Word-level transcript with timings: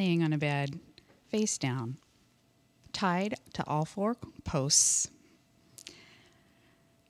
laying 0.00 0.22
on 0.22 0.32
a 0.32 0.38
bed, 0.38 0.80
face 1.28 1.58
down, 1.58 1.98
tied 2.90 3.34
to 3.52 3.62
all 3.66 3.84
four 3.84 4.16
posts, 4.44 5.10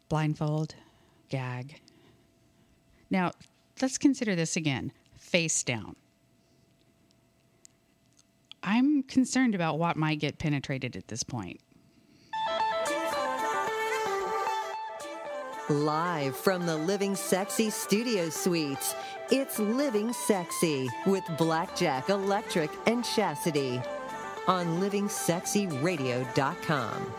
blindfold, 0.08 0.75
gag. 1.29 1.81
Now, 3.08 3.31
let's 3.81 3.97
consider 3.97 4.34
this 4.34 4.57
again 4.57 4.91
face 5.17 5.63
down. 5.63 5.95
I'm 8.64 9.04
concerned 9.04 9.54
about 9.54 9.79
what 9.79 9.96
might 9.96 10.18
get 10.18 10.38
penetrated 10.41 10.96
at 10.96 11.07
this 11.07 11.22
point. 11.22 11.61
Live 15.68 16.34
from 16.34 16.66
the 16.66 16.77
Living 16.77 17.14
Sexy 17.14 17.70
Studio 17.70 18.29
Suites, 18.30 18.96
it's 19.32 19.58
Living 19.60 20.12
Sexy 20.12 20.90
with 21.06 21.22
Blackjack 21.38 22.08
Electric 22.08 22.68
and 22.86 23.04
Chastity 23.04 23.80
on 24.48 24.80
livingsexyradio.com. 24.80 27.14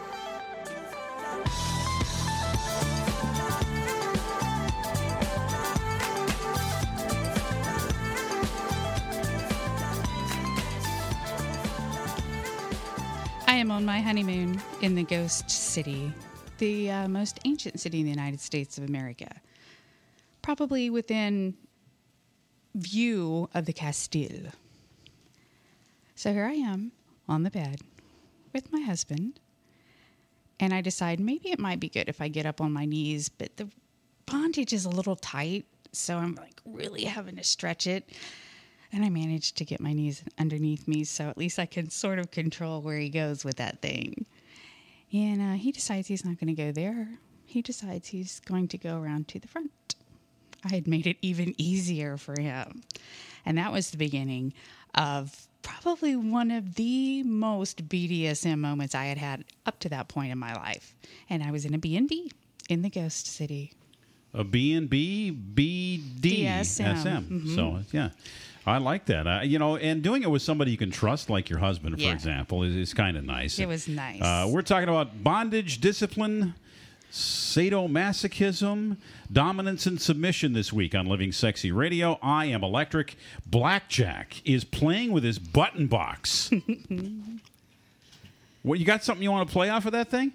I 13.48 13.56
am 13.56 13.72
on 13.72 13.86
my 13.86 14.02
honeymoon 14.02 14.62
in 14.82 14.96
the 14.96 15.04
Ghost 15.04 15.50
City, 15.50 16.12
the 16.58 16.92
uh, 16.92 17.08
most 17.08 17.40
ancient 17.46 17.80
city 17.80 18.00
in 18.00 18.06
the 18.06 18.12
United 18.12 18.42
States 18.42 18.78
of 18.78 18.84
America. 18.84 19.30
Probably 20.42 20.90
within 20.90 21.56
view 22.76 23.50
of 23.54 23.66
the 23.66 23.74
Castile. 23.74 24.52
So 26.16 26.32
here 26.34 26.46
I 26.46 26.54
am 26.54 26.92
on 27.28 27.44
the 27.44 27.52
bed 27.52 27.82
with 28.54 28.72
my 28.72 28.82
husband, 28.82 29.40
and 30.60 30.74
I 30.74 30.82
decide 30.82 31.20
maybe 31.20 31.50
it 31.50 31.60
might 31.60 31.80
be 31.80 31.90
good 31.90 32.10
if 32.10 32.22
I 32.22 32.28
get 32.28 32.46
up 32.46 32.62
on 32.62 32.72
my 32.72 32.86
knees, 32.86 33.30
but 33.30 33.58
the 33.58 33.70
bondage 34.26 34.74
is 34.74 34.86
a 34.86 34.90
little 34.90 35.16
tight, 35.16 35.66
so 35.92 36.18
I'm 36.18 36.36
like 36.36 36.62
really 36.66 37.06
having 37.06 37.38
to 37.38 37.44
stretch 37.44 37.88
it. 37.88 38.10
And 38.94 39.06
I 39.06 39.10
managed 39.10 39.56
to 39.58 39.66
get 39.66 39.80
my 39.80 39.94
knees 39.94 40.24
underneath 40.38 40.88
me, 40.88 41.06
so 41.06 41.30
at 41.30 41.38
least 41.38 41.58
I 41.60 41.66
can 41.66 41.90
sort 41.90 42.20
of 42.20 42.30
control 42.30 42.82
where 42.82 42.98
he 42.98 43.10
goes 43.10 43.46
with 43.46 43.56
that 43.56 43.82
thing. 43.82 44.26
And 45.14 45.42
uh, 45.42 45.54
he 45.54 45.72
decides 45.72 46.08
he's 46.08 46.26
not 46.26 46.40
going 46.40 46.54
to 46.54 46.62
go 46.62 46.72
there. 46.72 47.08
He 47.46 47.62
decides 47.62 48.10
he's 48.10 48.42
going 48.42 48.68
to 48.70 48.78
go 48.78 48.98
around 48.98 49.28
to 49.30 49.40
the 49.40 49.48
front. 49.48 49.96
I 50.64 50.74
had 50.76 50.88
made 50.88 51.08
it 51.08 51.18
even 51.22 51.54
easier 51.58 52.18
for 52.18 52.40
him. 52.40 52.84
And 53.46 53.58
that 53.58 53.72
was 53.72 53.92
the 53.92 53.98
beginning 53.98 54.54
of 54.96 55.48
probably 55.64 56.16
one 56.16 56.52
of 56.52 56.76
the 56.76 57.24
most 57.24 57.88
BDSM 57.88 58.60
moments 58.60 58.94
I 58.96 59.06
had 59.06 59.18
had 59.18 59.46
up 59.66 59.80
to 59.80 59.90
that 59.90 60.08
point 60.08 60.32
in 60.32 60.38
my 60.38 60.54
life. 60.54 60.96
And 61.30 61.44
I 61.44 61.52
was 61.52 61.66
in 61.66 61.74
a 61.74 61.78
B&B 61.78 62.32
in 62.70 62.82
the 62.82 62.90
Ghost 62.90 63.28
City. 63.28 63.74
A 64.34 64.44
B 64.46 64.74
and 64.74 64.90
B 64.90 65.32
BD 65.32 66.22
DSM. 66.22 66.96
SM. 66.96 67.08
Mhm. 67.34 67.56
So 67.56 67.80
yeah, 67.92 68.12
I 68.66 68.78
like 68.78 69.06
that. 69.08 69.28
Uh, 69.28 69.42
you 69.44 69.60
know, 69.60 69.76
and 69.76 70.02
doing 70.02 70.24
it 70.24 70.32
with 70.32 70.42
somebody 70.42 70.72
you 70.72 70.78
can 70.78 70.90
trust, 70.90 71.30
like 71.30 71.50
your 71.50 71.60
husband, 71.60 71.96
for 71.96 72.02
Yeah. 72.02 72.14
example, 72.14 72.64
is, 72.64 72.74
is 72.76 72.94
kind 72.94 73.18
of 73.18 73.26
nice. 73.26 73.60
It 73.60 73.68
was 73.68 73.90
nice. 73.90 74.22
Uh, 74.22 74.48
we're 74.50 74.62
talking 74.62 74.88
about 74.88 75.22
bondage, 75.22 75.82
discipline, 75.82 76.54
sadomasochism, 77.12 78.98
dominance, 79.32 79.86
and 79.86 80.02
submission 80.02 80.54
this 80.54 80.74
week 80.74 80.96
on 80.96 81.06
Living 81.06 81.32
Sexy 81.32 81.72
Radio. 81.72 82.18
I 82.22 82.46
am 82.46 82.64
Electric. 82.64 83.16
Blackjack 83.46 84.42
is 84.46 84.64
playing 84.64 85.12
with 85.12 85.24
his 85.24 85.38
button 85.40 85.88
box. 85.88 86.50
what 88.64 88.80
you 88.80 88.86
got? 88.86 89.04
Something 89.04 89.24
you 89.24 89.32
want 89.32 89.48
to 89.48 89.54
play 89.54 89.70
off 89.70 89.86
of 89.86 89.92
that 89.92 90.10
thing? 90.10 90.34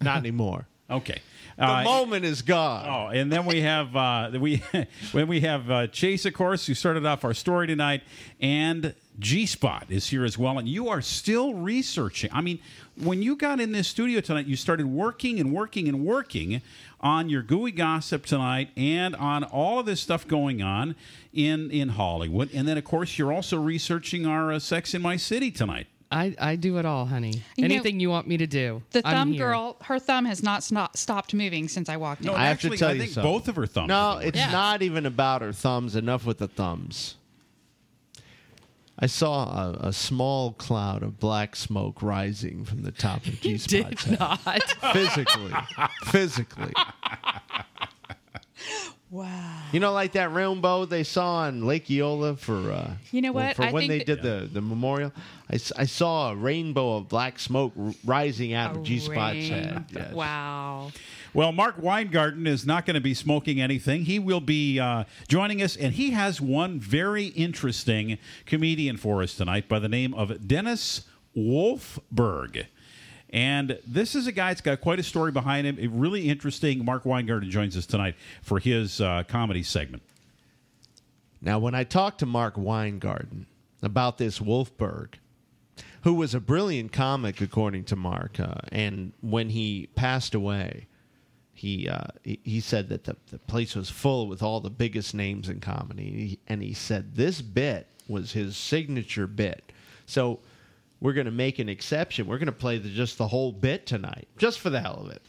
Not 0.00 0.18
anymore. 0.18 0.66
Okay. 0.90 1.16
The 1.56 1.64
Uh, 1.66 1.82
moment 1.82 2.26
is 2.26 2.42
gone. 2.42 2.86
Oh, 2.86 3.06
and 3.08 3.32
then 3.32 3.46
we 3.46 3.62
have 3.62 3.96
uh, 3.96 4.32
we 4.38 4.62
when 5.12 5.28
we 5.28 5.40
have 5.40 5.70
uh, 5.70 5.86
Chase, 5.86 6.26
of 6.26 6.34
course, 6.34 6.66
who 6.66 6.74
started 6.74 7.06
off 7.06 7.24
our 7.24 7.32
story 7.32 7.66
tonight, 7.66 8.02
and 8.38 8.94
G 9.18 9.46
Spot 9.46 9.86
is 9.88 10.08
here 10.08 10.24
as 10.24 10.36
well. 10.36 10.58
And 10.58 10.68
you 10.68 10.88
are 10.88 11.00
still 11.00 11.54
researching. 11.54 12.30
I 12.32 12.40
mean, 12.40 12.58
when 13.00 13.22
you 13.22 13.36
got 13.36 13.60
in 13.60 13.72
this 13.72 13.86
studio 13.88 14.20
tonight, 14.20 14.46
you 14.46 14.56
started 14.56 14.86
working 14.86 15.38
and 15.40 15.52
working 15.52 15.88
and 15.88 16.04
working 16.04 16.60
on 17.00 17.28
your 17.28 17.42
gooey 17.42 17.70
gossip 17.70 18.24
tonight, 18.24 18.70
and 18.76 19.14
on 19.16 19.44
all 19.44 19.78
of 19.78 19.84
this 19.86 20.00
stuff 20.00 20.26
going 20.26 20.62
on 20.62 20.96
in 21.32 21.70
in 21.70 21.90
Hollywood. 21.90 22.50
And 22.54 22.66
then, 22.66 22.78
of 22.78 22.84
course, 22.84 23.18
you're 23.18 23.32
also 23.32 23.60
researching 23.60 24.26
our 24.26 24.52
uh, 24.52 24.58
Sex 24.58 24.94
in 24.94 25.02
My 25.02 25.16
City 25.16 25.50
tonight. 25.50 25.86
I, 26.10 26.34
I 26.38 26.56
do 26.56 26.78
it 26.78 26.86
all, 26.86 27.06
honey. 27.06 27.42
You 27.56 27.66
know, 27.68 27.74
Anything 27.74 27.98
you 27.98 28.08
want 28.08 28.28
me 28.28 28.36
to 28.36 28.46
do. 28.46 28.82
The 28.92 29.02
I'm 29.04 29.14
thumb 29.16 29.32
here. 29.32 29.46
girl, 29.48 29.76
her 29.82 29.98
thumb 29.98 30.24
has 30.26 30.42
not 30.44 30.62
sno- 30.62 30.88
stopped 30.94 31.34
moving 31.34 31.66
since 31.66 31.88
I 31.88 31.96
walked 31.96 32.20
in. 32.20 32.28
No, 32.28 32.34
I 32.34 32.44
have 32.46 32.60
to 32.60 32.70
tell 32.76 32.90
I 32.90 32.92
you 32.92 33.00
think 33.00 33.12
something. 33.12 33.32
both 33.32 33.48
of 33.48 33.56
her 33.56 33.66
thumbs. 33.66 33.88
No, 33.88 34.18
it's 34.18 34.36
Yeah. 34.38 34.52
not 34.52 34.82
even 34.82 35.06
about 35.06 35.42
her 35.42 35.52
thumbs. 35.52 35.96
Enough 35.96 36.24
with 36.24 36.38
the 36.38 36.46
thumbs. 36.46 37.16
I 38.98 39.06
saw 39.06 39.44
a, 39.72 39.88
a 39.88 39.92
small 39.92 40.52
cloud 40.52 41.02
of 41.02 41.18
black 41.18 41.56
smoke 41.56 42.00
rising 42.02 42.64
from 42.64 42.82
the 42.82 42.92
top 42.92 43.26
of 43.26 43.40
G 43.40 43.58
Spot's 43.58 44.04
did 44.04 44.18
head. 44.18 44.20
not. 44.20 44.62
Physically. 44.92 45.52
Physically. 46.06 46.72
Wow. 49.10 49.60
You 49.72 49.78
know, 49.80 49.92
like 49.92 50.12
that 50.12 50.32
rainbow 50.32 50.86
they 50.86 51.04
saw 51.04 51.36
on 51.42 51.66
Lake 51.66 51.88
Eola 51.88 52.36
for 52.36 52.72
uh, 52.72 52.94
You 53.12 53.22
know 53.22 53.30
what? 53.32 53.54
for 53.56 53.62
I 53.64 53.70
when 53.70 53.86
they 53.86 54.00
did 54.00 54.22
the, 54.22 54.48
the 54.52 54.60
memorial. 54.60 55.12
I 55.48 55.56
saw 55.58 56.32
a 56.32 56.36
rainbow 56.36 56.96
of 56.96 57.08
black 57.08 57.38
smoke 57.38 57.72
r- 57.78 57.92
rising 58.04 58.54
out 58.54 58.76
of 58.76 58.82
G 58.82 58.98
Spot's 58.98 59.48
head. 59.48 59.84
Yes. 59.92 60.12
Wow. 60.14 60.90
Well, 61.34 61.50
Marc 61.50 61.82
Weingarten 61.82 62.46
is 62.46 62.64
not 62.64 62.86
going 62.86 62.94
to 62.94 63.00
be 63.00 63.12
smoking 63.12 63.60
anything. 63.60 64.04
He 64.04 64.20
will 64.20 64.40
be 64.40 64.78
uh, 64.78 65.02
joining 65.26 65.62
us, 65.62 65.74
and 65.74 65.92
he 65.92 66.12
has 66.12 66.40
one 66.40 66.78
very 66.78 67.26
interesting 67.26 68.18
comedian 68.46 68.96
for 68.96 69.20
us 69.20 69.34
tonight 69.34 69.68
by 69.68 69.80
the 69.80 69.88
name 69.88 70.14
of 70.14 70.46
Dennis 70.46 71.08
Wolfberg. 71.36 72.66
And 73.30 73.80
this 73.84 74.14
is 74.14 74.28
a 74.28 74.32
guy 74.32 74.50
that's 74.50 74.60
got 74.60 74.80
quite 74.80 75.00
a 75.00 75.02
story 75.02 75.32
behind 75.32 75.66
him. 75.66 75.76
A 75.80 75.88
really 75.88 76.28
interesting. 76.28 76.84
Marc 76.84 77.04
Weingarten 77.04 77.50
joins 77.50 77.76
us 77.76 77.84
tonight 77.84 78.14
for 78.40 78.60
his 78.60 79.00
uh, 79.00 79.24
comedy 79.26 79.64
segment. 79.64 80.04
Now, 81.42 81.58
when 81.58 81.74
I 81.74 81.82
talked 81.82 82.20
to 82.20 82.26
Marc 82.26 82.56
Weingarten 82.56 83.46
about 83.82 84.18
this 84.18 84.38
Wolfberg, 84.38 85.14
who 86.02 86.14
was 86.14 86.32
a 86.32 86.38
brilliant 86.38 86.92
comic, 86.92 87.40
according 87.40 87.86
to 87.86 87.96
Marc, 87.96 88.38
uh, 88.38 88.54
and 88.70 89.12
when 89.20 89.48
he 89.48 89.88
passed 89.96 90.32
away, 90.36 90.86
he 91.54 91.88
uh, 91.88 92.06
he, 92.22 92.60
said 92.60 92.88
that 92.88 93.04
the, 93.04 93.16
the 93.30 93.38
place 93.38 93.74
was 93.74 93.88
full 93.88 94.26
with 94.28 94.42
all 94.42 94.60
the 94.60 94.70
biggest 94.70 95.14
names 95.14 95.48
in 95.48 95.60
comedy, 95.60 96.10
He- 96.28 96.38
and 96.48 96.62
he 96.62 96.74
said 96.74 97.14
this 97.14 97.40
bit 97.40 97.86
was 98.08 98.32
his 98.32 98.56
signature 98.56 99.26
bit. 99.26 99.72
So 100.06 100.40
we're 101.00 101.12
going 101.12 101.26
to 101.26 101.30
make 101.30 101.58
an 101.58 101.68
exception. 101.68 102.26
We're 102.26 102.38
going 102.38 102.46
to 102.46 102.52
play 102.52 102.78
the, 102.78 102.88
just 102.88 103.18
the 103.18 103.28
whole 103.28 103.52
bit 103.52 103.86
tonight, 103.86 104.28
just 104.36 104.58
for 104.60 104.70
the 104.70 104.80
hell 104.80 105.04
of 105.06 105.10
it. 105.12 105.22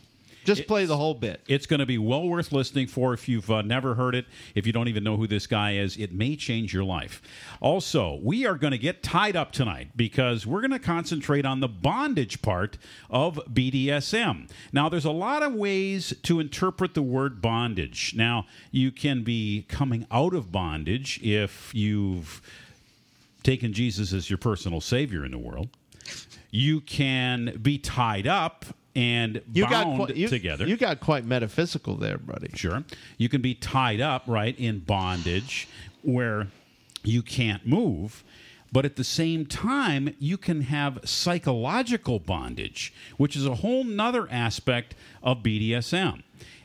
Just 0.45 0.67
play 0.67 0.85
the 0.85 0.97
whole 0.97 1.13
bit. 1.13 1.41
It's 1.47 1.65
going 1.65 1.79
to 1.79 1.85
be 1.85 1.97
well 1.97 2.27
worth 2.27 2.51
listening 2.51 2.87
for 2.87 3.13
if 3.13 3.27
you've 3.27 3.49
uh, 3.49 3.61
never 3.61 3.95
heard 3.95 4.15
it. 4.15 4.25
If 4.53 4.65
you 4.67 4.73
don't 4.73 4.87
even 4.87 5.03
know 5.03 5.17
who 5.17 5.27
this 5.27 5.47
guy 5.47 5.73
is, 5.73 5.97
it 5.97 6.13
may 6.13 6.35
change 6.35 6.73
your 6.73 6.83
life. 6.83 7.21
Also, 7.59 8.19
we 8.21 8.45
are 8.45 8.55
going 8.55 8.71
to 8.71 8.77
get 8.77 9.03
tied 9.03 9.35
up 9.35 9.51
tonight 9.51 9.89
because 9.95 10.45
we're 10.45 10.61
going 10.61 10.71
to 10.71 10.79
concentrate 10.79 11.45
on 11.45 11.59
the 11.59 11.67
bondage 11.67 12.41
part 12.41 12.77
of 13.09 13.39
BDSM. 13.51 14.49
Now, 14.71 14.87
there's 14.87 15.05
a 15.05 15.11
lot 15.11 15.43
of 15.43 15.53
ways 15.53 16.13
to 16.23 16.39
interpret 16.39 16.93
the 16.93 17.03
word 17.03 17.41
bondage. 17.41 18.13
Now, 18.15 18.45
you 18.71 18.91
can 18.91 19.23
be 19.23 19.65
coming 19.67 20.05
out 20.11 20.33
of 20.33 20.51
bondage 20.51 21.19
if 21.23 21.73
you've 21.73 22.41
taken 23.43 23.73
Jesus 23.73 24.13
as 24.13 24.29
your 24.29 24.37
personal 24.37 24.81
savior 24.81 25.23
in 25.23 25.31
the 25.31 25.37
world. 25.37 25.69
You 26.51 26.81
can 26.81 27.59
be 27.61 27.77
tied 27.77 28.27
up 28.27 28.65
and 28.95 29.41
You 29.51 29.63
got 29.67 29.85
bound 29.85 30.17
you, 30.17 30.27
together. 30.27 30.65
You 30.65 30.77
got 30.77 30.99
quite 30.99 31.25
metaphysical 31.25 31.95
there, 31.95 32.17
buddy. 32.17 32.49
Sure. 32.55 32.83
You 33.17 33.29
can 33.29 33.41
be 33.41 33.53
tied 33.53 33.99
up, 33.99 34.23
right, 34.25 34.57
in 34.57 34.79
bondage 34.79 35.67
where 36.01 36.47
you 37.03 37.21
can't 37.21 37.65
move. 37.67 38.23
But 38.71 38.85
at 38.85 38.95
the 38.95 39.03
same 39.03 39.45
time, 39.45 40.15
you 40.19 40.37
can 40.37 40.61
have 40.61 40.99
psychological 41.05 42.19
bondage, 42.19 42.93
which 43.17 43.35
is 43.35 43.45
a 43.45 43.55
whole 43.55 43.83
nother 43.83 44.27
aspect 44.31 44.95
of 45.23 45.43
BDSM. 45.43 46.23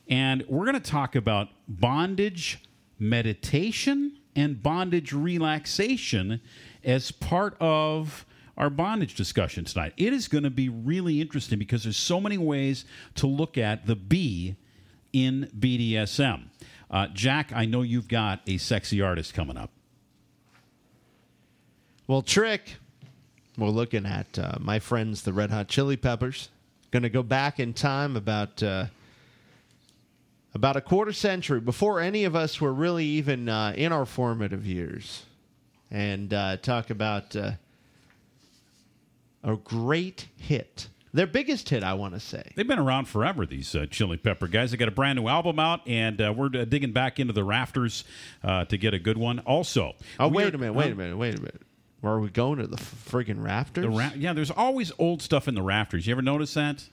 And 0.09 0.44
we're 0.49 0.65
going 0.65 0.81
to 0.81 0.91
talk 0.91 1.15
about 1.15 1.49
bondage 1.69 2.59
meditation 2.99 4.19
and 4.35 4.62
bondage 4.62 5.12
relaxation 5.12 6.41
as 6.85 7.11
part 7.11 7.56
of 7.61 8.25
our 8.61 8.69
bondage 8.69 9.15
discussion 9.15 9.65
tonight. 9.65 9.95
It 9.97 10.12
is 10.12 10.29
going 10.29 10.45
to 10.45 10.51
be 10.51 10.69
really 10.69 11.23
interesting 11.23 11.59
because 11.59 11.85
there's 11.85 11.97
so 11.97 12.21
many 12.21 12.37
ways 12.37 12.85
to 13.15 13.27
look 13.27 13.57
at 13.57 13.87
the 13.87 13.97
B 13.97 14.55
in 15.15 15.51
BDSM. 15.59 16.49
Uh, 16.91 17.07
Jack, 17.15 17.53
I 17.55 17.65
know 17.65 17.81
you've 17.81 18.07
got 18.07 18.43
a 18.47 18.59
sexy 18.59 19.01
artist 19.01 19.33
coming 19.33 19.57
up. 19.57 19.71
Well, 22.07 22.21
Tric. 22.21 22.77
We're 23.57 23.69
looking 23.69 24.05
at 24.05 24.39
uh, 24.39 24.59
my 24.61 24.79
friends, 24.79 25.23
the 25.23 25.33
Red 25.33 25.51
Hot 25.51 25.69
Chili 25.69 25.97
Peppers. 25.97 26.51
Going 26.91 27.03
to 27.03 27.09
go 27.09 27.23
back 27.23 27.61
in 27.61 27.73
time 27.73 28.15
about 28.15 28.63
uh, 28.63 28.87
about 30.55 30.77
a 30.77 30.81
quarter 30.81 31.13
century 31.13 31.61
before 31.61 32.01
any 32.01 32.25
of 32.25 32.37
us 32.37 32.61
were 32.61 32.73
really 32.73 33.06
even 33.06 33.49
uh, 33.49 33.73
in 33.77 33.93
our 33.93 34.05
formative 34.05 34.67
years, 34.67 35.25
and 35.91 36.35
uh, 36.35 36.56
talk 36.59 36.91
about 36.91 37.35
uh, 37.37 37.53
a 39.43 39.57
great 39.57 40.29
hit, 40.37 40.89
their 41.13 41.27
biggest 41.27 41.69
hit, 41.69 41.83
I 41.83 41.95
want 41.95 42.15
to 42.15 42.21
say. 42.21 42.53
They've 42.55 42.67
been 42.69 42.79
around 42.79 43.07
forever, 43.07 43.45
these 43.47 43.75
uh, 43.75 43.87
Chili 43.91 44.17
Pepper 44.17 44.47
guys. 44.49 44.71
They 44.71 44.77
got 44.77 44.89
a 44.89 44.93
brand 44.93 45.19
new 45.19 45.29
album 45.29 45.59
out, 45.59 45.81
and 45.89 46.21
uh, 46.21 46.33
we're 46.37 46.47
uh, 46.55 46.65
digging 46.65 46.93
back 46.93 47.19
into 47.19 47.33
the 47.33 47.43
rafters 47.45 48.05
uh, 48.45 48.65
to 48.67 48.77
get 48.77 48.95
a 48.95 48.99
good 48.99 49.19
one. 49.19 49.39
Also, 49.41 49.95
Oh, 50.19 50.29
we're- 50.29 50.45
wait 50.47 50.55
a 50.55 50.59
minute! 50.59 50.73
Wait 50.75 50.93
a 50.93 50.95
minute! 50.95 51.17
Wait 51.17 51.35
a 51.39 51.41
minute! 51.41 51.63
Where 52.01 52.13
are 52.15 52.21
we 52.21 52.31
going 52.31 52.59
to 52.61 52.67
the 52.67 52.77
friggin' 52.79 53.43
rafters? 53.43 53.85
The 53.85 53.91
ra- 53.91 54.13
yeah, 54.17 54.33
there's 54.33 54.51
always 54.51 54.91
old 54.99 55.21
stuff 55.21 55.49
in 55.49 55.55
the 55.55 55.63
rafters. 55.63 56.07
You 56.07 56.13
ever 56.13 56.23
notice 56.23 56.55
that? 56.55 56.85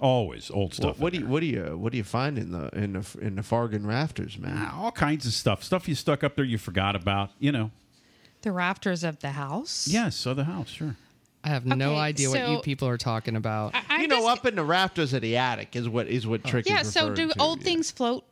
Always 0.00 0.50
old 0.50 0.70
What, 0.70 0.74
stuff. 0.74 0.98
what 1.00 1.12
do 1.12 1.18
you 1.18 1.26
what 1.26 1.40
do 1.40 1.46
you 1.46 1.76
what 1.76 1.90
do 1.90 1.98
you 1.98 2.04
find 2.04 2.38
in 2.38 2.52
the 2.52 2.68
in 2.72 2.92
the 2.92 3.16
in 3.20 3.34
the 3.34 3.42
Fargan 3.42 3.84
rafters, 3.84 4.38
man? 4.38 4.54
Ah, 4.56 4.80
all 4.84 4.92
kinds 4.92 5.26
of 5.26 5.32
stuff. 5.32 5.64
Stuff 5.64 5.88
you 5.88 5.96
stuck 5.96 6.22
up 6.22 6.36
there 6.36 6.44
you 6.44 6.56
forgot 6.58 6.94
about. 6.94 7.30
You 7.40 7.50
know. 7.52 7.70
The 8.42 8.52
rafters 8.52 9.02
of 9.02 9.18
the 9.18 9.30
house. 9.30 9.88
Yes, 9.88 10.24
of 10.24 10.36
the 10.36 10.44
house, 10.44 10.68
sure. 10.68 10.94
I 11.44 11.48
have 11.48 11.64
no 11.64 11.92
Okay, 11.92 12.00
idea 12.00 12.30
what 12.30 12.48
you 12.48 12.58
people 12.60 12.88
are 12.88 12.98
talking 12.98 13.36
about. 13.36 13.74
I, 13.74 13.82
I'm 13.88 14.00
you 14.02 14.08
know, 14.08 14.16
just- 14.22 14.38
up 14.40 14.46
in 14.46 14.56
the 14.56 14.64
rafters 14.64 15.12
of 15.12 15.22
the 15.22 15.36
attic 15.36 15.76
is 15.76 15.88
what 15.88 16.08
is 16.08 16.26
what 16.26 16.42
oh. 16.44 16.48
Tric 16.48 16.68
Yeah. 16.68 16.82
So 16.82 17.14
do 17.14 17.28
to, 17.28 17.40
old 17.40 17.60
yeah. 17.60 17.64
things 17.64 17.90
float? 17.90 18.24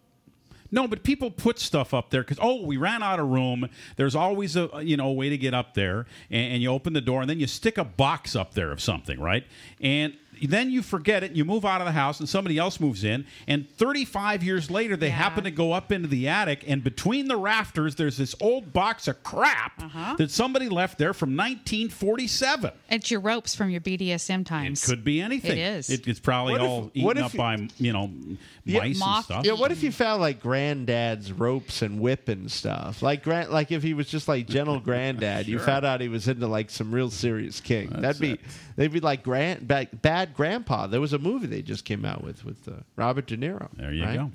No, 0.72 0.88
but 0.88 1.04
people 1.04 1.30
put 1.30 1.58
stuff 1.58 1.94
up 1.94 2.10
there 2.10 2.22
because 2.22 2.38
oh, 2.40 2.64
we 2.64 2.76
ran 2.76 3.02
out 3.02 3.20
of 3.20 3.28
room. 3.28 3.68
There's 3.96 4.14
always 4.14 4.56
a 4.56 4.68
you 4.82 4.96
know 4.96 5.08
a 5.08 5.12
way 5.12 5.28
to 5.28 5.38
get 5.38 5.54
up 5.54 5.74
there, 5.74 6.06
and, 6.30 6.54
and 6.54 6.62
you 6.62 6.70
open 6.70 6.92
the 6.92 7.00
door, 7.00 7.20
and 7.20 7.30
then 7.30 7.38
you 7.38 7.46
stick 7.46 7.78
a 7.78 7.84
box 7.84 8.34
up 8.34 8.54
there 8.54 8.72
of 8.72 8.80
something, 8.80 9.20
right? 9.20 9.46
And 9.80 10.16
then 10.42 10.70
you 10.70 10.82
forget 10.82 11.22
it, 11.22 11.28
and 11.28 11.36
you 11.36 11.44
move 11.44 11.64
out 11.64 11.80
of 11.80 11.86
the 11.86 11.92
house, 11.92 12.20
and 12.20 12.28
somebody 12.28 12.58
else 12.58 12.80
moves 12.80 13.04
in, 13.04 13.26
and 13.46 13.68
35 13.76 14.42
years 14.42 14.70
later, 14.70 14.96
they 14.96 15.08
Yeah. 15.08 15.12
happen 15.14 15.44
to 15.44 15.50
go 15.50 15.72
up 15.72 15.92
into 15.92 16.08
the 16.08 16.28
attic, 16.28 16.64
and 16.66 16.82
between 16.84 17.28
the 17.28 17.36
rafters, 17.36 17.94
there's 17.96 18.16
this 18.16 18.34
old 18.40 18.72
box 18.72 19.08
of 19.08 19.22
crap 19.22 19.82
Uh-huh. 19.82 20.14
that 20.18 20.30
somebody 20.30 20.68
left 20.68 20.98
there 20.98 21.14
from 21.14 21.36
1947. 21.36 22.70
It's 22.90 23.10
your 23.10 23.20
ropes 23.20 23.54
from 23.54 23.70
your 23.70 23.80
BDSM 23.80 24.44
times 24.44 24.82
It 24.82 24.86
could 24.86 25.04
be 25.04 25.20
anything. 25.20 25.52
It 25.52 25.58
is. 25.58 25.90
It, 25.90 26.06
it's 26.06 26.20
probably 26.20 26.52
What 26.52 26.60
if- 26.62 26.66
all 26.68 26.80
what 26.82 26.90
eaten 26.94 27.16
if 27.18 27.24
up 27.24 27.32
you- 27.34 27.38
by 27.38 27.68
you 27.78 27.92
know 27.92 28.10
Yeah, 28.64 28.80
mice 28.80 29.00
and 29.00 29.24
stuff. 29.24 29.44
Yeah, 29.44 29.52
what 29.52 29.70
if 29.72 29.82
you 29.82 29.92
found 29.92 30.20
like 30.20 30.40
granddad's 30.40 31.32
ropes 31.32 31.82
and 31.82 32.00
whip 32.00 32.28
and 32.28 32.50
stuff? 32.50 33.02
Like 33.02 33.22
grand, 33.22 33.50
like 33.50 33.70
if 33.70 33.82
he 33.82 33.94
was 33.94 34.08
just 34.08 34.26
like 34.28 34.48
gentle 34.48 34.80
granddad, 34.86 35.46
you 35.46 35.58
found 35.58 35.84
out 35.84 36.00
he 36.00 36.08
was 36.08 36.26
into 36.28 36.46
like 36.46 36.70
some 36.70 36.92
real 36.92 37.10
serious 37.10 37.60
king. 37.60 37.88
That'd 37.90 38.20
be 38.20 38.38
they'd 38.76 38.92
be 38.92 39.00
like 39.00 39.22
grand 39.22 39.66
bad, 39.68 39.88
bad 40.26 40.36
grandpa. 40.36 40.86
There 40.86 41.00
was 41.00 41.12
a 41.12 41.18
movie 41.18 41.46
they 41.46 41.62
just 41.62 41.84
came 41.84 42.04
out 42.04 42.22
with 42.22 42.44
with 42.44 42.68
uh, 42.68 42.82
Robert 42.96 43.26
De 43.26 43.36
Niro. 43.36 43.68
There 43.74 43.92
you 43.92 44.04
right? 44.04 44.16
go. 44.16 44.30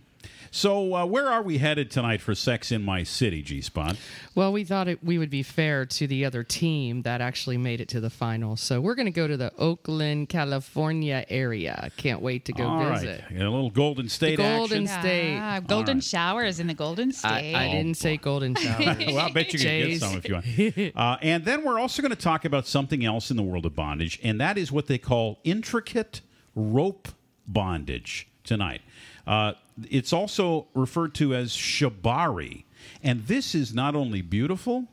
So, 0.54 0.94
uh, 0.94 1.06
where 1.06 1.30
are 1.30 1.42
we 1.42 1.60
headed 1.60 1.90
tonight 1.90 2.20
for 2.20 2.36
Sex 2.36 2.74
in 2.74 2.84
My 2.84 3.04
City, 3.04 3.42
G 3.42 3.62
Spot? 3.62 3.96
Well, 4.36 4.52
we 4.52 4.66
thought 4.66 4.90
it, 4.90 5.02
we 5.02 5.18
would 5.18 5.30
be 5.30 5.44
fair 5.44 5.86
to 5.86 6.08
the 6.08 6.26
other 6.26 6.44
team 6.44 7.04
that 7.04 7.22
actually 7.22 7.58
made 7.58 7.80
it 7.80 7.88
to 7.90 8.02
the 8.02 8.10
final. 8.10 8.58
So 8.58 8.82
we're 8.82 8.96
going 8.96 9.06
to 9.06 9.12
go 9.12 9.28
to 9.28 9.38
the 9.38 9.54
Oakland, 9.58 10.28
California 10.28 11.26
area. 11.30 11.90
Can't 11.96 12.22
wait 12.22 12.44
to 12.46 12.52
go 12.52 12.66
visit. 12.66 12.84
All 12.84 12.90
right, 12.90 13.00
visit. 13.00 13.24
a 13.32 13.50
little 13.50 13.70
Golden 13.70 14.10
State 14.10 14.40
Golden 14.40 14.88
action. 14.88 15.02
State. 15.02 15.38
Ah, 15.40 15.62
golden 15.62 15.88
All 15.90 15.94
right. 15.96 16.04
showers 16.04 16.60
in 16.60 16.68
the 16.68 16.74
Golden 16.74 17.10
I, 17.10 17.12
State. 17.14 17.56
I 17.56 17.72
didn't 17.72 17.96
say 17.96 18.18
golden 18.18 18.54
shower. 18.56 18.98
well, 19.08 19.20
I 19.20 19.32
bet 19.32 19.54
you 19.54 19.60
can 19.60 19.90
get 19.90 20.00
some 20.02 20.18
if 20.18 20.28
you 20.28 20.34
want. 20.34 20.96
Uh, 20.98 21.18
and 21.22 21.46
then 21.46 21.64
we're 21.64 21.80
also 21.80 22.02
going 22.02 22.14
to 22.14 22.22
talk 22.22 22.44
about 22.44 22.68
something 22.68 23.06
else 23.06 23.32
in 23.32 23.38
the 23.38 23.44
world 23.44 23.66
of 23.66 23.74
bondage, 23.74 24.20
and 24.22 24.42
that 24.42 24.58
is 24.58 24.70
what 24.70 24.88
they 24.88 24.98
call 24.98 25.40
intricate 25.46 26.20
rope 26.56 27.08
bondage 27.48 28.28
tonight. 28.44 28.82
Uh, 29.32 29.54
it's 29.90 30.12
also 30.12 30.68
referred 30.74 31.14
to 31.16 31.34
as 31.34 31.54
shibari, 31.54 32.66
and 33.02 33.28
this 33.28 33.56
is 33.56 33.74
not 33.74 33.96
only 33.96 34.22
beautiful, 34.22 34.90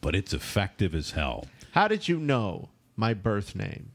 but 0.00 0.14
it's 0.14 0.32
effective 0.32 0.94
as 0.94 1.10
hell. 1.10 1.44
How 1.72 1.86
did 1.86 2.08
you 2.08 2.18
know 2.18 2.70
my 2.96 3.12
birth 3.12 3.54
name? 3.54 3.90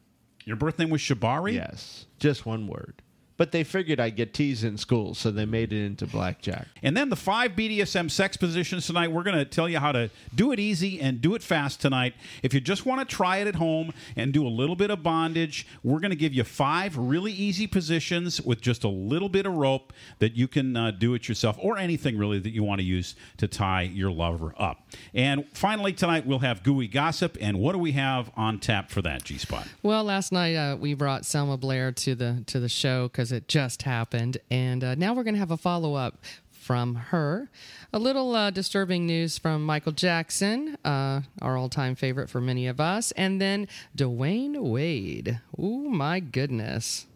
Your 0.45 0.55
birth 0.55 0.77
name 0.77 0.91
was 0.91 1.01
Shibari? 1.01 1.55
Yes, 1.55 2.05
just 2.19 2.45
one 2.45 2.67
word. 2.67 3.01
But 3.41 3.51
they 3.51 3.63
figured 3.63 3.99
I'd 3.99 4.15
get 4.15 4.35
teased 4.35 4.63
in 4.63 4.77
school, 4.77 5.15
so 5.15 5.31
they 5.31 5.45
made 5.45 5.73
it 5.73 5.83
into 5.83 6.05
blackjack. 6.05 6.67
And 6.83 6.95
then 6.95 7.09
the 7.09 7.15
five 7.15 7.53
BDSM 7.53 8.11
sex 8.11 8.38
positions 8.38 8.85
tonight. 8.85 9.11
We're 9.11 9.23
going 9.23 9.35
to 9.35 9.45
tell 9.45 9.67
you 9.67 9.79
how 9.79 9.91
to 9.93 10.11
do 10.35 10.51
it 10.51 10.59
easy 10.59 11.01
and 11.01 11.19
do 11.19 11.33
it 11.33 11.41
fast 11.41 11.81
tonight. 11.81 12.13
If 12.43 12.53
you 12.53 12.61
just 12.61 12.85
want 12.85 13.01
to 13.01 13.15
try 13.15 13.38
it 13.38 13.47
at 13.47 13.55
home 13.55 13.93
and 14.15 14.31
do 14.31 14.45
a 14.45 14.47
little 14.47 14.75
bit 14.75 14.91
of 14.91 15.01
bondage, 15.01 15.65
we're 15.81 15.99
going 15.99 16.11
to 16.11 16.15
give 16.15 16.35
you 16.35 16.43
five 16.43 16.95
really 16.95 17.31
easy 17.31 17.65
positions 17.65 18.39
with 18.39 18.61
just 18.61 18.83
a 18.83 18.88
little 18.88 19.27
bit 19.27 19.47
of 19.47 19.55
rope 19.55 19.91
that 20.19 20.35
you 20.35 20.47
can 20.47 20.77
uh, 20.77 20.91
do 20.91 21.15
it 21.15 21.27
yourself 21.27 21.57
or 21.59 21.79
anything 21.79 22.19
really 22.19 22.38
that 22.38 22.51
you 22.51 22.63
want 22.63 22.79
to 22.79 22.85
use 22.85 23.15
to 23.38 23.47
tie 23.47 23.81
your 23.81 24.11
lover 24.11 24.53
up. 24.59 24.88
And 25.15 25.45
finally, 25.55 25.93
tonight 25.93 26.27
we'll 26.27 26.38
have 26.39 26.61
gooey 26.61 26.88
gossip. 26.88 27.39
And 27.41 27.57
what 27.57 27.71
do 27.71 27.79
we 27.79 27.93
have 27.93 28.29
on 28.38 28.59
tap 28.59 28.91
for 28.91 29.01
that, 29.01 29.23
G 29.23 29.39
Spot? 29.39 29.67
Well, 29.81 30.03
last 30.03 30.31
night 30.31 30.53
uh, 30.53 30.75
we 30.75 30.93
brought 30.93 31.25
Selma 31.25 31.57
Blair 31.57 31.91
to 31.91 32.13
the 32.13 32.43
to 32.45 32.59
the 32.59 32.69
show 32.69 33.07
because 33.07 33.30
it 33.31 33.47
just 33.47 33.83
happened, 33.83 34.37
and 34.49 34.83
uh, 34.83 34.95
now 34.95 35.13
we're 35.13 35.23
going 35.23 35.35
to 35.35 35.39
have 35.39 35.51
a 35.51 35.57
follow 35.57 35.95
up 35.95 36.17
from 36.49 36.95
her. 36.95 37.49
A 37.91 37.99
little 37.99 38.35
uh, 38.35 38.51
disturbing 38.51 39.05
news 39.05 39.37
from 39.37 39.65
Michael 39.65 39.91
Jackson, 39.91 40.77
uh, 40.85 41.21
our 41.41 41.57
all 41.57 41.69
time 41.69 41.95
favorite 41.95 42.29
for 42.29 42.39
many 42.39 42.67
of 42.67 42.79
us, 42.79 43.11
and 43.13 43.41
then 43.41 43.67
Dwayne 43.97 44.57
Wade. 44.61 45.41
Oh 45.57 45.89
my 45.89 46.19
goodness! 46.19 47.07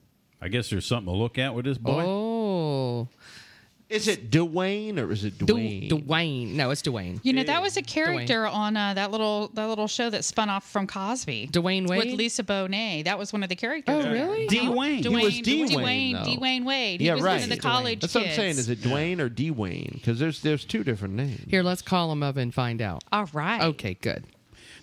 I 0.42 0.48
guess 0.48 0.70
there's 0.70 0.86
something 0.86 1.12
to 1.14 1.18
look 1.18 1.38
at 1.38 1.56
with 1.56 1.66
this 1.66 1.78
boy. 1.78 2.04
Oh, 2.06 3.08
Is 3.88 4.08
it 4.08 4.32
Dwayne 4.32 4.98
or 5.00 5.12
is 5.12 5.24
it 5.26 5.38
Du- 5.38 5.46
Dwayne? 5.46 5.90
Dwayne. 5.90 6.54
No, 6.54 6.72
it's 6.72 6.82
Dwayne. 6.82 7.20
You 7.22 7.34
know 7.34 7.44
that 7.44 7.62
was 7.62 7.78
a 7.78 7.84
character 7.84 8.48
on 8.48 8.76
uh, 8.76 8.96
that 8.96 9.12
little 9.12 9.50
that 9.54 9.68
little 9.68 9.88
show 9.88 10.10
that 10.10 10.26
spun 10.26 10.50
off 10.50 10.68
from 10.68 10.88
Cosby. 10.88 11.50
Dwayne 11.52 11.88
Wade? 11.88 12.06
with 12.06 12.14
Lisa 12.18 12.44
Bonet. 12.44 13.04
That 13.06 13.20
was 13.20 13.32
one 13.32 13.44
of 13.44 13.50
the 13.50 13.56
characters. 13.56 14.06
Oh, 14.06 14.12
really? 14.12 14.48
Dwayne. 14.48 15.04
Dwayne, 15.04 15.46
He 15.46 15.62
was 15.62 15.70
Dwayne, 15.72 16.14
Dwayne, 16.14 16.26
though. 16.26 16.32
Dwayne 16.42 16.66
Wade. 16.66 17.00
He 17.02 17.08
yeah, 17.08 17.14
was 17.14 17.24
right. 17.24 17.34
one 17.42 17.44
of 17.44 17.50
the 17.50 17.58
college 17.58 18.02
That's 18.02 18.16
what 18.16 18.22
I'm 18.22 18.26
kids. 18.28 18.36
saying. 18.38 18.58
Is 18.58 18.70
it 18.70 18.82
Dwayne 18.82 19.20
or 19.20 19.30
Dwayne? 19.30 19.94
Because 19.94 20.18
there's 20.18 20.42
there's 20.42 20.66
two 20.66 20.84
different 20.84 21.14
names. 21.14 21.44
Here, 21.48 21.62
let's 21.62 21.84
call 21.84 22.12
him 22.12 22.24
up 22.24 22.38
and 22.38 22.54
find 22.54 22.82
out. 22.82 23.04
All 23.12 23.30
right. 23.34 23.62
Okay, 23.62 23.94
good. 23.96 24.26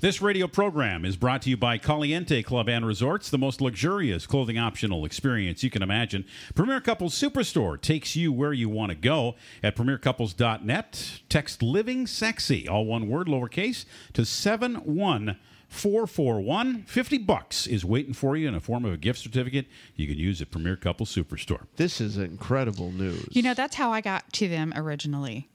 This 0.03 0.21
radio 0.21 0.47
program 0.49 1.05
is 1.05 1.17
brought 1.17 1.43
to 1.43 1.51
you 1.51 1.57
by 1.57 1.79
Caliente 1.79 2.43
Club 2.43 2.69
and 2.69 2.85
Resorts, 2.85 3.31
the 3.31 3.39
most 3.39 3.61
luxurious 3.61 4.27
clothing 4.27 4.59
optional 4.59 5.05
experience 5.05 5.63
you 5.63 5.71
can 5.71 5.81
imagine. 5.81 6.25
Premier 6.57 6.81
Couples 6.81 7.15
Superstore 7.15 7.81
takes 7.81 8.17
you 8.17 8.33
where 8.33 8.53
you 8.53 8.69
want 8.69 8.91
to 8.91 8.97
go 8.97 9.37
at 9.63 9.77
premiercouples.net. 9.77 11.21
Text 11.29 11.63
Living 11.63 12.09
Sexy, 12.09 12.69
all 12.69 12.85
one 12.85 13.09
word, 13.09 13.29
lowercase, 13.29 13.85
to 14.15 14.25
71441. 14.25 16.83
50 16.83 17.19
bucks 17.19 17.69
is 17.69 17.85
waiting 17.85 18.13
for 18.13 18.37
you 18.37 18.49
in 18.49 18.57
a 18.57 18.61
form 18.61 18.85
of 18.85 18.93
a 18.93 18.97
gift 18.97 19.21
certificate 19.21 19.67
you 19.95 20.09
can 20.09 20.19
use 20.19 20.43
at 20.43 20.51
Premier 20.51 20.75
Couples 20.75 21.15
Superstore. 21.15 21.67
This 21.77 22.01
is 22.01 22.19
incredible 22.19 22.91
news. 22.91 23.29
You 23.31 23.43
know 23.43 23.55
that's 23.55 23.77
how 23.77 23.93
I 23.93 24.01
got 24.01 24.33
to 24.33 24.49
them 24.49 24.73
originally, 24.75 25.49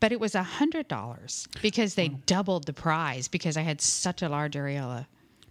but 0.00 0.12
it 0.12 0.20
was 0.20 0.34
a 0.34 0.42
hundred 0.42 0.88
dollars 0.88 1.46
because 1.62 1.94
they 1.94 2.08
doubled 2.08 2.66
the 2.66 2.72
prize 2.72 3.28
because 3.28 3.56
I 3.56 3.62
had 3.62 3.80
such 3.80 4.22
a 4.22 4.28
large 4.28 4.54
areola. 4.54 5.06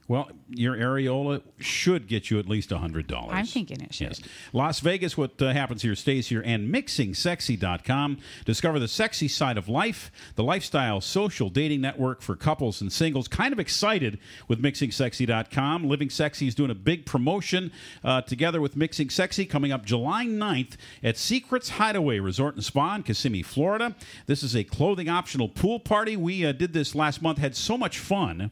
Well, 0.08 0.30
your 0.50 0.76
areola 0.76 1.42
should 1.60 2.08
get 2.08 2.30
you 2.30 2.38
at 2.40 2.48
least 2.48 2.70
$100. 2.70 3.30
I'm 3.32 3.46
thinking 3.46 3.82
it 3.82 3.94
should. 3.94 4.08
Yes. 4.08 4.22
Las 4.52 4.80
Vegas, 4.82 5.18
what 5.18 5.42
uh, 5.42 5.54
happens 5.54 5.82
here 5.82 5.96
stays 5.96 6.28
here, 6.28 6.42
and 6.46 6.74
mixingsexy.com. 6.74 8.18
Discover 8.46 8.80
the 8.80 8.88
sexy 8.88 9.28
side 9.28 9.58
of 9.58 9.70
life, 9.70 10.12
the 10.36 10.44
lifestyle 10.44 11.00
social 11.00 11.50
dating 11.50 11.82
network 11.82 12.22
for 12.22 12.36
couples 12.36 12.82
and 12.82 12.92
singles. 12.92 13.28
Kind 13.28 13.54
of 13.54 13.60
excited 13.60 14.20
with 14.48 14.62
mixingsexy.com. 14.62 15.88
Living 15.88 16.10
Sexy 16.10 16.48
is 16.48 16.56
doing 16.56 16.72
a 16.72 16.76
big 16.76 17.06
promotion 17.06 17.72
uh, 18.04 18.22
together 18.22 18.60
with 18.60 18.76
Mixing 18.76 19.10
Sexy 19.10 19.46
coming 19.46 19.72
up 19.72 19.86
July 19.86 20.26
9th 20.26 20.76
at 21.02 21.18
Secrets 21.18 21.70
Hideaway 21.70 22.20
Resort 22.20 22.56
and 22.56 22.64
Spa 22.64 22.96
in 22.96 23.04
Kissimmee, 23.04 23.44
Florida. 23.44 23.96
This 24.26 24.44
is 24.44 24.56
a 24.56 24.64
clothing 24.64 25.10
optional 25.10 25.48
pool 25.48 25.80
party. 25.80 26.18
We 26.18 26.46
uh, 26.46 26.52
did 26.52 26.74
this 26.74 26.94
last 26.94 27.22
month, 27.22 27.38
had 27.38 27.56
so 27.56 27.78
much 27.78 28.00
fun 28.00 28.52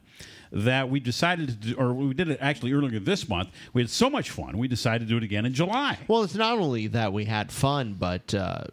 that 0.52 0.90
we 0.90 1.00
decided 1.00 1.48
to 1.48 1.54
do, 1.56 1.76
or 1.76 1.94
we 1.94 2.14
did 2.14 2.30
it 2.30 2.38
actually 2.42 2.74
earlier 2.74 3.00
this 3.00 3.28
month. 3.30 3.50
We 3.74 3.82
had 3.82 3.90
so 3.90 4.10
much 4.10 4.30
fun, 4.32 4.58
we 4.58 4.68
decided 4.68 5.08
to 5.08 5.10
do 5.14 5.18
it 5.18 5.24
again 5.24 5.46
in 5.46 5.54
July. 5.54 5.98
Well, 6.08 6.24
it's 6.24 6.36
not 6.36 6.58
only 6.60 6.88
that 6.88 7.14
we 7.14 7.26
had 7.26 7.52
fun, 7.52 7.96
but 7.98 8.34
uh, 8.34 8.66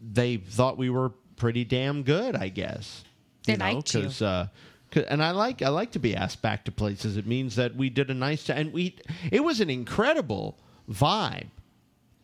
they 0.00 0.36
thought 0.36 0.76
we 0.76 0.90
were 0.90 1.10
pretty 1.36 1.64
damn 1.64 2.02
good. 2.02 2.36
I 2.36 2.48
guess 2.48 3.04
They 3.46 3.56
liked 3.56 3.94
you. 3.94 4.02
'cause, 4.02 4.22
Uh, 4.22 4.48
'cause- 4.90 5.04
and 5.04 5.22
I 5.22 5.30
like 5.32 5.62
I 5.62 5.68
like 5.68 5.92
to 5.92 5.98
be 5.98 6.14
asked 6.14 6.42
back 6.42 6.64
to 6.66 6.72
places. 6.72 7.16
It 7.16 7.26
means 7.26 7.56
that 7.56 7.74
we 7.76 7.90
did 7.90 8.10
a 8.10 8.14
nice 8.14 8.44
job, 8.44 8.58
and 8.58 8.72
we 8.72 8.96
it 9.32 9.40
was 9.42 9.60
an 9.60 9.70
incredible 9.70 10.58
vibe. 10.90 11.48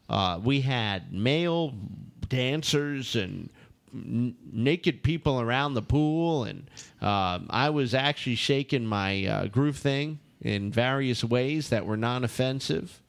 Uh, 0.09 0.39
we 0.43 0.61
had 0.61 1.13
male 1.13 1.75
dancers 2.29 3.17
and 3.17 3.49
naked 3.93 5.03
people 5.03 5.41
around 5.41 5.75
the 5.75 5.83
pool, 5.83 6.45
and 6.45 6.71
um, 7.01 7.47
I 7.51 7.71
was 7.71 7.95
actually 7.95 8.37
shaking 8.37 8.87
my 8.87 9.27
uh, 9.27 9.47
groove 9.47 9.77
thing 9.77 10.19
in 10.41 10.71
various 10.71 11.23
ways 11.23 11.69
that 11.69 11.85
were 11.85 11.97
non-offensive, 11.97 13.01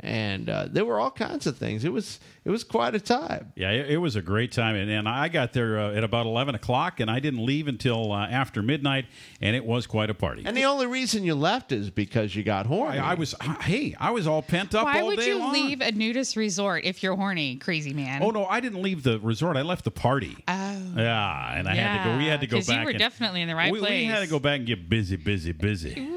and 0.00 0.48
uh, 0.48 0.66
there 0.70 0.84
were 0.84 0.98
all 0.98 1.10
kinds 1.10 1.46
of 1.46 1.56
things. 1.58 1.84
It 1.84 1.92
was 1.92 2.18
it 2.44 2.50
was 2.50 2.64
quite 2.64 2.94
a 2.94 3.00
time. 3.00 3.52
Yeah, 3.56 3.70
it, 3.70 3.90
it 3.92 3.96
was 3.98 4.16
a 4.16 4.22
great 4.22 4.50
time, 4.50 4.74
and, 4.74 4.90
and 4.90 5.08
I 5.08 5.28
got 5.28 5.52
there 5.52 5.78
uh, 5.78 5.92
at 5.94 6.02
about 6.02 6.26
eleven 6.26 6.54
o'clock, 6.54 6.98
and 6.98 7.10
I 7.10 7.20
didn't 7.20 7.44
leave 7.44 7.68
until 7.68 8.10
uh, 8.10 8.26
after 8.26 8.62
midnight, 8.62 9.04
and 9.40 9.54
it 9.54 9.64
was 9.64 9.86
quite 9.86 10.10
a 10.10 10.14
party. 10.14 10.42
And 10.44 10.56
the 10.56 10.64
only 10.64 10.86
reason 10.86 11.24
you 11.24 11.34
left 11.34 11.72
is 11.72 11.90
because 11.90 12.34
you 12.34 12.42
got 12.42 12.66
horny. 12.66 12.98
I, 12.98 13.12
I 13.12 13.14
was, 13.14 13.34
hey, 13.60 13.94
I 14.00 14.10
was 14.10 14.26
all 14.26 14.42
pent 14.42 14.74
up 14.74 14.86
Why 14.86 15.00
all 15.00 15.08
would 15.08 15.18
day 15.18 15.26
you 15.28 15.38
long. 15.38 15.52
leave 15.52 15.80
a 15.80 15.92
nudist 15.92 16.36
resort 16.36 16.84
if 16.84 17.02
you're 17.02 17.14
horny, 17.16 17.56
crazy 17.56 17.92
man? 17.92 18.22
Oh 18.22 18.30
no, 18.30 18.46
I 18.46 18.60
didn't 18.60 18.82
leave 18.82 19.02
the 19.02 19.20
resort. 19.20 19.56
I 19.56 19.62
left 19.62 19.84
the 19.84 19.90
party. 19.92 20.36
Oh. 20.48 20.82
Yeah, 20.96 21.54
and 21.58 21.68
I 21.68 21.74
had 21.74 22.02
to 22.04 22.10
go. 22.10 22.18
We 22.18 22.26
had 22.26 22.40
to 22.40 22.46
go 22.46 22.56
'cause 22.56 22.68
you 22.68 22.74
back. 22.74 22.84
were 22.84 22.90
and- 22.90 22.98
definitely 22.98 23.42
in 23.42 23.48
the 23.48 23.54
right 23.54 23.70
we, 23.72 23.80
We 23.80 24.04
had 24.06 24.12
to 24.14 24.16
place. 24.20 24.30
go 24.30 24.38
back 24.38 24.58
and 24.58 24.66
get 24.66 24.88
busy, 24.88 25.16
busy, 25.16 25.52
busy. 25.52 26.08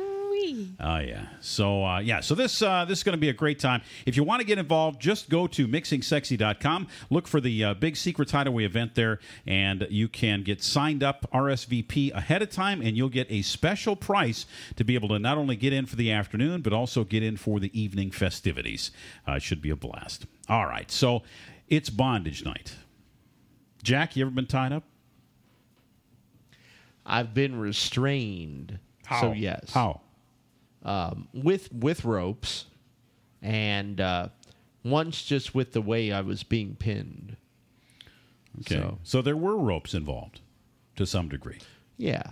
Oh 0.79 0.97
yeah. 0.97 1.27
So 1.39 1.85
uh, 1.85 1.99
yeah. 1.99 2.19
So 2.19 2.35
this 2.35 2.61
uh, 2.61 2.85
this 2.85 2.99
is 2.99 3.03
going 3.03 3.13
to 3.13 3.19
be 3.19 3.29
a 3.29 3.33
great 3.33 3.59
time. 3.59 3.81
If 4.05 4.17
you 4.17 4.23
want 4.23 4.41
to 4.41 4.45
get 4.45 4.57
involved, 4.57 4.99
just 4.99 5.29
go 5.29 5.47
to 5.47 5.67
mixingsexy.com. 5.67 6.87
Look 7.09 7.27
for 7.27 7.39
the 7.39 7.63
uh, 7.63 7.73
big 7.75 7.95
Secrets 7.95 8.31
Hideaway 8.31 8.65
event 8.65 8.95
there, 8.95 9.19
and 9.47 9.87
you 9.89 10.09
can 10.09 10.43
get 10.43 10.61
signed 10.61 11.01
up 11.01 11.25
RSVP 11.33 12.13
ahead 12.13 12.41
of 12.41 12.49
time, 12.49 12.81
and 12.81 12.97
you'll 12.97 13.09
get 13.09 13.31
a 13.31 13.41
special 13.41 13.95
price 13.95 14.45
to 14.75 14.83
be 14.83 14.95
able 14.95 15.09
to 15.09 15.19
not 15.19 15.37
only 15.37 15.55
get 15.55 15.71
in 15.71 15.85
for 15.85 15.95
the 15.95 16.11
afternoon, 16.11 16.61
but 16.61 16.73
also 16.73 17.03
get 17.03 17.23
in 17.23 17.37
for 17.37 17.59
the 17.59 17.79
evening 17.79 18.11
festivities. 18.11 18.91
Uh, 19.27 19.33
it 19.33 19.41
should 19.43 19.61
be 19.61 19.69
a 19.69 19.75
blast. 19.75 20.25
All 20.49 20.65
right. 20.65 20.91
So 20.91 21.23
it's 21.69 21.89
bondage 21.89 22.43
night. 22.43 22.75
Jack, 23.81 24.15
you 24.15 24.25
ever 24.25 24.31
been 24.31 24.47
tied 24.47 24.73
up? 24.73 24.83
I've 27.05 27.33
been 27.33 27.59
restrained. 27.59 28.79
So 29.19 29.31
yes, 29.31 29.71
How? 29.71 30.01
Um, 30.85 31.27
with 31.33 31.73
with 31.73 32.05
ropes, 32.05 32.65
and 33.41 33.99
uh, 33.99 34.29
once 34.83 35.23
just 35.23 35.53
with 35.53 35.73
the 35.73 35.81
way 35.81 36.11
I 36.13 36.21
was 36.21 36.43
being 36.43 36.75
pinned. 36.75 37.35
Okay. 38.61 38.75
So- 38.75 38.99
so 39.03 39.21
there 39.21 39.35
were 39.35 39.57
ropes 39.57 39.93
involved 39.93 40.39
to 40.95 41.05
some 41.05 41.27
degree. 41.27 41.59
Yeah, 41.97 42.31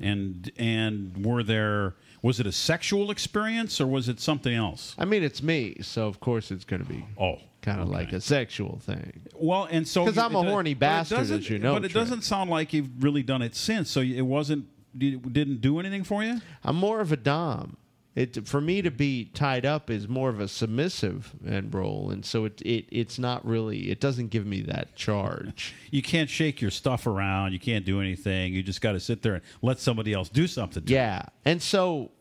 and 0.00 0.50
and 0.56 1.24
were 1.24 1.42
there 1.42 1.94
was 2.22 2.40
it 2.40 2.46
a 2.46 2.52
sexual 2.52 3.10
experience 3.10 3.80
or 3.80 3.86
was 3.86 4.08
it 4.08 4.18
something 4.18 4.54
else 4.54 4.94
I 4.98 5.04
mean 5.04 5.22
it's 5.22 5.42
me, 5.42 5.76
so 5.82 6.06
of 6.06 6.20
course 6.20 6.50
it's 6.50 6.64
going 6.64 6.82
to 6.82 6.88
be 6.88 7.04
oh 7.18 7.36
kind 7.62 7.80
of 7.80 7.88
okay. 7.88 7.96
like 7.98 8.12
a 8.12 8.20
sexual 8.20 8.78
thing. 8.80 9.22
well 9.34 9.64
and 9.70 9.86
so 9.86 10.04
because 10.04 10.18
I'm 10.18 10.34
a 10.34 10.42
horny 10.42 10.74
bastard, 10.74 11.18
as 11.18 11.48
you 11.48 11.58
know, 11.58 11.74
but 11.74 11.84
it 11.84 11.90
Trent. 11.90 12.08
doesn't 12.08 12.22
sound 12.22 12.50
like 12.50 12.72
you've 12.72 13.02
really 13.02 13.22
done 13.22 13.42
it 13.42 13.54
since 13.54 13.90
so 13.90 14.00
it 14.00 14.22
wasn't 14.22 14.66
didn't 14.96 15.60
do 15.60 15.78
anything 15.78 16.04
for 16.04 16.22
you 16.22 16.40
I'm 16.62 16.76
more 16.76 17.00
of 17.00 17.12
a 17.12 17.16
dom. 17.16 17.76
It 18.14 18.46
for 18.46 18.60
me 18.60 18.80
to 18.80 18.92
be 18.92 19.24
tied 19.34 19.66
up 19.66 19.90
is 19.90 20.08
more 20.08 20.28
of 20.28 20.38
a 20.38 20.46
submissive 20.46 21.32
end 21.44 21.74
role, 21.74 22.10
and 22.10 22.24
so 22.24 22.44
it, 22.44 22.62
it 22.62 22.86
it's 22.92 23.18
not 23.18 23.44
really. 23.44 23.90
It 23.90 23.98
doesn't 23.98 24.28
give 24.28 24.46
me 24.46 24.62
that 24.62 24.94
charge. 24.94 25.74
you 25.90 26.00
can't 26.00 26.30
shake 26.30 26.60
your 26.60 26.70
stuff 26.70 27.08
around 27.08 27.52
you 27.52 27.58
can't 27.58 27.84
do 27.84 28.00
anything 28.00 28.52
you 28.52 28.62
just 28.62 28.80
got 28.80 28.92
to 28.92 29.00
sit 29.00 29.22
there 29.22 29.34
and 29.34 29.42
let 29.62 29.80
somebody 29.80 30.12
else 30.12 30.28
do 30.28 30.46
something 30.46 30.84
to 30.84 30.90
you. 30.90 30.96
Yeah, 30.96 31.24
and 31.44 31.60
so 31.60 32.12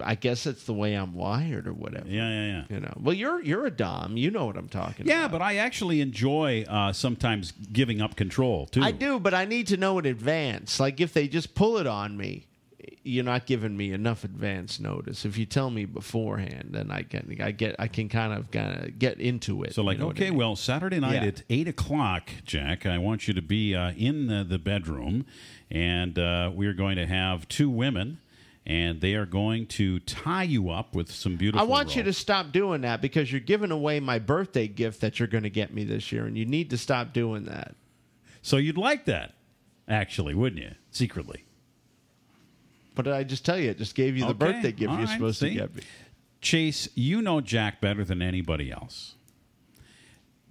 I 0.00 0.14
guess 0.14 0.46
it's 0.46 0.64
the 0.64 0.72
way 0.74 0.94
I'm 0.94 1.14
wired 1.14 1.66
or 1.66 1.72
whatever. 1.72 2.08
yeah 2.08 2.28
yeah 2.28 2.46
yeah 2.46 2.64
You 2.74 2.80
know. 2.80 2.92
Well, 3.00 3.14
you're 3.14 3.42
you're 3.42 3.66
a 3.66 3.70
dom. 3.70 4.16
You 4.16 4.30
know 4.30 4.44
what 4.46 4.56
I'm 4.56 4.68
talking 4.68 5.06
yeah, 5.06 5.14
about. 5.14 5.22
Yeah, 5.22 5.28
but 5.28 5.42
I 5.42 5.56
actually 5.56 6.00
enjoy 6.00 6.64
uh, 6.68 6.92
sometimes 6.92 7.52
giving 7.72 8.00
up 8.02 8.16
control 8.16 8.66
too. 8.66 8.82
I 8.82 8.90
do, 8.92 9.18
but 9.18 9.32
I 9.34 9.44
need 9.44 9.66
to 9.68 9.76
know 9.76 9.98
in 9.98 10.06
advance. 10.06 10.78
Like 10.80 11.00
if 11.00 11.12
they 11.12 11.28
just 11.28 11.54
pull 11.54 11.78
it 11.78 11.86
on 11.86 12.16
me, 12.16 12.46
you're 13.02 13.24
not 13.24 13.46
giving 13.46 13.76
me 13.76 13.92
enough 13.92 14.24
advance 14.24 14.80
notice. 14.80 15.24
If 15.24 15.38
you 15.38 15.46
tell 15.46 15.70
me 15.70 15.84
beforehand, 15.84 16.70
then 16.72 16.90
I 16.90 17.02
can 17.02 17.36
I 17.40 17.52
get 17.52 17.76
I 17.78 17.86
can 17.88 18.08
kind 18.08 18.32
of 18.32 18.50
kind 18.50 18.84
of 18.84 18.98
get 18.98 19.18
into 19.20 19.62
it. 19.62 19.74
So, 19.74 19.82
like, 19.82 19.94
you 19.96 20.00
know 20.00 20.06
what 20.08 20.16
I 20.16 20.20
okay, 20.22 20.30
mean? 20.30 20.38
well, 20.38 20.56
Saturday 20.56 20.98
night 21.00 21.22
Yeah. 21.22 21.28
at 21.28 21.42
eight 21.48 21.68
o'clock, 21.68 22.30
Jack, 22.44 22.84
I 22.84 22.98
want 22.98 23.28
you 23.28 23.34
to 23.34 23.42
be 23.42 23.74
uh, 23.74 23.92
in 23.92 24.26
the, 24.26 24.42
the 24.44 24.58
bedroom, 24.58 25.24
and 25.70 26.18
uh, 26.18 26.50
we 26.54 26.66
are 26.66 26.72
going 26.74 26.96
to 26.96 27.06
have 27.06 27.46
two 27.48 27.70
women, 27.70 28.18
and 28.66 29.00
they 29.00 29.14
are 29.14 29.26
going 29.26 29.66
to 29.66 30.00
tie 30.00 30.42
you 30.42 30.70
up 30.70 30.94
with 30.94 31.10
some 31.10 31.36
beautiful. 31.36 31.60
I 31.60 31.68
want 31.68 31.94
you 31.94 32.02
to 32.02 32.12
stop 32.12 32.50
doing 32.50 32.80
that 32.80 33.00
because 33.00 33.30
you're 33.30 33.40
giving 33.40 33.70
away 33.70 34.00
my 34.00 34.18
birthday 34.18 34.66
gift 34.66 35.00
that 35.02 35.20
you're 35.20 35.28
going 35.28 35.44
to 35.44 35.50
get 35.50 35.72
me 35.72 35.84
this 35.84 36.10
year, 36.10 36.26
and 36.26 36.36
you 36.36 36.44
need 36.44 36.70
to 36.70 36.78
stop 36.78 37.12
doing 37.12 37.44
that. 37.44 37.76
So 38.42 38.56
you'd 38.56 38.76
like 38.76 39.04
that, 39.04 39.34
actually, 39.88 40.34
wouldn't 40.34 40.60
you? 40.60 40.72
Secretly. 40.90 41.44
But 42.96 43.04
did 43.04 43.14
I 43.14 43.22
just 43.22 43.44
tell 43.44 43.58
you? 43.58 43.70
It 43.70 43.78
just 43.78 43.94
gave 43.94 44.16
you 44.16 44.24
the 44.24 44.30
Okay, 44.30 44.38
birthday 44.52 44.72
gift 44.72 44.90
all 44.90 44.98
you're 44.98 45.06
right, 45.06 45.14
supposed 45.14 45.38
see? 45.38 45.50
to 45.50 45.54
get 45.54 45.74
me. 45.74 45.82
Chase, 46.40 46.88
you 46.94 47.22
know 47.22 47.40
Jack 47.40 47.80
better 47.80 48.04
than 48.04 48.20
anybody 48.20 48.70
else. 48.72 49.14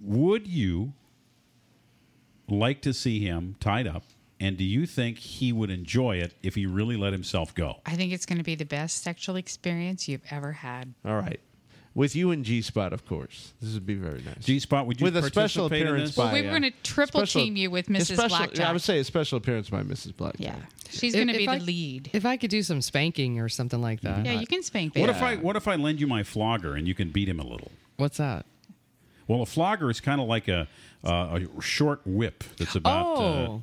Would 0.00 0.46
you 0.46 0.92
like 2.48 2.80
to 2.82 2.92
see 2.94 3.20
him 3.20 3.56
tied 3.60 3.86
up? 3.86 4.04
And 4.38 4.56
do 4.58 4.64
you 4.64 4.84
think 4.86 5.18
he 5.18 5.50
would 5.52 5.70
enjoy 5.70 6.16
it 6.16 6.34
if 6.42 6.54
he 6.54 6.66
really 6.66 6.96
let 6.96 7.12
himself 7.12 7.54
go? 7.54 7.76
I 7.86 7.94
think 7.96 8.12
it's 8.12 8.26
going 8.26 8.38
to 8.38 8.44
be 8.44 8.54
the 8.54 8.66
best 8.66 9.02
sexual 9.02 9.36
experience 9.36 10.08
you've 10.08 10.20
ever 10.30 10.52
had. 10.52 10.92
All 11.06 11.16
right. 11.16 11.40
With 11.94 12.14
you 12.14 12.30
and 12.30 12.44
G 12.44 12.60
Spot, 12.60 12.92
of 12.92 13.06
course. 13.06 13.54
This 13.62 13.72
would 13.72 13.86
be 13.86 13.94
very 13.94 14.20
nice. 14.20 14.44
G 14.44 14.58
Spot, 14.58 14.86
would 14.86 15.00
you 15.00 15.04
With 15.04 15.16
a 15.16 15.22
special 15.22 15.64
in 15.68 15.72
appearance 15.72 16.10
this? 16.10 16.16
by 16.16 16.24
Well, 16.26 16.34
we 16.34 16.42
were 16.42 16.48
uh, 16.50 16.52
gonna 16.52 16.70
triple 16.82 17.20
special- 17.20 17.40
team 17.40 17.56
you 17.56 17.70
with 17.70 17.86
Mrs. 17.88 18.12
special- 18.16 18.28
Blackjack. 18.28 18.66
I 18.68 18.72
would 18.72 18.82
say 18.82 18.98
a 18.98 19.04
special 19.04 19.38
appearance 19.38 19.70
by 19.70 19.80
Mrs. 19.82 20.14
Blackjack. 20.14 20.40
Yeah, 20.42 20.56
she's 20.90 21.14
going 21.14 21.28
to 21.28 21.32
if 21.32 21.38
be 21.38 21.48
I- 21.48 21.58
the 21.58 21.64
lead. 21.64 22.10
If 22.12 22.26
I 22.26 22.36
could 22.36 22.50
do 22.50 22.62
some 22.62 22.82
spanking 22.82 23.40
or 23.40 23.48
something 23.48 23.80
like 23.80 24.02
that. 24.02 24.26
Yeah, 24.26 24.32
you 24.38 24.46
can 24.46 24.62
spank. 24.62 24.92
That. 24.92 25.00
What 25.00 25.06
baby. 25.06 25.16
if 25.16 25.22
I 25.22 25.36
what 25.36 25.56
if 25.56 25.66
I 25.66 25.76
lend 25.76 25.98
you 26.02 26.06
my 26.06 26.22
flogger 26.22 26.74
and 26.74 26.86
you 26.86 26.94
can 26.94 27.08
beat 27.12 27.30
him 27.30 27.40
a 27.40 27.46
little? 27.46 27.70
What's 27.96 28.18
that? 28.18 28.44
Well, 29.26 29.40
a 29.40 29.46
flogger 29.46 29.88
is 29.88 30.02
kind 30.02 30.20
of 30.20 30.28
like 30.28 30.48
a 30.48 30.68
uh, 31.02 31.38
a 31.56 31.62
short 31.62 32.02
whip 32.04 32.44
that's 32.58 32.74
about 32.76 33.16
uh, 33.16 33.58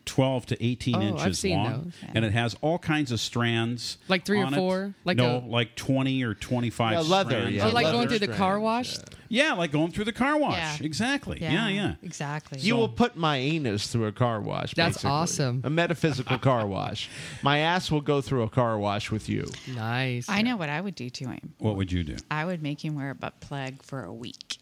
Oh. 0.00 0.02
twelve 0.06 0.46
to 0.46 0.64
eighteen 0.64 0.96
Oh, 0.96 0.98
I've 1.00 1.08
inches 1.26 1.38
seen 1.38 1.56
long, 1.56 1.82
those. 1.84 1.92
and 2.14 2.24
it 2.24 2.32
has 2.32 2.56
all 2.62 2.78
kinds 2.78 3.12
of 3.12 3.20
strands. 3.20 3.98
Like 4.08 4.24
three 4.24 4.40
or 4.40 4.46
on 4.46 4.54
it. 4.54 4.56
four? 4.56 4.94
Like 5.04 5.16
no, 5.16 5.38
a- 5.38 5.46
like 5.46 5.76
twenty 5.76 6.22
or 6.24 6.34
twenty-five. 6.34 6.92
Yeah, 6.92 7.00
leather, 7.00 7.30
strands. 7.30 7.56
yeah, 7.56 7.66
oh, 7.66 7.70
like 7.70 7.84
leather 7.86 7.96
going 7.98 8.08
through 8.08 8.26
the 8.26 8.28
car 8.34 8.58
wash? 8.58 8.96
Yeah, 9.28 9.52
like 9.52 9.70
going 9.70 9.92
through 9.92 10.06
the 10.06 10.12
car 10.12 10.36
wash. 10.38 10.56
Yeah. 10.56 10.76
Exactly. 10.86 11.38
Yeah, 11.40 11.68
yeah. 11.68 11.94
exactly. 12.02 12.58
You 12.58 12.74
will 12.76 12.88
put 12.88 13.14
my 13.16 13.36
anus 13.36 13.86
through 13.86 14.06
a 14.06 14.12
car 14.12 14.40
wash. 14.40 14.74
That's 14.74 14.96
basically. 14.96 15.10
awesome. 15.10 15.60
A 15.64 15.70
metaphysical 15.70 16.38
car 16.38 16.66
wash. 16.76 17.08
My 17.42 17.58
ass 17.58 17.92
will 17.92 18.00
go 18.00 18.20
through 18.20 18.42
a 18.42 18.48
car 18.50 18.76
wash 18.78 19.12
with 19.12 19.28
you. 19.28 19.46
Nice. 19.72 20.28
I 20.28 20.42
know 20.42 20.56
what 20.56 20.68
I 20.68 20.80
would 20.80 20.96
do 20.96 21.08
to 21.10 21.28
him. 21.28 21.54
What 21.58 21.76
would 21.76 21.92
you 21.92 22.02
do? 22.02 22.16
I 22.30 22.44
would 22.44 22.60
make 22.62 22.84
him 22.84 22.96
wear 22.96 23.10
a 23.10 23.14
butt 23.14 23.38
plug 23.40 23.82
for 23.84 24.02
a 24.02 24.12
week. 24.12 24.58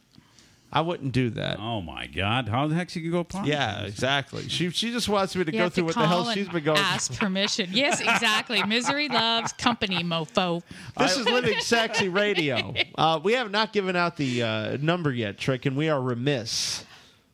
I 0.70 0.82
wouldn't 0.82 1.12
do 1.12 1.30
that. 1.30 1.58
Oh 1.58 1.80
my 1.80 2.06
God! 2.06 2.46
How 2.48 2.66
the 2.66 2.74
heck 2.74 2.90
she 2.90 3.00
gonna 3.00 3.10
go? 3.12 3.24
potty? 3.24 3.48
Yeah, 3.50 3.84
exactly. 3.84 4.48
She 4.50 4.68
she 4.70 4.90
just 4.92 5.08
wants 5.08 5.34
me 5.34 5.44
to 5.44 5.50
You 5.50 5.58
go 5.58 5.64
have 5.64 5.72
through 5.74 5.82
to 5.84 5.86
what 5.86 5.94
the 5.94 6.06
hell 6.06 6.24
call 6.24 6.32
she's 6.34 6.44
and 6.44 6.52
been 6.52 6.64
going. 6.64 6.78
Ask 6.78 7.14
permission. 7.18 7.70
Yes, 7.72 8.00
exactly. 8.02 8.62
Misery 8.64 9.08
loves 9.08 9.52
company, 9.54 10.04
mofo. 10.04 10.62
This 10.98 11.16
is 11.16 11.24
Living 11.24 11.58
Sexy 11.60 12.08
Radio. 12.10 12.74
Uh, 12.96 13.18
we 13.22 13.32
have 13.32 13.50
not 13.50 13.72
given 13.72 13.96
out 13.96 14.16
the 14.18 14.42
uh, 14.42 14.76
number 14.78 15.10
yet, 15.10 15.38
Tric, 15.38 15.64
and 15.64 15.74
we 15.74 15.88
are 15.88 16.00
remiss. 16.00 16.84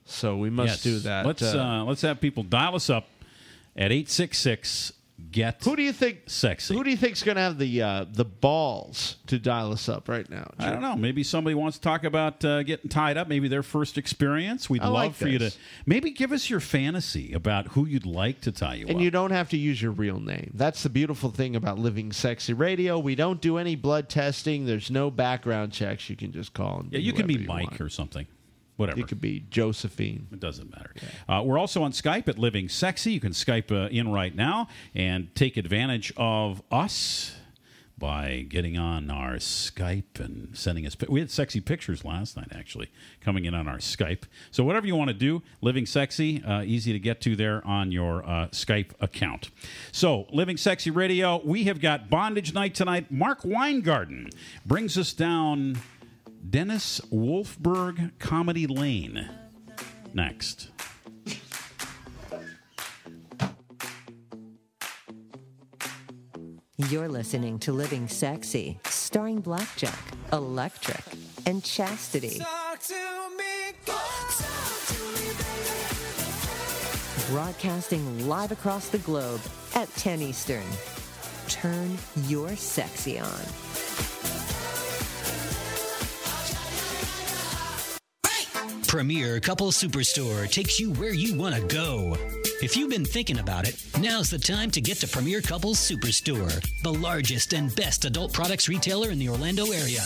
So 0.04 0.36
we 0.36 0.50
must 0.50 0.68
Yes. 0.68 0.82
do 0.82 0.98
that. 1.00 1.26
Let's 1.26 1.42
Uh, 1.42 1.58
uh, 1.58 1.84
let's 1.84 2.02
have 2.02 2.20
people 2.20 2.44
dial 2.44 2.76
us 2.76 2.88
up 2.88 3.08
at 3.76 3.90
eight 3.90 4.08
six 4.08 4.38
six 4.38 4.92
get. 5.34 5.62
who 5.64 5.76
do 5.76 5.82
you 5.82 5.92
think 5.92 6.20
sexy? 6.26 6.74
Who 6.74 6.82
do 6.84 6.90
you 6.90 6.96
think's 6.96 7.22
going 7.22 7.36
to 7.36 7.42
have 7.42 7.58
the 7.58 7.82
uh, 7.82 8.04
the 8.10 8.24
balls 8.24 9.16
to 9.26 9.38
dial 9.38 9.72
us 9.72 9.88
up 9.88 10.08
right 10.08 10.28
now? 10.30 10.50
I 10.58 10.70
don't 10.70 10.80
know. 10.80 10.96
Maybe 10.96 11.22
somebody 11.22 11.54
wants 11.54 11.76
to 11.78 11.82
talk 11.82 12.04
about 12.04 12.44
uh, 12.44 12.62
getting 12.62 12.88
tied 12.88 13.16
up. 13.16 13.28
Maybe 13.28 13.48
their 13.48 13.62
first 13.62 13.98
experience. 13.98 14.70
We'd 14.70 14.82
I 14.82 14.86
love 14.86 14.94
like 14.94 15.14
for 15.14 15.28
you 15.28 15.38
to 15.40 15.52
maybe 15.84 16.10
give 16.10 16.32
us 16.32 16.48
your 16.48 16.60
fantasy 16.60 17.32
about 17.32 17.68
who 17.68 17.84
you'd 17.86 18.06
like 18.06 18.40
to 18.42 18.52
tie 18.52 18.74
you 18.76 18.86
And 18.86 18.96
up. 18.96 19.02
you 19.02 19.10
don't 19.10 19.32
have 19.32 19.48
to 19.50 19.56
use 19.56 19.82
your 19.82 19.92
real 19.92 20.20
name. 20.20 20.52
That's 20.54 20.82
the 20.82 20.90
beautiful 20.90 21.30
thing 21.30 21.56
about 21.56 21.78
Living 21.78 22.12
Sexy 22.12 22.52
Radio. 22.54 22.98
We 22.98 23.14
don't 23.14 23.40
do 23.40 23.58
any 23.58 23.76
blood 23.76 24.08
testing. 24.08 24.64
There's 24.66 24.90
no 24.90 25.10
background 25.10 25.72
checks. 25.72 26.08
You 26.08 26.16
can 26.16 26.32
just 26.32 26.54
call 26.54 26.80
and 26.80 26.92
yeah, 26.92 27.00
you 27.00 27.12
can 27.12 27.26
be 27.26 27.38
Mike 27.38 27.80
or 27.80 27.88
something. 27.88 28.26
Whatever. 28.76 28.98
You 28.98 29.06
could 29.06 29.20
be 29.20 29.44
Josephine. 29.50 30.26
It 30.32 30.40
doesn't 30.40 30.70
matter. 30.70 30.92
Uh, 31.28 31.42
we're 31.44 31.58
also 31.58 31.82
on 31.84 31.92
Skype 31.92 32.26
at 32.28 32.38
Living 32.38 32.68
Sexy. 32.68 33.12
You 33.12 33.20
can 33.20 33.32
Skype 33.32 33.70
uh, 33.70 33.88
in 33.88 34.10
right 34.10 34.34
now 34.34 34.68
and 34.94 35.32
take 35.34 35.56
advantage 35.56 36.12
of 36.16 36.60
us 36.72 37.36
by 37.96 38.44
getting 38.48 38.76
on 38.76 39.10
our 39.10 39.34
Skype 39.34 40.18
and 40.18 40.56
sending 40.56 40.86
us. 40.86 40.96
We 41.08 41.20
had 41.20 41.30
sexy 41.30 41.60
pictures 41.60 42.04
last 42.04 42.36
night, 42.36 42.48
actually, 42.52 42.90
coming 43.20 43.44
in 43.44 43.54
on 43.54 43.68
our 43.68 43.78
Skype. 43.78 44.24
So 44.50 44.64
whatever 44.64 44.86
you 44.86 44.96
want 44.96 45.08
to 45.08 45.14
do, 45.14 45.42
Living 45.60 45.86
Sexy, 45.86 46.42
uh, 46.42 46.62
easy 46.62 46.92
to 46.92 46.98
get 46.98 47.20
to 47.22 47.36
there 47.36 47.64
on 47.66 47.92
your 47.92 48.24
uh, 48.24 48.48
Skype 48.48 48.90
account. 49.00 49.50
So 49.92 50.26
Living 50.32 50.56
Sexy 50.56 50.90
Radio, 50.90 51.40
we 51.44 51.64
have 51.64 51.80
got 51.80 52.10
Bondage 52.10 52.52
Night 52.52 52.74
tonight. 52.74 53.12
Marc 53.12 53.44
Weingarten 53.44 54.30
brings 54.66 54.98
us 54.98 55.12
down 55.12 55.78
Dennis 56.48 57.00
Wolfberg 57.10 58.18
Comedy 58.18 58.66
Lane. 58.66 59.28
next. 60.12 60.70
You're 66.76 67.08
listening 67.08 67.58
to 67.60 67.72
Living 67.72 68.08
Sexy, 68.08 68.78
starring 68.84 69.40
Blackjack, 69.40 69.98
Electric, 70.32 71.02
and 71.46 71.64
Chastity. 71.64 72.40
Broadcasting 77.30 78.28
live 78.28 78.52
across 78.52 78.88
the 78.88 78.98
globe 78.98 79.40
at 79.74 79.88
10 79.96 80.20
Eastern. 80.20 80.64
Turn 81.48 81.96
your 82.28 82.54
sexy 82.54 83.18
on. 83.18 84.13
Premier 88.94 89.40
Couple 89.40 89.72
Superstore 89.72 90.48
takes 90.48 90.78
you 90.78 90.92
where 90.92 91.12
you 91.12 91.34
want 91.34 91.52
to 91.56 91.60
go. 91.62 92.16
If 92.62 92.76
you've 92.76 92.90
been 92.90 93.04
thinking 93.04 93.40
about 93.40 93.66
it, 93.66 93.84
now's 94.00 94.30
the 94.30 94.38
time 94.38 94.70
to 94.70 94.80
get 94.80 94.98
to 94.98 95.08
Premier 95.08 95.40
Couples 95.40 95.78
Superstore, 95.78 96.64
the 96.82 96.92
largest 96.92 97.54
and 97.54 97.74
best 97.74 98.04
adult 98.04 98.32
products 98.32 98.68
retailer 98.68 99.10
in 99.10 99.18
the 99.18 99.28
Orlando 99.28 99.72
area. 99.72 100.02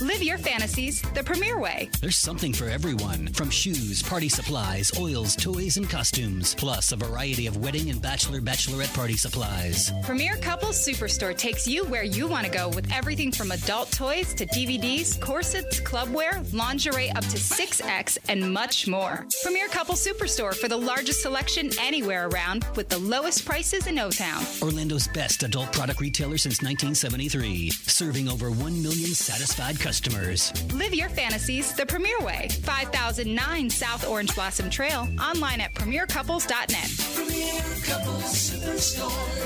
Live 0.00 0.24
your 0.24 0.38
fantasies 0.38 1.00
the 1.14 1.22
premier 1.22 1.60
way. 1.60 1.88
There's 2.00 2.16
something 2.16 2.52
for 2.52 2.68
everyone 2.68 3.28
from 3.28 3.48
shoes, 3.48 4.02
party 4.02 4.28
supplies, 4.28 4.90
oils, 4.98 5.36
toys, 5.36 5.76
and 5.76 5.88
costumes, 5.88 6.52
plus 6.56 6.90
a 6.90 6.96
variety 6.96 7.46
of 7.46 7.58
wedding 7.58 7.90
and 7.90 8.02
bachelor 8.02 8.40
bachelorette 8.40 8.92
party 8.92 9.16
supplies. 9.16 9.92
Premier 10.02 10.36
Couples 10.36 10.84
Superstore 10.84 11.36
takes 11.36 11.68
you 11.68 11.84
where 11.84 12.02
you 12.02 12.26
want 12.26 12.44
to 12.44 12.50
go 12.50 12.68
with 12.70 12.90
everything 12.92 13.30
from 13.30 13.52
adult 13.52 13.92
toys 13.92 14.34
to 14.34 14.46
DVDs, 14.46 15.20
corsets, 15.20 15.78
clubwear, 15.80 16.44
lingerie 16.52 17.10
up 17.10 17.24
to 17.24 17.36
6X, 17.36 18.18
and 18.28 18.52
much 18.52 18.88
more. 18.88 19.26
Premier 19.44 19.68
Couples 19.68 20.04
Superstore 20.04 20.56
for 20.56 20.66
the 20.66 20.76
largest 20.76 21.22
selection 21.22 21.70
anywhere 21.80 22.28
around 22.28 22.66
with 22.74 22.88
the 22.88 22.98
lowest 22.98 23.44
prices 23.44 23.86
in 23.86 23.98
O 24.00 24.10
Town. 24.10 24.44
Orlando's 24.60 25.06
best 25.08 25.44
adult 25.44 25.72
product 25.72 26.00
retailer 26.00 26.36
since 26.36 26.62
1973, 26.62 27.70
serving 27.70 28.28
over 28.28 28.50
1 28.50 28.82
million 28.82 29.14
satisfied 29.14 29.78
customers. 29.84 30.50
Live 30.72 30.94
your 30.94 31.10
fantasies 31.10 31.74
the 31.74 31.84
premier 31.84 32.18
way. 32.20 32.48
5009 32.62 33.68
South 33.68 34.08
Orange 34.08 34.34
Blossom 34.34 34.70
Trail. 34.70 35.06
Online 35.20 35.60
at 35.60 35.74
premiercouples.net. 35.74 36.90
Premier 37.14 37.60
Couples 37.84 38.32
Superstore 38.48 39.44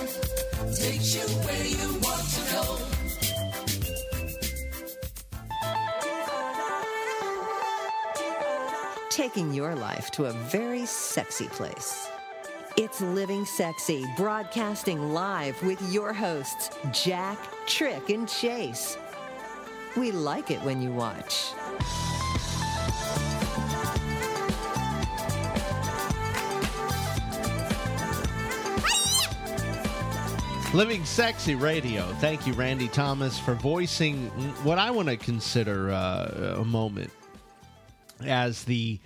takes 0.80 1.16
you 1.16 1.22
where 1.42 1.66
you 1.66 1.98
want 1.98 2.24
to 2.36 2.40
go. 2.52 2.78
Taking 9.10 9.52
your 9.52 9.74
life 9.74 10.12
to 10.12 10.26
a 10.26 10.32
very 10.32 10.86
sexy 10.86 11.48
place. 11.48 12.08
It's 12.76 13.00
Living 13.00 13.44
Sexy, 13.44 14.04
broadcasting 14.16 15.12
live 15.12 15.60
with 15.64 15.82
your 15.92 16.12
hosts, 16.12 16.70
Jack, 16.92 17.38
Tric, 17.66 18.08
and 18.10 18.28
Chase. 18.28 18.96
We 19.98 20.12
like 20.12 20.52
it 20.52 20.62
when 20.62 20.80
you 20.80 20.92
watch. 20.92 21.52
Living 30.72 31.04
Sexy 31.04 31.56
Radio. 31.56 32.04
Thank 32.20 32.46
you, 32.46 32.52
Randy 32.52 32.86
Thomas, 32.86 33.40
for 33.40 33.54
voicing 33.54 34.28
what 34.62 34.78
I 34.78 34.92
want 34.92 35.08
to 35.08 35.16
consider 35.16 35.90
uh, 35.90 36.58
a 36.58 36.64
moment 36.64 37.10
as 38.24 38.62
the. 38.62 39.00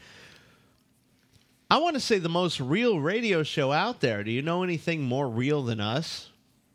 I 1.71 1.79
want 1.79 1.95
to 1.95 2.01
say 2.01 2.19
the 2.19 2.29
most 2.29 2.61
real 2.61 3.01
radio 3.01 3.43
show 3.45 3.73
out 3.73 4.01
there. 4.01 4.23
Do 4.23 4.31
you 4.31 4.43
know 4.43 4.63
anything 4.63 5.01
more 5.01 5.27
real 5.27 5.63
than 5.63 5.81
us? 5.81 6.29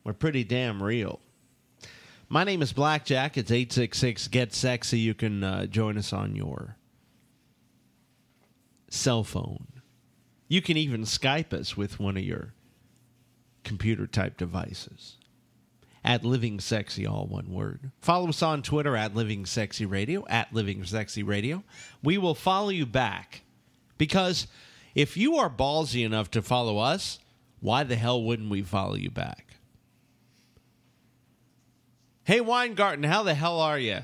We're 0.04 0.14
pretty 0.14 0.44
damn 0.44 0.82
real. 0.82 1.20
My 2.29 2.44
name 2.44 2.61
is 2.61 2.74
Blackjack. 2.74 3.37
It's 3.37 3.51
866 3.51 4.27
Get 4.27 4.53
Sexy. 4.53 5.00
You 5.00 5.13
can 5.13 5.46
uh, 5.46 5.66
join 5.66 5.98
us 5.98 6.11
on 6.11 6.35
your 6.35 6.75
cell 8.90 9.24
phone. 9.24 9.68
You 10.50 10.61
can 10.61 10.75
even 10.75 11.03
Skype 11.03 11.53
us 11.53 11.77
with 11.77 12.01
one 12.01 12.18
of 12.18 12.24
your 12.24 12.53
computer 13.63 14.07
type 14.07 14.35
devices. 14.35 15.16
At 16.03 16.25
Living 16.25 16.59
Sexy, 16.59 17.07
all 17.07 17.27
one 17.27 17.50
word. 17.50 17.92
Follow 18.01 18.27
us 18.27 18.42
on 18.42 18.61
Twitter 18.61 18.98
at 18.98 19.16
Living 19.16 19.46
Sexy 19.46 19.85
Radio, 19.85 20.25
at 20.27 20.51
Living 20.51 20.83
Sexy 20.83 21.24
Radio. 21.24 21.63
We 22.03 22.18
will 22.18 22.35
follow 22.35 22.70
you 22.70 22.85
back 22.85 23.44
because 23.98 24.48
if 24.96 25.16
you 25.16 25.37
are 25.37 25.50
ballsy 25.50 26.05
enough 26.05 26.29
to 26.31 26.42
follow 26.42 26.77
us, 26.77 27.20
why 27.61 27.83
the 27.83 27.96
hell 27.96 28.22
wouldn't 28.22 28.50
we 28.50 28.63
follow 28.63 28.96
you 28.96 29.11
back? 29.11 29.47
Hey, 32.27 32.42
Weingarten, 32.42 33.05
how 33.05 33.24
the 33.24 33.33
hell 33.33 33.61
are 33.61 33.79
you? 33.79 34.00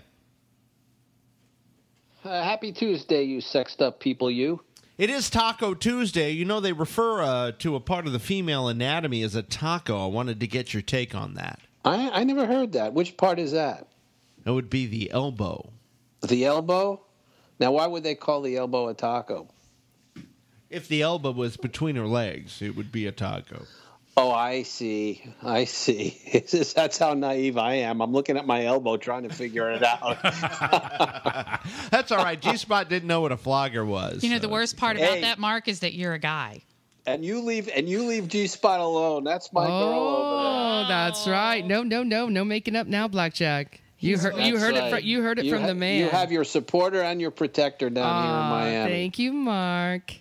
Uh, 2.24 2.42
happy 2.42 2.72
Tuesday, 2.72 3.24
you 3.24 3.42
sexed 3.42 3.82
up 3.82 4.00
people, 4.00 4.32
you. 4.32 4.62
It 4.98 5.10
is 5.10 5.30
Taco 5.30 5.74
Tuesday. 5.74 6.32
You 6.32 6.46
know, 6.46 6.62
they 6.62 6.72
refer 6.72 7.22
uh, 7.22 7.52
to 7.60 7.76
a 7.76 7.82
part 7.82 8.08
of 8.08 8.14
the 8.14 8.20
female 8.20 8.70
anatomy 8.70 9.24
as 9.24 9.36
a 9.36 9.44
taco. 9.44 10.02
I 10.02 10.08
wanted 10.08 10.40
to 10.40 10.48
get 10.48 10.74
your 10.74 10.82
take 10.82 11.14
on 11.14 11.34
that. 11.34 11.60
I, 11.84 12.22
I 12.22 12.24
never 12.24 12.46
heard 12.46 12.72
that. 12.72 12.94
Which 12.94 13.18
part 13.18 13.40
is 13.40 13.52
that? 13.52 13.88
It 14.46 14.52
would 14.52 14.70
be 14.70 14.86
the 14.86 15.12
elbow. 15.12 15.74
The 16.22 16.46
elbow? 16.46 17.02
Now, 17.60 17.74
why 17.74 17.88
would 17.88 18.04
they 18.04 18.16
call 18.16 18.42
the 18.42 18.56
elbow 18.56 18.88
a 18.88 18.94
taco? 18.94 19.50
If 20.70 20.88
the 20.88 21.02
elbow 21.02 21.32
was 21.32 21.58
between 21.58 21.98
her 21.98 22.08
legs, 22.08 22.62
it 22.62 22.78
would 22.78 22.90
be 22.90 23.06
a 23.06 23.12
taco. 23.12 23.66
Oh, 24.16 24.30
I 24.32 24.62
see. 24.64 25.24
I 25.42 25.66
see. 25.66 26.22
Just- 26.48 26.76
That's 26.76 26.98
how 27.00 27.14
naive 27.16 27.58
I 27.58 27.76
am. 27.76 28.00
I'm 28.02 28.12
looking 28.12 28.38
at 28.38 28.46
my 28.46 28.66
elbow 28.66 28.98
trying 28.98 29.24
to 29.24 29.30
figure 29.34 29.72
it 29.72 29.84
out. 29.84 30.22
That's 31.92 32.12
all 32.12 32.24
right. 32.24 32.40
G 32.40 32.56
Spot 32.58 32.88
didn't 32.88 33.08
know 33.08 33.22
what 33.22 33.32
a 33.32 33.38
flogger 33.38 33.84
was. 33.84 34.24
You 34.24 34.30
know, 34.30 34.40
the 34.40 34.50
worst 34.50 34.78
part 34.78 34.98
about 34.98 35.10
Hey. 35.16 35.22
that, 35.22 35.40
Marc, 35.40 35.68
is 35.68 35.80
that 35.80 35.94
you're 35.94 36.14
a 36.14 36.20
guy. 36.20 36.62
and 37.08 37.26
you 37.26 37.42
leave 37.42 37.68
and 37.76 37.90
you 37.90 38.04
leave 38.04 38.28
G 38.28 38.46
Spot 38.48 38.80
alone. 38.80 39.24
That's 39.24 39.52
my 39.52 39.66
girl 39.66 39.74
over 39.74 39.94
oh, 39.96 40.78
there. 40.78 40.86
Oh, 40.86 40.88
that's 40.90 41.28
right. 41.28 41.66
No, 41.66 41.82
no, 41.84 42.04
no, 42.04 42.28
no 42.30 42.46
making 42.46 42.76
up 42.76 42.86
now, 42.88 43.08
Blackjack. 43.08 43.82
You 44.00 44.18
heard, 44.18 44.36
you 44.36 44.52
That's 44.54 44.64
heard 44.64 44.76
it. 44.76 44.80
right. 44.80 44.94
From, 45.00 45.04
you 45.04 45.22
heard 45.22 45.40
it 45.40 45.46
You 45.46 45.52
from 45.54 45.62
ha- 45.62 45.68
the 45.68 45.76
man. 45.76 46.00
You 46.00 46.10
have 46.10 46.30
your 46.32 46.44
supporter 46.44 47.02
and 47.02 47.22
your 47.22 47.32
protector 47.32 47.90
down 47.90 48.24
here 48.24 48.34
in 48.34 48.50
Miami. 48.50 48.92
Thank 48.92 49.18
you, 49.18 49.32
Marc. 49.32 50.14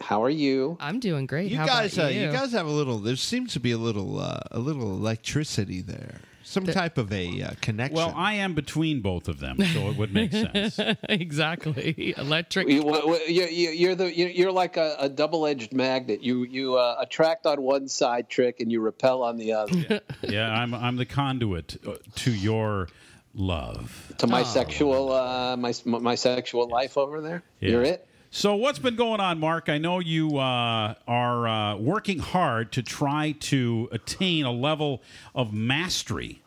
How 0.00 0.22
are 0.22 0.30
you? 0.30 0.76
I'm 0.80 1.00
doing 1.00 1.26
great. 1.26 1.50
You 1.50 1.56
How 1.58 1.66
guys, 1.66 1.94
about 1.98 2.06
uh, 2.06 2.08
you? 2.10 2.20
you 2.26 2.32
guys 2.32 2.52
have 2.52 2.66
a 2.66 2.70
little. 2.70 2.98
There 2.98 3.16
seems 3.16 3.52
to 3.54 3.60
be 3.60 3.72
a 3.72 3.78
little, 3.78 4.20
uh, 4.20 4.40
a 4.50 4.58
little 4.58 4.90
electricity 4.94 5.80
there. 5.80 6.20
Some 6.44 6.64
type 6.64 6.96
of 6.96 7.12
a 7.12 7.42
uh, 7.42 7.50
connection. 7.60 7.96
Well, 7.96 8.14
I 8.16 8.34
am 8.34 8.54
between 8.54 9.02
both 9.02 9.28
of 9.28 9.38
them, 9.38 9.58
so 9.74 9.90
it 9.90 9.98
would 9.98 10.14
make 10.14 10.32
sense. 10.32 10.80
exactly. 11.08 12.14
Electric. 12.16 12.68
You, 12.68 12.82
wh- 12.82 13.02
wh- 13.02 13.28
you, 13.28 13.42
you, 13.44 13.70
you're 13.70 13.94
the 13.94 14.10
you- 14.16 14.28
you're 14.28 14.52
like 14.52 14.78
a, 14.78 14.96
a 14.98 15.08
double-edged 15.10 15.74
magnet. 15.74 16.22
You 16.22 16.44
you 16.44 16.76
uh, 16.76 16.96
attract 17.00 17.44
on 17.44 17.60
one 17.60 17.86
side, 17.88 18.30
Tric, 18.30 18.60
and 18.60 18.72
you 18.72 18.80
repel 18.80 19.22
on 19.22 19.36
the 19.36 19.52
other. 19.52 20.00
yeah, 20.22 20.50
I'm 20.50 20.72
I'm 20.72 20.96
the 20.96 21.04
conduit 21.04 21.76
uh, 21.86 21.96
to 22.16 22.30
your 22.32 22.88
love. 23.34 24.12
to 24.18 24.26
my 24.26 24.42
sexual 24.42 25.12
uh, 25.12 25.54
my 25.56 25.74
my 25.84 26.14
sexual 26.14 26.66
life 26.68 26.96
over 26.96 27.20
there. 27.20 27.42
Yeah. 27.60 27.70
You're 27.72 27.82
it. 27.82 28.07
So 28.30 28.56
what's 28.56 28.78
been 28.78 28.94
going 28.94 29.20
on, 29.20 29.40
Marc? 29.40 29.70
I 29.70 29.78
know 29.78 30.00
you 30.00 30.36
uh, 30.36 30.94
are 31.06 31.48
uh, 31.48 31.76
working 31.76 32.18
hard 32.18 32.72
to 32.72 32.82
try 32.82 33.32
to 33.40 33.88
attain 33.90 34.44
a 34.44 34.52
level 34.52 35.02
of 35.34 35.54
mastery 35.54 36.42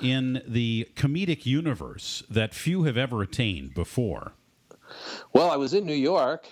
in 0.00 0.42
the 0.48 0.88
comedic 0.96 1.44
universe 1.44 2.22
that 2.30 2.54
few 2.54 2.84
have 2.84 2.96
ever 2.96 3.20
attained 3.20 3.74
before. 3.74 4.32
Well, 5.34 5.50
I 5.50 5.56
was 5.56 5.74
in 5.74 5.84
New 5.84 5.92
York 5.94 6.46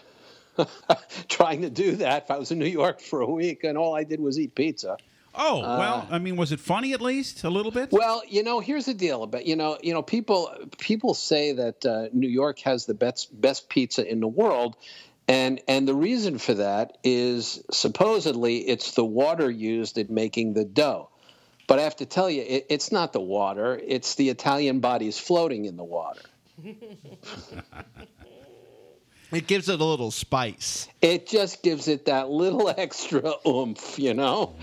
trying 1.28 1.62
to 1.62 1.70
do 1.70 1.96
that. 1.96 2.26
I 2.28 2.36
was 2.36 2.50
in 2.50 2.58
New 2.58 2.66
York 2.66 3.00
for 3.00 3.22
a 3.22 3.30
week, 3.30 3.64
and 3.64 3.78
all 3.78 3.96
I 3.96 4.04
did 4.04 4.20
was 4.20 4.38
eat 4.38 4.54
pizza. 4.54 4.98
Oh 5.34 5.60
well, 5.60 6.08
I 6.10 6.18
mean, 6.18 6.36
was 6.36 6.50
it 6.52 6.60
funny 6.60 6.92
at 6.92 7.00
least 7.00 7.44
a 7.44 7.50
little 7.50 7.70
bit? 7.70 7.92
Well, 7.92 8.22
you 8.28 8.42
know, 8.42 8.60
here's 8.60 8.86
the 8.86 8.94
deal 8.94 9.22
about 9.22 9.46
you 9.46 9.56
know, 9.56 9.78
you 9.82 9.94
know, 9.94 10.02
people 10.02 10.52
people 10.78 11.14
say 11.14 11.52
that 11.52 11.86
uh, 11.86 12.08
New 12.12 12.28
York 12.28 12.58
has 12.60 12.86
the 12.86 12.94
best 12.94 13.40
best 13.40 13.68
pizza 13.68 14.06
in 14.06 14.20
the 14.20 14.28
world, 14.28 14.76
and 15.28 15.60
and 15.68 15.86
the 15.86 15.94
reason 15.94 16.38
for 16.38 16.54
that 16.54 16.98
is 17.04 17.62
supposedly 17.70 18.58
it's 18.58 18.92
the 18.92 19.04
water 19.04 19.50
used 19.50 19.98
in 19.98 20.12
making 20.12 20.54
the 20.54 20.64
dough. 20.64 21.08
But 21.68 21.78
I 21.78 21.82
have 21.82 21.96
to 21.96 22.06
tell 22.06 22.28
you, 22.28 22.42
it, 22.42 22.66
it's 22.68 22.90
not 22.90 23.12
the 23.12 23.20
water; 23.20 23.80
it's 23.86 24.16
the 24.16 24.30
Italian 24.30 24.80
bodies 24.80 25.18
floating 25.18 25.64
in 25.64 25.76
the 25.76 25.84
water. 25.84 26.22
it 29.32 29.46
gives 29.46 29.68
it 29.68 29.80
a 29.80 29.84
little 29.84 30.10
spice. 30.10 30.88
It 31.00 31.26
just 31.28 31.62
gives 31.62 31.88
it 31.88 32.06
that 32.06 32.30
little 32.30 32.68
extra 32.76 33.34
oomph, 33.46 33.98
you 33.98 34.14
know. 34.14 34.54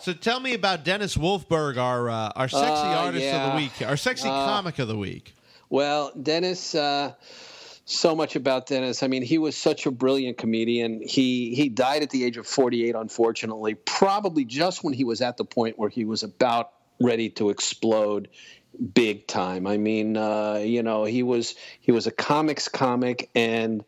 so 0.00 0.12
tell 0.12 0.40
me 0.40 0.54
about 0.54 0.84
Dennis 0.84 1.16
Wolfberg, 1.16 1.76
our 1.78 2.08
uh, 2.10 2.32
our 2.36 2.48
sexy 2.48 2.66
Uh, 2.66 3.04
artist 3.04 3.26
of 3.34 3.52
the 3.52 3.56
week, 3.56 3.72
our 3.88 3.96
sexy 3.96 4.28
Uh, 4.28 4.46
comic 4.46 4.78
of 4.78 4.88
the 4.88 4.96
week. 4.96 5.34
Well, 5.68 6.12
Dennis. 6.20 6.74
Uh, 6.74 7.12
so 7.86 8.14
much 8.14 8.36
about 8.36 8.66
Dennis. 8.66 9.02
I 9.02 9.08
mean, 9.08 9.22
he 9.22 9.36
was 9.38 9.56
such 9.56 9.84
a 9.84 9.90
brilliant 9.90 10.38
comedian. 10.38 11.02
He 11.04 11.56
he 11.56 11.68
died 11.68 12.02
at 12.04 12.10
the 12.10 12.22
age 12.24 12.36
of 12.36 12.46
48, 12.46 12.94
unfortunately, 12.94 13.74
probably 13.74 14.44
just 14.44 14.84
when 14.84 14.92
he 14.94 15.02
was 15.02 15.20
at 15.20 15.36
the 15.38 15.44
point 15.44 15.76
where 15.76 15.88
he 15.88 16.04
was 16.04 16.22
about 16.22 16.70
ready 17.00 17.30
to 17.30 17.50
explode 17.50 18.28
big 18.94 19.26
time. 19.26 19.66
I 19.66 19.76
mean, 19.78 20.16
uh, 20.16 20.62
you 20.64 20.82
know, 20.82 21.04
he 21.04 21.22
was 21.22 21.54
he 21.80 21.92
was 21.92 22.06
a 22.06 22.10
comics 22.10 22.68
comic 22.68 23.30
and 23.34 23.84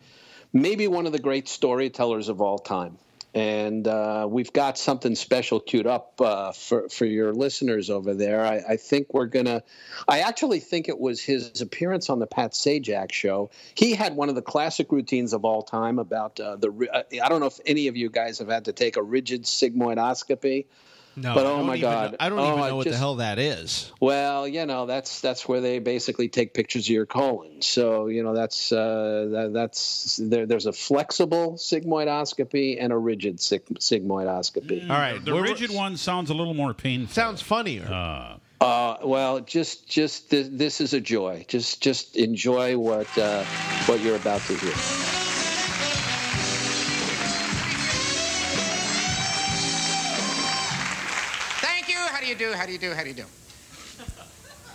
maybe 0.52 0.88
one 0.88 1.06
of 1.06 1.12
the 1.12 1.18
great 1.18 1.48
storytellers 1.48 2.28
of 2.28 2.40
all 2.40 2.58
time. 2.58 2.98
And 3.34 3.88
uh, 3.88 4.26
we've 4.28 4.52
got 4.52 4.76
something 4.76 5.14
special 5.14 5.58
queued 5.58 5.86
up 5.86 6.20
uh, 6.20 6.52
for 6.52 6.90
for 6.90 7.06
your 7.06 7.32
listeners 7.32 7.88
over 7.88 8.12
there. 8.12 8.44
I, 8.44 8.62
I 8.68 8.76
think 8.76 9.14
we're 9.14 9.24
gonna. 9.24 9.62
I 10.06 10.20
actually 10.20 10.60
think 10.60 10.90
it 10.90 10.98
was 10.98 11.22
his 11.22 11.62
appearance 11.62 12.10
on 12.10 12.18
the 12.18 12.26
Pat 12.26 12.52
Sajak 12.52 13.10
show. 13.10 13.50
He 13.74 13.94
had 13.94 14.16
one 14.16 14.28
of 14.28 14.34
the 14.34 14.42
classic 14.42 14.92
routines 14.92 15.32
of 15.32 15.46
all 15.46 15.62
time 15.62 15.98
about 15.98 16.38
uh, 16.40 16.56
the. 16.56 16.90
uh, 16.92 17.04
I 17.24 17.30
don't 17.30 17.40
know 17.40 17.46
if 17.46 17.58
any 17.64 17.88
of 17.88 17.96
you 17.96 18.10
guys 18.10 18.38
have 18.40 18.48
had 18.48 18.66
to 18.66 18.74
take 18.74 18.98
a 18.98 19.02
rigid 19.02 19.44
sigmoidoscopy. 19.44 20.66
No, 21.14 21.34
but 21.34 21.44
oh 21.44 21.62
my 21.62 21.76
even 21.76 21.80
god, 21.82 22.10
know- 22.12 22.16
I 22.20 22.28
don't 22.30 22.38
Oh, 22.38 22.48
even 22.52 22.60
I 22.64 22.68
know 22.70 22.76
what 22.76 22.86
the 22.88 22.96
hell 22.96 23.16
that 23.16 23.38
is. 23.38 23.92
well, 24.00 24.48
you 24.48 24.64
know, 24.64 24.86
that's 24.86 25.20
that's 25.20 25.46
where 25.46 25.60
they 25.60 25.78
basically 25.78 26.28
take 26.28 26.54
pictures 26.54 26.86
of 26.86 26.90
your 26.90 27.04
colon. 27.06 27.60
So, 27.60 28.06
you 28.06 28.22
know, 28.22 28.34
that's 28.34 28.72
uh, 28.72 29.28
that, 29.30 29.50
that's 29.52 30.16
there, 30.16 30.46
there's 30.46 30.66
a 30.66 30.72
flexible 30.72 31.54
sigmoidoscopy 31.54 32.78
and 32.80 32.92
a 32.92 32.96
rigid 32.96 33.40
sig- 33.40 33.66
sigmoidoscopy. 33.78 34.88
All 34.88 34.96
right, 34.96 35.22
The 35.24 35.34
we're- 35.34 35.50
rigid 35.50 35.70
one 35.70 35.96
sounds 35.96 36.30
a 36.30 36.34
little 36.34 36.54
more 36.54 36.72
painful. 36.74 37.12
Sounds 37.12 37.42
funnier. 37.42 37.86
Uh, 37.86 38.38
Uh, 38.64 38.96
well, 39.02 39.40
just 39.40 39.88
just 39.88 40.30
this, 40.30 40.48
this 40.52 40.80
is 40.80 40.94
a 40.94 41.00
joy. 41.00 41.44
Just 41.48 41.82
just 41.82 42.16
enjoy 42.16 42.78
what 42.78 43.08
uh, 43.18 43.42
what 43.86 44.00
you're 44.00 44.16
about 44.16 44.40
to 44.42 44.54
hear. 44.54 45.21
You. 52.40 52.52
How 52.52 52.66
do 52.66 52.72
you 52.72 52.78
do? 52.78 52.92
How 52.92 53.02
do 53.02 53.08
you 53.08 53.14
do? 53.14 53.22
How 53.24 53.24
do 53.24 53.24
you 53.24 53.24
do? 53.24 53.24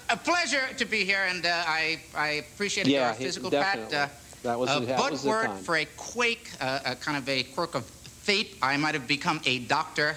A 0.10 0.16
pleasure 0.18 0.62
to 0.78 0.86
be 0.86 1.04
here, 1.04 1.26
and 1.30 1.46
uh, 1.46 1.64
I 1.68 2.00
I 2.16 2.28
appreciate 2.54 2.88
Yeah, 2.88 3.08
your 3.08 3.14
physical 3.16 3.50
definitely. 3.50 3.92
pat. 3.96 4.10
Uh, 4.10 4.14
That 4.44 4.60
was 4.60 4.70
a 4.76 4.80
that 4.86 4.98
butt 4.98 5.12
was 5.12 5.26
word 5.26 5.48
time. 5.48 5.64
for 5.64 5.76
a 5.78 5.86
quake, 5.98 6.50
uh, 6.62 6.80
a 6.86 6.96
kind 6.96 7.18
of 7.18 7.28
a 7.28 7.44
quirk 7.44 7.76
of 7.76 7.84
fate. 8.24 8.56
I 8.62 8.78
might 8.78 8.94
have 8.96 9.08
become 9.08 9.42
a 9.46 9.60
doctor 9.60 10.16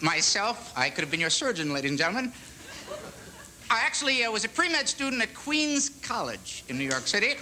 myself. 0.00 0.72
I 0.76 0.90
could 0.90 1.02
have 1.04 1.10
been 1.10 1.20
your 1.20 1.30
surgeon, 1.30 1.72
ladies 1.72 1.90
and 1.90 1.98
gentlemen. 1.98 2.32
I 3.70 3.80
actually 3.86 4.24
uh, 4.24 4.30
was 4.32 4.44
a 4.44 4.48
pre-med 4.48 4.88
student 4.88 5.22
at 5.22 5.32
Queens 5.34 5.88
College 6.02 6.64
in 6.68 6.76
New 6.76 6.88
York 6.88 7.06
City. 7.06 7.34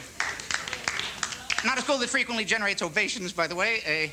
Not 1.64 1.78
a 1.78 1.82
school 1.82 1.98
that 1.98 2.08
frequently 2.10 2.44
generates 2.44 2.82
ovations, 2.82 3.32
by 3.32 3.46
the 3.46 3.54
way. 3.54 3.80
A 3.86 4.12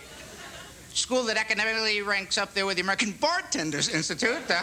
school 0.97 1.23
that 1.23 1.37
academically 1.37 2.01
ranks 2.01 2.37
up 2.37 2.53
there 2.53 2.65
with 2.65 2.75
the 2.75 2.81
American 2.81 3.11
Bartenders 3.13 3.89
Institute. 3.89 4.49
Uh, 4.49 4.61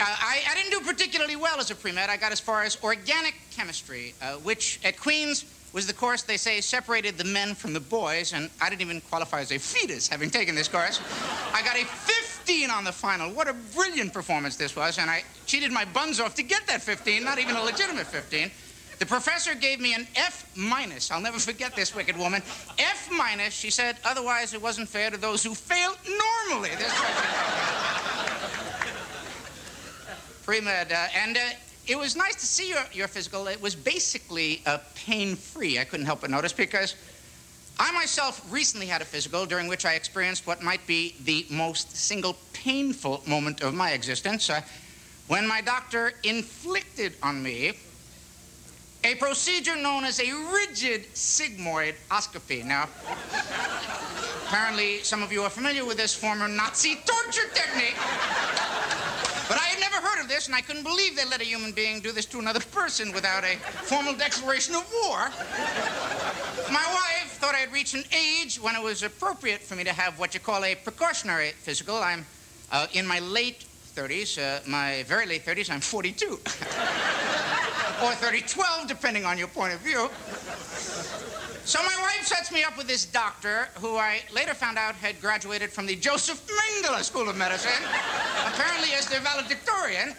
I, 0.00 0.42
I 0.48 0.54
didn't 0.54 0.70
do 0.70 0.80
particularly 0.86 1.34
well 1.34 1.58
as 1.58 1.70
a 1.70 1.74
pre-med. 1.74 2.08
I 2.08 2.16
got 2.16 2.30
as 2.30 2.38
far 2.38 2.62
as 2.62 2.78
organic 2.84 3.34
chemistry, 3.50 4.14
uh, 4.22 4.34
which 4.34 4.78
at 4.84 4.98
Queens 4.98 5.44
was 5.72 5.86
the 5.86 5.92
course 5.92 6.22
they 6.22 6.36
say 6.36 6.60
separated 6.60 7.18
the 7.18 7.24
men 7.24 7.54
from 7.54 7.72
the 7.72 7.80
boys, 7.80 8.32
and 8.32 8.48
I 8.62 8.70
didn't 8.70 8.82
even 8.82 9.00
qualify 9.02 9.40
as 9.40 9.50
a 9.50 9.58
fetus 9.58 10.08
having 10.08 10.30
taken 10.30 10.54
this 10.54 10.68
course. 10.68 11.00
I 11.52 11.62
got 11.62 11.76
a 11.76 11.84
15 11.84 12.70
on 12.70 12.84
the 12.84 12.92
final. 12.92 13.30
What 13.32 13.48
a 13.48 13.54
brilliant 13.74 14.12
performance 14.12 14.56
this 14.56 14.76
was, 14.76 14.98
and 14.98 15.10
I 15.10 15.24
cheated 15.46 15.72
my 15.72 15.84
buns 15.86 16.20
off 16.20 16.34
to 16.36 16.42
get 16.42 16.66
that 16.68 16.80
15, 16.80 17.22
not 17.22 17.38
even 17.38 17.56
a 17.56 17.62
legitimate 17.62 18.06
15. 18.06 18.50
The 18.98 19.06
professor 19.06 19.54
gave 19.54 19.78
me 19.80 19.94
an 19.94 20.08
F 20.16 20.50
minus. 20.56 21.10
I'll 21.10 21.20
never 21.20 21.38
forget 21.38 21.76
this 21.76 21.94
wicked 21.94 22.16
woman. 22.16 22.42
F 22.78 23.08
minus. 23.16 23.54
She 23.54 23.70
said, 23.70 23.96
otherwise 24.04 24.54
it 24.54 24.62
wasn't 24.62 24.88
fair 24.88 25.10
to 25.10 25.16
those 25.16 25.44
who 25.44 25.54
fail 25.54 25.94
normally. 26.48 26.70
Pre-med, 30.44 30.92
uh, 30.92 31.06
and 31.14 31.36
uh, 31.36 31.40
it 31.86 31.96
was 31.96 32.16
nice 32.16 32.34
to 32.36 32.46
see 32.46 32.70
your, 32.70 32.82
your 32.92 33.06
physical. 33.06 33.46
It 33.46 33.60
was 33.60 33.76
basically 33.76 34.62
uh, 34.66 34.78
pain-free. 34.94 35.78
I 35.78 35.84
couldn't 35.84 36.06
help 36.06 36.22
but 36.22 36.30
notice 36.30 36.52
because 36.52 36.96
I 37.78 37.92
myself 37.92 38.44
recently 38.50 38.86
had 38.86 39.00
a 39.02 39.04
physical 39.04 39.46
during 39.46 39.68
which 39.68 39.84
I 39.84 39.94
experienced 39.94 40.46
what 40.46 40.62
might 40.62 40.84
be 40.86 41.14
the 41.24 41.46
most 41.50 41.96
single 41.96 42.36
painful 42.52 43.22
moment 43.26 43.60
of 43.60 43.74
my 43.74 43.92
existence. 43.92 44.50
Uh, 44.50 44.62
when 45.28 45.46
my 45.46 45.60
doctor 45.60 46.14
inflicted 46.24 47.12
on 47.22 47.42
me 47.42 47.74
a 49.04 49.14
procedure 49.16 49.76
known 49.76 50.04
as 50.04 50.20
a 50.20 50.32
rigid 50.52 51.04
sigmoidoscopy. 51.14 52.64
Now, 52.64 52.88
apparently 54.46 54.98
some 54.98 55.22
of 55.22 55.32
you 55.32 55.42
are 55.42 55.50
familiar 55.50 55.84
with 55.84 55.96
this 55.96 56.14
former 56.14 56.48
Nazi 56.48 56.96
torture 57.06 57.48
technique. 57.54 57.96
But 59.48 59.56
I 59.56 59.64
had 59.64 59.80
never 59.80 59.96
heard 59.96 60.20
of 60.20 60.28
this, 60.28 60.46
and 60.46 60.54
I 60.54 60.60
couldn't 60.60 60.82
believe 60.82 61.16
they 61.16 61.24
let 61.24 61.40
a 61.40 61.44
human 61.44 61.72
being 61.72 62.00
do 62.00 62.12
this 62.12 62.26
to 62.26 62.38
another 62.38 62.60
person 62.60 63.12
without 63.12 63.44
a 63.44 63.56
formal 63.56 64.14
declaration 64.14 64.74
of 64.74 64.86
war. 65.04 65.30
My 66.70 66.84
wife 66.92 67.38
thought 67.40 67.54
I 67.54 67.58
had 67.58 67.72
reached 67.72 67.94
an 67.94 68.04
age 68.12 68.60
when 68.60 68.76
it 68.76 68.82
was 68.82 69.02
appropriate 69.02 69.62
for 69.62 69.74
me 69.74 69.84
to 69.84 69.92
have 69.92 70.18
what 70.18 70.34
you 70.34 70.40
call 70.40 70.64
a 70.64 70.74
precautionary 70.74 71.52
physical. 71.52 71.96
I'm 71.96 72.26
uh, 72.72 72.88
in 72.92 73.06
my 73.06 73.20
late 73.20 73.64
30s, 73.94 74.38
uh, 74.38 74.60
my 74.68 75.02
very 75.04 75.24
late 75.24 75.46
30s, 75.46 75.70
I'm 75.70 75.80
42. 75.80 76.38
or 78.02 78.12
30, 78.12 78.42
12, 78.42 78.88
depending 78.88 79.24
on 79.24 79.38
your 79.38 79.48
point 79.48 79.74
of 79.74 79.80
view. 79.80 80.08
So 81.64 81.78
my 81.82 81.94
wife 82.00 82.26
sets 82.26 82.50
me 82.50 82.62
up 82.62 82.78
with 82.78 82.86
this 82.86 83.04
doctor 83.04 83.68
who 83.74 83.96
I 83.96 84.20
later 84.34 84.54
found 84.54 84.78
out 84.78 84.94
had 84.94 85.20
graduated 85.20 85.70
from 85.70 85.86
the 85.86 85.96
Joseph 85.96 86.46
Mengele 86.46 87.02
School 87.02 87.28
of 87.28 87.36
Medicine, 87.36 87.82
apparently 88.46 88.94
as 88.94 89.06
their 89.06 89.20
valedictorian, 89.20 90.14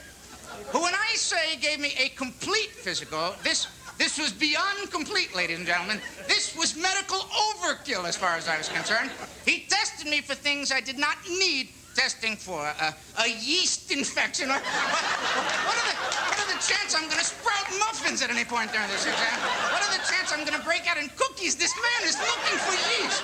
who, 0.68 0.84
when 0.84 0.94
I 0.94 1.15
say 1.15 1.58
gave 1.58 1.80
me 1.80 1.94
a 2.00 2.10
complete 2.10 2.70
physical, 2.70 3.34
this 3.44 3.68
this 3.98 4.18
was 4.18 4.32
beyond 4.32 4.92
complete, 4.92 5.36
ladies 5.36 5.58
and 5.58 5.68
gentlemen. 5.68 6.00
This 6.26 6.56
was 6.56 6.74
medical 6.78 7.18
overkill 7.18 8.06
as 8.06 8.15
far 8.15 8.38
as 8.38 8.48
I 8.48 8.58
was 8.58 8.70
concerned. 8.70 9.12
He 9.46 9.65
tested 9.68 10.08
me 10.08 10.22
for 10.22 10.36
things 10.36 10.72
I 10.72 10.80
did 10.80 10.98
not 10.98 11.18
need 11.28 11.68
testing 11.96 12.38
for. 12.38 12.62
Uh, 12.80 12.94
a 13.18 13.28
yeast 13.28 13.92
infection. 13.92 14.50
Or, 14.50 14.54
what, 14.54 14.63
what, 14.63 15.76
are 15.76 15.88
the, 15.92 15.96
what 16.32 16.38
the 16.60 16.74
chances 16.74 16.95
I'm 16.95 17.08
to 17.10 17.24
sprout 17.24 17.67
muffins 17.80 18.22
at 18.22 18.30
any 18.30 18.43
point 18.43 18.72
during 18.72 18.88
this 18.89 19.08
exam? 19.08 19.39
What 19.72 19.80
are 19.80 19.93
the 19.95 20.04
chances 20.04 20.36
I'm 20.36 20.43
to 20.43 20.60
break 20.67 20.88
out 20.91 20.98
in 20.98 21.08
cookies? 21.15 21.56
This 21.56 21.72
man 21.76 22.10
is 22.10 22.19
looking 22.19 22.58
for 22.60 22.76
yeast. 22.91 23.24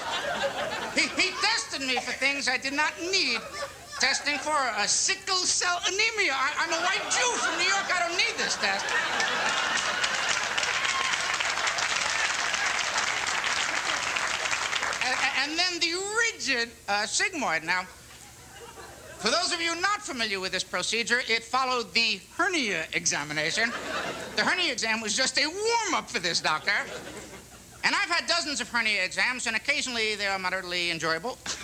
He, 0.96 1.12
he 1.20 1.36
tested 1.44 1.82
me 1.82 2.00
for 2.00 2.12
things 2.16 2.48
I 2.48 2.58
did 2.58 2.74
not 2.74 2.94
need 3.02 3.40
testing 4.00 4.38
for. 4.40 4.56
A 4.80 4.88
sickle 4.88 5.44
cell 5.44 5.80
anemia. 5.88 6.32
I, 6.32 6.64
I'm 6.64 6.72
a 6.72 6.82
white 6.88 7.04
Jew 7.12 7.32
from 7.44 7.60
New 7.60 7.68
York. 7.68 7.88
I 7.92 8.08
don't 8.08 8.16
need 8.16 8.36
this 8.40 8.56
test. 8.56 8.86
A- 15.04 15.42
and 15.44 15.60
then 15.60 15.80
the 15.84 15.92
rigid 15.92 16.72
uh, 16.88 17.04
sigmoid. 17.04 17.64
Now, 17.64 17.84
for 19.26 19.32
those 19.32 19.52
of 19.52 19.60
you 19.60 19.74
not 19.82 20.04
familiar 20.04 20.40
with 20.40 20.52
this 20.52 20.64
procedure, 20.64 21.22
it 21.28 21.44
followed 21.44 21.92
the 21.96 22.20
hernia 22.38 22.86
examination. 22.94 23.72
The 24.36 24.44
hernia 24.44 24.72
exam 24.72 25.02
was 25.02 25.18
just 25.18 25.40
a 25.40 25.48
warm 25.48 25.96
up 25.96 26.12
for 26.12 26.20
this 26.20 26.40
doctor. 26.40 26.70
And 27.84 27.96
I've 27.96 28.10
had 28.12 28.28
dozens 28.28 28.62
of 28.62 28.70
hernia 28.70 29.04
exams, 29.04 29.48
and 29.48 29.56
occasionally 29.56 30.14
they 30.14 30.28
are 30.28 30.38
moderately 30.38 30.92
enjoyable. 30.92 31.40
but, 31.44 31.58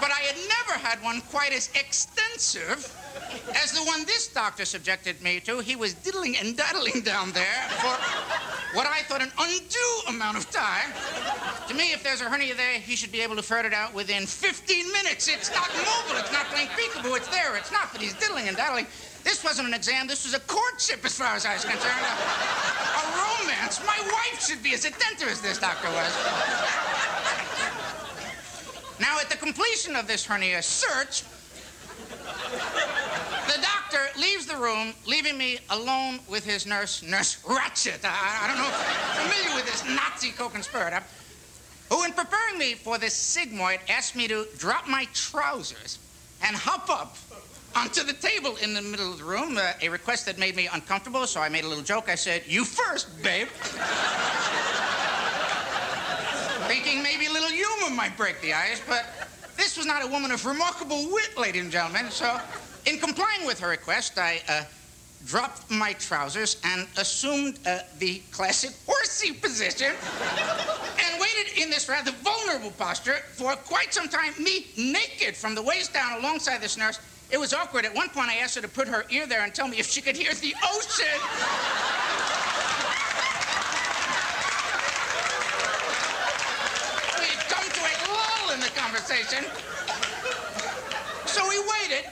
but 0.00 0.10
I 0.10 0.20
had 0.32 0.36
never 0.36 0.78
had 0.78 1.02
one 1.02 1.20
quite 1.30 1.52
as 1.52 1.68
extensive 1.74 2.90
as 3.62 3.72
the 3.72 3.84
one 3.84 4.06
this 4.06 4.28
doctor 4.28 4.64
subjected 4.64 5.20
me 5.20 5.40
to. 5.40 5.58
He 5.58 5.76
was 5.76 5.92
diddling 5.92 6.38
and 6.38 6.56
daddling 6.56 7.02
down 7.02 7.32
there 7.32 7.68
for 7.82 8.53
what 8.74 8.86
I 8.86 9.02
thought 9.02 9.22
an 9.22 9.30
undue 9.38 9.94
amount 10.08 10.36
of 10.36 10.50
time. 10.50 10.90
To 11.68 11.74
me, 11.74 11.92
if 11.92 12.02
there's 12.02 12.20
a 12.20 12.24
hernia 12.24 12.54
there, 12.54 12.74
he 12.74 12.96
should 12.96 13.12
be 13.12 13.20
able 13.20 13.36
to 13.36 13.42
ferret 13.42 13.66
it 13.66 13.72
out 13.72 13.94
within 13.94 14.26
15 14.26 14.92
minutes. 14.92 15.28
It's 15.28 15.50
not 15.50 15.70
mobile. 15.78 16.20
It's 16.20 16.32
not 16.32 16.46
playing 16.46 16.68
peekaboo. 16.68 17.16
It's 17.16 17.28
there. 17.28 17.56
It's 17.56 17.72
not, 17.72 17.92
but 17.92 18.00
he's 18.00 18.14
diddling 18.14 18.48
and 18.48 18.56
daddling. 18.56 18.86
This 19.22 19.42
wasn't 19.42 19.68
an 19.68 19.74
exam. 19.74 20.06
This 20.06 20.24
was 20.24 20.34
a 20.34 20.40
courtship, 20.40 21.04
as 21.04 21.16
far 21.16 21.34
as 21.34 21.46
I 21.46 21.54
was 21.54 21.64
concerned. 21.64 22.04
A, 22.04 22.14
a 22.98 23.04
romance. 23.14 23.80
My 23.86 23.98
wife 24.12 24.44
should 24.44 24.62
be 24.62 24.74
as 24.74 24.84
attentive 24.84 25.28
as 25.28 25.40
this 25.40 25.58
doctor 25.58 25.88
was. 25.88 26.12
Now, 29.00 29.18
at 29.20 29.30
the 29.30 29.36
completion 29.36 29.96
of 29.96 30.06
this 30.06 30.24
hernia 30.26 30.62
search, 30.62 31.22
doctor 33.94 34.20
leaves 34.20 34.46
the 34.46 34.56
room, 34.56 34.92
leaving 35.06 35.38
me 35.38 35.58
alone 35.70 36.18
with 36.28 36.44
his 36.44 36.66
nurse, 36.66 37.02
Nurse 37.02 37.36
Ratched. 37.44 38.04
I, 38.04 38.40
I 38.42 38.48
don't 38.48 38.56
know 38.58 38.66
if 38.66 38.74
you're 38.80 39.24
familiar 39.24 39.56
with 39.56 39.66
this 39.66 39.84
Nazi 39.84 40.30
co-conspirator, 40.32 41.02
who, 41.90 42.04
in 42.04 42.12
preparing 42.12 42.58
me 42.58 42.74
for 42.74 42.98
this 42.98 43.14
sigmoid, 43.14 43.78
asked 43.88 44.16
me 44.16 44.26
to 44.28 44.46
drop 44.58 44.88
my 44.88 45.06
trousers 45.12 45.98
and 46.42 46.56
hop 46.56 46.90
up 46.90 47.16
onto 47.76 48.02
the 48.02 48.12
table 48.12 48.56
in 48.62 48.74
the 48.74 48.82
middle 48.82 49.12
of 49.12 49.18
the 49.18 49.24
room, 49.24 49.56
uh, 49.58 49.72
a 49.82 49.88
request 49.88 50.26
that 50.26 50.38
made 50.38 50.56
me 50.56 50.68
uncomfortable, 50.72 51.26
so 51.26 51.40
I 51.40 51.48
made 51.48 51.64
a 51.64 51.68
little 51.68 51.84
joke. 51.84 52.08
I 52.08 52.14
said, 52.14 52.42
You 52.46 52.64
first, 52.64 53.22
babe. 53.22 53.48
Thinking 56.68 57.02
maybe 57.02 57.26
a 57.26 57.32
little 57.32 57.50
humor 57.50 57.94
might 57.94 58.16
break 58.16 58.40
the 58.40 58.54
ice, 58.54 58.80
but 58.88 59.04
this 59.56 59.76
was 59.76 59.86
not 59.86 60.02
a 60.02 60.06
woman 60.06 60.30
of 60.30 60.44
remarkable 60.46 61.10
wit, 61.12 61.36
ladies 61.36 61.62
and 61.62 61.70
gentlemen. 61.70 62.10
So, 62.10 62.40
in 62.86 62.98
complying 62.98 63.46
with 63.46 63.58
her 63.60 63.68
request, 63.68 64.18
I 64.18 64.40
uh, 64.48 64.64
dropped 65.26 65.70
my 65.70 65.94
trousers 65.94 66.60
and 66.64 66.86
assumed 66.98 67.58
uh, 67.66 67.78
the 67.98 68.20
classic 68.30 68.72
horsey 68.86 69.32
position 69.32 69.92
and 69.92 71.20
waited 71.20 71.62
in 71.62 71.70
this 71.70 71.88
rather 71.88 72.12
vulnerable 72.12 72.72
posture 72.72 73.16
for 73.32 73.54
quite 73.56 73.94
some 73.94 74.08
time, 74.08 74.32
me 74.38 74.66
naked 74.76 75.36
from 75.36 75.54
the 75.54 75.62
waist 75.62 75.94
down 75.94 76.18
alongside 76.20 76.60
this 76.60 76.76
nurse. 76.76 77.00
It 77.30 77.38
was 77.38 77.54
awkward. 77.54 77.86
At 77.86 77.94
one 77.94 78.10
point, 78.10 78.28
I 78.28 78.36
asked 78.36 78.54
her 78.56 78.60
to 78.60 78.68
put 78.68 78.86
her 78.86 79.04
ear 79.10 79.26
there 79.26 79.42
and 79.42 79.54
tell 79.54 79.66
me 79.66 79.78
if 79.78 79.86
she 79.86 80.02
could 80.02 80.16
hear 80.16 80.34
the 80.34 80.54
ocean. 80.62 81.18
we 87.18 87.26
had 87.32 87.44
come 87.48 87.64
to 87.64 87.80
a 87.80 87.94
lull 88.12 88.54
in 88.54 88.60
the 88.60 88.70
conversation. 88.76 89.44
So 91.26 91.48
we 91.48 91.58
waited. 91.58 92.10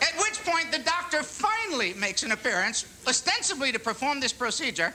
At 0.00 0.14
which 0.18 0.42
point, 0.44 0.72
the 0.72 0.78
doctor 0.78 1.22
finally 1.22 1.94
makes 1.94 2.22
an 2.22 2.32
appearance, 2.32 2.86
ostensibly 3.06 3.72
to 3.72 3.78
perform 3.78 4.20
this 4.20 4.32
procedure, 4.32 4.94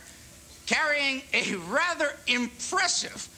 carrying 0.65 1.21
a 1.33 1.55
rather 1.69 2.17
impressive 2.27 3.29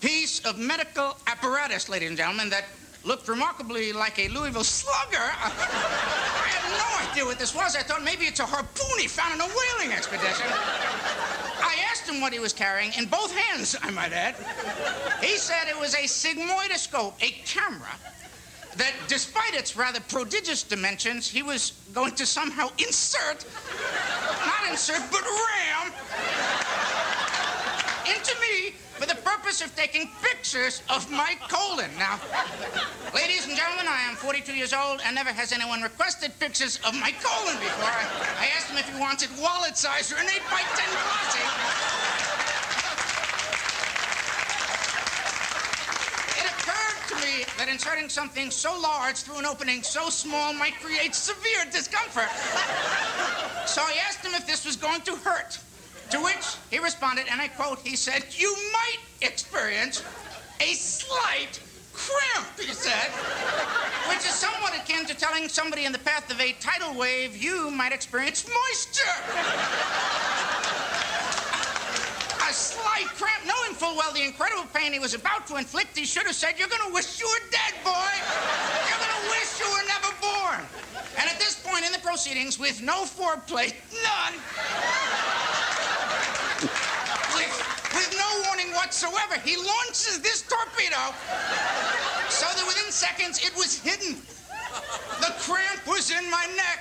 piece 0.00 0.40
of 0.44 0.58
medical 0.58 1.16
apparatus, 1.26 1.88
ladies 1.88 2.08
and 2.08 2.16
gentlemen, 2.16 2.50
that 2.50 2.66
looked 3.04 3.28
remarkably 3.28 3.92
like 3.92 4.18
a 4.18 4.28
Louisville 4.28 4.64
slugger. 4.64 5.16
I 5.42 6.46
had 6.46 6.70
no 6.78 7.10
idea 7.10 7.24
what 7.24 7.38
this 7.38 7.54
was. 7.54 7.74
I 7.74 7.82
thought 7.82 8.04
maybe 8.04 8.26
it's 8.26 8.40
a 8.40 8.46
harpoon 8.46 8.98
he 8.98 9.08
found 9.08 9.34
in 9.34 9.40
a 9.40 9.46
whaling 9.46 9.92
expedition. 9.92 10.46
I 11.60 11.76
asked 11.90 12.08
him 12.08 12.20
what 12.20 12.32
he 12.32 12.38
was 12.38 12.52
carrying, 12.52 12.92
in 12.96 13.06
both 13.06 13.34
hands, 13.34 13.76
I 13.82 13.90
might 13.90 14.12
add. 14.12 14.36
He 15.20 15.36
said 15.36 15.68
it 15.68 15.78
was 15.78 15.94
a 15.94 16.06
sigmoidoscope, 16.06 17.14
a 17.20 17.30
camera 17.44 17.90
that, 18.76 18.92
despite 19.08 19.54
its 19.54 19.76
rather 19.76 20.00
prodigious 20.00 20.62
dimensions, 20.62 21.28
he 21.28 21.42
was 21.42 21.72
going 21.94 22.14
to 22.16 22.26
somehow 22.26 22.68
insert, 22.78 23.44
not 24.46 24.70
insert, 24.70 25.02
but 25.10 25.22
ram 25.22 25.92
into 28.06 28.34
me 28.40 28.74
for 28.98 29.06
the 29.06 29.14
purpose 29.22 29.60
of 29.62 29.74
taking 29.76 30.10
pictures 30.22 30.82
of 30.90 31.10
my 31.10 31.36
colon. 31.48 31.90
Now, 31.98 32.18
ladies 33.14 33.46
and 33.46 33.56
gentlemen, 33.56 33.86
I 33.86 34.02
am 34.08 34.16
42 34.16 34.52
years 34.54 34.72
old 34.72 35.00
and 35.04 35.14
never 35.14 35.30
has 35.30 35.52
anyone 35.52 35.82
requested 35.82 36.36
pictures 36.40 36.80
of 36.86 36.94
my 36.98 37.12
colon 37.22 37.56
before. 37.60 37.86
I, 37.86 38.06
I 38.42 38.46
asked 38.56 38.70
him 38.70 38.78
if 38.78 38.88
he 38.92 38.98
wanted 38.98 39.30
wallet 39.40 39.76
size 39.76 40.10
or 40.12 40.16
an 40.16 40.26
8 40.26 40.42
by 40.50 40.62
10 40.62 40.90
glossy. 40.90 41.44
It 46.42 46.46
occurred 46.50 46.97
to 47.08 47.14
me 47.16 47.44
that 47.56 47.68
inserting 47.68 48.08
something 48.08 48.50
so 48.50 48.78
large 48.80 49.16
through 49.16 49.38
an 49.38 49.46
opening 49.46 49.82
so 49.82 50.10
small 50.10 50.52
might 50.52 50.78
create 50.80 51.14
severe 51.14 51.64
discomfort. 51.72 52.28
So 53.68 53.82
I 53.82 53.98
asked 54.08 54.24
him 54.24 54.32
if 54.34 54.46
this 54.46 54.64
was 54.64 54.76
going 54.76 55.02
to 55.02 55.14
hurt. 55.16 55.58
To 56.10 56.22
which 56.22 56.56
he 56.70 56.78
responded, 56.78 57.26
and 57.30 57.38
I 57.38 57.48
quote, 57.48 57.80
he 57.80 57.96
said, 57.96 58.24
You 58.30 58.56
might 58.72 59.28
experience 59.28 60.02
a 60.60 60.72
slight 60.72 61.60
cramp, 61.92 62.48
he 62.58 62.72
said, 62.72 63.10
which 64.08 64.20
is 64.20 64.32
somewhat 64.32 64.74
akin 64.74 65.04
to 65.04 65.14
telling 65.14 65.48
somebody 65.48 65.84
in 65.84 65.92
the 65.92 65.98
path 65.98 66.30
of 66.30 66.40
a 66.40 66.52
tidal 66.54 66.94
wave 66.98 67.36
you 67.36 67.70
might 67.70 67.92
experience 67.92 68.48
moisture. 68.48 70.44
A 72.48 72.52
slight 72.52 73.04
cramp, 73.20 73.44
knowing 73.44 73.74
full 73.76 73.94
well 73.94 74.10
the 74.12 74.24
incredible 74.24 74.64
pain 74.72 74.94
he 74.94 74.98
was 74.98 75.12
about 75.12 75.46
to 75.48 75.56
inflict, 75.56 75.98
he 75.98 76.06
should 76.06 76.24
have 76.24 76.34
said, 76.34 76.54
You're 76.58 76.68
gonna 76.68 76.94
wish 76.94 77.20
you 77.20 77.26
were 77.28 77.44
dead, 77.50 77.74
boy. 77.84 78.12
You're 78.88 79.02
gonna 79.04 79.28
wish 79.28 79.60
you 79.60 79.68
were 79.68 79.84
never 79.84 80.08
born. 80.16 80.60
And 81.18 81.28
at 81.28 81.38
this 81.38 81.60
point 81.60 81.84
in 81.84 81.92
the 81.92 81.98
proceedings, 81.98 82.58
with 82.58 82.80
no 82.80 83.04
foreplay, 83.04 83.74
none, 84.00 84.34
with, 87.36 87.52
with 87.92 88.16
no 88.16 88.42
warning 88.46 88.72
whatsoever, 88.72 89.36
he 89.44 89.56
launches 89.56 90.20
this 90.20 90.40
torpedo 90.42 91.12
so 92.30 92.46
that 92.56 92.64
within 92.66 92.90
seconds 92.90 93.44
it 93.44 93.54
was 93.56 93.78
hidden. 93.78 94.16
The 95.20 95.34
cramp 95.44 95.86
was 95.86 96.10
in 96.10 96.30
my 96.30 96.46
neck. 96.56 96.80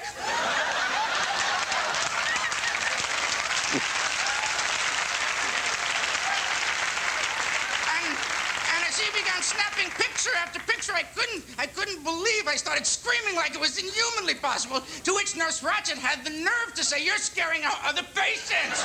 And, 7.87 8.15
and 8.15 8.81
as 8.87 8.99
he 8.99 9.09
began 9.17 9.36
snapping 9.47 9.89
picture 9.95 10.35
after 10.37 10.59
picture, 10.67 10.91
I 10.91 11.03
couldn't, 11.15 11.43
I 11.57 11.67
couldn't 11.67 12.03
believe 12.03 12.47
I 12.47 12.55
started 12.55 12.85
screaming 12.85 13.35
like 13.35 13.55
it 13.55 13.61
was 13.61 13.77
inhumanly 13.79 14.35
possible. 14.35 14.81
To 15.05 15.13
which 15.15 15.35
Nurse 15.37 15.61
Ratched 15.61 15.97
had 15.97 16.25
the 16.25 16.31
nerve 16.31 16.73
to 16.75 16.83
say, 16.83 17.03
"You're 17.03 17.17
scaring 17.17 17.63
out 17.63 17.77
other 17.85 18.03
patients." 18.13 18.83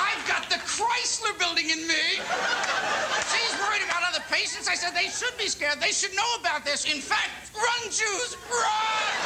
I've 0.00 0.24
got 0.26 0.48
the 0.48 0.56
Chrysler 0.64 1.38
Building 1.38 1.68
in 1.70 1.86
me. 1.86 2.04
She's 3.28 3.54
worried 3.60 3.84
about 3.84 4.02
other 4.08 4.24
patients. 4.30 4.66
I 4.68 4.74
said 4.74 4.94
they 4.94 5.08
should 5.08 5.36
be 5.36 5.48
scared. 5.48 5.80
They 5.80 5.92
should 5.92 6.14
know 6.16 6.30
about 6.40 6.64
this. 6.64 6.84
In 6.86 7.00
fact, 7.00 7.52
run, 7.54 7.82
Jews, 7.92 8.36
run! 8.50 9.18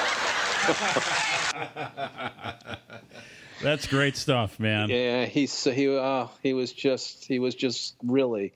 That's 3.62 3.86
great 3.86 4.16
stuff, 4.16 4.58
man. 4.58 4.88
Yeah, 4.88 5.26
he's 5.26 5.62
he 5.62 5.96
uh, 5.96 6.26
he 6.42 6.52
was 6.52 6.72
just 6.72 7.26
he 7.26 7.38
was 7.38 7.54
just 7.54 7.94
really 8.02 8.52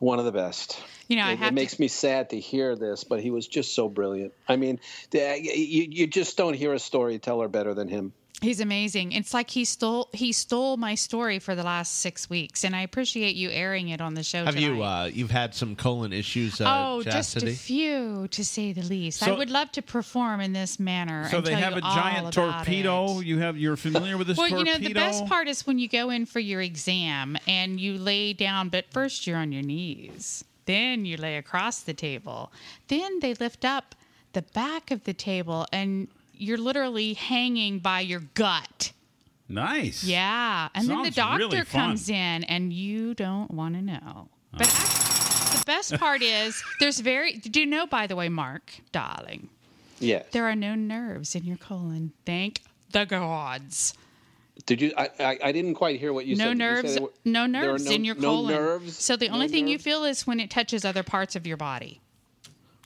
one 0.00 0.18
of 0.18 0.24
the 0.24 0.32
best. 0.32 0.82
You 1.06 1.16
know, 1.16 1.24
I 1.24 1.32
it, 1.32 1.38
have 1.38 1.48
it 1.48 1.54
makes 1.54 1.76
to, 1.76 1.80
me 1.80 1.88
sad 1.88 2.30
to 2.30 2.40
hear 2.40 2.74
this, 2.74 3.04
but 3.04 3.20
he 3.20 3.30
was 3.30 3.46
just 3.46 3.74
so 3.74 3.88
brilliant. 3.88 4.32
I 4.48 4.56
mean, 4.56 4.80
you, 5.12 5.86
you 5.90 6.06
just 6.08 6.36
don't 6.36 6.54
hear 6.54 6.72
a 6.72 6.78
storyteller 6.78 7.46
better 7.46 7.74
than 7.74 7.86
him. 7.86 8.12
He's 8.40 8.60
amazing. 8.60 9.12
It's 9.12 9.34
like 9.34 9.50
he 9.50 9.64
stole 9.64 10.08
he 10.12 10.32
stole 10.32 10.78
my 10.78 10.94
story 10.94 11.38
for 11.38 11.54
the 11.54 11.62
last 11.62 11.98
six 11.98 12.30
weeks, 12.30 12.64
and 12.64 12.74
I 12.74 12.82
appreciate 12.82 13.36
you 13.36 13.50
airing 13.50 13.88
it 13.88 14.00
on 14.00 14.14
the 14.14 14.22
show. 14.22 14.44
Have 14.44 14.56
you 14.56 14.82
uh, 14.82 15.10
you've 15.12 15.30
had 15.30 15.54
some 15.54 15.76
colon 15.76 16.12
issues? 16.12 16.60
Uh, 16.60 16.64
oh, 16.68 17.02
just 17.02 17.36
a 17.42 17.50
few, 17.52 18.28
to 18.28 18.44
say 18.44 18.72
the 18.72 18.82
least. 18.82 19.22
I 19.26 19.32
would 19.32 19.50
love 19.50 19.70
to 19.72 19.82
perform 19.82 20.40
in 20.40 20.54
this 20.54 20.80
manner. 20.80 21.28
So 21.28 21.40
they 21.40 21.54
have 21.54 21.76
a 21.76 21.82
giant 21.82 22.32
torpedo. 22.32 23.20
it. 23.20 23.26
You 23.26 23.38
have 23.38 23.58
you're 23.58 23.76
familiar 23.76 24.16
with 24.16 24.26
this 24.28 24.38
Well, 24.38 24.48
torpedo? 24.48 24.72
you 24.72 24.78
know, 24.78 24.88
the 24.88 24.94
best 24.94 25.26
part 25.26 25.46
is 25.46 25.66
when 25.66 25.78
you 25.78 25.88
go 25.88 26.08
in 26.08 26.24
for 26.24 26.40
your 26.40 26.62
exam 26.62 27.36
and 27.46 27.78
you 27.78 27.98
lay 27.98 28.32
down, 28.32 28.70
but 28.70 28.86
first 28.90 29.26
you're 29.26 29.38
on 29.38 29.52
your 29.52 29.62
knees. 29.62 30.44
Then 30.64 31.04
you 31.04 31.16
lay 31.16 31.36
across 31.36 31.80
the 31.80 31.94
table. 31.94 32.52
Then 32.88 33.20
they 33.20 33.34
lift 33.34 33.64
up 33.64 33.94
the 34.32 34.42
back 34.42 34.90
of 34.90 35.04
the 35.04 35.12
table 35.12 35.66
and 35.72 36.08
you're 36.40 36.58
literally 36.58 37.14
hanging 37.14 37.78
by 37.78 38.00
your 38.00 38.20
gut. 38.34 38.92
Nice. 39.48 40.04
Yeah. 40.04 40.68
And 40.74 40.88
then 40.88 41.02
the 41.02 41.10
doctor 41.10 41.46
really 41.48 41.64
comes 41.64 42.08
in 42.08 42.44
and 42.44 42.72
you 42.72 43.14
don't 43.14 43.50
want 43.50 43.74
to 43.74 43.82
know. 43.82 44.28
But 44.52 44.68
oh. 44.68 44.76
actually, 44.76 45.58
the 45.58 45.64
best 45.66 45.94
part 45.98 46.22
is 46.22 46.62
there's 46.78 47.00
very, 47.00 47.34
do 47.34 47.60
you 47.60 47.66
know, 47.66 47.86
by 47.86 48.06
the 48.06 48.16
way, 48.16 48.28
Marc, 48.28 48.80
darling, 48.92 49.48
Yes. 49.98 50.26
there 50.32 50.48
are 50.48 50.54
no 50.56 50.74
nerves 50.74 51.34
in 51.34 51.44
your 51.44 51.56
colon. 51.56 52.12
Thank 52.24 52.62
the 52.92 53.04
gods. 53.04 53.94
Did 54.66 54.80
you? 54.80 54.92
I, 54.96 55.08
I, 55.18 55.38
I 55.44 55.52
didn't 55.52 55.74
quite 55.74 55.98
hear 55.98 56.12
what 56.12 56.26
you 56.26 56.36
no 56.36 56.44
said. 56.44 56.58
Did 56.58 56.64
you 56.64 56.76
say 56.76 56.82
nerves, 56.82 57.00
were- 57.00 57.12
no 57.24 57.46
nerves 57.46 57.84
no- 57.86 57.92
in 57.92 58.04
your 58.04 58.14
colon. 58.14 58.52
no 58.52 58.56
colon. 58.58 58.64
nerves? 58.66 58.96
So 58.98 59.16
the 59.16 59.28
No 59.28 59.34
only 59.34 59.48
thing 59.48 59.68
you 59.68 59.78
feel 59.78 60.04
is 60.04 60.26
when 60.26 60.38
it 60.40 60.50
touches 60.50 60.84
other 60.84 61.02
parts 61.02 61.34
of 61.34 61.46
your 61.46 61.56
body. 61.56 62.00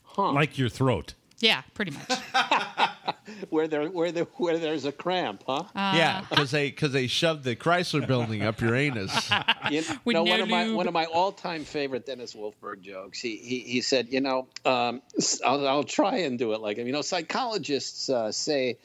Huh. 0.05 0.33
Like 0.33 0.57
your 0.57 0.69
throat. 0.69 1.15
Yeah, 1.45 1.61
pretty 1.75 1.91
much. 1.91 2.09
where 3.51 3.69
there 3.69 3.85
where 3.91 4.11
there 4.13 4.25
where 4.37 4.57
there's 4.59 4.87
a 4.87 4.93
cramp, 4.93 5.45
huh? 5.47 5.65
yeah, 5.75 6.25
because 6.31 6.51
they 6.51 6.71
because 6.71 6.93
they 6.93 7.07
shoved 7.07 7.45
the 7.45 7.55
Chrysler 7.55 8.07
Building 8.07 8.43
up 8.43 8.61
your 8.63 8.75
anus. 8.75 9.31
You 9.71 9.81
know, 9.83 9.99
no 10.07 10.23
one 10.25 10.41
of 10.41 10.49
my 10.49 10.65
lube. 10.65 10.77
one 10.77 10.89
of 10.89 10.95
my 10.95 11.05
all 11.07 11.33
time 11.33 11.65
favorite 11.65 12.07
Dennis 12.07 12.35
Wolfberg 12.35 12.81
jokes. 12.81 13.21
He 13.21 13.37
he, 13.37 13.59
he 13.61 13.81
said, 13.83 14.09
you 14.11 14.21
know, 14.23 14.49
um, 14.65 15.03
s- 15.19 15.41
I'll, 15.45 15.67
I'll 15.69 15.85
try 15.85 16.19
and 16.21 16.39
do 16.39 16.53
it 16.55 16.61
like 16.61 16.77
him. 16.79 16.87
You 16.87 16.93
know, 16.93 17.03
psychologists 17.03 18.09
uh, 18.11 18.31
say 18.33 18.79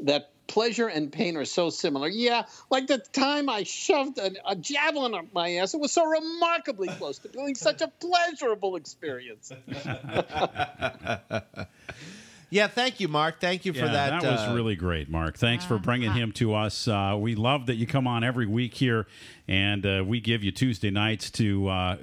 that 0.00 0.30
pleasure 0.46 0.88
and 0.88 1.12
pain 1.12 1.36
are 1.36 1.44
so 1.44 1.70
similar. 1.70 2.08
Yeah, 2.08 2.44
like 2.70 2.86
the 2.86 2.98
time 2.98 3.48
I 3.48 3.62
shoved 3.62 4.18
a, 4.18 4.32
a 4.44 4.56
javelin 4.56 5.14
up 5.14 5.26
my 5.32 5.56
ass, 5.56 5.74
it 5.74 5.80
was 5.80 5.92
so 5.92 6.04
remarkably 6.04 6.88
close 6.88 7.18
to 7.18 7.28
being 7.28 7.54
such 7.54 7.80
a 7.82 7.88
pleasurable 7.88 8.76
experience. 8.76 9.52
Yeah, 12.48 12.68
thank 12.68 13.00
you, 13.00 13.08
Marc. 13.08 13.40
Thank 13.40 13.64
you 13.64 13.72
for 13.72 13.80
Yeah, 13.80 14.10
that. 14.10 14.22
was 14.22 14.40
uh, 14.40 14.52
really 14.54 14.76
great, 14.76 15.10
Marc. 15.10 15.36
Thanks 15.36 15.64
for 15.64 15.78
bringing 15.78 16.12
him 16.12 16.30
to 16.32 16.54
us. 16.54 16.86
Uh, 16.86 17.16
we 17.18 17.34
love 17.34 17.66
that 17.66 17.74
you 17.74 17.86
come 17.88 18.06
on 18.06 18.22
every 18.22 18.46
week 18.46 18.74
here, 18.74 19.06
and 19.48 19.84
uh, 19.84 20.04
we 20.06 20.20
give 20.20 20.44
you 20.44 20.52
Tuesday 20.52 20.90
nights 20.90 21.28
to 21.32 21.68
uh, 21.68 21.96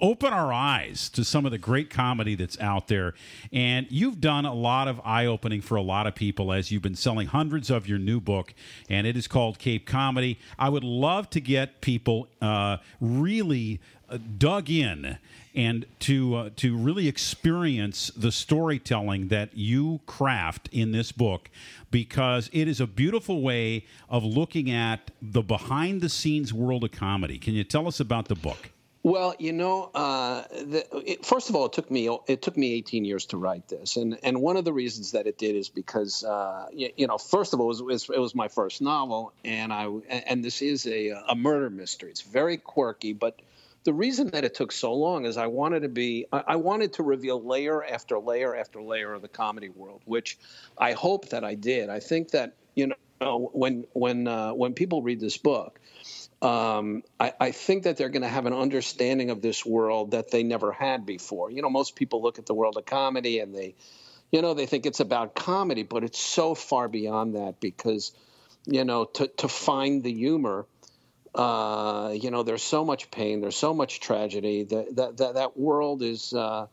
open 0.00 0.32
our 0.32 0.52
eyes 0.52 1.08
to 1.10 1.24
some 1.24 1.44
of 1.44 1.52
the 1.52 1.58
great 1.58 1.90
comedy 1.90 2.34
that's 2.34 2.58
out 2.60 2.88
there. 2.88 3.14
And 3.52 3.86
you've 3.90 4.20
done 4.20 4.44
a 4.44 4.54
lot 4.54 4.88
of 4.88 5.00
eye 5.04 5.26
opening 5.26 5.60
for 5.60 5.76
a 5.76 5.82
lot 5.82 6.06
of 6.06 6.14
people 6.14 6.52
as 6.52 6.70
you've 6.70 6.82
been 6.82 6.94
selling 6.94 7.28
hundreds 7.28 7.70
of 7.70 7.88
your 7.88 7.98
new 7.98 8.20
book, 8.20 8.54
and 8.88 9.06
it 9.06 9.16
is 9.16 9.26
called 9.26 9.58
Cape 9.58 9.86
Comedy. 9.86 10.38
I 10.58 10.68
would 10.68 10.84
love 10.84 11.30
to 11.30 11.40
get 11.40 11.80
people 11.80 12.28
uh, 12.40 12.78
really 13.00 13.80
uh, 14.08 14.18
dug 14.38 14.70
in 14.70 15.18
and 15.54 15.84
to 15.98 16.34
uh, 16.36 16.50
to 16.56 16.76
really 16.76 17.08
experience 17.08 18.10
the 18.16 18.30
storytelling 18.30 19.28
that 19.28 19.56
you 19.56 20.00
craft 20.06 20.68
in 20.72 20.92
this 20.92 21.10
book 21.10 21.50
because 21.90 22.48
it 22.52 22.68
is 22.68 22.80
a 22.80 22.86
beautiful 22.86 23.42
way 23.42 23.84
of 24.08 24.24
looking 24.24 24.70
at 24.70 25.10
the 25.20 25.42
behind 25.42 26.00
the 26.00 26.08
scenes 26.08 26.52
world 26.52 26.84
of 26.84 26.92
comedy. 26.92 27.38
Can 27.38 27.54
you 27.54 27.64
tell 27.64 27.86
us 27.88 27.98
about 27.98 28.28
the 28.28 28.34
book? 28.34 28.70
Well, 29.04 29.34
you 29.38 29.52
know, 29.52 29.90
uh, 29.94 30.42
the, 30.50 30.84
it, 31.04 31.24
first 31.24 31.48
of 31.48 31.56
all, 31.56 31.66
it 31.66 31.72
took 31.72 31.90
me 31.90 32.08
it 32.26 32.42
took 32.42 32.56
me 32.56 32.74
18 32.74 33.04
years 33.04 33.26
to 33.26 33.36
write 33.36 33.68
this, 33.68 33.96
and 33.96 34.18
and 34.24 34.42
one 34.42 34.56
of 34.56 34.64
the 34.64 34.72
reasons 34.72 35.12
that 35.12 35.26
it 35.26 35.38
did 35.38 35.54
is 35.54 35.68
because 35.68 36.24
uh, 36.24 36.66
you, 36.72 36.90
you, 36.96 37.06
know, 37.06 37.16
first 37.16 37.54
of 37.54 37.60
all, 37.60 37.70
it 37.70 37.84
was, 37.84 38.10
it 38.10 38.18
was 38.18 38.34
my 38.34 38.48
first 38.48 38.82
novel, 38.82 39.32
and 39.44 39.72
I 39.72 39.86
and 40.10 40.44
this 40.44 40.62
is 40.62 40.86
a 40.86 41.10
a 41.28 41.36
murder 41.36 41.70
mystery. 41.70 42.10
It's 42.10 42.22
very 42.22 42.56
quirky, 42.56 43.12
but 43.12 43.40
the 43.84 43.92
reason 43.92 44.28
that 44.32 44.44
it 44.44 44.54
took 44.54 44.72
so 44.72 44.92
long 44.92 45.24
is 45.24 45.36
I 45.36 45.46
wanted 45.46 45.80
to 45.80 45.88
be 45.88 46.26
I 46.32 46.56
wanted 46.56 46.92
to 46.94 47.02
reveal 47.02 47.42
layer 47.42 47.84
after 47.84 48.18
layer 48.18 48.56
after 48.56 48.82
layer 48.82 49.14
of 49.14 49.22
the 49.22 49.28
comedy 49.28 49.68
world, 49.68 50.02
which 50.04 50.38
I 50.76 50.92
hope 50.92 51.28
that 51.28 51.44
I 51.44 51.54
did. 51.54 51.88
I 51.88 52.00
think 52.00 52.32
that 52.32 52.54
you 52.74 52.88
know 53.20 53.50
when 53.52 53.86
when 53.92 54.26
uh, 54.26 54.52
when 54.52 54.74
people 54.74 55.02
read 55.02 55.20
this 55.20 55.36
book 55.36 55.80
um, 56.40 57.02
I, 57.18 57.32
I, 57.40 57.50
think 57.50 57.82
that 57.82 57.96
they're 57.96 58.10
going 58.10 58.22
to 58.22 58.28
have 58.28 58.46
an 58.46 58.52
understanding 58.52 59.30
of 59.30 59.42
this 59.42 59.66
world 59.66 60.12
that 60.12 60.30
they 60.30 60.44
never 60.44 60.70
had 60.70 61.04
before. 61.04 61.50
You 61.50 61.62
know, 61.62 61.70
most 61.70 61.96
people 61.96 62.22
look 62.22 62.38
at 62.38 62.46
the 62.46 62.54
world 62.54 62.76
of 62.76 62.86
comedy 62.86 63.40
and 63.40 63.52
they, 63.52 63.74
you 64.30 64.40
know, 64.40 64.54
they 64.54 64.66
think 64.66 64.86
it's 64.86 65.00
about 65.00 65.34
comedy, 65.34 65.82
but 65.82 66.04
it's 66.04 66.20
so 66.20 66.54
far 66.54 66.86
beyond 66.86 67.34
that 67.34 67.58
because, 67.60 68.12
you 68.66 68.84
know, 68.84 69.04
to, 69.04 69.26
to 69.26 69.48
find 69.48 70.04
the 70.04 70.12
humor, 70.12 70.66
uh, 71.34 72.14
you 72.14 72.30
know, 72.30 72.44
there's 72.44 72.62
so 72.62 72.84
much 72.84 73.10
pain, 73.10 73.40
there's 73.40 73.56
so 73.56 73.74
much 73.74 73.98
tragedy. 73.98 74.62
That 74.62 74.94
that 74.96 75.16
that, 75.16 75.34
that 75.34 75.58
world 75.58 76.02
is, 76.02 76.32
uh, 76.32 76.66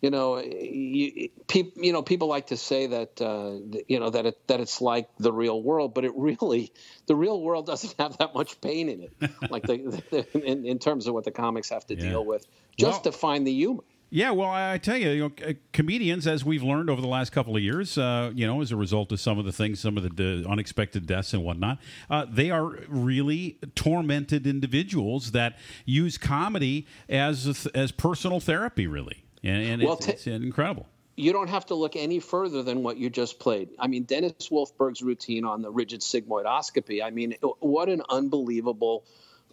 you 0.00 0.10
know, 0.10 0.38
you, 0.38 1.28
people, 1.46 1.82
you 1.84 1.92
know, 1.92 2.02
people 2.02 2.28
like 2.28 2.48
to 2.48 2.56
say 2.56 2.86
that, 2.86 3.20
uh, 3.20 3.78
you 3.86 4.00
know, 4.00 4.10
that 4.10 4.26
it, 4.26 4.46
that 4.48 4.60
it's 4.60 4.80
like 4.80 5.08
the 5.18 5.32
real 5.32 5.62
world, 5.62 5.94
but 5.94 6.04
it 6.04 6.12
really, 6.16 6.72
the 7.06 7.14
real 7.14 7.40
world 7.40 7.66
doesn't 7.72 7.94
have 7.98 8.16
that 8.18 8.34
much 8.34 8.60
pain 8.60 8.88
in 8.88 9.02
it, 9.02 9.12
like 9.50 9.64
the, 9.64 10.02
the 10.10 10.44
in, 10.44 10.64
in, 10.64 10.78
terms 10.78 11.06
of 11.06 11.14
what 11.14 11.24
the 11.24 11.30
comics 11.30 11.68
have 11.70 11.86
to 11.86 11.94
Yeah. 11.94 12.10
deal 12.10 12.24
with, 12.24 12.46
just 12.78 13.04
Well- 13.04 13.12
to 13.12 13.18
find 13.18 13.46
the 13.46 13.52
humor. 13.52 13.82
Yeah, 14.12 14.32
well, 14.32 14.50
I 14.50 14.76
tell 14.78 14.96
you, 14.96 15.10
you 15.10 15.32
know, 15.38 15.54
comedians, 15.72 16.26
as 16.26 16.44
we've 16.44 16.64
learned 16.64 16.90
over 16.90 17.00
the 17.00 17.06
last 17.06 17.30
couple 17.30 17.54
of 17.54 17.62
years, 17.62 17.96
uh, 17.96 18.32
you 18.34 18.44
know, 18.44 18.60
as 18.60 18.72
a 18.72 18.76
result 18.76 19.12
of 19.12 19.20
some 19.20 19.38
of 19.38 19.44
the 19.44 19.52
things, 19.52 19.78
some 19.78 19.96
of 19.96 20.16
the 20.16 20.44
unexpected 20.48 21.06
deaths 21.06 21.32
and 21.32 21.44
whatnot, 21.44 21.78
uh, 22.10 22.26
they 22.28 22.50
are 22.50 22.76
really 22.88 23.60
tormented 23.76 24.48
individuals 24.48 25.30
that 25.30 25.56
use 25.84 26.18
comedy 26.18 26.88
as 27.08 27.68
as 27.72 27.92
personal 27.92 28.40
therapy, 28.40 28.88
really, 28.88 29.22
and, 29.42 29.62
and 29.62 29.82
Well, 29.82 29.94
it's, 29.94 30.06
ta- 30.06 30.12
it's 30.12 30.26
incredible. 30.26 30.86
you 31.16 31.32
don't 31.32 31.48
have 31.48 31.66
to 31.66 31.74
look 31.74 31.96
any 31.96 32.20
further 32.20 32.62
than 32.62 32.82
what 32.82 32.96
you 32.96 33.10
just 33.10 33.38
played. 33.38 33.70
I 33.78 33.86
mean, 33.86 34.04
Dennis 34.04 34.48
Wolfberg's 34.50 35.02
routine 35.02 35.44
on 35.44 35.62
the 35.62 35.70
rigid 35.70 36.00
sigmoidoscopy. 36.00 37.02
I 37.02 37.10
mean, 37.10 37.34
what 37.58 37.88
an 37.88 38.02
unbelievable 38.08 39.04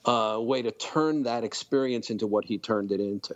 uh, 0.06 0.38
way 0.40 0.62
to 0.62 0.72
turn 0.72 1.24
that 1.24 1.44
experience 1.44 2.10
into 2.10 2.28
what 2.28 2.46
he 2.46 2.58
turned 2.58 2.92
it 2.92 3.00
into. 3.00 3.36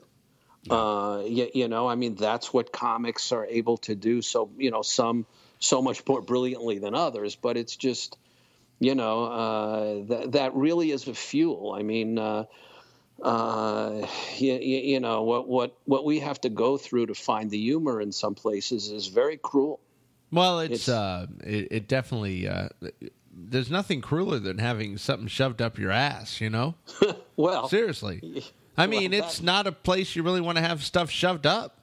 Uh, 0.69 1.23
you, 1.25 1.49
you 1.53 1.67
know, 1.67 1.87
I 1.89 1.95
mean, 1.95 2.15
that's 2.15 2.53
what 2.53 2.71
comics 2.71 3.31
are 3.31 3.45
able 3.45 3.77
to 3.77 3.95
do. 3.95 4.21
So, 4.21 4.51
you 4.57 4.69
know, 4.69 4.83
some 4.83 5.25
so 5.59 5.81
much 5.81 6.05
more 6.07 6.21
brilliantly 6.21 6.77
than 6.79 6.93
others, 6.93 7.35
but 7.35 7.57
it's 7.57 7.75
just, 7.75 8.17
you 8.79 8.93
know, 8.95 9.25
uh, 9.25 10.03
that 10.07 10.31
that 10.33 10.55
really 10.55 10.91
is 10.91 11.07
a 11.07 11.13
fuel. 11.15 11.73
I 11.73 11.81
mean, 11.81 12.19
uh, 12.19 12.45
uh, 13.21 14.05
you, 14.37 14.53
you 14.53 14.99
know 14.99 15.23
what 15.23 15.47
what 15.47 15.77
what 15.85 16.05
we 16.05 16.19
have 16.19 16.41
to 16.41 16.49
go 16.49 16.77
through 16.77 17.07
to 17.07 17.13
find 17.13 17.49
the 17.51 17.59
humor 17.59 18.01
in 18.01 18.11
some 18.11 18.35
places 18.35 18.89
is 18.89 19.07
very 19.07 19.37
cruel. 19.37 19.79
Well, 20.31 20.59
it's, 20.61 20.87
It's- 20.87 20.89
uh, 20.89 21.27
it, 21.43 21.67
it 21.71 21.87
definitely. 21.87 22.47
Uh, 22.47 22.69
there's 23.33 23.69
nothing 23.71 24.01
crueler 24.01 24.39
than 24.39 24.57
having 24.57 24.97
something 24.97 25.27
shoved 25.27 25.61
up 25.61 25.77
your 25.77 25.91
ass. 25.91 26.41
You 26.41 26.49
know, 26.49 26.75
Well, 27.37 27.67
seriously. 27.67 28.43
I 28.77 28.87
mean, 28.87 29.11
Well, 29.11 29.19
it's 29.23 29.37
that- 29.39 29.43
not 29.45 29.67
a 29.67 29.71
place 29.71 30.15
you 30.15 30.23
really 30.23 30.41
want 30.41 30.57
to 30.57 30.63
have 30.63 30.83
stuff 30.83 31.09
shoved 31.11 31.45
up. 31.45 31.77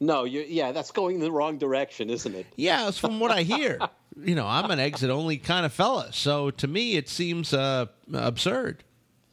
no, 0.00 0.24
you 0.24 0.44
yeah, 0.48 0.72
that's 0.72 0.90
going 0.90 1.16
in 1.16 1.20
the 1.20 1.30
wrong 1.32 1.58
direction, 1.58 2.10
isn't 2.10 2.34
it? 2.34 2.46
Yeah, 2.56 2.88
it's 2.88 2.98
from 2.98 3.20
what 3.20 3.30
I 3.30 3.42
hear. 3.42 3.78
you 4.24 4.34
know, 4.34 4.46
I'm 4.46 4.70
an 4.70 4.80
exit 4.80 5.10
only 5.10 5.36
kind 5.38 5.64
of 5.66 5.72
fella, 5.72 6.12
so 6.12 6.50
to 6.52 6.66
me 6.66 6.96
it 6.96 7.08
seems 7.08 7.52
uh, 7.54 7.86
absurd. 8.12 8.82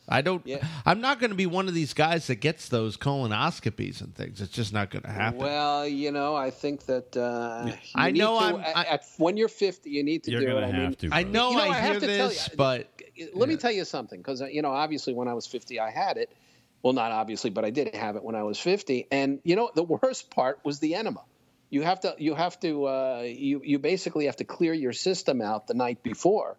I 0.10 0.22
don't. 0.22 0.42
Yeah. 0.48 0.66
I'm 0.86 1.02
not 1.02 1.20
going 1.20 1.32
to 1.32 1.36
be 1.36 1.46
one 1.46 1.68
of 1.68 1.74
these 1.74 1.94
guys 1.94 2.28
that 2.28 2.36
gets 2.36 2.70
those 2.70 2.96
colonoscopies 2.96 4.02
and 4.02 4.16
things. 4.16 4.40
It's 4.42 4.52
just 4.52 4.72
not 4.74 4.90
going 4.90 5.04
to 5.04 5.10
happen. 5.12 5.40
Well, 5.40 5.86
you 5.88 6.12
know, 6.12 6.36
I 6.36 6.50
think 6.50 6.86
that 6.86 7.18
uh, 7.18 7.72
I 7.94 8.12
know 8.12 8.40
to- 8.40 8.46
I'm- 8.46 8.64
I- 8.76 8.86
at- 8.86 9.06
when 9.18 9.36
you're 9.38 9.50
50, 9.50 9.90
you 9.90 10.04
need 10.04 10.24
to 10.24 10.32
You're 10.32 10.42
do 10.42 10.58
it. 10.58 10.62
to 10.62 10.66
I 10.68 10.70
have 10.72 10.76
mean, 10.76 10.94
to. 10.96 11.10
I 11.12 11.24
know 11.24 11.52
You 11.52 11.58
know, 11.58 11.64
I, 11.64 11.66
I 11.68 11.74
hear 11.82 11.94
have 11.94 12.00
to 12.02 12.08
tell 12.08 12.32
you, 12.32 12.40
but 12.56 12.88
let 13.34 13.50
me 13.50 13.58
tell 13.58 13.72
you 13.72 13.84
something 13.84 14.20
because 14.20 14.42
you 14.42 14.62
know 14.62 14.70
obviously 14.72 15.12
when 15.14 15.28
i 15.28 15.34
was 15.34 15.48
50 15.48 15.80
i 15.80 15.90
had 15.90 16.18
it 16.18 16.32
well 16.84 16.94
not 16.94 17.12
obviously 17.12 17.50
but 17.50 17.66
i 17.66 17.72
did 17.72 17.96
have 17.96 18.16
it 18.16 18.24
when 18.24 18.36
i 18.36 18.44
was 18.44 18.60
50 18.60 19.08
and 19.12 19.40
you 19.44 19.56
know 19.56 19.72
the 19.74 19.82
worst 19.82 20.30
part 20.30 20.60
was 20.64 20.78
the 20.80 20.94
enema 20.94 21.22
you 21.72 21.82
have 21.82 22.00
to 22.02 22.14
you 22.20 22.36
have 22.36 22.60
to 22.60 22.86
uh, 22.86 23.24
you 23.26 23.62
you 23.64 23.80
basically 23.80 24.26
have 24.28 24.36
to 24.36 24.44
clear 24.44 24.72
your 24.72 24.94
system 24.94 25.42
out 25.42 25.66
the 25.66 25.74
night 25.74 26.04
before 26.04 26.58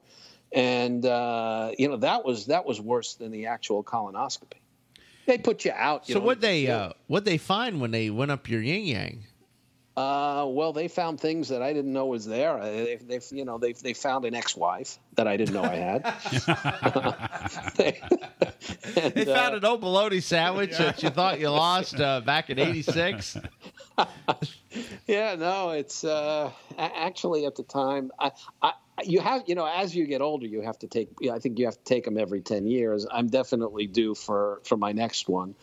and 0.53 1.05
uh, 1.05 1.71
you 1.79 1.89
know 1.89 1.97
that 1.97 2.25
was 2.25 2.47
that 2.47 2.65
was 2.65 2.81
worse 2.81 3.15
than 3.15 3.31
the 3.31 3.47
actual 3.47 3.83
colonoscopy 3.85 4.59
they 5.27 5.37
put 5.39 5.65
you 5.65 5.73
out 5.75 6.09
you 6.09 6.15
so 6.15 6.21
know, 6.21 6.27
what 6.27 6.41
they 6.41 6.69
uh, 6.69 6.93
what 7.07 7.25
they 7.25 7.37
find 7.39 7.81
when 7.81 7.91
they 7.91 8.09
went 8.11 8.31
up 8.31 8.49
your 8.49 8.63
yin 8.63 8.85
yang? 8.85 9.25
uh, 9.99 10.47
well, 10.49 10.73
they 10.73 10.87
found 10.87 11.19
things 11.21 11.49
that 11.49 11.61
I 11.61 11.73
didn't 11.73 11.93
know 11.93 12.07
was 12.07 12.25
there. 12.25 12.57
Uh, 12.57 12.71
They, 12.71 13.01
they, 13.03 13.21
you 13.33 13.45
know, 13.45 13.59
they 13.59 13.73
they 13.73 13.95
found 13.95 14.25
an 14.25 14.35
ex-wife 14.37 14.97
that 15.17 15.27
I 15.27 15.37
didn't 15.37 15.55
know 15.55 15.65
I 15.65 15.75
had. 15.75 16.03
They- 17.77 18.01
and, 18.97 19.15
They 19.15 19.25
found 19.25 19.55
uh, 19.55 19.59
an 19.59 19.65
old 19.65 19.81
bologna 19.81 20.21
sandwich 20.21 20.79
that 20.79 21.03
you 21.03 21.11
thought 21.11 21.41
you 21.41 21.51
lost 21.51 21.99
uh, 22.01 22.21
back 22.21 22.49
in 22.49 22.61
'86. 22.61 23.39
Yeah, 25.09 25.35
no, 25.35 25.71
it's 25.71 26.05
uh, 26.05 26.53
actually 26.79 27.47
at 27.47 27.57
the 27.57 27.65
time. 27.65 28.13
I, 28.21 28.31
I, 28.63 28.73
you 29.05 29.21
have, 29.21 29.45
you 29.47 29.55
know, 29.55 29.67
as 29.67 29.95
you 29.95 30.07
get 30.07 30.21
older, 30.21 30.47
you 30.47 30.63
have 30.63 30.79
to 30.81 30.87
take. 30.87 31.09
I 31.31 31.39
think 31.39 31.59
you 31.59 31.67
have 31.67 31.77
to 31.77 31.85
take 31.85 32.05
them 32.05 32.19
every 32.19 32.41
ten 32.41 32.67
years. 32.67 33.07
I'm 33.11 33.29
definitely 33.29 33.87
due 33.87 34.15
for 34.15 34.61
for 34.65 34.77
my 34.77 34.93
next 34.93 35.29
one. 35.29 35.55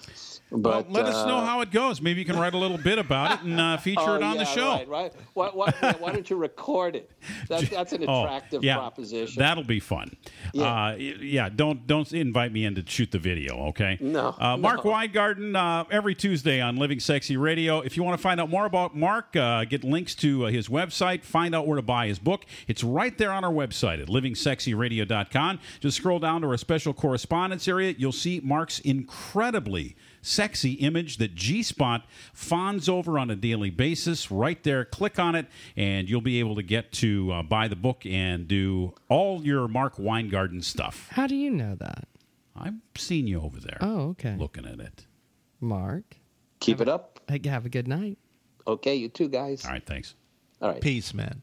But 0.62 0.90
well, 0.90 1.04
let 1.04 1.06
us 1.06 1.28
know 1.28 1.38
uh, 1.38 1.46
how 1.46 1.62
it 1.62 1.72
goes. 1.72 2.02
Maybe 2.02 2.20
you 2.20 2.26
can 2.26 2.38
write 2.40 2.54
a 2.54 2.58
little 2.58 2.78
bit 2.78 2.98
about 3.00 3.40
it 3.40 3.46
and 3.46 3.60
uh, 3.60 3.78
feature 3.86 4.02
oh, 4.02 4.16
it 4.16 4.24
on 4.24 4.38
the 4.38 4.46
show. 4.46 4.72
Right, 4.72 4.88
right. 4.88 5.14
Why, 5.34 5.50
why, 5.50 5.72
why 6.00 6.12
don't 6.12 6.30
you 6.30 6.36
record 6.38 6.96
it? 6.96 7.12
That, 7.50 7.70
that's 7.70 7.94
an 7.94 8.06
Oh, 8.08 8.24
attractive 8.24 8.64
yeah, 8.64 8.78
proposition. 8.78 9.40
That'll 9.40 9.64
be 9.64 9.80
fun. 9.80 10.16
Yeah. 10.54 10.64
Uh, 10.64 10.96
yeah. 10.96 11.50
Don't 11.50 11.86
don't 11.86 12.12
invite 12.14 12.52
me 12.52 12.66
in 12.66 12.76
to 12.76 12.84
shoot 12.86 13.12
the 13.12 13.20
video. 13.20 13.68
Okay. 13.70 13.98
No, 14.00 14.36
Uh, 14.40 14.58
Marc. 14.58 14.84
Weingarten 14.86 15.56
uh, 15.56 15.84
every 15.92 16.16
Tuesday 16.16 16.62
on 16.62 16.78
Living 16.78 17.00
Sexy 17.00 17.38
Radio. 17.38 17.82
If 17.82 17.98
you 17.98 18.04
want 18.04 18.18
to 18.18 18.22
find 18.22 18.40
out 18.40 18.50
more 18.50 18.66
about 18.66 18.96
Marc, 18.96 19.36
uh, 19.36 19.66
get 19.66 19.84
links 19.84 20.16
to 20.16 20.46
uh, 20.46 20.50
his 20.50 20.70
website. 20.70 21.24
Find 21.24 21.54
out 21.56 21.66
where 21.68 21.76
to 21.76 21.82
buy 21.82 22.08
his 22.08 22.20
book. 22.20 22.46
It's 22.68 22.84
right 22.84 23.16
there 23.18 23.32
on 23.32 23.44
our 23.44 23.52
website 23.52 24.02
at 24.02 24.08
livingsexyradio.com. 24.08 25.60
Just 25.80 25.98
scroll 25.98 26.20
down 26.20 26.42
to 26.42 26.48
our 26.48 26.58
special 26.58 26.94
correspondence 26.94 27.68
area. 27.68 27.94
You'll 27.98 28.12
see 28.12 28.40
Marc's 28.44 28.80
incredibly 28.80 29.96
sexy 30.26 30.74
image 30.74 31.18
that 31.18 31.36
G 31.36 31.62
Spot 31.64 32.06
fawns 32.34 32.90
over 32.90 33.18
on 33.20 33.30
a 33.30 33.36
daily 33.36 33.70
basis. 33.70 34.32
Right 34.32 34.62
there, 34.64 34.84
click 34.86 35.20
on 35.20 35.36
it, 35.36 35.48
and 35.78 36.10
you'll 36.10 36.22
be 36.22 36.40
able 36.40 36.56
to 36.56 36.64
get 36.64 36.92
to 36.94 37.32
uh, 37.32 37.44
buy 37.44 37.68
the 37.68 37.76
book 37.76 38.06
and 38.06 38.48
do 38.48 38.94
all 39.10 39.44
your 39.46 39.68
Marc 39.68 40.00
Weingarten 40.00 40.62
stuff. 40.62 41.08
How 41.12 41.28
do 41.28 41.36
you 41.36 41.52
know 41.52 41.76
that? 41.76 42.08
I've 42.56 42.76
seen 42.96 43.28
you 43.28 43.42
over 43.42 43.60
there 43.60 43.78
Oh, 43.82 44.10
okay. 44.12 44.36
looking 44.38 44.66
at 44.66 44.80
it. 44.80 45.06
Marc, 45.60 46.18
Keep 46.60 46.82
it 46.82 46.88
up. 46.88 47.20
hey, 47.28 47.42
have 47.46 47.66
a 47.66 47.70
good 47.70 47.88
night. 47.88 48.18
Okay, 48.66 48.96
you 48.96 49.10
too, 49.10 49.28
guys. 49.28 49.66
All 49.66 49.72
right, 49.72 49.86
thanks. 49.86 50.16
All 50.62 50.70
right. 50.72 50.82
Peace, 50.82 51.14
man. 51.14 51.42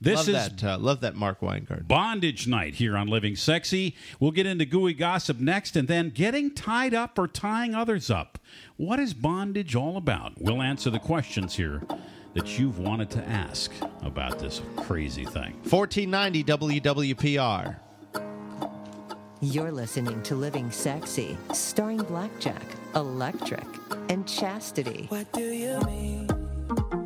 This 0.00 0.16
love 0.16 0.28
is 0.28 0.56
that. 0.56 0.64
Uh, 0.64 0.78
love 0.78 1.00
that 1.00 1.14
Marc 1.14 1.40
Weingart. 1.40 1.86
bondage 1.86 2.46
night 2.46 2.74
here 2.76 2.96
on 2.96 3.06
Living 3.06 3.36
Sexy. 3.36 3.94
We'll 4.18 4.30
get 4.30 4.46
into 4.46 4.64
gooey 4.64 4.94
gossip 4.94 5.38
next 5.38 5.76
and 5.76 5.88
then 5.88 6.10
getting 6.10 6.54
tied 6.54 6.94
up 6.94 7.18
or 7.18 7.28
tying 7.28 7.74
others 7.74 8.10
up. 8.10 8.38
What 8.76 8.98
is 8.98 9.12
bondage 9.12 9.74
all 9.76 9.96
about? 9.98 10.32
We'll 10.38 10.62
answer 10.62 10.88
the 10.88 10.98
questions 10.98 11.54
here 11.56 11.82
that 12.34 12.58
you've 12.58 12.78
wanted 12.78 13.10
to 13.10 13.28
ask 13.28 13.72
about 14.02 14.38
this 14.38 14.62
crazy 14.76 15.24
thing. 15.24 15.54
1490 15.68 16.44
WWPR. 16.44 17.76
You're 19.42 19.72
listening 19.72 20.22
to 20.24 20.34
Living 20.34 20.70
Sexy, 20.70 21.36
starring 21.52 22.02
Blackjack, 22.02 22.62
Electric, 22.94 23.64
and 24.10 24.26
Chastity. 24.28 25.06
What 25.08 25.32
do 25.32 25.40
you 25.40 25.80
mean? 25.86 26.99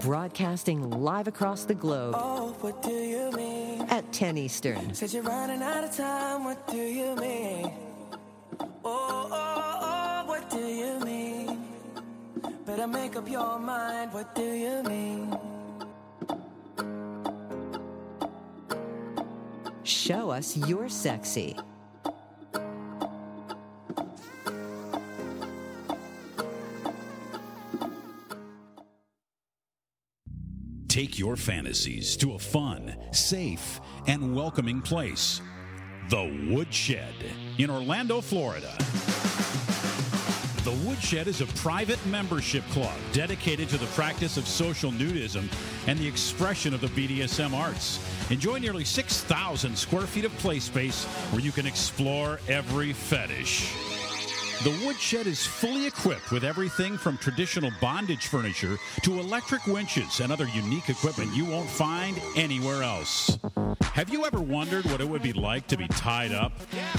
Broadcasting 0.00 0.88
live 0.90 1.28
across 1.28 1.64
the 1.64 1.74
globe 1.74 2.14
Oh, 2.16 2.54
what 2.60 2.82
do 2.82 2.90
you 2.90 3.30
mean? 3.32 3.82
at 3.90 4.10
10 4.12 4.38
Eastern. 4.38 4.94
Said 4.94 5.12
you're 5.12 5.22
running 5.22 5.62
out 5.62 5.84
of 5.84 5.94
time. 5.94 6.44
What 6.44 6.66
do 6.68 6.76
you 6.78 7.14
mean? 7.16 7.70
Oh, 8.84 9.28
oh, 9.30 9.32
oh, 9.32 10.24
what 10.26 10.48
do 10.48 10.58
you 10.58 10.98
mean? 11.00 11.64
Better 12.64 12.86
make 12.86 13.16
up 13.16 13.28
your 13.28 13.58
mind. 13.58 14.12
What 14.12 14.34
do 14.34 14.42
you 14.42 14.82
mean? 14.84 15.36
Show 19.82 20.30
us 20.30 20.56
you're 20.56 20.88
sexy. 20.88 21.56
Take 31.00 31.18
your 31.18 31.36
fantasies 31.36 32.14
to 32.18 32.34
a 32.34 32.38
fun, 32.38 32.94
safe, 33.10 33.80
and 34.06 34.36
welcoming 34.36 34.82
place. 34.82 35.40
The 36.10 36.46
Woodshed 36.50 37.14
in 37.56 37.70
Orlando, 37.70 38.20
Florida. 38.20 38.70
The 40.62 40.78
Woodshed 40.86 41.26
is 41.26 41.40
a 41.40 41.46
private 41.56 42.04
membership 42.04 42.64
club 42.64 42.92
dedicated 43.14 43.70
to 43.70 43.78
the 43.78 43.86
practice 43.86 44.36
of 44.36 44.46
social 44.46 44.92
nudism 44.92 45.50
and 45.86 45.98
the 45.98 46.06
expression 46.06 46.74
of 46.74 46.82
the 46.82 46.88
BDSM 46.88 47.54
arts. 47.54 47.98
Enjoy 48.30 48.58
nearly 48.58 48.84
6,000 48.84 49.74
square 49.78 50.06
feet 50.06 50.26
of 50.26 50.36
play 50.36 50.58
space 50.58 51.06
where 51.32 51.40
you 51.40 51.50
can 51.50 51.64
explore 51.64 52.40
every 52.46 52.92
fetish. 52.92 53.72
The 54.62 54.78
Woodshed 54.84 55.26
is 55.26 55.46
fully 55.46 55.86
equipped 55.86 56.30
with 56.30 56.44
everything 56.44 56.98
from 56.98 57.16
traditional 57.16 57.70
bondage 57.80 58.26
furniture 58.26 58.76
to 59.04 59.18
electric 59.18 59.66
winches 59.66 60.20
and 60.20 60.30
other 60.30 60.46
unique 60.48 60.90
equipment 60.90 61.34
you 61.34 61.46
won't 61.46 61.70
find 61.70 62.20
anywhere 62.36 62.82
else. 62.82 63.38
Have 63.94 64.10
you 64.10 64.24
ever 64.26 64.40
wondered 64.40 64.84
what 64.84 65.00
it 65.00 65.08
would 65.08 65.22
be 65.22 65.32
like 65.32 65.66
to 65.68 65.76
be 65.76 65.88
tied 65.88 66.32
up 66.32 66.52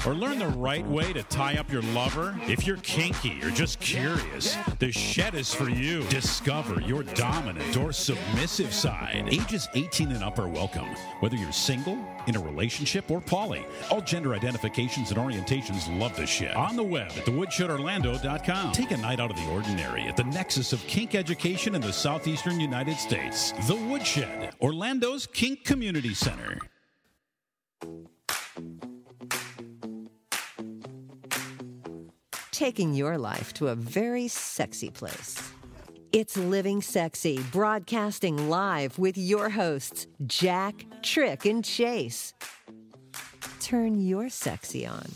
or 0.04 0.14
learn 0.14 0.40
the 0.40 0.48
right 0.48 0.86
way 0.86 1.12
to 1.12 1.22
tie 1.24 1.56
up 1.56 1.70
your 1.70 1.82
lover? 1.82 2.38
If 2.48 2.66
you're 2.66 2.76
kinky 2.78 3.40
or 3.42 3.50
just 3.50 3.80
curious, 3.80 4.56
the 4.78 4.90
shed 4.90 5.34
is 5.34 5.54
for 5.54 5.70
you. 5.70 6.02
Discover 6.08 6.80
your 6.80 7.02
dominant 7.02 7.76
or 7.76 7.92
submissive 7.92 8.74
side. 8.74 9.24
Ages 9.28 9.68
18 9.74 10.10
and 10.10 10.22
up 10.22 10.38
are 10.38 10.48
welcome, 10.48 10.88
whether 11.20 11.36
you're 11.36 11.52
single, 11.52 11.98
in 12.26 12.36
a 12.36 12.40
relationship, 12.40 13.10
or 13.10 13.20
poly. 13.20 13.64
All 13.90 14.00
gender 14.00 14.34
identifications 14.34 15.10
and 15.10 15.18
orientations 15.18 15.98
love 15.98 16.14
the 16.16 16.26
shed. 16.26 16.54
On 16.54 16.76
the 16.76 16.82
web 16.82 17.10
at 17.16 17.24
thewoodshedorlando.com. 17.52 18.72
Take 18.72 18.90
a 18.90 18.96
night 18.96 19.20
out 19.20 19.30
of 19.30 19.36
the 19.36 19.48
ordinary 19.50 20.02
at 20.04 20.16
the 20.16 20.24
nexus 20.24 20.72
of 20.72 20.80
kink 20.86 21.14
education 21.14 21.74
in 21.74 21.80
the 21.80 21.92
southeastern 21.92 22.60
United 22.60 22.96
States. 22.96 23.52
The 23.66 23.76
Woodshed, 23.76 24.54
Orlando's 24.60 25.26
Kink 25.26 25.64
Community 25.64 26.14
Center. 26.14 26.58
taking 32.62 32.94
your 32.94 33.18
life 33.18 33.52
to 33.52 33.66
a 33.66 33.74
very 33.74 34.28
sexy 34.28 34.88
place. 34.88 35.36
It's 36.12 36.36
Living 36.36 36.80
Sexy, 36.80 37.40
broadcasting 37.50 38.48
live 38.48 38.96
with 39.00 39.18
your 39.18 39.48
hosts, 39.48 40.06
Jack, 40.26 40.84
Tric, 41.02 41.44
and 41.44 41.64
Chase. 41.64 42.34
Turn 43.58 44.00
your 44.00 44.28
sexy 44.28 44.86
on. 44.86 45.08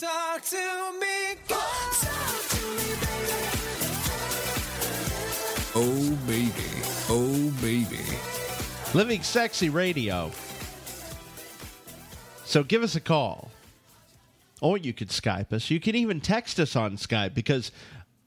Talk 0.00 0.42
to 0.44 0.92
me. 1.00 1.34
Talk 1.48 1.92
to 2.50 2.66
me, 2.70 2.94
baby. 3.00 3.32
Oh, 5.74 6.18
baby. 6.24 6.52
Oh, 7.08 7.50
baby. 7.60 8.04
Living 8.94 9.24
Sexy 9.24 9.70
Radio. 9.70 10.30
So 12.44 12.62
give 12.62 12.84
us 12.84 12.94
a 12.94 13.00
call. 13.00 13.50
Or 14.60 14.78
you 14.78 14.92
could 14.92 15.08
Skype 15.08 15.52
us. 15.52 15.68
You 15.68 15.80
can 15.80 15.96
even 15.96 16.20
text 16.20 16.60
us 16.60 16.76
on 16.76 16.96
Skype 16.96 17.34
because 17.34 17.72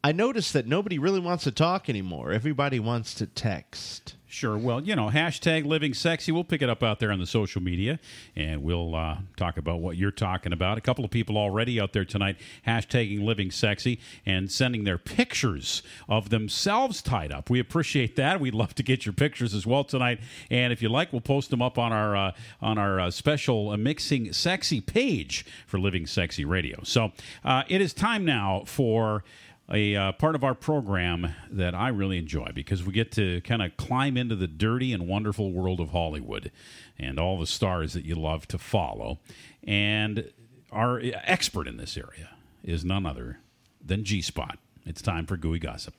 I 0.04 0.12
noticed 0.12 0.52
that 0.52 0.68
nobody 0.68 1.00
really 1.00 1.22
wants 1.22 1.46
to 1.46 1.52
talk 1.52 1.88
anymore. 1.88 2.34
Everybody 2.34 2.82
wants 2.82 3.14
to 3.16 3.28
text. 3.28 4.16
Sure. 4.32 4.58
Well, 4.58 4.82
you 4.82 4.96
know, 4.96 5.10
hashtag 5.10 5.66
living 5.66 5.94
sexy. 5.94 6.32
We'll 6.32 6.46
pick 6.46 6.62
it 6.62 6.70
up 6.70 6.82
out 6.82 7.02
there 7.02 7.12
on 7.12 7.20
the 7.20 7.26
social 7.26 7.62
media 7.62 8.00
and 8.34 8.64
we'll 8.64 8.96
uh, 8.96 9.18
talk 9.36 9.58
about 9.58 9.82
what 9.82 9.98
you're 9.98 10.10
talking 10.10 10.54
about. 10.54 10.78
A 10.78 10.82
couple 10.82 11.04
of 11.04 11.12
people 11.12 11.38
already 11.38 11.82
out 11.82 11.92
there 11.92 12.06
tonight 12.06 12.38
hashtagging 12.66 13.26
living 13.26 13.52
sexy 13.52 14.00
and 14.26 14.50
sending 14.50 14.86
their 14.86 14.98
pictures 14.98 15.84
of 16.08 16.30
themselves 16.30 17.02
tied 17.02 17.34
up. 17.34 17.50
We 17.50 17.60
appreciate 17.60 18.16
that. 18.16 18.40
We'd 18.40 18.56
love 18.56 18.74
to 18.76 18.84
get 18.84 19.06
your 19.06 19.12
pictures 19.12 19.54
as 19.54 19.68
well 19.68 19.84
tonight. 19.84 20.22
And 20.50 20.72
if 20.72 20.82
you 20.82 20.88
like, 20.88 21.12
we'll 21.12 21.20
post 21.20 21.50
them 21.50 21.62
up 21.62 21.78
on 21.78 21.92
our 21.92 22.16
uh, 22.16 22.32
on 22.62 22.78
our 22.78 23.02
uh, 23.02 23.12
special 23.12 23.72
uh, 23.72 23.78
mixing 23.78 24.32
sexy 24.32 24.80
page 24.80 25.46
for 25.68 25.78
Living 25.78 26.08
Sexy 26.08 26.46
Radio. 26.46 26.80
So 26.84 27.12
uh, 27.44 27.64
it 27.68 27.82
is 27.82 27.94
time 27.94 28.24
now 28.24 28.64
for 28.66 29.26
a 29.72 29.96
uh, 29.96 30.12
part 30.12 30.36
of 30.36 30.44
our 30.44 30.54
program 30.54 31.34
that 31.50 31.74
I 31.74 31.88
really 31.88 32.18
enjoy 32.18 32.52
because 32.54 32.84
we 32.84 32.92
get 32.92 33.12
to 33.14 33.40
kind 33.42 33.62
of 33.62 33.78
climb 33.78 34.18
into 34.18 34.36
the 34.36 34.48
dirty 34.48 34.92
and 34.92 35.08
wonderful 35.08 35.52
world 35.52 35.80
of 35.80 35.90
Hollywood 35.90 36.52
and 37.00 37.18
all 37.18 37.40
the 37.40 37.48
stars 37.48 37.94
that 37.94 38.04
you 38.04 38.16
love 38.16 38.48
to 38.50 38.58
follow. 38.58 39.20
And 39.64 40.32
our 40.72 41.00
expert 41.04 41.68
in 41.68 41.78
this 41.78 41.96
area 41.96 42.32
is 42.64 42.84
none 42.84 43.06
other 43.06 43.40
than 43.84 44.04
G 44.04 44.22
Spot. 44.22 44.58
It's 44.86 45.02
time 45.02 45.26
for 45.26 45.38
Gooey 45.38 45.60
Gossip. 45.60 45.94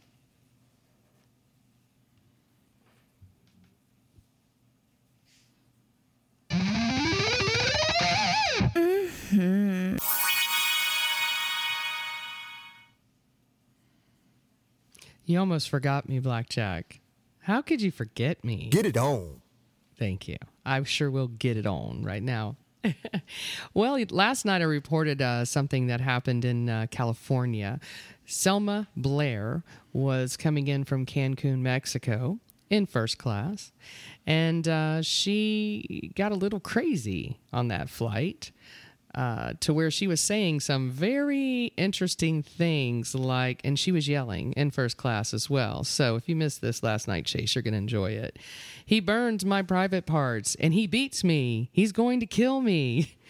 You 15.32 15.38
almost 15.38 15.70
forgot 15.70 16.10
me, 16.10 16.18
Blackjack. 16.18 17.00
How 17.44 17.62
could 17.62 17.80
you 17.80 17.90
forget 17.90 18.44
me? 18.44 18.68
Get 18.68 18.84
it 18.84 18.98
on. 18.98 19.40
Thank 19.98 20.28
you. 20.28 20.36
I'm 20.66 20.84
sure 20.84 21.10
we'll 21.10 21.28
get 21.28 21.56
it 21.56 21.64
on 21.64 22.02
right 22.02 22.22
now. 22.22 22.56
well, 23.72 23.98
last 24.10 24.44
night 24.44 24.60
I 24.60 24.64
reported 24.64 25.22
uh, 25.22 25.46
something 25.46 25.86
that 25.86 26.02
happened 26.02 26.44
in 26.44 26.68
uh, 26.68 26.86
California. 26.90 27.80
Selma 28.26 28.88
Blair 28.94 29.64
was 29.94 30.36
coming 30.36 30.68
in 30.68 30.84
from 30.84 31.06
Cancun, 31.06 31.60
Mexico 31.60 32.38
in 32.68 32.84
first 32.84 33.16
class, 33.16 33.72
and 34.26 34.68
uh, 34.68 35.00
she 35.00 36.12
got 36.14 36.32
a 36.32 36.34
little 36.34 36.60
crazy 36.60 37.38
on 37.54 37.68
that 37.68 37.88
flight. 37.88 38.52
Uh, 39.14 39.52
to 39.60 39.74
where 39.74 39.90
she 39.90 40.06
was 40.06 40.22
saying 40.22 40.58
some 40.58 40.90
very 40.90 41.66
interesting 41.76 42.42
things, 42.42 43.14
like, 43.14 43.60
and 43.62 43.78
she 43.78 43.92
was 43.92 44.08
yelling 44.08 44.52
in 44.52 44.70
first 44.70 44.96
class 44.96 45.34
as 45.34 45.50
well. 45.50 45.84
So 45.84 46.16
if 46.16 46.30
you 46.30 46.34
missed 46.34 46.62
this 46.62 46.82
last 46.82 47.06
night, 47.06 47.26
Chase, 47.26 47.54
you're 47.54 47.60
going 47.60 47.72
to 47.72 47.78
enjoy 47.78 48.12
it. 48.12 48.38
He 48.86 49.00
burns 49.00 49.44
my 49.44 49.60
private 49.60 50.06
parts 50.06 50.54
and 50.58 50.72
he 50.72 50.86
beats 50.86 51.22
me. 51.22 51.68
He's 51.72 51.92
going 51.92 52.20
to 52.20 52.26
kill 52.26 52.62
me. 52.62 53.14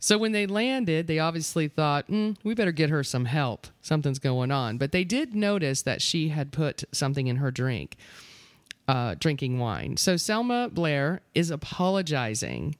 So 0.00 0.16
when 0.16 0.32
they 0.32 0.46
landed, 0.46 1.06
they 1.08 1.18
obviously 1.18 1.66
thought, 1.66 2.06
mm, 2.08 2.36
we 2.44 2.54
better 2.54 2.72
get 2.72 2.90
her 2.90 3.02
some 3.02 3.24
help. 3.24 3.66
Something's 3.82 4.20
going 4.20 4.52
on. 4.52 4.78
But 4.78 4.92
they 4.92 5.04
did 5.04 5.34
notice 5.34 5.82
that 5.82 6.00
she 6.00 6.28
had 6.28 6.52
put 6.52 6.84
something 6.92 7.26
in 7.26 7.36
her 7.36 7.50
drink, 7.50 7.96
uh, 8.86 9.16
drinking 9.18 9.58
wine. 9.58 9.96
So 9.96 10.16
Selma 10.16 10.68
Blair 10.72 11.20
is 11.34 11.50
apologizing 11.50 12.76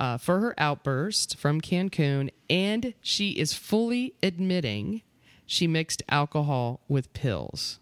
uh, 0.00 0.16
for 0.16 0.40
her 0.40 0.54
outburst 0.58 1.36
from 1.36 1.60
Cancun, 1.60 2.30
and 2.48 2.94
she 3.00 3.30
is 3.30 3.52
fully 3.52 4.14
admitting 4.22 5.02
she 5.46 5.66
mixed 5.66 6.02
alcohol 6.08 6.80
with 6.88 7.12
pills. 7.12 7.80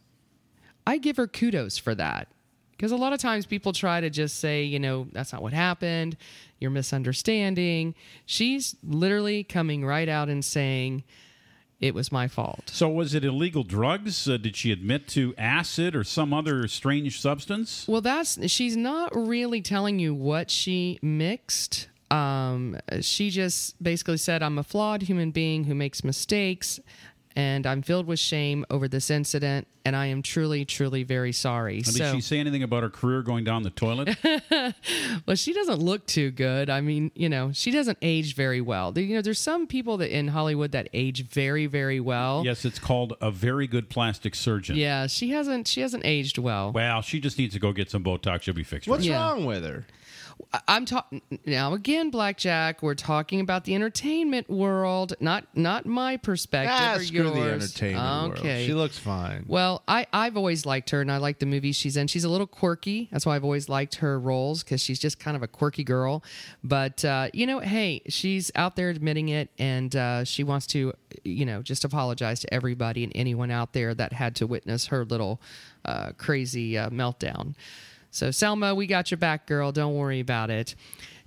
I 0.87 0.99
give 0.99 1.17
her 1.17 1.27
kudos 1.27 1.79
for 1.79 1.95
that 1.97 2.29
because 2.73 2.93
a 2.93 2.97
lot 2.97 3.13
of 3.13 3.21
times 3.21 3.47
people 3.47 3.73
try 3.73 4.01
to 4.01 4.11
just 4.11 4.39
say, 4.39 4.63
you 4.63 4.79
know, 4.79 5.09
that's 5.13 5.33
not 5.33 5.43
what 5.43 5.53
happened, 5.53 6.17
you're 6.61 6.71
misunderstanding. 6.71 7.95
She's 8.25 8.77
literally 8.85 9.45
coming 9.45 9.85
right 9.85 10.09
out 10.09 10.29
and 10.29 10.45
saying, 10.45 11.03
it 11.81 11.95
was 11.95 12.11
my 12.11 12.27
fault. 12.29 12.71
So, 12.73 12.89
was 12.89 13.15
it 13.15 13.25
illegal 13.25 13.63
drugs? 13.63 14.29
Uh, 14.29 14.39
did 14.39 14.57
she 14.57 14.73
admit 14.73 15.07
to 15.09 15.35
acid 15.37 15.95
or 15.95 16.05
some 16.05 16.33
other 16.33 16.67
strange 16.69 17.21
substance? 17.21 17.87
Well, 17.87 18.01
that's 18.01 18.51
she's 18.51 18.77
not 18.77 19.15
really 19.15 19.61
telling 19.61 19.99
you 19.99 20.15
what 20.15 20.51
she 20.51 20.99
mixed. 21.03 21.89
Um, 22.11 22.79
she 23.01 23.31
just 23.31 23.83
basically 23.83 24.17
said, 24.19 24.43
"I'm 24.43 24.59
a 24.59 24.63
flawed 24.63 25.03
human 25.03 25.31
being 25.31 25.65
who 25.65 25.75
makes 25.75 26.05
mistakes." 26.05 26.81
And 27.39 27.67
I'm 27.67 27.83
filled 27.83 28.07
with 28.07 28.19
shame 28.19 28.65
over 28.71 28.89
this 28.89 29.11
incident, 29.11 29.67
and 29.85 29.95
I 29.95 30.07
am 30.07 30.23
truly, 30.23 30.65
truly 30.65 31.03
very 31.03 31.33
sorry. 31.33 31.83
Did 31.83 31.95
so, 31.95 32.15
she 32.15 32.23
say 32.23 32.39
anything 32.39 32.63
about 32.63 32.83
her 32.83 32.89
career 32.89 33.21
going 33.21 33.45
down 33.45 33.63
the 33.63 33.69
toilet? 33.69 34.17
well, 35.27 35.37
she 35.37 35.53
doesn't 35.53 35.81
look 35.81 36.07
too 36.07 36.31
good. 36.31 36.71
I 36.71 36.81
mean, 36.81 37.11
you 37.15 37.29
know, 37.29 37.53
she 37.53 37.71
doesn't 37.71 37.99
age 38.01 38.35
very 38.35 38.63
well. 38.63 38.91
There- 38.91 39.05
You 39.05 39.17
know, 39.17 39.21
there's 39.21 39.39
some 39.39 39.67
people 39.67 39.99
that 39.99 40.17
in 40.17 40.29
Hollywood 40.29 40.73
that 40.73 40.89
age 40.95 41.29
very, 41.29 41.67
very 41.67 42.01
well. 42.01 42.43
yes, 42.43 42.65
it's 42.65 42.79
called 42.79 43.13
a 43.21 43.31
very 43.31 43.67
good 43.67 43.91
plastic 43.91 44.35
surgeon. 44.35 44.77
Yeah, 44.77 45.07
she 45.07 45.29
hasn't. 45.33 45.69
She 45.69 45.83
hasn't 45.83 46.07
aged 46.07 46.39
well. 46.39 46.73
Well, 46.73 47.03
she 47.03 47.21
just 47.21 47.37
needs 47.37 47.53
to 47.53 47.61
go 47.61 47.73
get 47.73 47.91
some 47.91 48.03
Botox. 48.03 48.45
She'll 48.45 48.55
be 48.55 48.65
fixed. 48.65 48.89
What's 48.89 49.01
right. 49.07 49.11
Yeah. 49.11 49.21
wrong 49.31 49.45
with 49.45 49.63
her? 49.63 49.85
I'm 50.69 50.85
talking 50.87 51.23
now 51.45 51.75
again, 51.75 52.11
Blackjack. 52.11 52.83
We're 52.83 52.95
talking 52.95 53.41
about 53.41 53.65
the 53.65 53.75
entertainment 53.75 54.49
world, 54.49 55.15
not 55.21 55.45
not 55.55 55.87
my 55.87 56.17
perspective 56.17 56.77
Ah, 56.79 56.97
or 56.97 57.03
screw 57.03 57.25
yours. 57.25 57.35
the 57.35 57.85
entertainment 57.95 58.39
okay. 58.39 58.55
world. 58.57 58.67
She 58.67 58.75
looks 58.75 58.99
fine. 58.99 59.45
Well, 59.49 59.83
I, 59.89 60.07
I've 60.13 60.37
always 60.37 60.65
liked 60.65 60.91
her, 60.91 61.01
and 61.01 61.11
I 61.11 61.17
like 61.19 61.39
the 61.41 61.47
movies 61.47 61.77
she's 61.77 61.97
in. 61.97 62.07
She's 62.07 62.25
a 62.25 62.29
little 62.29 62.47
quirky. 62.47 63.09
That's 63.11 63.27
why 63.27 63.37
I've 63.37 63.45
always 63.45 63.69
liked 63.69 63.97
her 63.97 64.19
roles 64.21 64.63
because 64.63 64.81
she's 64.81 64.99
just 64.99 65.19
kind 65.19 65.37
of 65.37 65.43
a 65.43 65.49
quirky 65.49 65.85
girl. 65.85 66.23
But 66.63 67.05
uh, 67.05 67.29
you 67.33 67.47
know, 67.47 67.59
hey, 67.61 68.03
she's 68.09 68.51
out 68.55 68.77
there 68.77 68.91
admitting 68.91 69.29
it, 69.31 69.51
and 69.59 69.95
uh, 69.97 70.25
she 70.25 70.45
wants 70.45 70.67
to, 70.69 70.93
you 71.25 71.45
know, 71.45 71.61
just 71.63 71.85
apologize 71.85 72.41
to 72.41 72.55
everybody 72.55 73.03
and 73.05 73.13
anyone 73.15 73.51
out 73.51 73.73
there 73.73 73.95
that 73.95 74.13
had 74.13 74.37
to 74.37 74.47
witness 74.47 74.87
her 74.87 75.05
little 75.05 75.41
uh, 75.85 76.13
crazy 76.19 76.79
uh, 76.79 76.91
meltdown. 76.91 77.55
So, 78.11 78.31
Selma, 78.31 78.75
we 78.75 78.87
got 78.87 79.11
your 79.11 79.19
back, 79.19 79.47
girl. 79.47 79.73
Don't 79.73 79.95
worry 79.95 80.21
about 80.21 80.51
it. 80.51 80.75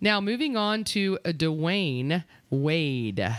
Now, 0.01 0.21
moving 0.21 0.55
on 0.57 0.83
to 0.85 1.17
Dwyane 1.25 2.23
Wade. 2.49 3.35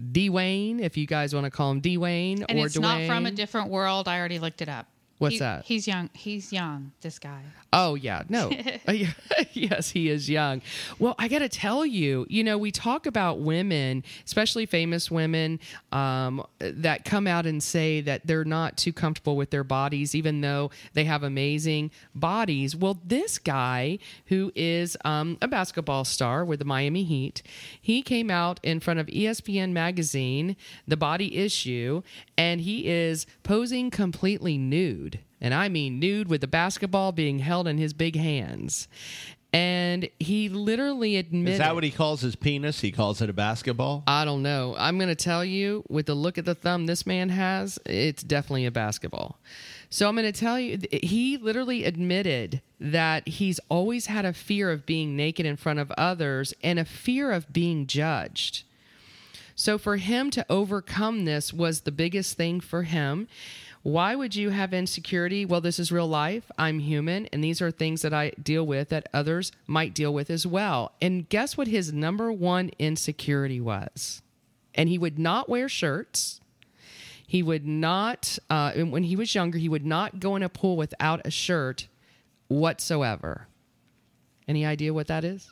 Dwayne, 0.00 0.80
if 0.80 0.96
you 0.96 1.06
guys 1.06 1.34
want 1.34 1.44
to 1.44 1.50
call 1.50 1.70
him 1.70 1.80
Dwayne 1.82 2.44
And 2.48 2.58
or 2.58 2.66
it's 2.66 2.76
Dwayne. 2.76 2.80
not 2.80 3.06
from 3.06 3.26
a 3.26 3.30
different 3.30 3.68
world. 3.70 4.08
I 4.08 4.18
already 4.18 4.38
looked 4.38 4.62
it 4.62 4.68
up. 4.68 4.86
What's 5.20 5.34
He- 5.34 5.38
that? 5.40 5.64
He's 5.66 5.86
young. 5.86 6.08
He's 6.14 6.50
young. 6.50 6.92
This 7.02 7.18
guy. 7.18 7.42
Oh 7.72 7.94
yeah, 7.94 8.22
no. 8.28 8.50
Uh, 8.88 8.92
yes, 9.52 9.90
he 9.90 10.08
is 10.08 10.28
young. 10.28 10.62
Well, 10.98 11.14
I 11.18 11.28
got 11.28 11.40
to 11.40 11.48
tell 11.48 11.84
you, 11.84 12.26
you 12.30 12.42
know, 12.42 12.56
we 12.56 12.70
talk 12.70 13.04
about 13.06 13.38
women, 13.40 14.02
especially 14.24 14.64
famous 14.64 15.10
women, 15.10 15.60
um, 15.92 16.42
that 16.58 17.04
come 17.04 17.26
out 17.26 17.44
and 17.46 17.62
say 17.62 18.00
that 18.00 18.26
they're 18.26 18.44
not 18.44 18.76
too 18.78 18.92
comfortable 18.92 19.36
with 19.36 19.50
their 19.50 19.62
bodies, 19.62 20.14
even 20.14 20.40
though 20.40 20.70
they 20.94 21.04
have 21.04 21.22
amazing 21.22 21.90
bodies. 22.14 22.74
Well, 22.74 22.98
this 23.04 23.38
guy 23.38 23.98
who 24.26 24.50
is 24.56 24.96
um, 25.04 25.36
a 25.42 25.46
basketball 25.48 26.04
star 26.04 26.44
with 26.44 26.58
the 26.60 26.64
Miami 26.64 27.04
Heat, 27.04 27.42
he 27.80 28.00
came 28.02 28.30
out 28.30 28.58
in 28.62 28.80
front 28.80 28.98
of 28.98 29.06
ESPN 29.08 29.72
magazine, 29.72 30.56
the 30.88 30.96
Body 30.96 31.36
Issue, 31.36 32.02
and 32.40 32.62
he 32.62 32.86
is 32.86 33.26
posing 33.42 33.90
completely 33.90 34.56
nude 34.56 35.20
and 35.42 35.52
I 35.52 35.68
mean 35.68 36.00
nude 36.00 36.28
with 36.28 36.40
the 36.40 36.46
basketball 36.46 37.12
being 37.12 37.40
held 37.40 37.68
in 37.68 37.76
his 37.76 37.92
big 37.92 38.16
hands. 38.16 38.88
And 39.52 40.08
he 40.18 40.48
literally 40.48 41.16
admitted 41.16 41.54
Is 41.54 41.58
that 41.58 41.74
what 41.74 41.84
he 41.84 41.90
calls 41.90 42.22
his 42.22 42.36
penis? 42.36 42.80
He 42.80 42.92
calls 42.92 43.20
it 43.20 43.28
a 43.28 43.34
basketball? 43.34 44.04
I 44.06 44.24
don't 44.24 44.42
know. 44.42 44.74
I'm 44.78 44.96
going 44.96 45.08
to 45.08 45.14
tell 45.14 45.44
you, 45.44 45.84
with 45.88 46.06
the 46.06 46.14
look 46.14 46.38
at 46.38 46.44
the 46.46 46.54
thumb 46.54 46.86
this 46.86 47.04
man 47.04 47.28
has, 47.30 47.78
it's 47.84 48.22
definitely 48.22 48.64
a 48.64 48.70
basketball. 48.70 49.38
So 49.90 50.08
I'm 50.08 50.14
going 50.14 50.32
to 50.32 50.38
tell 50.38 50.58
you, 50.58 50.78
he 50.90 51.36
literally 51.36 51.84
admitted 51.84 52.62
that 52.78 53.26
he's 53.26 53.58
always 53.68 54.06
had 54.06 54.24
a 54.24 54.32
fear 54.32 54.70
of 54.70 54.86
being 54.86 55.16
naked 55.16 55.44
in 55.44 55.56
front 55.56 55.80
of 55.80 55.90
others 55.92 56.54
and 56.62 56.78
a 56.78 56.84
fear 56.84 57.32
of 57.32 57.52
being 57.52 57.86
judged. 57.86 58.62
So 59.60 59.76
for 59.76 59.98
him 59.98 60.30
to 60.30 60.46
overcome 60.48 61.26
this 61.26 61.52
was 61.52 61.82
the 61.82 61.92
biggest 61.92 62.34
thing 62.34 62.60
for 62.60 62.84
him. 62.84 63.28
Why 63.82 64.14
would 64.14 64.34
you 64.34 64.48
have 64.48 64.72
insecurity? 64.72 65.44
Well, 65.44 65.60
this 65.60 65.78
is 65.78 65.92
real 65.92 66.08
life. 66.08 66.50
I'm 66.56 66.78
human, 66.78 67.26
and 67.26 67.44
these 67.44 67.60
are 67.60 67.70
things 67.70 68.00
that 68.00 68.14
I 68.14 68.30
deal 68.42 68.66
with 68.66 68.88
that 68.88 69.10
others 69.12 69.52
might 69.66 69.92
deal 69.92 70.14
with 70.14 70.30
as 70.30 70.46
well. 70.46 70.92
And 71.02 71.28
guess 71.28 71.58
what 71.58 71.66
his 71.66 71.92
number 71.92 72.32
one 72.32 72.70
insecurity 72.78 73.60
was? 73.60 74.22
And 74.74 74.88
he 74.88 74.96
would 74.96 75.18
not 75.18 75.50
wear 75.50 75.68
shirts. 75.68 76.40
He 77.26 77.42
would 77.42 77.66
not, 77.66 78.38
uh, 78.48 78.72
when 78.72 79.02
he 79.02 79.14
was 79.14 79.34
younger, 79.34 79.58
he 79.58 79.68
would 79.68 79.84
not 79.84 80.20
go 80.20 80.36
in 80.36 80.42
a 80.42 80.48
pool 80.48 80.78
without 80.78 81.20
a 81.26 81.30
shirt 81.30 81.86
whatsoever. 82.48 83.46
Any 84.48 84.64
idea 84.64 84.94
what 84.94 85.08
that 85.08 85.22
is? 85.22 85.50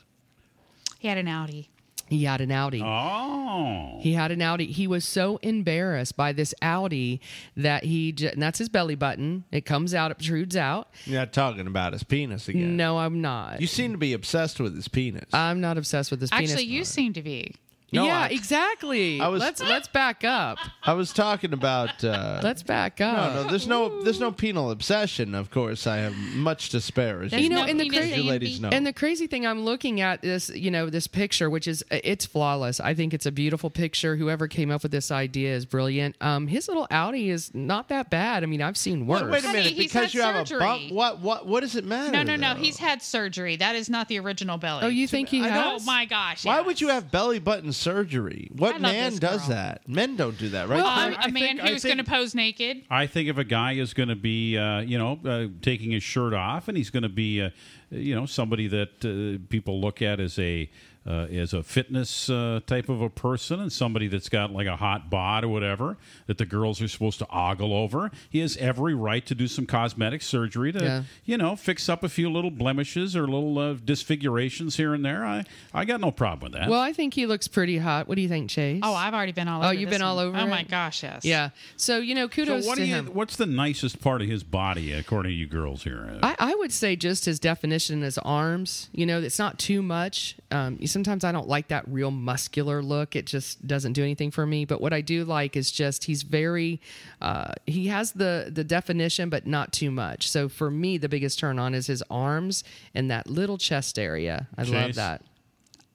He 0.97 1.07
had 1.07 1.19
an 1.19 1.27
outie. 1.27 1.67
He 2.09 2.23
had 2.23 2.41
an 2.41 2.49
outie. 2.49 2.81
Oh. 2.83 3.99
He 4.01 4.13
had 4.13 4.31
an 4.31 4.39
outie. 4.39 4.69
He 4.69 4.87
was 4.87 5.05
so 5.05 5.37
embarrassed 5.41 6.15
by 6.17 6.31
this 6.33 6.53
outie 6.61 7.19
that 7.57 7.83
he, 7.83 8.11
j- 8.11 8.31
and 8.31 8.41
that's 8.41 8.59
his 8.59 8.69
belly 8.69 8.95
button. 8.95 9.43
It 9.51 9.65
comes 9.65 9.93
out, 9.93 10.11
it 10.11 10.15
protrudes 10.17 10.55
out. 10.55 10.89
You're 11.05 11.19
not 11.19 11.33
talking 11.33 11.67
about 11.67 11.93
his 11.93 12.03
penis 12.03 12.47
again. 12.47 12.75
No, 12.77 12.97
I'm 12.97 13.21
not. 13.21 13.61
You 13.61 13.67
seem 13.67 13.91
to 13.91 13.97
be 13.97 14.13
obsessed 14.13 14.59
with 14.59 14.75
his 14.75 14.87
penis. 14.87 15.25
I'm 15.33 15.61
not 15.61 15.77
obsessed 15.77 16.11
with 16.11 16.19
this 16.19 16.29
penis. 16.31 16.51
Actually, 16.51 16.65
you 16.65 16.83
seem 16.83 17.13
to 17.13 17.21
be. 17.21 17.55
No, 17.91 18.05
yeah, 18.05 18.19
I- 18.21 18.27
exactly. 18.29 19.19
I 19.19 19.27
was- 19.29 19.39
let's 19.41 19.61
let's 19.61 19.87
back 19.87 20.23
up. 20.23 20.57
I 20.83 20.93
was 20.93 21.11
talking 21.13 21.53
about. 21.53 22.03
Uh, 22.03 22.39
Let's 22.43 22.63
back 22.63 23.01
up. 23.01 23.33
no, 23.33 23.43
no, 23.43 23.49
there's 23.49 23.67
no, 23.67 24.01
there's 24.03 24.19
no 24.19 24.31
penal 24.31 24.71
obsession. 24.71 25.35
Of 25.35 25.51
course, 25.51 25.85
I 25.87 25.97
have 25.97 26.15
much 26.15 26.69
to 26.69 26.81
spare. 26.81 27.23
As 27.23 27.31
There's 27.31 27.43
You 27.43 27.49
know, 27.49 27.63
no 27.63 27.65
and 27.67 27.79
the 27.79 27.83
penis 27.89 27.99
crazy- 28.09 28.21
you 28.21 28.29
ladies 28.29 28.59
know. 28.61 28.69
And 28.69 28.85
the 28.85 28.93
crazy 28.93 29.27
thing, 29.27 29.45
I'm 29.45 29.61
looking 29.65 30.01
at 30.01 30.21
this, 30.21 30.49
you 30.49 30.71
know, 30.71 30.89
this 30.89 31.07
picture, 31.07 31.49
which 31.49 31.67
is 31.67 31.83
it's 31.91 32.25
flawless. 32.25 32.79
I 32.79 32.93
think 32.93 33.13
it's 33.13 33.25
a 33.25 33.31
beautiful 33.31 33.69
picture. 33.69 34.15
Whoever 34.15 34.47
came 34.47 34.71
up 34.71 34.83
with 34.83 34.91
this 34.91 35.11
idea 35.11 35.53
is 35.55 35.65
brilliant. 35.65 36.15
Um, 36.21 36.47
his 36.47 36.67
little 36.67 36.87
outie 36.91 37.29
is 37.29 37.53
not 37.53 37.89
that 37.89 38.09
bad. 38.09 38.43
I 38.43 38.45
mean, 38.47 38.61
I've 38.61 38.77
seen 38.77 39.05
worse. 39.07 39.21
Wait, 39.23 39.31
wait 39.31 39.43
a 39.43 39.47
Honey, 39.47 39.59
minute, 39.59 39.73
he's 39.73 39.91
because 39.91 40.03
had 40.05 40.13
you 40.13 40.21
have 40.21 40.35
a 40.35 40.45
surgery. 40.45 40.59
bump. 40.59 40.91
What, 40.91 41.19
what, 41.19 41.47
what 41.47 41.59
does 41.61 41.75
it 41.75 41.85
matter? 41.85 42.11
No, 42.11 42.23
no, 42.23 42.35
no. 42.35 42.53
though? 42.53 42.59
He's 42.59 42.77
had 42.77 43.01
surgery. 43.01 43.55
That 43.57 43.75
is 43.75 43.89
not 43.89 44.07
the 44.07 44.19
original 44.19 44.57
belly. 44.57 44.85
Oh, 44.85 44.89
you 44.89 45.07
think 45.07 45.29
he 45.29 45.41
I 45.43 45.47
has? 45.49 45.81
Oh 45.81 45.85
my 45.85 46.05
gosh. 46.05 46.45
Why 46.45 46.57
yes. 46.57 46.65
would 46.65 46.81
you 46.81 46.87
have 46.89 47.11
belly 47.11 47.39
button 47.39 47.71
surgery? 47.79 48.49
What 48.55 48.73
love 48.73 48.81
man 48.81 49.11
this 49.11 49.19
does 49.19 49.41
girl. 49.41 49.49
that? 49.49 49.87
Men 49.87 50.15
don't 50.15 50.37
do 50.37 50.49
that, 50.49 50.67
right? 50.69 50.75
Well, 50.77 50.85
I- 50.85 51.09
a- 51.09 51.15
I 51.15 51.25
a 51.25 51.31
man 51.31 51.43
think- 51.57 51.61
I 51.61 51.67
who's 51.69 51.83
going 51.83 51.97
to 51.97 52.03
think- 52.03 52.07
pose 52.15 52.35
naked. 52.35 52.83
I 52.89 53.07
think 53.07 53.29
if 53.29 53.37
a 53.37 53.43
guy 53.43 53.73
is 53.73 53.93
going 53.93 54.09
to 54.09 54.15
be, 54.15 54.57
uh, 54.57 54.81
you 54.81 54.97
know, 54.97 55.19
uh, 55.25 55.47
taking 55.61 55.91
his 55.91 56.03
shirt 56.03 56.33
off, 56.33 56.67
and 56.67 56.77
he's 56.77 56.89
going 56.89 57.03
to 57.03 57.09
be, 57.09 57.41
uh, 57.41 57.49
you 57.91 58.13
know, 58.13 58.25
somebody 58.25 58.67
that 58.67 58.89
uh, 59.05 59.43
people 59.49 59.79
look 59.81 60.01
at 60.01 60.19
as 60.19 60.37
a 60.37 60.69
uh, 61.09 61.25
as 61.31 61.53
a 61.53 61.63
fitness 61.63 62.29
uh, 62.29 62.59
type 62.67 62.87
of 62.87 63.01
a 63.01 63.09
person, 63.09 63.59
and 63.59 63.71
somebody 63.73 64.07
that's 64.07 64.29
got 64.29 64.51
like 64.51 64.67
a 64.67 64.75
hot 64.75 65.09
bod 65.09 65.43
or 65.43 65.47
whatever 65.47 65.97
that 66.27 66.37
the 66.37 66.45
girls 66.45 66.79
are 66.81 66.87
supposed 66.87 67.17
to 67.17 67.27
ogle 67.31 67.73
over, 67.73 68.11
he 68.29 68.39
has 68.39 68.55
every 68.57 68.93
right 68.93 69.25
to 69.25 69.33
do 69.33 69.47
some 69.47 69.65
cosmetic 69.65 70.21
surgery 70.21 70.71
to, 70.71 70.79
Yeah. 70.83 71.03
you 71.25 71.37
know, 71.37 71.55
fix 71.55 71.89
up 71.89 72.03
a 72.03 72.09
few 72.09 72.31
little 72.31 72.51
blemishes 72.51 73.15
or 73.15 73.21
little 73.27 73.57
uh, 73.57 73.73
disfigurations 73.83 74.77
here 74.77 74.93
and 74.93 75.03
there. 75.03 75.25
I 75.25 75.45
I 75.73 75.85
got 75.85 75.99
no 76.01 76.11
problem 76.11 76.51
with 76.51 76.59
that. 76.61 76.69
Well, 76.69 76.79
I 76.81 76.93
think 76.93 77.13
he 77.13 77.25
looks 77.25 77.47
pretty 77.47 77.77
hot. 77.77 78.07
What 78.07 78.15
do 78.15 78.21
you 78.21 78.27
think, 78.29 78.49
Chase? 78.49 78.81
Oh, 78.83 78.93
I've 78.93 79.13
already 79.13 79.31
been 79.31 79.47
all 79.47 79.59
over. 79.61 79.69
Oh, 79.69 79.71
you've 79.71 79.89
this 79.89 79.97
been 79.99 80.05
all 80.05 80.15
one. 80.17 80.25
over 80.27 80.37
Oh 80.37 80.47
my 80.47 80.61
it? 80.61 80.67
gosh, 80.69 81.03
yes. 81.03 81.25
yeah. 81.25 81.49
So 81.75 81.97
you 81.99 82.15
know, 82.15 82.25
so 82.27 82.29
kudos 82.29 82.65
what 82.67 82.75
to 82.77 82.85
you? 82.85 82.93
him. 82.95 83.07
What's 83.07 83.35
the 83.35 83.45
nicest 83.45 83.99
part 84.01 84.21
of 84.21 84.27
his 84.27 84.43
body, 84.43 84.91
according 84.93 85.31
to 85.31 85.35
you 85.35 85.47
girls 85.47 85.83
here? 85.83 86.19
I, 86.23 86.35
I 86.39 86.55
would 86.55 86.71
say 86.71 86.95
just 86.95 87.25
his 87.25 87.39
definition, 87.39 88.01
his 88.01 88.17
arms. 88.19 88.89
You 88.91 89.05
know, 89.05 89.19
it's 89.21 89.39
not 89.39 89.59
too 89.59 89.81
much. 89.81 90.35
Um, 90.51 90.77
sometimes 90.99 91.23
I 91.23 91.31
don't 91.31 91.47
like 91.47 91.69
that 91.69 91.87
real 91.87 92.11
muscular 92.11 92.81
look. 92.81 93.15
It 93.15 93.25
just 93.25 93.65
doesn't 93.65 93.93
do 93.93 94.03
anything 94.03 94.31
for 94.31 94.45
me. 94.45 94.65
But 94.65 94.81
what 94.81 94.91
I 94.91 94.99
do 95.01 95.23
like 95.23 95.55
is 95.55 95.71
just 95.71 96.03
he's 96.05 96.23
very. 96.23 96.81
Uh, 97.21 97.53
he 97.65 97.87
has 97.87 98.11
the 98.11 98.49
the 98.51 98.63
definition, 98.63 99.29
but 99.29 99.47
not 99.47 99.71
too 99.71 99.91
much. 99.91 100.29
So 100.29 100.49
for 100.49 100.69
me, 100.69 100.97
the 100.97 101.09
biggest 101.09 101.39
turn 101.39 101.57
on 101.57 101.73
is 101.73 101.87
his 101.87 102.03
arms 102.09 102.63
and 102.93 103.09
that 103.09 103.29
little 103.29 103.57
chest 103.57 103.97
area. 103.97 104.47
I 104.57 104.63
love 104.63 104.95
that. 104.95 105.23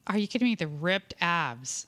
Are 0.06 0.18
you 0.18 0.26
kidding 0.26 0.48
me? 0.48 0.54
The 0.54 0.68
ripped 0.68 1.14
abs. 1.20 1.86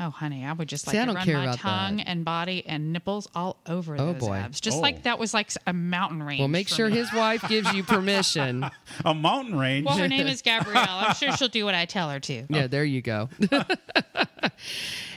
Oh, 0.00 0.10
honey, 0.10 0.44
I 0.44 0.52
would 0.52 0.68
just 0.68 0.86
like 0.86 0.94
See, 0.94 0.98
I 0.98 1.02
to 1.02 1.06
don't 1.06 1.16
run 1.16 1.24
care 1.26 1.36
my 1.38 1.44
about 1.44 1.58
tongue 1.58 1.96
that. 1.96 2.08
and 2.08 2.24
body 2.24 2.64
and 2.66 2.92
nipples 2.92 3.28
all 3.34 3.56
over 3.66 3.94
Oh, 3.98 4.12
those 4.12 4.20
boy. 4.20 4.34
abs. 4.36 4.60
Just 4.60 4.78
Oh. 4.78 4.80
like 4.80 5.02
that 5.02 5.18
was 5.18 5.34
like 5.34 5.50
a 5.66 5.72
mountain 5.72 6.22
range. 6.22 6.38
Well, 6.38 6.46
make 6.48 6.68
for 6.68 6.74
sure 6.76 6.88
me. 6.88 6.96
his 6.96 7.12
wife 7.12 7.44
gives 7.48 7.72
you 7.72 7.82
permission. 7.84 8.64
a 9.04 9.12
mountain 9.14 9.58
range. 9.58 9.86
Well, 9.86 9.98
her 9.98 10.06
name 10.08 10.26
is 10.28 10.40
Gabrielle. 10.42 10.84
I'm 10.88 11.14
sure 11.14 11.32
she'll 11.36 11.48
do 11.48 11.64
what 11.64 11.74
I 11.74 11.84
tell 11.84 12.10
her 12.10 12.20
to. 12.20 12.44
Yeah, 12.50 12.66
there 12.68 12.84
you 12.84 13.02
go. 13.02 13.28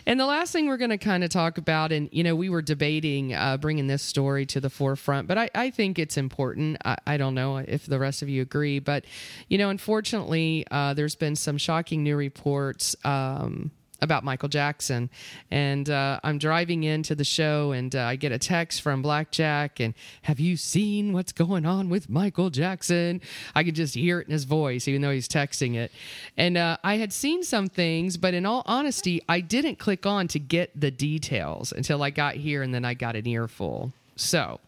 and 0.05 0.19
the 0.19 0.25
last 0.25 0.51
thing 0.51 0.67
we're 0.67 0.77
going 0.77 0.89
to 0.89 0.97
kind 0.97 1.23
of 1.23 1.29
talk 1.29 1.57
about, 1.57 1.91
and 1.91 2.09
you 2.11 2.23
know, 2.23 2.35
we 2.35 2.49
were 2.49 2.61
debating 2.61 3.33
uh, 3.33 3.57
bringing 3.57 3.87
this 3.87 4.01
story 4.01 4.45
to 4.47 4.59
the 4.59 4.69
forefront, 4.69 5.27
but 5.27 5.37
I, 5.37 5.49
I 5.53 5.69
think 5.69 5.99
it's 5.99 6.17
important. 6.17 6.77
I, 6.83 6.97
I 7.05 7.17
don't 7.17 7.35
know 7.35 7.57
if 7.57 7.85
the 7.85 7.99
rest 7.99 8.21
of 8.21 8.29
you 8.29 8.41
agree, 8.41 8.79
but 8.79 9.05
you 9.47 9.57
know, 9.57 9.69
unfortunately, 9.69 10.65
uh, 10.71 10.93
there's 10.95 11.15
been 11.15 11.35
some 11.35 11.57
shocking 11.57 12.03
new 12.03 12.15
reports. 12.15 12.95
Um, 13.05 13.71
about 14.01 14.23
Michael 14.23 14.49
Jackson. 14.49 15.09
And 15.49 15.89
uh, 15.89 16.19
I'm 16.23 16.37
driving 16.37 16.83
into 16.83 17.15
the 17.15 17.23
show 17.23 17.71
and 17.71 17.95
uh, 17.95 18.03
I 18.03 18.15
get 18.15 18.31
a 18.31 18.39
text 18.39 18.81
from 18.81 19.01
Blackjack 19.01 19.79
and 19.79 19.93
have 20.23 20.39
you 20.39 20.57
seen 20.57 21.13
what's 21.13 21.31
going 21.31 21.65
on 21.65 21.89
with 21.89 22.09
Michael 22.09 22.49
Jackson? 22.49 23.21
I 23.55 23.63
could 23.63 23.75
just 23.75 23.95
hear 23.95 24.19
it 24.19 24.27
in 24.27 24.33
his 24.33 24.45
voice, 24.45 24.87
even 24.87 25.01
though 25.01 25.11
he's 25.11 25.27
texting 25.27 25.75
it. 25.75 25.91
And 26.37 26.57
uh, 26.57 26.77
I 26.83 26.97
had 26.97 27.13
seen 27.13 27.43
some 27.43 27.67
things, 27.67 28.17
but 28.17 28.33
in 28.33 28.45
all 28.45 28.63
honesty, 28.65 29.21
I 29.29 29.39
didn't 29.39 29.77
click 29.77 30.05
on 30.05 30.27
to 30.29 30.39
get 30.39 30.79
the 30.79 30.91
details 30.91 31.71
until 31.71 32.03
I 32.03 32.09
got 32.09 32.35
here 32.35 32.63
and 32.63 32.73
then 32.73 32.85
I 32.85 32.93
got 32.93 33.15
an 33.15 33.27
earful. 33.27 33.93
So, 34.21 34.59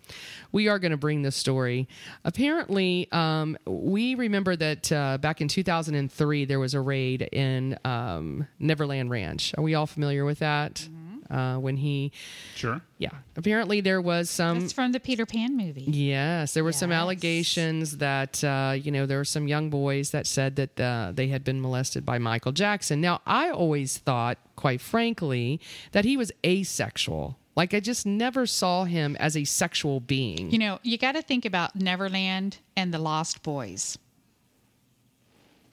we 0.51 0.67
are 0.67 0.77
going 0.79 0.91
to 0.91 0.97
bring 0.97 1.21
this 1.23 1.35
story. 1.35 1.87
Apparently, 2.25 3.07
um, 3.11 3.57
we 3.65 4.15
remember 4.15 4.55
that 4.55 4.91
uh, 4.91 5.17
back 5.17 5.41
in 5.41 5.47
2003, 5.47 6.45
there 6.45 6.59
was 6.59 6.73
a 6.73 6.81
raid 6.81 7.23
in 7.31 7.77
um, 7.85 8.47
Neverland 8.59 9.09
Ranch. 9.09 9.53
Are 9.57 9.63
we 9.63 9.73
all 9.75 9.87
familiar 9.87 10.25
with 10.25 10.39
that? 10.39 10.87
Uh, 11.31 11.57
when 11.57 11.77
he, 11.77 12.11
Sure. 12.53 12.81
yeah, 12.99 13.09
apparently 13.37 13.81
there 13.81 14.01
was 14.01 14.29
some. 14.29 14.59
That's 14.59 14.73
from 14.73 14.91
the 14.91 14.99
Peter 14.99 15.25
Pan 15.25 15.57
movie. 15.57 15.85
Yes, 15.87 16.53
there 16.53 16.63
were 16.63 16.73
some 16.73 16.91
allegations 16.91 17.97
that 17.97 18.43
uh, 18.43 18.75
you 18.79 18.91
know 18.91 19.07
there 19.07 19.17
were 19.17 19.25
some 19.25 19.47
young 19.47 19.71
boys 19.71 20.11
that 20.11 20.27
said 20.27 20.57
that 20.57 20.79
uh, 20.79 21.11
they 21.15 21.29
had 21.29 21.43
been 21.43 21.59
molested 21.61 22.05
by 22.05 22.19
Michael 22.19 22.51
Jackson. 22.51 23.01
Now, 23.01 23.21
I 23.25 23.49
always 23.49 23.97
thought, 23.97 24.37
quite 24.55 24.81
frankly, 24.81 25.59
that 25.93 26.05
he 26.05 26.17
was 26.17 26.31
asexual. 26.45 27.39
Like 27.55 27.73
I 27.73 27.79
just 27.79 28.05
never 28.05 28.45
saw 28.45 28.83
him 28.85 29.15
as 29.19 29.37
a 29.37 29.43
sexual 29.43 29.99
being. 29.99 30.49
You 30.51 30.57
know, 30.59 30.79
you 30.83 30.97
got 30.97 31.11
to 31.13 31.21
think 31.21 31.45
about 31.45 31.75
Neverland 31.75 32.57
and 32.75 32.93
the 32.93 32.97
Lost 32.99 33.43
Boys. 33.43 33.97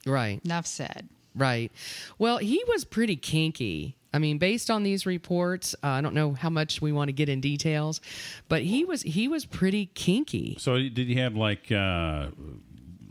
right, 0.05 0.39
Enough 0.45 0.67
said. 0.67 1.09
right. 1.35 1.71
Well, 2.19 2.37
he 2.37 2.63
was 2.67 2.83
pretty 2.85 3.15
kinky. 3.15 3.95
I 4.13 4.19
mean, 4.19 4.37
based 4.39 4.69
on 4.69 4.83
these 4.83 5.05
reports, 5.05 5.73
uh, 5.83 5.87
I 5.87 6.01
don't 6.01 6.13
know 6.13 6.33
how 6.33 6.49
much 6.49 6.81
we 6.81 6.91
want 6.91 7.07
to 7.07 7.13
get 7.13 7.29
in 7.29 7.39
details, 7.39 8.01
but 8.49 8.61
he 8.61 8.83
was 8.83 9.01
he 9.03 9.27
was 9.29 9.45
pretty 9.45 9.85
kinky. 9.93 10.57
So 10.59 10.75
did 10.77 10.97
he 11.07 11.15
have 11.15 11.35
like 11.35 11.71
uh, 11.71 12.27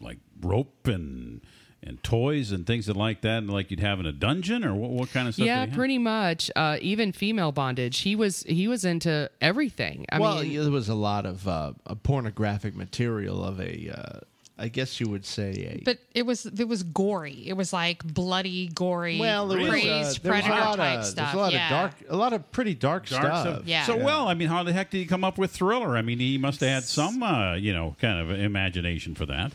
like 0.00 0.18
rope 0.42 0.86
and 0.86 1.40
and 1.82 2.02
toys 2.02 2.52
and 2.52 2.66
things 2.66 2.88
like 2.88 3.22
that, 3.22 3.46
like 3.46 3.70
you'd 3.70 3.80
have 3.80 4.00
in 4.00 4.06
a 4.06 4.12
dungeon, 4.12 4.64
or 4.64 4.74
what, 4.74 4.90
what 4.90 5.12
kind 5.12 5.28
of 5.28 5.34
stuff? 5.34 5.46
yeah, 5.46 5.60
did 5.60 5.66
he 5.66 5.70
have? 5.70 5.78
pretty 5.78 5.98
much. 5.98 6.50
Uh, 6.54 6.76
even 6.80 7.12
female 7.12 7.52
bondage. 7.52 7.98
He 8.00 8.14
was 8.14 8.42
he 8.42 8.68
was 8.68 8.84
into 8.84 9.30
everything. 9.40 10.04
I 10.10 10.18
well, 10.18 10.42
mean, 10.42 10.60
there 10.60 10.70
was 10.70 10.88
a 10.88 10.94
lot 10.94 11.26
of 11.26 11.48
uh, 11.48 11.72
a 11.86 11.96
pornographic 11.96 12.76
material 12.76 13.42
of 13.42 13.60
a, 13.60 13.90
uh, 13.90 14.20
I 14.58 14.68
guess 14.68 15.00
you 15.00 15.08
would 15.08 15.24
say 15.24 15.78
a. 15.78 15.82
But 15.82 15.98
it 16.14 16.26
was 16.26 16.44
it 16.44 16.68
was 16.68 16.82
gory. 16.82 17.44
It 17.46 17.54
was 17.54 17.72
like 17.72 18.04
bloody, 18.04 18.68
gory, 18.68 19.18
well, 19.18 19.48
there 19.48 19.60
was, 19.60 19.70
crazed 19.70 20.22
there 20.22 20.34
was 20.34 20.44
a 20.44 20.50
lot 20.50 20.76
type 20.76 20.98
of, 20.98 21.06
stuff. 21.06 21.32
There's 21.32 21.34
a 21.34 21.38
lot 21.38 21.52
yeah. 21.54 21.64
of 21.64 21.70
dark, 21.70 22.10
a 22.10 22.16
lot 22.16 22.32
of 22.34 22.52
pretty 22.52 22.74
dark, 22.74 23.08
Dark 23.08 23.22
stuff. 23.22 23.40
stuff. 23.40 23.62
Yeah. 23.64 23.86
So 23.86 23.96
well, 23.96 24.28
I 24.28 24.34
mean, 24.34 24.48
how 24.48 24.62
the 24.62 24.74
heck 24.74 24.90
did 24.90 24.98
he 24.98 25.06
come 25.06 25.24
up 25.24 25.38
with 25.38 25.50
Thriller? 25.50 25.96
I 25.96 26.02
mean, 26.02 26.18
he 26.18 26.36
must 26.36 26.60
have 26.60 26.68
had 26.68 26.84
some, 26.84 27.22
uh, 27.22 27.54
you 27.54 27.72
know, 27.72 27.96
kind 28.00 28.20
of 28.20 28.38
imagination 28.38 29.14
for 29.14 29.24
that. 29.24 29.52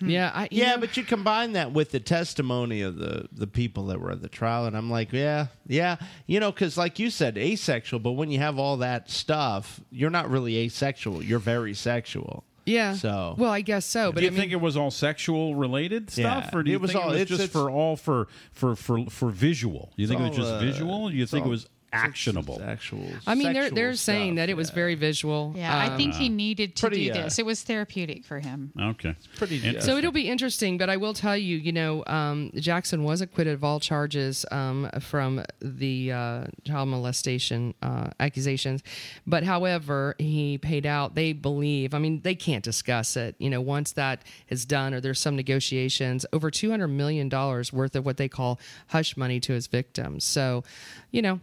Yeah, 0.00 0.30
I, 0.34 0.48
Yeah, 0.50 0.74
know, 0.74 0.78
but 0.80 0.96
you 0.96 1.02
combine 1.04 1.52
that 1.52 1.72
with 1.72 1.90
the 1.90 2.00
testimony 2.00 2.82
of 2.82 2.96
the 2.96 3.28
the 3.32 3.46
people 3.46 3.86
that 3.86 4.00
were 4.00 4.10
at 4.10 4.22
the 4.22 4.28
trial, 4.28 4.66
and 4.66 4.76
I'm 4.76 4.90
like, 4.90 5.12
yeah, 5.12 5.46
yeah, 5.66 5.96
you 6.26 6.40
know, 6.40 6.52
because 6.52 6.76
like 6.76 6.98
you 6.98 7.10
said, 7.10 7.36
asexual. 7.38 8.00
But 8.00 8.12
when 8.12 8.30
you 8.30 8.38
have 8.38 8.58
all 8.58 8.76
that 8.78 9.10
stuff, 9.10 9.80
you're 9.90 10.10
not 10.10 10.30
really 10.30 10.56
asexual. 10.58 11.22
You're 11.22 11.38
very 11.38 11.74
sexual. 11.74 12.44
yeah. 12.66 12.94
So- 12.94 13.34
well, 13.38 13.50
I 13.52 13.60
guess 13.60 13.86
so. 13.86 14.10
But 14.10 14.20
do 14.20 14.22
you 14.22 14.28
I 14.28 14.30
mean, 14.32 14.40
think 14.40 14.52
it 14.52 14.60
was 14.60 14.76
all 14.76 14.90
sexual 14.90 15.54
related 15.54 16.10
stuff, 16.10 16.48
Yeah, 16.52 16.58
or 16.58 16.62
do 16.64 16.70
you 16.70 16.76
it 16.76 16.80
was 16.82 16.90
think 16.92 17.04
all- 17.04 17.10
it 17.10 17.14
was 17.14 17.22
it's- 17.22 17.38
just 17.38 17.48
it's- 17.50 17.62
for 17.62 17.70
all 17.70 17.96
for 17.96 18.26
for 18.52 18.74
for 18.74 19.06
for 19.08 19.30
visual? 19.30 19.92
You 19.96 20.06
think 20.08 20.20
it 20.20 20.28
was 20.28 20.36
just 20.36 20.48
uh, 20.52 20.58
visual? 20.60 21.12
You 21.12 21.22
it's 21.22 21.30
think 21.32 21.46
it 21.46 21.48
was 21.48 21.68
actionable? 22.04 22.60
Actual. 22.64 23.08
I 23.26 23.34
mean, 23.34 23.52
they're 23.52 23.70
they're 23.70 23.94
saying 23.94 24.32
stuff, 24.32 24.36
that 24.36 24.48
it 24.50 24.56
was 24.56 24.68
yeah. 24.68 24.74
very 24.74 24.94
visual. 24.94 25.54
Yeah, 25.56 25.76
I 25.76 25.88
Um, 25.88 25.96
think 25.96 26.14
he 26.14 26.28
needed 26.28 26.76
to 26.76 26.86
pretty, 26.88 27.06
do 27.06 27.12
uh, 27.12 27.24
this. 27.24 27.38
It 27.38 27.46
was 27.46 27.62
therapeutic 27.62 28.24
for 28.24 28.40
him. 28.40 28.72
Okay, 28.80 29.14
pretty. 29.36 29.80
So 29.80 29.96
it'll 29.96 30.12
be 30.12 30.28
interesting, 30.28 30.78
but 30.78 30.90
I 30.90 30.96
will 30.96 31.14
tell 31.14 31.36
you, 31.36 31.56
you 31.56 31.72
know, 31.72 32.04
um, 32.06 32.50
Jackson 32.54 33.04
was 33.04 33.20
acquitted 33.20 33.54
of 33.54 33.64
all 33.64 33.80
charges 33.80 34.44
um, 34.50 34.90
from 35.00 35.44
the 35.60 36.12
uh, 36.12 36.44
child 36.64 36.88
molestation 36.88 37.74
uh, 37.82 38.10
accusations. 38.20 38.82
But 39.26 39.44
however, 39.44 40.14
he 40.18 40.58
paid 40.58 40.86
out. 40.86 41.14
They 41.14 41.32
believe. 41.32 41.94
I 41.94 41.98
mean, 41.98 42.20
they 42.22 42.34
can't 42.34 42.64
discuss 42.64 43.16
it. 43.16 43.34
You 43.38 43.50
know, 43.50 43.60
once 43.60 43.92
that 43.92 44.22
is 44.48 44.64
done, 44.64 44.94
or 44.94 45.00
there's 45.00 45.20
some 45.20 45.36
negotiations, 45.36 46.26
over 46.32 46.50
two 46.50 46.70
hundred 46.70 46.88
million 46.88 47.28
dollars 47.28 47.72
worth 47.72 47.96
of 47.96 48.04
what 48.04 48.16
they 48.16 48.28
call 48.28 48.58
hush 48.88 49.16
money 49.16 49.40
to 49.40 49.52
his 49.52 49.66
victims. 49.66 50.24
So, 50.24 50.64
you 51.10 51.22
know. 51.22 51.40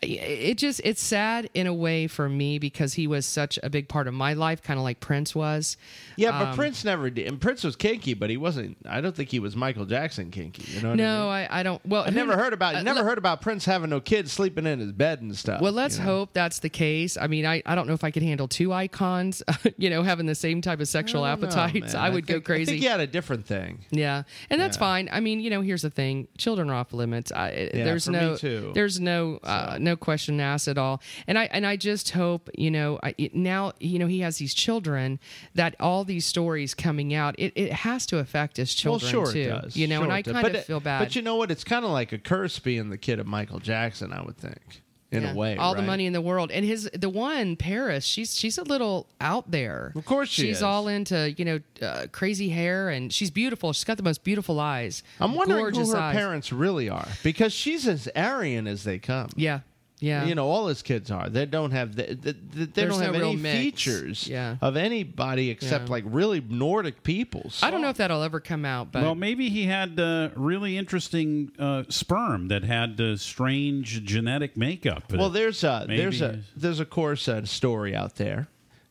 It 0.00 0.58
just 0.58 0.80
it's 0.84 1.02
sad 1.02 1.50
in 1.54 1.66
a 1.66 1.74
way 1.74 2.06
for 2.06 2.28
me 2.28 2.60
because 2.60 2.94
he 2.94 3.08
was 3.08 3.26
such 3.26 3.58
a 3.64 3.68
big 3.70 3.88
part 3.88 4.06
of 4.06 4.14
my 4.14 4.32
life, 4.34 4.62
kind 4.62 4.78
of 4.78 4.84
like 4.84 5.00
Prince 5.00 5.34
was. 5.34 5.76
Yeah, 6.16 6.30
but 6.38 6.48
Um, 6.50 6.54
Prince 6.54 6.84
never 6.84 7.10
did. 7.10 7.26
And 7.26 7.40
Prince 7.40 7.64
was 7.64 7.74
kinky, 7.74 8.14
but 8.14 8.30
he 8.30 8.36
wasn't. 8.36 8.76
I 8.88 9.00
don't 9.00 9.16
think 9.16 9.30
he 9.30 9.40
was 9.40 9.56
Michael 9.56 9.86
Jackson 9.86 10.30
kinky. 10.30 10.70
You 10.72 10.82
know? 10.82 10.90
What 10.90 11.00
I, 11.00 11.02
No, 11.02 11.20
mean? 11.24 11.28
I, 11.32 11.48
I 11.50 11.62
don't. 11.64 11.84
Well, 11.84 12.04
I 12.06 12.10
never 12.10 12.36
heard 12.36 12.52
about. 12.52 12.76
uh, 12.76 12.82
never 12.82 13.00
le- 13.00 13.06
heard 13.06 13.18
about 13.18 13.40
Prince 13.40 13.64
having 13.64 13.90
no 13.90 13.98
kids 14.00 14.30
sleeping 14.30 14.66
in 14.66 14.78
his 14.78 14.92
bed 14.92 15.20
and 15.20 15.36
stuff. 15.36 15.60
Well, 15.60 15.72
let's 15.72 15.98
you 15.98 16.04
know? 16.04 16.10
hope 16.10 16.32
that's 16.32 16.60
the 16.60 16.68
case. 16.70 17.16
I 17.16 17.26
mean, 17.26 17.44
I, 17.44 17.60
I 17.66 17.74
don't 17.74 17.88
know 17.88 17.94
if 17.94 18.04
I 18.04 18.12
could 18.12 18.22
handle 18.22 18.46
two 18.46 18.72
icons, 18.72 19.42
you 19.78 19.90
know, 19.90 20.04
having 20.04 20.26
the 20.26 20.34
same 20.36 20.60
type 20.60 20.78
of 20.78 20.86
sexual 20.86 21.24
I 21.24 21.30
don't 21.34 21.40
know, 21.40 21.48
appetites. 21.48 21.94
man. 21.94 22.02
I 22.04 22.10
would 22.10 22.26
go 22.28 22.40
crazy. 22.40 22.62
I 22.62 22.66
think 22.74 22.82
he 22.82 22.86
had 22.88 23.00
a 23.00 23.06
different 23.08 23.46
thing. 23.46 23.84
Yeah, 23.90 24.22
and 24.48 24.60
that's 24.60 24.76
Yeah. 24.76 24.80
fine. 24.80 25.08
I 25.10 25.18
mean, 25.18 25.40
you 25.40 25.50
know, 25.50 25.60
here's 25.60 25.82
the 25.82 25.90
thing: 25.90 26.28
children 26.38 26.70
are 26.70 26.74
off 26.74 26.92
limits. 26.92 27.32
I, 27.32 27.70
Yeah, 27.74 27.84
there's 27.84 28.08
no, 28.08 28.36
there's 28.36 29.00
no, 29.00 29.40
uh, 29.48 29.78
no 29.80 29.96
question 29.96 30.40
asked 30.40 30.68
at 30.68 30.78
all. 30.78 31.00
And 31.26 31.38
I 31.38 31.44
and 31.46 31.66
I 31.66 31.76
just 31.76 32.10
hope, 32.10 32.48
you 32.56 32.70
know, 32.70 32.98
I, 33.02 33.14
it, 33.18 33.34
now 33.34 33.72
you 33.80 33.98
know 33.98 34.06
he 34.06 34.20
has 34.20 34.38
these 34.38 34.54
children 34.54 35.18
that 35.54 35.74
all 35.80 36.04
these 36.04 36.26
stories 36.26 36.74
coming 36.74 37.14
out, 37.14 37.34
it, 37.38 37.52
it 37.56 37.72
has 37.72 38.06
to 38.06 38.18
affect 38.18 38.56
his 38.58 38.74
children 38.74 39.12
well, 39.14 39.24
sure 39.26 39.32
too. 39.32 39.40
it 39.40 39.48
does. 39.62 39.76
You 39.76 39.86
know, 39.86 39.96
Sure 39.96 40.04
and 40.04 40.12
I 40.12 40.22
does. 40.22 40.32
kind 40.32 40.42
But 40.44 40.54
of 40.54 40.64
feel 40.64 40.80
bad. 40.80 41.00
But 41.00 41.16
you 41.16 41.22
know 41.22 41.36
what? 41.36 41.50
It's 41.50 41.64
kind 41.64 41.84
of 41.84 41.90
like 41.90 42.12
a 42.12 42.18
curse 42.18 42.58
being 42.58 42.90
the 42.90 42.98
kid 42.98 43.18
of 43.18 43.26
Michael 43.26 43.58
Jackson. 43.58 44.12
I 44.12 44.22
would 44.22 44.36
think, 44.36 44.82
in 45.10 45.22
Yeah. 45.22 45.32
a 45.32 45.34
way. 45.34 45.56
all 45.56 45.74
the 45.74 45.80
money 45.82 46.04
in 46.06 46.12
the 46.12 46.20
world 46.20 46.50
and 46.50 46.64
his 46.66 46.90
the 46.92 47.08
one 47.08 47.56
paris 47.56 48.04
she's 48.04 48.36
she's 48.36 48.58
a 48.58 48.62
little 48.62 49.06
out 49.22 49.50
there 49.50 49.92
Of 49.96 50.04
course 50.04 50.28
she 50.28 50.42
she's 50.42 50.56
is. 50.58 50.62
all 50.62 50.86
into 50.86 51.32
you 51.38 51.44
know 51.46 51.60
uh, 51.80 52.06
crazy 52.12 52.50
hair 52.50 52.90
and 52.90 53.10
she's 53.12 53.30
beautiful 53.30 53.72
she's 53.72 53.84
got 53.84 53.96
the 53.96 54.02
most 54.02 54.22
beautiful 54.22 54.60
eyes 54.60 55.02
I'm 55.18 55.34
wondering 55.34 55.74
who 55.74 55.90
her 55.90 55.96
eyes. 55.96 56.14
parents 56.14 56.52
really 56.52 56.90
are 56.90 57.08
because 57.22 57.54
she's 57.54 57.88
as 57.88 58.08
Aryan 58.14 58.66
as 58.66 58.84
they 58.84 58.98
come. 58.98 59.30
yeah 59.34 59.60
yeah 60.00 60.24
You 60.26 60.34
know, 60.34 60.46
all 60.48 60.66
his 60.68 60.82
kids 60.82 61.10
are. 61.10 61.28
They 61.28 61.46
don't 61.46 61.70
have 61.72 61.96
the, 61.96 62.14
the, 62.14 62.32
the- 62.32 62.64
they 62.66 62.82
There's 62.82 62.94
don't 62.94 63.02
have 63.02 63.12
no 63.14 63.18
real 63.20 63.28
any 63.30 63.36
mix. 63.36 63.58
features 63.58 64.28
Yeah. 64.28 64.56
of 64.60 64.76
anybody 64.76 65.50
except 65.50 65.86
Yeah. 65.86 65.90
like 65.90 66.04
really 66.06 66.40
Nordic 66.40 67.02
peoples. 67.02 67.60
i 67.62 67.70
don't 67.70 67.80
know 67.82 67.88
if 67.90 67.96
that'll 67.96 68.22
ever 68.22 68.40
come 68.40 68.64
out 68.64 68.92
but 68.92 69.02
well, 69.02 69.14
maybe 69.14 69.48
he 69.48 69.64
had 69.66 69.98
uh, 69.98 70.30
really 70.36 70.76
interesting 70.78 71.50
uh, 71.58 71.82
sperm 71.88 72.48
that 72.48 72.62
had 72.64 73.00
uh, 73.00 73.16
strange 73.16 74.04
genetic 74.04 74.56
makeup. 74.56 75.12
Well, 75.12 75.30
there's 75.30 75.64
a 75.64 75.84
Maybe- 75.88 76.02
there's 76.02 76.20
a 76.22 76.40
there's 76.56 76.80
of 76.80 76.90
course 76.90 77.28
a 77.28 77.46
story 77.46 77.94
out 77.94 78.16
there 78.16 78.48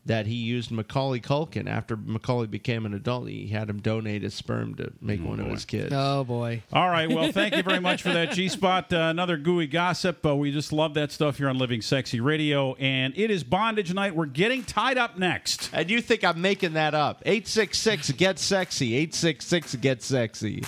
that 0.08 0.26
he 0.26 0.36
used 0.36 0.72
Macaulay 0.72 1.20
Culkin 1.20 1.68
after 1.68 1.96
Macaulay 1.96 2.48
became 2.48 2.86
an 2.86 2.94
adult. 2.94 3.28
He 3.28 3.48
had 3.48 3.70
him 3.70 3.80
donate 3.80 4.22
his 4.24 4.34
sperm 4.34 4.76
to 4.76 4.92
make 5.02 5.24
one 5.24 5.40
of 5.40 5.48
his 5.48 5.66
kids. 5.66 5.94
oh 5.96 6.24
boy 6.24 6.62
All 6.74 6.88
right. 6.90 7.10
Well, 7.10 7.32
thank 7.32 7.56
you 7.56 7.64
very 7.64 7.80
much 7.80 8.02
for 8.02 8.10
that, 8.10 8.32
G 8.34 8.48
Spot. 8.50 8.92
Uh, 8.92 8.98
another 8.98 9.38
gooey 9.38 9.68
gossip. 9.68 10.26
Uh, 10.26 10.36
we 10.36 10.52
just 10.52 10.72
love 10.74 10.94
that 10.96 11.12
stuff 11.12 11.38
here 11.38 11.50
on 11.50 11.58
Living 11.58 11.82
Sexy 11.82 12.20
Radio. 12.20 12.74
And 12.76 13.14
it 13.18 13.32
is 13.32 13.44
bondage 13.44 13.94
night. 13.94 14.16
We're 14.16 14.26
getting 14.26 14.64
tied 14.64 14.98
up 14.98 15.18
next. 15.18 15.70
And 15.74 15.90
you 15.90 16.02
think 16.02 16.24
I'm 16.24 16.42
making 16.42 16.74
that 16.74 16.94
up? 16.94 17.22
Eight 17.26 17.48
six 17.48 17.78
six 17.78 18.12
get 18.12 18.40
sexy. 18.40 18.96
Eight 18.96 19.14
six 19.14 19.46
six 19.46 19.76
get 19.76 20.02
sexy. 20.02 20.64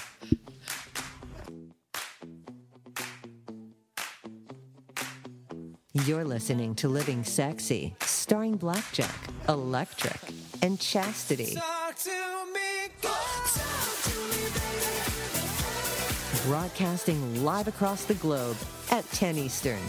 You're 5.94 6.24
listening 6.24 6.76
to 6.76 6.88
Living 6.88 7.24
Sexy, 7.24 7.96
starring 8.02 8.58
Blackjack, 8.58 9.10
Electric, 9.48 10.20
and 10.62 10.80
Chastity. 10.80 11.56
Talk 11.56 11.96
to 11.96 12.46
me, 12.54 12.90
Broadcasting 16.46 17.44
live 17.44 17.68
across 17.68 18.06
the 18.06 18.14
globe 18.14 18.56
at 18.92 19.04
10 19.14 19.40
Eastern. 19.40 19.82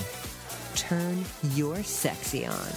Turn 0.74 1.22
your 1.54 1.82
sexy 1.82 2.46
on. 2.46 2.72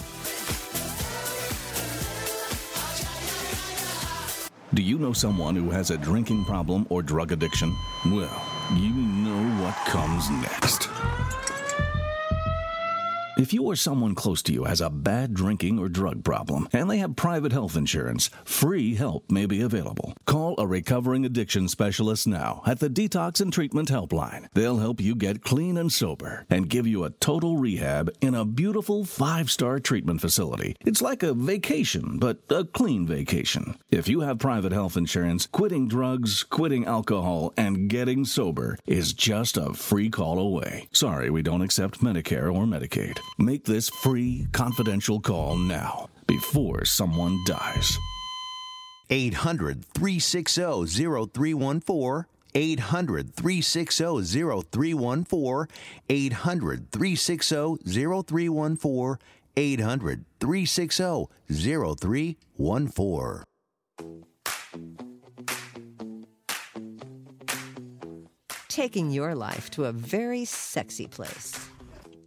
Do 4.74 4.82
you 4.82 4.98
know 4.98 5.14
someone 5.14 5.56
who 5.56 5.70
has 5.70 5.92
a 5.92 5.98
drinking 5.98 6.44
problem 6.44 6.86
or 6.90 7.02
drug 7.02 7.32
addiction? 7.32 7.74
Well, 8.08 8.44
you 8.76 8.90
know 8.90 9.64
what 9.64 9.76
comes 9.86 10.30
next. 10.30 10.90
If 13.36 13.52
you 13.52 13.64
or 13.64 13.76
someone 13.76 14.14
close 14.14 14.44
to 14.44 14.54
you 14.54 14.66
has 14.66 14.80
a 14.80 14.92
bad 14.92 15.34
drinking 15.34 15.80
or 15.80 15.90
drug 15.90 16.24
problem 16.24 16.70
and 16.72 16.88
they 16.88 17.00
have 17.00 17.16
private 17.16 17.52
health 17.52 17.76
insurance, 17.76 18.30
free 18.46 18.94
help 18.94 19.32
may 19.32 19.48
be 19.48 19.62
available. 19.62 20.14
Call 20.26 20.54
a 20.60 20.68
recovering 20.68 21.26
addiction 21.26 21.68
specialist 21.68 22.28
now 22.28 22.62
at 22.68 22.80
the 22.80 22.92
Detox 22.92 23.42
and 23.42 23.52
Treatment 23.52 23.90
Helpline. 23.90 24.50
They'll 24.54 24.78
help 24.78 25.02
you 25.02 25.16
get 25.16 25.44
clean 25.44 25.78
and 25.78 25.92
sober 25.92 26.46
and 26.48 26.70
give 26.70 26.86
you 26.86 27.04
a 27.04 27.10
total 27.10 27.58
rehab 27.58 28.12
in 28.22 28.36
a 28.36 28.46
beautiful 28.46 29.04
five 29.04 29.50
star 29.50 29.80
treatment 29.80 30.22
facility. 30.22 30.76
It's 30.82 31.02
like 31.02 31.24
a 31.24 31.34
vacation, 31.34 32.20
but 32.20 32.38
a 32.52 32.66
clean 32.66 33.08
vacation. 33.08 33.80
If 33.90 34.08
you 34.08 34.20
have 34.20 34.38
private 34.38 34.74
health 34.74 34.96
insurance, 34.96 35.48
quitting 35.48 35.88
drugs, 35.88 36.44
quitting 36.44 36.86
alcohol, 36.86 37.52
and 37.58 37.90
getting 37.90 38.26
sober 38.26 38.78
is 38.86 39.12
just 39.12 39.58
a 39.58 39.74
free 39.74 40.12
call 40.12 40.38
away. 40.38 40.88
Sorry, 40.92 41.32
we 41.32 41.42
don't 41.42 41.64
accept 41.64 42.02
Medicare 42.02 42.54
or 42.54 42.66
Medicaid. 42.66 43.23
Make 43.38 43.66
this 43.66 43.90
free, 43.90 44.48
confidential 44.52 45.20
call 45.20 45.58
now 45.58 46.10
before 46.28 46.86
someone 46.86 47.38
dies. 47.46 47.98
800 49.10 49.86
360 49.86 50.86
0314. 50.86 52.26
800 52.56 53.36
360 53.36 54.24
0314. 54.24 55.68
800 56.10 56.92
360 56.92 57.78
0314. 57.86 59.18
800 59.56 60.26
360 60.40 61.28
0314. 61.52 63.44
Taking 68.70 69.12
your 69.12 69.36
life 69.36 69.70
to 69.72 69.86
a 69.86 69.92
very 69.92 70.46
sexy 70.46 71.06
place. 71.06 71.54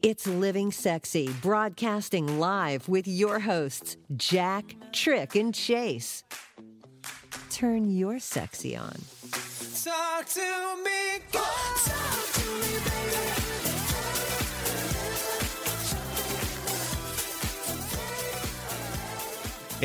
It's 0.07 0.29
Living 0.29 0.71
Sexy, 0.71 1.29
broadcasting 1.43 2.39
live 2.39 2.89
with 2.89 3.09
your 3.09 3.41
hosts, 3.41 3.97
Jack, 4.15 4.77
Tric, 4.93 5.35
and 5.35 5.53
Chase. 5.53 6.23
Turn 7.51 7.91
your 7.91 8.21
sexy 8.21 8.77
on. 8.77 8.97
Talk 9.83 10.27
to 10.27 10.77
me, 10.85 11.19
go. 11.33 11.41
Talk 11.41 12.25
to 12.35 12.51
me, 12.55 12.79
baby. 12.85 13.17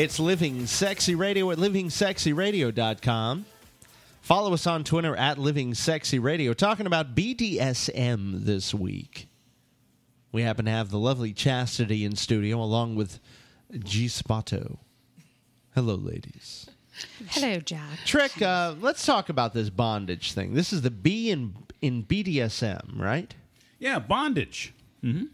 It's 0.04 0.20
Living 0.20 0.68
Sexy 0.68 1.16
Radio 1.16 1.50
at 1.50 1.58
livingsexyradio.com. 1.58 3.46
Follow 4.22 4.54
us 4.54 4.68
on 4.68 4.84
Twitter 4.84 5.16
at 5.16 5.40
Living 5.40 5.74
Sexy 5.74 6.20
Radio. 6.20 6.54
Talking 6.54 6.86
about 6.86 7.16
BDSM 7.16 8.46
this 8.46 8.72
week. 8.72 9.31
We 10.32 10.44
happen 10.44 10.66
to 10.66 10.72
have 10.72 10.90
the 10.90 11.00
lovely 11.00 11.34
Chastity 11.34 12.06
in 12.06 12.16
studio 12.16 12.62
along 12.62 12.96
with 12.96 13.20
G 13.80 14.08
Spot. 14.08 14.52
Hello, 15.74 15.96
ladies. 15.96 16.70
Hello, 17.30 17.60
Jack. 17.60 18.00
Tric, 18.06 18.42
uh, 18.42 18.76
let's 18.80 19.06
talk 19.06 19.30
about 19.30 19.54
this 19.54 19.70
bondage 19.70 20.34
thing. 20.34 20.54
This 20.54 20.72
is 20.74 20.82
the 20.82 20.92
B 20.92 21.32
in 21.32 21.56
in 21.82 22.04
BDSM, 22.04 23.00
right? 23.00 23.34
Yeah, 23.80 24.00
bondage. 24.00 24.74
Mm-hmm. 25.04 25.26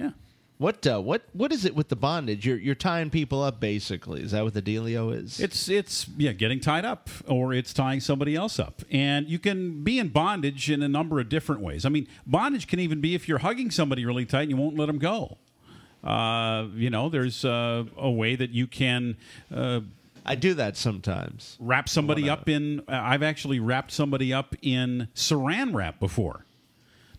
Yeah. 0.00 0.10
What 0.58 0.84
uh, 0.88 1.00
what 1.00 1.22
what 1.32 1.52
is 1.52 1.64
it 1.64 1.76
with 1.76 1.88
the 1.88 1.96
bondage? 1.96 2.44
You're 2.44 2.56
you're 2.56 2.74
tying 2.74 3.10
people 3.10 3.42
up 3.44 3.60
basically. 3.60 4.22
Is 4.22 4.32
that 4.32 4.42
what 4.42 4.54
the 4.54 4.62
dealio 4.62 5.14
is? 5.14 5.38
It's 5.38 5.68
it's 5.68 6.08
yeah, 6.16 6.32
getting 6.32 6.58
tied 6.58 6.84
up, 6.84 7.08
or 7.28 7.52
it's 7.54 7.72
tying 7.72 8.00
somebody 8.00 8.34
else 8.34 8.58
up, 8.58 8.82
and 8.90 9.28
you 9.28 9.38
can 9.38 9.84
be 9.84 10.00
in 10.00 10.08
bondage 10.08 10.68
in 10.68 10.82
a 10.82 10.88
number 10.88 11.20
of 11.20 11.28
different 11.28 11.60
ways. 11.60 11.84
I 11.84 11.90
mean, 11.90 12.08
bondage 12.26 12.66
can 12.66 12.80
even 12.80 13.00
be 13.00 13.14
if 13.14 13.28
you're 13.28 13.38
hugging 13.38 13.70
somebody 13.70 14.04
really 14.04 14.26
tight 14.26 14.42
and 14.42 14.50
you 14.50 14.56
won't 14.56 14.76
let 14.76 14.86
them 14.86 14.98
go. 14.98 15.38
Uh, 16.02 16.66
you 16.74 16.90
know, 16.90 17.08
there's 17.08 17.44
uh, 17.44 17.84
a 17.96 18.10
way 18.10 18.34
that 18.34 18.50
you 18.50 18.66
can. 18.66 19.16
Uh, 19.54 19.80
I 20.26 20.34
do 20.34 20.54
that 20.54 20.76
sometimes. 20.76 21.56
Wrap 21.60 21.88
somebody 21.88 22.28
up 22.28 22.48
in. 22.48 22.82
I've 22.88 23.22
actually 23.22 23.60
wrapped 23.60 23.92
somebody 23.92 24.32
up 24.32 24.56
in 24.60 25.08
Saran 25.14 25.72
wrap 25.72 26.00
before. 26.00 26.44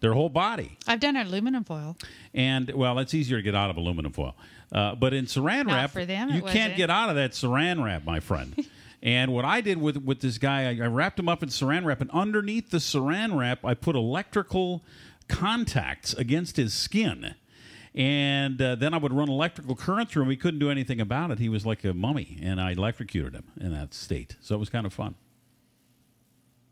Their 0.02 0.14
whole 0.14 0.30
body. 0.30 0.78
I've 0.88 1.00
done 1.00 1.18
aluminum 1.18 1.64
foil. 1.64 1.98
And 2.34 2.72
well, 2.72 3.00
it's 3.00 3.14
easier 3.14 3.38
to 3.38 3.44
get 3.44 3.56
out 3.56 3.70
of 3.70 3.78
aluminum 3.78 4.12
foil. 4.12 4.36
Uh, 4.72 4.96
but 4.96 5.14
in 5.14 5.26
saran 5.26 5.66
Not 5.66 5.76
wrap, 5.76 5.92
for 5.92 6.06
them, 6.06 6.30
you 6.30 6.42
can't 6.42 6.76
get 6.76 6.90
out 6.90 7.10
of 7.10 7.16
that 7.16 7.32
saran 7.32 7.84
wrap, 7.84 8.06
my 8.06 8.20
friend. 8.20 8.68
and 9.04 9.34
what 9.34 9.46
I 9.46 9.62
did 9.62 9.80
with 9.80 9.98
with 9.98 10.22
this 10.22 10.38
guy, 10.38 10.70
I, 10.70 10.84
I 10.84 10.88
wrapped 10.88 11.20
him 11.20 11.28
up 11.28 11.44
in 11.44 11.50
saran 11.50 11.86
wrap, 11.86 12.02
and 12.02 12.12
underneath 12.12 12.70
the 12.70 12.78
saran 12.78 13.38
wrap, 13.38 13.66
I 13.66 13.74
put 13.74 13.96
electrical 13.96 14.84
contacts 15.28 16.14
against 16.14 16.58
his 16.58 16.74
skin. 16.74 17.36
And 17.96 18.62
uh, 18.62 18.76
then 18.76 18.94
I 18.94 18.98
would 18.98 19.12
run 19.12 19.30
electrical 19.30 19.76
current 19.76 20.10
through 20.12 20.24
him. 20.24 20.30
He 20.30 20.38
couldn't 20.38 20.60
do 20.60 20.70
anything 20.70 21.02
about 21.02 21.32
it. 21.32 21.40
He 21.40 21.50
was 21.50 21.66
like 21.66 21.84
a 21.84 21.94
mummy, 21.94 22.38
and 22.42 22.62
I 22.62 22.72
electrocuted 22.72 23.34
him 23.34 23.46
in 23.60 23.74
that 23.74 23.94
state. 23.96 24.36
So 24.42 24.56
it 24.56 24.60
was 24.60 24.70
kind 24.70 24.86
of 24.86 24.94
fun. 24.94 25.16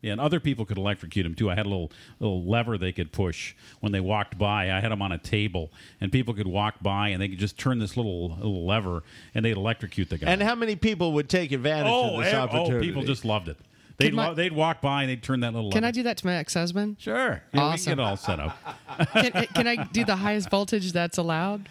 Yeah, 0.00 0.12
and 0.12 0.20
other 0.20 0.38
people 0.38 0.64
could 0.64 0.78
electrocute 0.78 1.26
him 1.26 1.34
too. 1.34 1.50
I 1.50 1.56
had 1.56 1.66
a 1.66 1.68
little 1.68 1.90
little 2.20 2.44
lever 2.44 2.78
they 2.78 2.92
could 2.92 3.10
push 3.10 3.54
when 3.80 3.90
they 3.90 4.00
walked 4.00 4.38
by. 4.38 4.72
I 4.72 4.80
had 4.80 4.92
them 4.92 5.02
on 5.02 5.10
a 5.10 5.18
table, 5.18 5.72
and 6.00 6.12
people 6.12 6.34
could 6.34 6.46
walk 6.46 6.80
by 6.80 7.08
and 7.08 7.20
they 7.20 7.28
could 7.28 7.38
just 7.38 7.58
turn 7.58 7.78
this 7.80 7.96
little 7.96 8.30
little 8.36 8.64
lever, 8.66 9.02
and 9.34 9.44
they'd 9.44 9.56
electrocute 9.56 10.08
the 10.08 10.18
guy. 10.18 10.30
And 10.30 10.40
how 10.42 10.54
many 10.54 10.76
people 10.76 11.12
would 11.14 11.28
take 11.28 11.50
advantage 11.50 11.92
oh, 11.92 12.16
of 12.18 12.24
this 12.24 12.32
ev- 12.32 12.50
opportunity? 12.50 12.76
oh, 12.76 12.80
people 12.80 13.02
just 13.02 13.24
loved 13.24 13.48
it. 13.48 13.56
They'd 13.96 14.14
my- 14.14 14.28
wa- 14.28 14.34
they'd 14.34 14.52
walk 14.52 14.80
by 14.80 15.02
and 15.02 15.10
they'd 15.10 15.22
turn 15.22 15.40
that 15.40 15.52
little. 15.52 15.72
Can 15.72 15.82
I 15.82 15.90
do 15.90 16.04
that 16.04 16.16
to 16.18 16.26
my 16.26 16.34
ex-husband? 16.34 16.96
Sure. 17.00 17.42
Yeah, 17.52 17.60
Awesome. 17.60 17.72
We 17.72 17.96
can 17.96 17.96
get 17.96 18.04
all 18.04 18.16
set 18.16 18.38
up. 18.38 18.56
can, 19.12 19.36
eh, 19.36 19.46
can 19.46 19.66
I 19.66 19.84
do 19.84 20.04
the 20.04 20.14
highest 20.14 20.50
voltage 20.50 20.92
that's 20.92 21.18
allowed? 21.18 21.68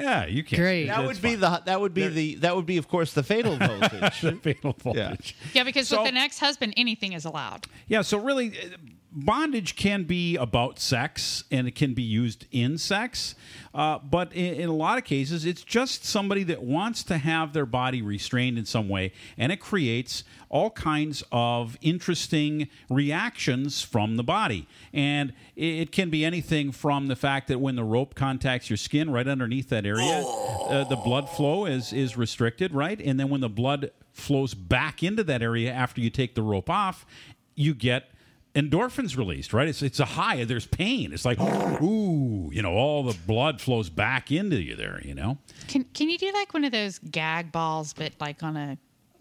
Yeah, 0.00 0.26
you 0.26 0.42
can. 0.42 0.58
Great. 0.58 0.86
that 0.86 1.04
would 1.06 1.20
be 1.20 1.34
the 1.34 1.62
that 1.64 1.80
would 1.80 1.94
be 1.94 2.08
the 2.08 2.34
that 2.36 2.54
would 2.56 2.66
be 2.66 2.76
of 2.76 2.88
course 2.88 3.12
the 3.12 3.22
fatal 3.22 3.56
voltage. 3.58 4.20
the 4.20 4.32
fatal 4.42 4.74
voltage. 4.78 5.34
Yeah, 5.44 5.50
yeah 5.54 5.64
because 5.64 5.88
So- 5.88 6.02
with 6.02 6.08
an 6.10 6.16
ex-husband, 6.16 6.74
anything 6.76 7.12
is 7.12 7.24
allowed. 7.24 7.66
Yeah, 7.88 8.02
so 8.02 8.18
really, 8.18 8.48
uh, 8.58 8.76
bondage 9.24 9.76
can 9.76 10.04
be 10.04 10.36
about 10.36 10.78
sex 10.78 11.44
and 11.50 11.66
it 11.66 11.74
can 11.74 11.94
be 11.94 12.02
used 12.02 12.46
in 12.50 12.78
sex. 12.78 13.34
Uh, 13.74 13.98
but 13.98 14.32
in, 14.32 14.54
in 14.54 14.68
a 14.68 14.74
lot 14.74 14.98
of 14.98 15.04
cases, 15.04 15.44
it's 15.44 15.62
just 15.62 16.04
somebody 16.04 16.42
that 16.44 16.62
wants 16.62 17.02
to 17.04 17.18
have 17.18 17.52
their 17.52 17.66
body 17.66 18.02
restrained 18.02 18.58
in 18.58 18.64
some 18.64 18.88
way, 18.88 19.12
and 19.36 19.52
it 19.52 19.60
creates 19.60 20.24
all 20.48 20.70
kinds 20.70 21.22
of 21.30 21.76
interesting 21.80 22.68
reactions 22.88 23.82
from 23.82 24.16
the 24.16 24.24
body. 24.24 24.66
And 24.92 25.32
it, 25.56 25.64
it 25.64 25.92
can 25.92 26.10
be 26.10 26.24
anything 26.24 26.72
from 26.72 27.08
the 27.08 27.16
fact 27.16 27.48
that 27.48 27.60
when 27.60 27.76
the 27.76 27.84
rope 27.84 28.14
contacts 28.14 28.70
your 28.70 28.76
skin 28.76 29.10
right 29.10 29.28
underneath 29.28 29.68
that 29.68 29.84
area, 29.84 30.24
uh, 30.24 30.84
the 30.84 30.96
blood 30.96 31.28
flow 31.28 31.66
is, 31.66 31.92
is 31.92 32.16
restricted, 32.16 32.72
right? 32.72 33.00
And 33.00 33.20
then 33.20 33.28
when 33.28 33.40
the 33.40 33.48
blood 33.48 33.90
flows 34.12 34.54
back 34.54 35.02
into 35.02 35.22
that 35.24 35.42
area 35.42 35.72
after 35.72 36.00
you 36.00 36.10
take 36.10 36.34
the 36.34 36.42
rope 36.42 36.70
off, 36.70 37.06
you 37.54 37.74
get 37.74 38.10
endorphins 38.58 39.16
released, 39.16 39.52
right? 39.52 39.68
It's 39.68 39.82
it's 39.82 40.00
a 40.00 40.04
high. 40.04 40.42
There's 40.44 40.66
pain. 40.66 41.12
It's 41.12 41.24
like 41.24 41.40
ooh, 41.82 42.50
you 42.52 42.62
know, 42.62 42.72
all 42.72 43.02
the 43.04 43.16
blood 43.26 43.60
flows 43.60 43.88
back 43.88 44.32
into 44.32 44.60
you 44.60 44.74
there. 44.74 45.00
You 45.04 45.14
know, 45.14 45.38
Can 45.68 45.84
Can 45.94 46.10
you 46.10 46.18
do 46.18 46.32
like 46.32 46.52
one 46.52 46.64
of 46.64 46.72
those 46.72 46.98
gag 46.98 47.52
balls, 47.52 47.92
but 47.92 48.12
like 48.20 48.42
on 48.42 48.56
a 48.56 48.78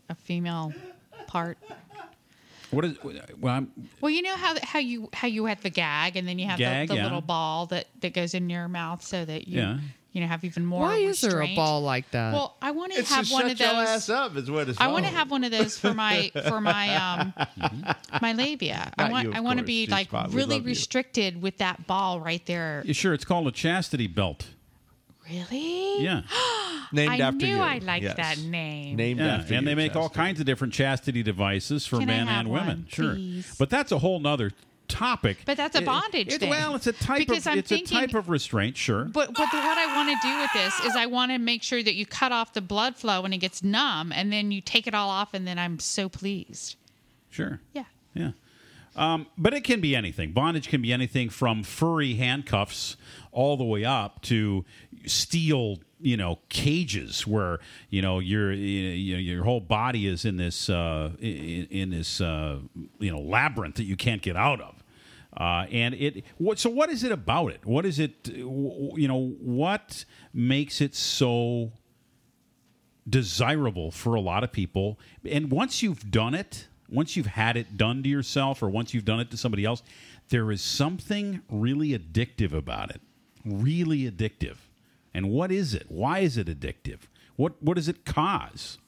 a 0.09 0.15
female 0.15 0.73
part? 1.27 1.57
what 2.71 2.83
is? 2.85 2.97
Well, 3.39 3.53
I'm, 3.53 3.71
Well, 4.01 4.09
you 4.09 4.21
know 4.21 4.35
how 4.35 4.55
how 4.63 4.79
you 4.79 5.09
how 5.13 5.27
you 5.27 5.45
have 5.45 5.61
the 5.61 5.69
gag, 5.69 6.15
and 6.17 6.27
then 6.27 6.39
you 6.39 6.47
have 6.47 6.59
Gag, 6.59 6.87
the, 6.87 6.93
the 6.93 6.97
yeah. 6.97 7.03
little 7.05 7.21
ball 7.21 7.65
that 7.67 7.87
that 8.01 8.13
goes 8.13 8.33
in 8.33 8.49
your 8.49 8.67
mouth, 8.67 9.03
so 9.03 9.23
that 9.25 9.47
you 9.47 9.59
Yeah. 9.59 9.77
You 10.17 10.23
know 10.23 10.27
have 10.27 10.43
even 10.43 10.65
more. 10.65 10.81
Why 10.81 10.97
is 10.97 11.21
there 11.21 11.41
a 11.43 11.55
ball 11.55 11.81
like 11.81 12.09
that? 12.11 12.33
Well, 12.33 12.57
I 12.59 12.71
want 12.71 12.91
to 12.93 12.99
it's 12.99 13.09
have 13.13 13.27
to 13.27 13.33
one 13.33 13.43
shut 13.43 13.51
of 13.51 13.59
your 13.59 13.69
those. 13.69 13.87
ass 13.87 14.09
up 14.09 14.35
is 14.35 14.49
what 14.49 14.67
it's. 14.67 14.81
I 14.81 14.87
want 14.87 15.05
to 15.05 15.11
for. 15.11 15.17
have 15.17 15.29
one 15.29 15.43
of 15.43 15.51
those 15.51 15.77
for 15.77 15.93
my 15.93 16.31
for 16.47 16.59
my 16.59 16.95
um 16.95 17.33
my 18.21 18.33
labia. 18.33 18.91
I 18.97 19.11
want 19.11 19.27
you, 19.27 19.33
I 19.33 19.39
want 19.41 19.59
to 19.59 19.65
be 19.65 19.85
G 19.85 19.91
like 19.91 20.07
spot. 20.07 20.33
Really 20.33 20.55
love 20.55 20.63
you. 20.63 20.69
restricted 20.69 21.41
with 21.41 21.59
that 21.59 21.85
ball 21.85 22.19
right 22.19 22.43
there. 22.47 22.81
yeah, 22.85 22.93
sure. 22.93 23.13
It's 23.13 23.25
called 23.25 23.47
a 23.47 23.51
chastity 23.51 24.07
belt. 24.07 24.47
Really? 25.29 26.01
Yeah, 26.03 26.21
named 26.93 27.11
I 27.11 27.17
after 27.19 27.45
knew 27.45 27.55
you. 27.57 27.61
I 27.61 27.79
liked 27.79 28.03
Yes. 28.03 28.15
that 28.15 28.39
name. 28.39 28.95
Named 28.95 29.19
yeah. 29.19 29.35
after 29.35 29.53
and 29.55 29.63
you, 29.63 29.69
they 29.69 29.75
make 29.75 29.95
all 29.95 30.03
Chastity. 30.03 30.15
kinds 30.25 30.39
of 30.39 30.45
different 30.45 30.73
chastity 30.73 31.21
devices 31.21 31.85
for 31.85 31.99
Can 31.99 32.09
I 32.09 32.13
men 32.17 32.27
have 32.27 32.39
and 32.45 32.49
women. 32.49 32.67
one, 32.67 32.85
sure, 32.89 33.13
please? 33.13 33.53
but 33.59 33.69
that's 33.69 33.91
a 33.91 33.99
whole 33.99 34.19
nother 34.21 34.51
topic. 34.87 35.37
But 35.45 35.57
that's 35.57 35.75
a 35.75 35.81
It- 35.81 35.85
bondage 35.85 36.33
it- 36.33 36.39
thing. 36.39 36.49
Well, 36.49 36.75
it's 36.75 36.87
a 36.87 36.93
type 36.93 37.19
Because 37.19 37.45
of 37.45 37.53
I'm 37.53 37.59
it's 37.59 37.69
thinking- 37.69 37.97
a 37.97 38.01
type 38.07 38.13
of 38.15 38.29
restraint. 38.29 38.77
Sure. 38.77 39.05
But 39.05 39.33
but 39.33 39.49
the, 39.51 39.57
what 39.57 39.77
I 39.77 39.95
want 39.95 40.09
to 40.09 40.27
do 40.27 40.37
with 40.39 40.49
this 40.53 40.79
is 40.85 40.95
I 40.95 41.05
want 41.05 41.31
to 41.31 41.37
make 41.37 41.63
sure 41.63 41.81
that 41.83 41.95
you 41.95 42.05
cut 42.05 42.31
off 42.31 42.53
the 42.53 42.61
blood 42.61 42.95
flow 42.95 43.21
when 43.21 43.33
it 43.33 43.37
gets 43.39 43.63
numb, 43.63 44.11
and 44.11 44.31
then 44.31 44.51
you 44.51 44.61
take 44.61 44.87
it 44.87 44.93
all 44.93 45.09
off, 45.09 45.33
and 45.33 45.47
then 45.47 45.57
I'm 45.59 45.79
so 45.79 46.09
pleased. 46.09 46.75
Sure. 47.29 47.59
Yeah. 47.73 47.83
Yeah. 48.13 48.31
Um, 48.95 49.27
but 49.37 49.53
it 49.53 49.63
can 49.63 49.79
be 49.79 49.95
anything. 49.95 50.31
Bondage 50.31 50.69
can 50.69 50.81
be 50.81 50.91
anything 50.91 51.29
from 51.29 51.61
furry 51.63 52.15
handcuffs 52.15 52.97
all 53.31 53.55
the 53.55 53.63
way 53.63 53.85
up 53.85 54.23
to 54.23 54.65
steel, 55.05 55.77
you 56.01 56.17
know, 56.17 56.39
cages 56.49 57.27
where 57.27 57.59
you 57.91 58.01
know 58.01 58.17
your 58.17 58.51
you 58.51 59.13
know, 59.13 59.19
your 59.19 59.43
whole 59.43 59.59
body 59.59 60.07
is 60.07 60.25
in 60.25 60.37
this 60.37 60.67
uh, 60.67 61.11
in, 61.19 61.67
in 61.69 61.89
this 61.91 62.19
uh, 62.21 62.57
you 62.99 63.11
know 63.11 63.19
labyrinth 63.19 63.75
that 63.75 63.83
you 63.83 63.95
can't 63.95 64.23
get 64.23 64.35
out 64.35 64.61
of. 64.61 64.76
Uh, 65.37 65.67
and 65.71 65.93
it 65.93 66.23
what 66.39 66.57
so 66.57 66.67
what 66.67 66.89
is 66.89 67.03
it 67.03 67.11
about 67.11 67.51
it? 67.51 67.63
What 67.63 67.85
is 67.85 67.99
it? 67.99 68.27
You 68.27 69.07
know 69.07 69.35
what 69.39 70.03
makes 70.33 70.81
it 70.81 70.95
so 70.95 71.71
desirable 73.07 73.91
for 73.91 74.15
a 74.15 74.19
lot 74.19 74.43
of 74.43 74.51
people? 74.51 74.99
And 75.29 75.51
once 75.51 75.83
you've 75.83 76.09
done 76.09 76.33
it, 76.33 76.67
once 76.89 77.15
you've 77.15 77.27
had 77.27 77.55
it 77.55 77.77
done 77.77 78.01
to 78.01 78.09
yourself, 78.09 78.63
or 78.63 78.69
once 78.69 78.95
you've 78.95 79.05
done 79.05 79.19
it 79.19 79.29
to 79.29 79.37
somebody 79.37 79.63
else, 79.63 79.83
there 80.29 80.51
is 80.51 80.61
something 80.61 81.41
really 81.51 81.89
addictive 81.89 82.51
about 82.51 82.89
it. 82.89 83.01
Really 83.45 84.09
addictive. 84.09 84.57
And 85.13 85.29
what 85.29 85.51
is 85.51 85.75
it? 85.75 85.85
Why 85.87 86.19
is 86.19 86.37
it 86.37 86.47
addictive? 86.47 87.01
What 87.35 87.61
what 87.61 87.75
does 87.75 87.87
it 87.87 88.05
cause? 88.05 88.79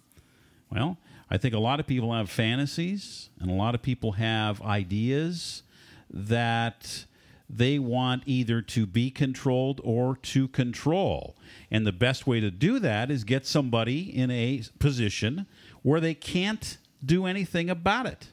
Well, 0.71 0.97
I 1.29 1.37
think 1.37 1.53
a 1.53 1.59
lot 1.59 1.79
of 1.79 1.85
people 1.85 2.11
have 2.11 2.31
fantasies 2.31 3.29
and 3.39 3.51
a 3.51 3.53
lot 3.53 3.75
of 3.75 3.83
people 3.83 4.13
have 4.13 4.63
ideas 4.63 5.61
that 6.09 7.05
they 7.49 7.79
want 7.79 8.23
either 8.25 8.61
to 8.61 8.85
be 8.85 9.09
controlled 9.09 9.81
or 9.83 10.15
to 10.17 10.47
control. 10.47 11.35
And 11.71 11.85
the 11.85 11.91
best 11.91 12.27
way 12.27 12.39
to 12.39 12.51
do 12.51 12.77
that 12.79 13.09
is 13.09 13.23
get 13.23 13.45
somebody 13.45 14.01
in 14.01 14.29
a 14.29 14.63
position 14.77 15.47
where 15.81 15.99
they 15.99 16.13
can't 16.13 16.77
do 17.03 17.25
anything 17.25 17.69
about 17.69 18.05
it. 18.05 18.29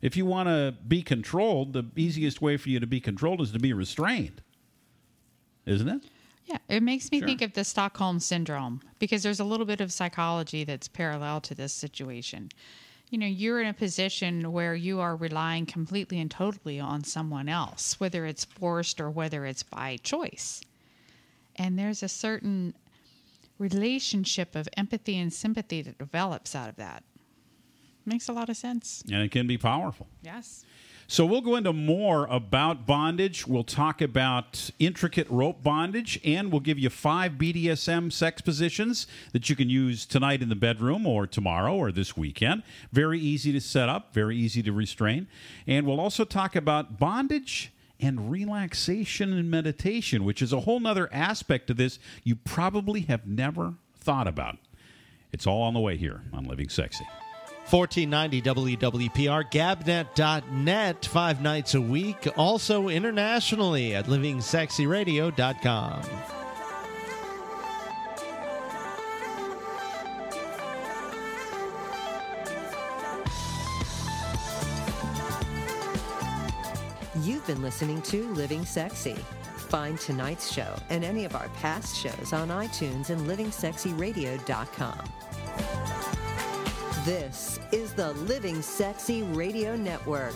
If 0.00 0.16
you 0.16 0.26
want 0.26 0.48
to 0.48 0.74
be 0.86 1.02
controlled, 1.02 1.72
the 1.72 1.84
easiest 1.96 2.40
way 2.40 2.56
for 2.56 2.68
you 2.68 2.78
to 2.78 2.86
be 2.86 3.00
controlled 3.00 3.40
is 3.40 3.50
to 3.52 3.58
be 3.58 3.72
restrained. 3.72 4.42
Isn't 5.64 5.88
it? 5.88 6.04
Yeah, 6.44 6.58
it 6.68 6.82
makes 6.82 7.10
me 7.10 7.20
think 7.20 7.42
of 7.42 7.54
the 7.54 7.64
Stockholm 7.64 8.20
syndrome 8.20 8.80
because 9.00 9.24
there's 9.24 9.40
a 9.40 9.44
little 9.44 9.66
bit 9.66 9.80
of 9.80 9.92
psychology 9.92 10.62
that's 10.62 10.86
parallel 10.86 11.40
to 11.40 11.56
this 11.56 11.72
situation. 11.72 12.50
You 13.10 13.18
know, 13.18 13.26
you're 13.26 13.60
in 13.60 13.68
a 13.68 13.74
position 13.74 14.52
where 14.52 14.74
you 14.74 15.00
are 15.00 15.14
relying 15.14 15.66
completely 15.66 16.18
and 16.18 16.30
totally 16.30 16.80
on 16.80 17.04
someone 17.04 17.48
else, 17.48 18.00
whether 18.00 18.26
it's 18.26 18.44
forced 18.44 19.00
or 19.00 19.10
whether 19.10 19.46
it's 19.46 19.62
by 19.62 19.96
choice. 20.02 20.60
And 21.54 21.78
there's 21.78 22.02
a 22.02 22.08
certain 22.08 22.74
relationship 23.58 24.56
of 24.56 24.68
empathy 24.76 25.18
and 25.18 25.32
sympathy 25.32 25.82
that 25.82 25.98
develops 25.98 26.54
out 26.54 26.68
of 26.68 26.76
that. 26.76 27.04
Makes 28.04 28.28
a 28.28 28.32
lot 28.32 28.48
of 28.48 28.56
sense. 28.56 29.02
And 29.10 29.22
it 29.22 29.30
can 29.30 29.46
be 29.46 29.56
powerful. 29.56 30.08
Yes. 30.22 30.64
So 31.08 31.24
we'll 31.24 31.40
go 31.40 31.54
into 31.54 31.72
more 31.72 32.26
about 32.26 32.84
bondage. 32.84 33.46
We'll 33.46 33.62
talk 33.62 34.00
about 34.00 34.70
intricate 34.80 35.28
rope 35.30 35.62
bondage, 35.62 36.18
and 36.24 36.50
we'll 36.50 36.60
give 36.60 36.80
you 36.80 36.90
five 36.90 37.32
BDSM 37.32 38.12
sex 38.12 38.42
positions 38.42 39.06
that 39.32 39.48
you 39.48 39.54
can 39.54 39.70
use 39.70 40.04
tonight 40.04 40.42
in 40.42 40.48
the 40.48 40.56
bedroom 40.56 41.06
or 41.06 41.28
tomorrow 41.28 41.76
or 41.76 41.92
this 41.92 42.16
weekend. 42.16 42.64
Very 42.92 43.20
easy 43.20 43.52
to 43.52 43.60
set 43.60 43.88
up, 43.88 44.12
very 44.14 44.36
easy 44.36 44.64
to 44.64 44.72
restrain. 44.72 45.28
And 45.66 45.86
we'll 45.86 46.00
also 46.00 46.24
talk 46.24 46.56
about 46.56 46.98
bondage 46.98 47.72
and 48.00 48.28
relaxation 48.28 49.32
and 49.32 49.48
meditation, 49.48 50.24
which 50.24 50.42
is 50.42 50.52
a 50.52 50.60
whole 50.60 50.80
nother 50.80 51.08
aspect 51.12 51.70
of 51.70 51.76
this 51.76 52.00
you 52.24 52.34
probably 52.34 53.02
have 53.02 53.26
never 53.26 53.74
thought 53.96 54.26
about. 54.26 54.58
It's 55.32 55.46
all 55.46 55.62
on 55.62 55.74
the 55.74 55.80
way 55.80 55.96
here 55.96 56.22
on 56.32 56.44
Living 56.44 56.68
Sexy. 56.68 57.06
1490 57.70 58.76
WWPR, 58.76 59.50
gabnet.net, 59.50 61.06
five 61.06 61.42
nights 61.42 61.74
a 61.74 61.80
week. 61.80 62.28
Also 62.36 62.88
internationally 62.88 63.94
at 63.94 64.06
livingsexyradio.com. 64.06 66.02
You've 77.22 77.46
been 77.46 77.62
listening 77.62 78.02
to 78.02 78.32
Living 78.34 78.64
Sexy. 78.64 79.16
Find 79.56 79.98
tonight's 79.98 80.52
show 80.52 80.76
and 80.90 81.02
any 81.02 81.24
of 81.24 81.34
our 81.34 81.48
past 81.60 81.96
shows 81.96 82.32
on 82.32 82.50
iTunes 82.50 83.10
and 83.10 83.22
livingsexyradio.com. 83.22 86.15
This 87.06 87.58
is 87.70 87.92
the 87.92 88.12
Living 88.14 88.60
Sexy 88.60 89.22
Radio 89.22 89.76
Network. 89.76 90.34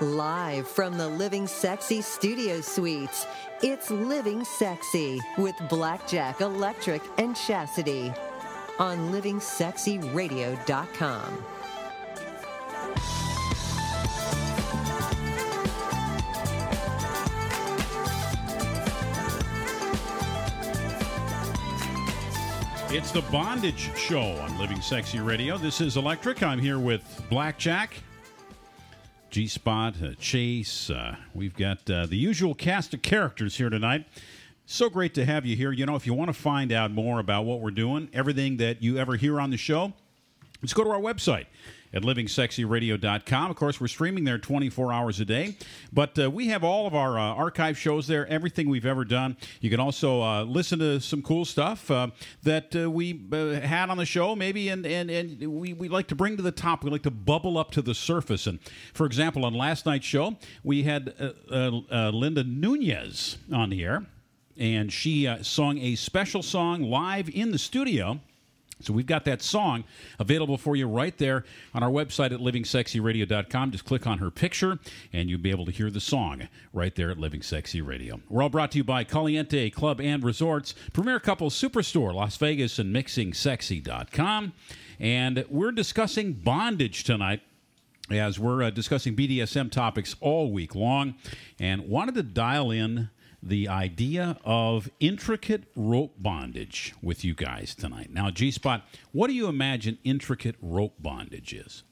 Live 0.00 0.66
from 0.66 0.98
the 0.98 1.06
Living 1.06 1.46
Sexy 1.46 2.02
Studio 2.02 2.60
Suites, 2.60 3.28
it's 3.62 3.92
Living 3.92 4.44
Sexy 4.44 5.20
with 5.36 5.54
Blackjack, 5.68 6.40
Electric, 6.40 7.02
and 7.18 7.36
Chastity 7.36 8.12
on 8.80 9.12
livingsexyradio.com. 9.12 11.57
It's 22.90 23.12
the 23.12 23.20
Bondage 23.30 23.90
Show 23.98 24.18
on 24.18 24.58
Living 24.58 24.80
Sexy 24.80 25.20
Radio. 25.20 25.58
This 25.58 25.82
is 25.82 25.98
Electric. 25.98 26.42
I'm 26.42 26.58
here 26.58 26.78
with 26.78 27.22
Blackjack, 27.28 28.02
G 29.28 29.46
Spot, 29.46 29.94
uh, 30.02 30.14
Chase. 30.18 30.88
Uh, 30.88 31.16
we've 31.34 31.54
got 31.54 31.78
uh, 31.90 32.06
the 32.06 32.16
usual 32.16 32.54
cast 32.54 32.94
of 32.94 33.02
characters 33.02 33.58
here 33.58 33.68
tonight. 33.68 34.06
So 34.64 34.88
great 34.88 35.12
to 35.14 35.26
have 35.26 35.44
you 35.44 35.54
here. 35.54 35.70
You 35.70 35.84
know, 35.84 35.96
if 35.96 36.06
you 36.06 36.14
want 36.14 36.28
to 36.30 36.32
find 36.32 36.72
out 36.72 36.90
more 36.90 37.20
about 37.20 37.44
what 37.44 37.60
we're 37.60 37.72
doing, 37.72 38.08
everything 38.14 38.56
that 38.56 38.82
you 38.82 38.96
ever 38.96 39.16
hear 39.16 39.38
on 39.38 39.50
the 39.50 39.58
show, 39.58 39.92
let's 40.62 40.72
go 40.72 40.82
to 40.82 40.90
our 40.90 41.00
website 41.00 41.44
at 41.92 42.02
livingsexyradio.com. 42.02 43.50
Of 43.50 43.56
course, 43.56 43.80
we're 43.80 43.88
streaming 43.88 44.24
there 44.24 44.38
24 44.38 44.92
hours 44.92 45.20
a 45.20 45.24
day, 45.24 45.56
but 45.92 46.18
uh, 46.18 46.30
we 46.30 46.48
have 46.48 46.64
all 46.64 46.86
of 46.86 46.94
our 46.94 47.18
uh, 47.18 47.22
archive 47.22 47.78
shows 47.78 48.06
there, 48.06 48.26
everything 48.26 48.68
we've 48.68 48.86
ever 48.86 49.04
done. 49.04 49.36
You 49.60 49.70
can 49.70 49.80
also 49.80 50.22
uh, 50.22 50.44
listen 50.44 50.78
to 50.80 51.00
some 51.00 51.22
cool 51.22 51.44
stuff 51.44 51.90
uh, 51.90 52.08
that 52.42 52.74
uh, 52.76 52.90
we 52.90 53.20
uh, 53.32 53.60
had 53.60 53.90
on 53.90 53.96
the 53.96 54.04
show, 54.04 54.36
maybe, 54.36 54.68
and, 54.68 54.84
and, 54.86 55.10
and 55.10 55.60
we, 55.60 55.72
we 55.72 55.88
like 55.88 56.08
to 56.08 56.14
bring 56.14 56.36
to 56.36 56.42
the 56.42 56.52
top. 56.52 56.84
We 56.84 56.90
like 56.90 57.02
to 57.02 57.10
bubble 57.10 57.58
up 57.58 57.70
to 57.72 57.82
the 57.82 57.94
surface. 57.94 58.46
And 58.46 58.58
for 58.92 59.06
example, 59.06 59.44
on 59.44 59.54
last 59.54 59.86
night's 59.86 60.06
show, 60.06 60.36
we 60.62 60.82
had 60.82 61.14
Linda 61.50 62.44
Nunez 62.44 63.38
on 63.52 63.70
the 63.70 63.84
air, 63.84 64.06
and 64.56 64.92
she 64.92 65.32
sung 65.42 65.78
a 65.78 65.94
special 65.94 66.42
song 66.42 66.82
live 66.82 67.28
in 67.30 67.52
the 67.52 67.58
studio. 67.58 68.20
So 68.80 68.92
we've 68.92 69.06
got 69.06 69.24
that 69.24 69.42
song 69.42 69.84
available 70.18 70.56
for 70.56 70.76
you 70.76 70.86
right 70.86 71.16
there 71.18 71.44
on 71.74 71.82
our 71.82 71.90
website 71.90 72.32
at 72.32 72.40
livingsexyradio.com. 72.40 73.70
Just 73.72 73.84
click 73.84 74.06
on 74.06 74.18
her 74.18 74.30
picture 74.30 74.78
and 75.12 75.28
you'll 75.28 75.40
be 75.40 75.50
able 75.50 75.64
to 75.66 75.72
hear 75.72 75.90
the 75.90 76.00
song 76.00 76.48
right 76.72 76.94
there 76.94 77.10
at 77.10 77.18
Living 77.18 77.42
Sexy 77.42 77.80
Radio. 77.80 78.20
We're 78.28 78.42
all 78.42 78.48
brought 78.48 78.70
to 78.72 78.78
you 78.78 78.84
by 78.84 79.04
Caliente 79.04 79.70
Club 79.70 80.00
and 80.00 80.22
Resorts, 80.22 80.74
Premier 80.92 81.20
Couples 81.20 81.60
Superstore, 81.60 82.14
Las 82.14 82.36
Vegas, 82.36 82.78
and 82.78 82.94
MixingSexy.com. 82.94 84.52
And 85.00 85.44
we're 85.48 85.72
discussing 85.72 86.32
bondage 86.32 87.04
tonight 87.04 87.42
as 88.10 88.38
we're 88.38 88.62
uh, 88.62 88.70
discussing 88.70 89.14
BDSM 89.14 89.70
topics 89.70 90.16
all 90.20 90.50
week 90.50 90.74
long 90.74 91.14
and 91.58 91.88
wanted 91.88 92.14
to 92.14 92.22
dial 92.22 92.70
in 92.70 93.10
the 93.48 93.68
idea 93.68 94.38
of 94.44 94.90
intricate 95.00 95.64
rope 95.74 96.14
bondage 96.18 96.94
with 97.02 97.24
you 97.24 97.34
guys 97.34 97.74
tonight. 97.74 98.10
Now, 98.12 98.30
G 98.30 98.50
Spot, 98.50 98.86
what 99.12 99.28
do 99.28 99.34
you 99.34 99.46
imagine 99.46 99.98
intricate 100.04 100.56
rope 100.60 100.94
bondage 101.00 101.52
is? 101.52 101.82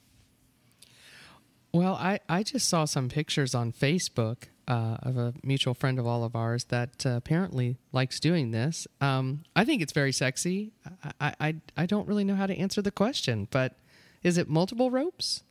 Well, 1.72 1.94
I, 1.94 2.20
I 2.28 2.42
just 2.42 2.68
saw 2.68 2.84
some 2.84 3.08
pictures 3.08 3.54
on 3.54 3.72
Facebook 3.72 4.44
uh, 4.68 4.96
of 5.02 5.16
a 5.16 5.34
mutual 5.42 5.74
friend 5.74 5.98
of 5.98 6.06
all 6.06 6.24
of 6.24 6.34
ours 6.34 6.64
that 6.64 7.04
uh, 7.04 7.10
apparently 7.10 7.76
likes 7.92 8.18
doing 8.18 8.50
this. 8.50 8.86
Um, 9.00 9.44
I 9.54 9.64
think 9.64 9.82
it's 9.82 9.92
very 9.92 10.12
sexy. 10.12 10.72
I, 11.20 11.34
I, 11.40 11.54
I 11.76 11.86
don't 11.86 12.08
really 12.08 12.24
know 12.24 12.34
how 12.34 12.46
to 12.46 12.56
answer 12.56 12.82
the 12.82 12.90
question, 12.90 13.48
but 13.50 13.76
is 14.22 14.38
it 14.38 14.48
multiple 14.48 14.90
ropes? 14.90 15.42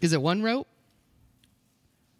Is 0.00 0.12
it 0.12 0.22
one 0.22 0.42
rope? 0.42 0.68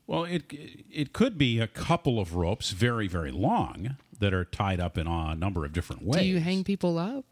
Well, 0.07 0.25
it 0.25 0.45
it 0.91 1.13
could 1.13 1.39
be 1.39 1.61
a 1.61 1.67
couple 1.67 2.21
of 2.21 2.35
ropes, 2.35 2.71
very 2.71 3.07
very 3.09 3.31
long, 3.31 3.97
that 4.19 4.35
are 4.35 4.45
tied 4.45 4.81
up 4.81 4.99
in 4.99 5.07
a 5.07 5.35
number 5.35 5.65
of 5.65 5.73
different 5.73 6.03
ways. 6.03 6.23
Do 6.23 6.27
you 6.27 6.41
hang 6.41 6.65
people 6.65 6.99
up? 6.99 7.25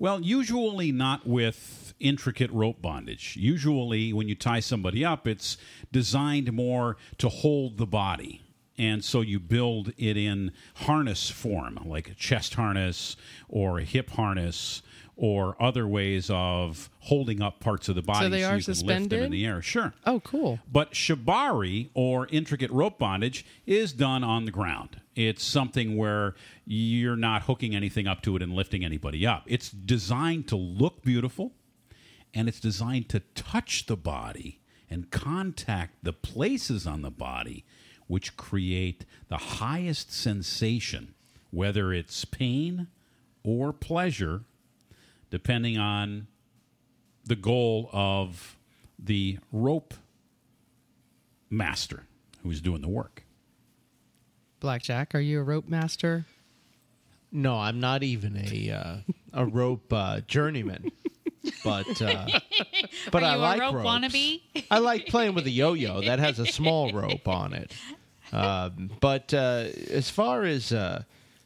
Well, 0.00 0.20
usually 0.20 0.92
not 0.92 1.26
with 1.26 1.92
intricate 1.98 2.50
rope 2.52 2.80
bondage. 2.80 3.36
Usually, 3.36 4.12
when 4.12 4.28
you 4.28 4.36
tie 4.36 4.60
somebody 4.60 5.04
up, 5.04 5.26
it's 5.26 5.56
designed 5.90 6.52
more 6.52 6.96
to 7.18 7.28
hold 7.28 7.78
the 7.78 7.86
body. 7.86 8.42
And 8.76 9.04
so 9.04 9.22
you 9.22 9.40
build 9.40 9.92
it 9.98 10.16
in 10.16 10.52
harness 10.76 11.30
form, 11.30 11.80
like 11.84 12.08
a 12.08 12.14
chest 12.14 12.54
harness 12.54 13.16
or 13.48 13.80
a 13.80 13.84
hip 13.84 14.10
harness 14.10 14.82
or 15.20 15.60
other 15.60 15.84
ways 15.86 16.30
of 16.30 16.88
holding 17.00 17.42
up 17.42 17.58
parts 17.58 17.88
of 17.88 17.96
the 17.96 18.02
body 18.02 18.26
so, 18.26 18.28
they 18.28 18.42
so 18.42 18.50
are 18.50 18.56
you 18.56 18.62
can 18.62 18.72
lift 18.72 18.86
them 18.86 19.02
suspended? 19.02 19.22
in 19.24 19.30
the 19.32 19.44
air. 19.44 19.60
Sure. 19.60 19.92
Oh, 20.06 20.20
cool. 20.20 20.60
But 20.70 20.92
shibari 20.92 21.90
or 21.92 22.28
intricate 22.30 22.70
rope 22.70 23.00
bondage 23.00 23.44
is 23.66 23.92
done 23.92 24.22
on 24.22 24.44
the 24.44 24.52
ground. 24.52 25.00
It's 25.16 25.42
something 25.42 25.96
where 25.96 26.36
you're 26.64 27.16
not 27.16 27.42
hooking 27.42 27.74
anything 27.74 28.06
up 28.06 28.22
to 28.22 28.36
it 28.36 28.42
and 28.42 28.54
lifting 28.54 28.84
anybody 28.84 29.26
up. 29.26 29.42
It's 29.46 29.70
designed 29.70 30.46
to 30.48 30.56
look 30.56 31.02
beautiful 31.02 31.52
and 32.32 32.48
it's 32.48 32.60
designed 32.60 33.08
to 33.08 33.20
touch 33.34 33.86
the 33.86 33.96
body 33.96 34.60
and 34.88 35.10
contact 35.10 35.96
the 36.04 36.12
places 36.12 36.86
on 36.86 37.02
the 37.02 37.10
body 37.10 37.64
which 38.06 38.36
create 38.36 39.04
the 39.28 39.36
highest 39.36 40.12
sensation, 40.12 41.14
whether 41.50 41.92
it's 41.92 42.24
pain 42.24 42.86
or 43.42 43.72
pleasure, 43.72 44.44
depending 45.30 45.78
on 45.78 46.26
the 47.24 47.36
goal 47.36 47.90
of 47.92 48.56
the 48.98 49.38
rope 49.52 49.94
master 51.50 52.04
who's 52.42 52.60
doing 52.60 52.80
the 52.82 52.88
work. 52.88 53.24
Blackjack, 54.60 55.14
are 55.14 55.20
you 55.20 55.38
a 55.40 55.42
rope 55.42 55.68
master? 55.68 56.24
No, 57.30 57.56
I'm 57.58 57.78
not 57.78 58.02
even 58.02 58.36
a 58.36 58.70
uh, 58.70 58.96
a 59.32 59.44
rope 59.60 59.92
uh, 59.92 60.20
journeyman. 60.26 60.90
But 61.64 62.00
uh, 62.02 62.26
but 63.12 63.22
Are 63.22 63.26
I 63.26 63.32
you 63.34 63.38
a 63.38 63.42
like 63.42 63.60
rope 63.60 63.74
ropes. 63.76 63.86
wannabe? 63.86 64.42
I 64.70 64.78
like 64.78 65.06
playing 65.06 65.34
with 65.34 65.46
a 65.46 65.50
yo-yo 65.50 66.00
that 66.02 66.18
has 66.18 66.38
a 66.38 66.46
small 66.46 66.92
rope 66.92 67.28
on 67.28 67.52
it. 67.52 67.72
Um, 68.32 68.90
but 69.00 69.32
uh, 69.32 69.66
as 69.90 70.10
far 70.10 70.44
as 70.44 70.72
uh, 70.72 71.02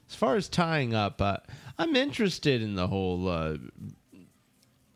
as 0.09 0.14
far 0.16 0.37
as 0.37 0.49
tying 0.49 0.95
up, 0.95 1.20
uh, 1.20 1.39
I'm 1.79 1.97
interested 1.97 2.62
in 2.62 2.75
the 2.75 2.87
whole 2.89 3.29
uh, 3.29 3.57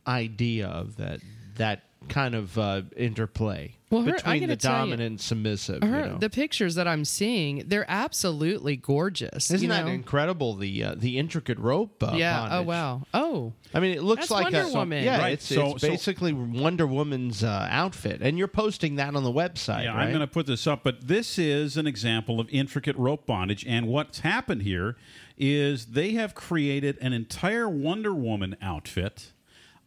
idea 0.07 0.69
of 0.69 0.97
that 0.97 1.21
that 1.57 1.83
kind 2.09 2.35
of 2.35 2.57
uh, 2.59 2.83
interplay 2.97 3.75
Well, 3.91 4.03
her- 4.03 4.13
between 4.15 4.49
the 4.49 4.57
tell 4.57 4.73
you, 4.73 4.79
dominant 4.79 5.03
and 5.03 5.21
submissive. 5.21 5.83
Her, 5.83 5.89
you 6.01 6.07
know? 6.13 6.19
The 6.19 6.31
pictures 6.31 6.75
that 6.77 6.87
I'm 6.89 7.05
seeing, 7.05 7.65
they're 7.67 7.85
absolutely 7.89 8.77
gorgeous. 8.77 9.51
Isn't 9.51 9.63
you 9.63 9.69
that 9.75 9.85
know? 9.87 9.91
incredible? 9.93 10.55
The 10.57 10.83
uh, 10.85 10.95
the 10.97 11.19
intricate 11.19 11.59
rope. 11.59 12.03
Uh, 12.03 12.15
yeah. 12.17 12.49
Oh 12.59 12.63
wow. 12.63 13.03
Oh. 13.15 13.53
I 13.75 13.81
mean, 13.81 13.93
it 13.97 14.03
looks 14.03 14.29
That's 14.29 14.31
like 14.31 14.45
Wonder 14.45 14.63
a 14.63 14.73
Woman. 14.73 15.05
yeah. 15.05 15.19
Right, 15.19 15.33
It's, 15.35 15.47
so- 15.47 15.73
it's 15.73 15.83
so- 15.83 15.89
basically 15.89 16.33
Wonder 16.33 16.87
Woman's 16.87 17.45
uh, 17.45 17.69
outfit, 17.71 18.23
and 18.23 18.39
you're 18.39 18.49
posting 18.49 18.97
that 18.97 19.15
on 19.15 19.23
the 19.23 19.33
website. 19.33 19.85
Yeah, 19.85 19.95
right? 19.95 20.05
I'm 20.05 20.09
going 20.11 20.21
to 20.21 20.27
put 20.27 20.47
this 20.47 20.67
up, 20.67 20.83
but 20.83 21.07
this 21.09 21.39
is 21.39 21.77
an 21.77 21.87
example 21.87 22.41
of 22.41 22.49
intricate 22.51 22.97
rope 22.97 23.27
bondage. 23.27 23.65
And 23.67 23.87
what's 23.89 24.21
happened 24.21 24.63
here 24.63 24.97
is 25.39 25.87
they 25.87 26.13
have 26.13 26.35
created 26.35 26.97
an 27.03 27.13
entire 27.13 27.69
Wonder 27.69 28.15
Woman 28.15 28.57
outfit 28.63 29.33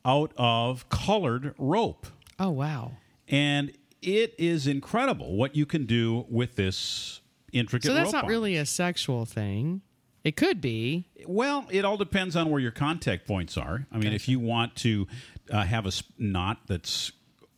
out 0.06 0.32
of 0.38 0.88
colored 0.90 1.54
rope. 1.58 2.08
Oh 2.40 2.52
wow. 2.52 2.94
And 3.28 3.72
it 4.02 4.34
is 4.38 4.68
incredible 4.68 5.36
what 5.36 5.56
you 5.56 5.66
can 5.66 5.86
do 5.86 6.26
with 6.30 6.56
this 6.56 7.22
intricate 7.52 7.90
rope. 7.90 7.98
So 7.98 8.02
that's 8.02 8.14
not 8.14 8.28
really 8.28 8.56
a 8.56 8.66
sexual 8.66 9.26
thing. 9.26 9.82
It 10.24 10.36
could 10.36 10.62
be. 10.62 11.08
Well, 11.26 11.66
it 11.70 11.86
all 11.86 11.98
depends 11.98 12.36
on 12.36 12.50
where 12.50 12.60
your 12.60 12.72
contact 12.72 13.26
points 13.26 13.58
are. 13.58 13.88
I 13.92 13.98
mean, 13.98 14.14
if 14.14 14.28
you 14.28 14.40
want 14.40 14.76
to 14.78 15.08
uh, 15.50 15.64
have 15.64 15.86
a 15.86 15.92
knot 16.18 16.60
that's 16.68 17.12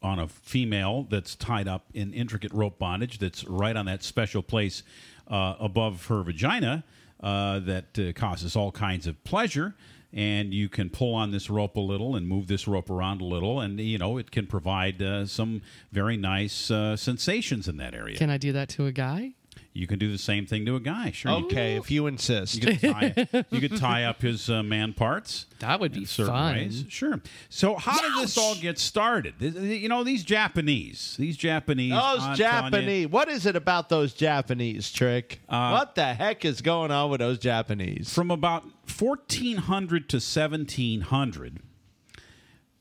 on 0.03 0.19
a 0.19 0.27
female 0.27 1.07
that's 1.09 1.35
tied 1.35 1.67
up 1.67 1.85
in 1.93 2.13
intricate 2.13 2.51
rope 2.53 2.79
bondage 2.79 3.19
that's 3.19 3.43
right 3.45 3.75
on 3.75 3.85
that 3.85 4.03
special 4.03 4.41
place 4.41 4.83
uh, 5.27 5.55
above 5.59 6.07
her 6.07 6.23
vagina 6.23 6.83
uh, 7.21 7.59
that 7.59 7.99
uh, 7.99 8.11
causes 8.13 8.55
all 8.55 8.71
kinds 8.71 9.05
of 9.05 9.23
pleasure. 9.23 9.75
And 10.13 10.53
you 10.53 10.67
can 10.67 10.89
pull 10.89 11.13
on 11.13 11.31
this 11.31 11.49
rope 11.49 11.77
a 11.77 11.79
little 11.79 12.15
and 12.17 12.27
move 12.27 12.47
this 12.47 12.67
rope 12.67 12.89
around 12.89 13.21
a 13.21 13.25
little, 13.25 13.61
and 13.61 13.79
you 13.79 13.97
know 13.97 14.17
it 14.17 14.29
can 14.31 14.45
provide 14.45 15.01
uh, 15.01 15.25
some 15.25 15.61
very 15.91 16.17
nice 16.17 16.69
uh, 16.69 16.97
sensations 16.97 17.67
in 17.69 17.77
that 17.77 17.93
area. 17.93 18.17
Can 18.17 18.29
I 18.29 18.37
do 18.37 18.51
that 18.51 18.67
to 18.69 18.87
a 18.87 18.91
guy? 18.91 19.35
You 19.73 19.87
can 19.87 19.99
do 19.99 20.11
the 20.11 20.17
same 20.17 20.45
thing 20.45 20.65
to 20.65 20.75
a 20.75 20.81
guy. 20.81 21.11
Sure. 21.11 21.31
you 21.31 21.45
okay, 21.45 21.77
if 21.77 21.89
you 21.89 22.07
insist. 22.07 22.55
you 22.55 22.61
could 22.61 22.81
tie, 22.81 23.45
you 23.51 23.61
could 23.61 23.77
tie 23.77 24.03
up 24.03 24.21
his 24.21 24.49
uh, 24.49 24.63
man 24.63 24.91
parts. 24.91 25.45
That 25.59 25.79
would 25.79 25.93
be 25.93 26.01
in 26.01 26.05
certain 26.05 26.33
fun. 26.33 26.55
ways. 26.55 26.83
Sure. 26.89 27.21
So 27.49 27.75
how 27.75 28.01
did 28.01 28.21
this 28.21 28.37
all 28.37 28.55
get 28.55 28.79
started? 28.79 29.35
You 29.39 29.87
know, 29.87 30.03
these 30.03 30.23
Japanese, 30.23 31.15
these 31.17 31.37
Japanese, 31.37 31.91
Those 31.91 32.01
I'm 32.01 32.35
telling 32.35 32.65
you, 32.65 32.71
Japanese. 32.71 33.07
What 33.07 33.29
is 33.29 33.45
it 33.45 33.55
about 33.55 33.87
those 33.87 34.13
Japanese, 34.13 34.91
Tric? 34.91 35.39
what 35.47 35.95
the 35.95 36.13
heck 36.15 36.43
is 36.43 36.61
going 36.61 36.91
on 36.91 37.09
with 37.09 37.21
those 37.21 37.39
Japanese? 37.39 38.13
from 38.13 38.29
about 38.29 38.63
1400 38.99 40.09
to 40.09 40.17
1700 40.17 41.59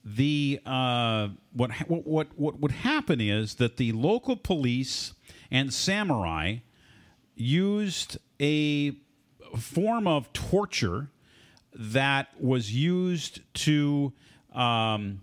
the 0.05 0.61
uh, 0.64 1.28
what, 1.53 1.70
ha- 1.70 1.84
what 1.86 2.07
what 2.07 2.28
what 2.36 2.59
would 2.59 2.72
happen 2.72 3.20
is 3.20 3.57
that 3.57 3.76
the 3.76 3.93
local 3.93 4.36
police 4.36 5.12
and 5.51 5.72
samurai 5.72 6.57
used 7.41 8.18
a 8.41 8.93
form 9.59 10.07
of 10.07 10.32
torture 10.32 11.11
that 11.74 12.28
was 12.41 12.72
used 12.72 13.41
to 13.55 14.12
um, 14.53 15.20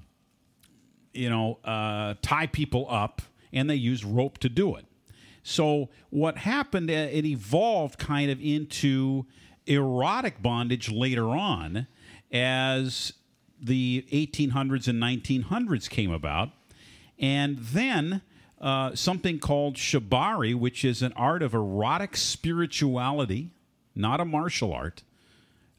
you 1.13 1.29
know 1.29 1.59
uh, 1.63 2.15
tie 2.21 2.47
people 2.47 2.87
up 2.89 3.21
and 3.53 3.69
they 3.69 3.75
used 3.75 4.03
rope 4.03 4.37
to 4.39 4.49
do 4.49 4.75
it 4.75 4.85
so 5.47 5.87
what 6.09 6.39
happened? 6.39 6.91
uh, 6.91 6.93
It 6.93 7.23
evolved 7.25 7.97
kind 7.97 8.29
of 8.29 8.41
into 8.41 9.25
erotic 9.65 10.41
bondage 10.41 10.91
later 10.91 11.29
on, 11.29 11.87
as 12.33 13.13
the 13.57 14.05
1800s 14.11 14.89
and 14.89 15.01
1900s 15.01 15.89
came 15.89 16.11
about, 16.11 16.49
and 17.17 17.59
then 17.59 18.23
uh, 18.59 18.95
something 18.95 19.39
called 19.39 19.75
shibari, 19.75 20.55
which 20.55 20.83
is 20.83 21.01
an 21.01 21.13
art 21.13 21.43
of 21.43 21.53
erotic 21.53 22.17
spirituality, 22.17 23.51
not 23.95 24.19
a 24.19 24.25
martial 24.25 24.73
art, 24.73 25.03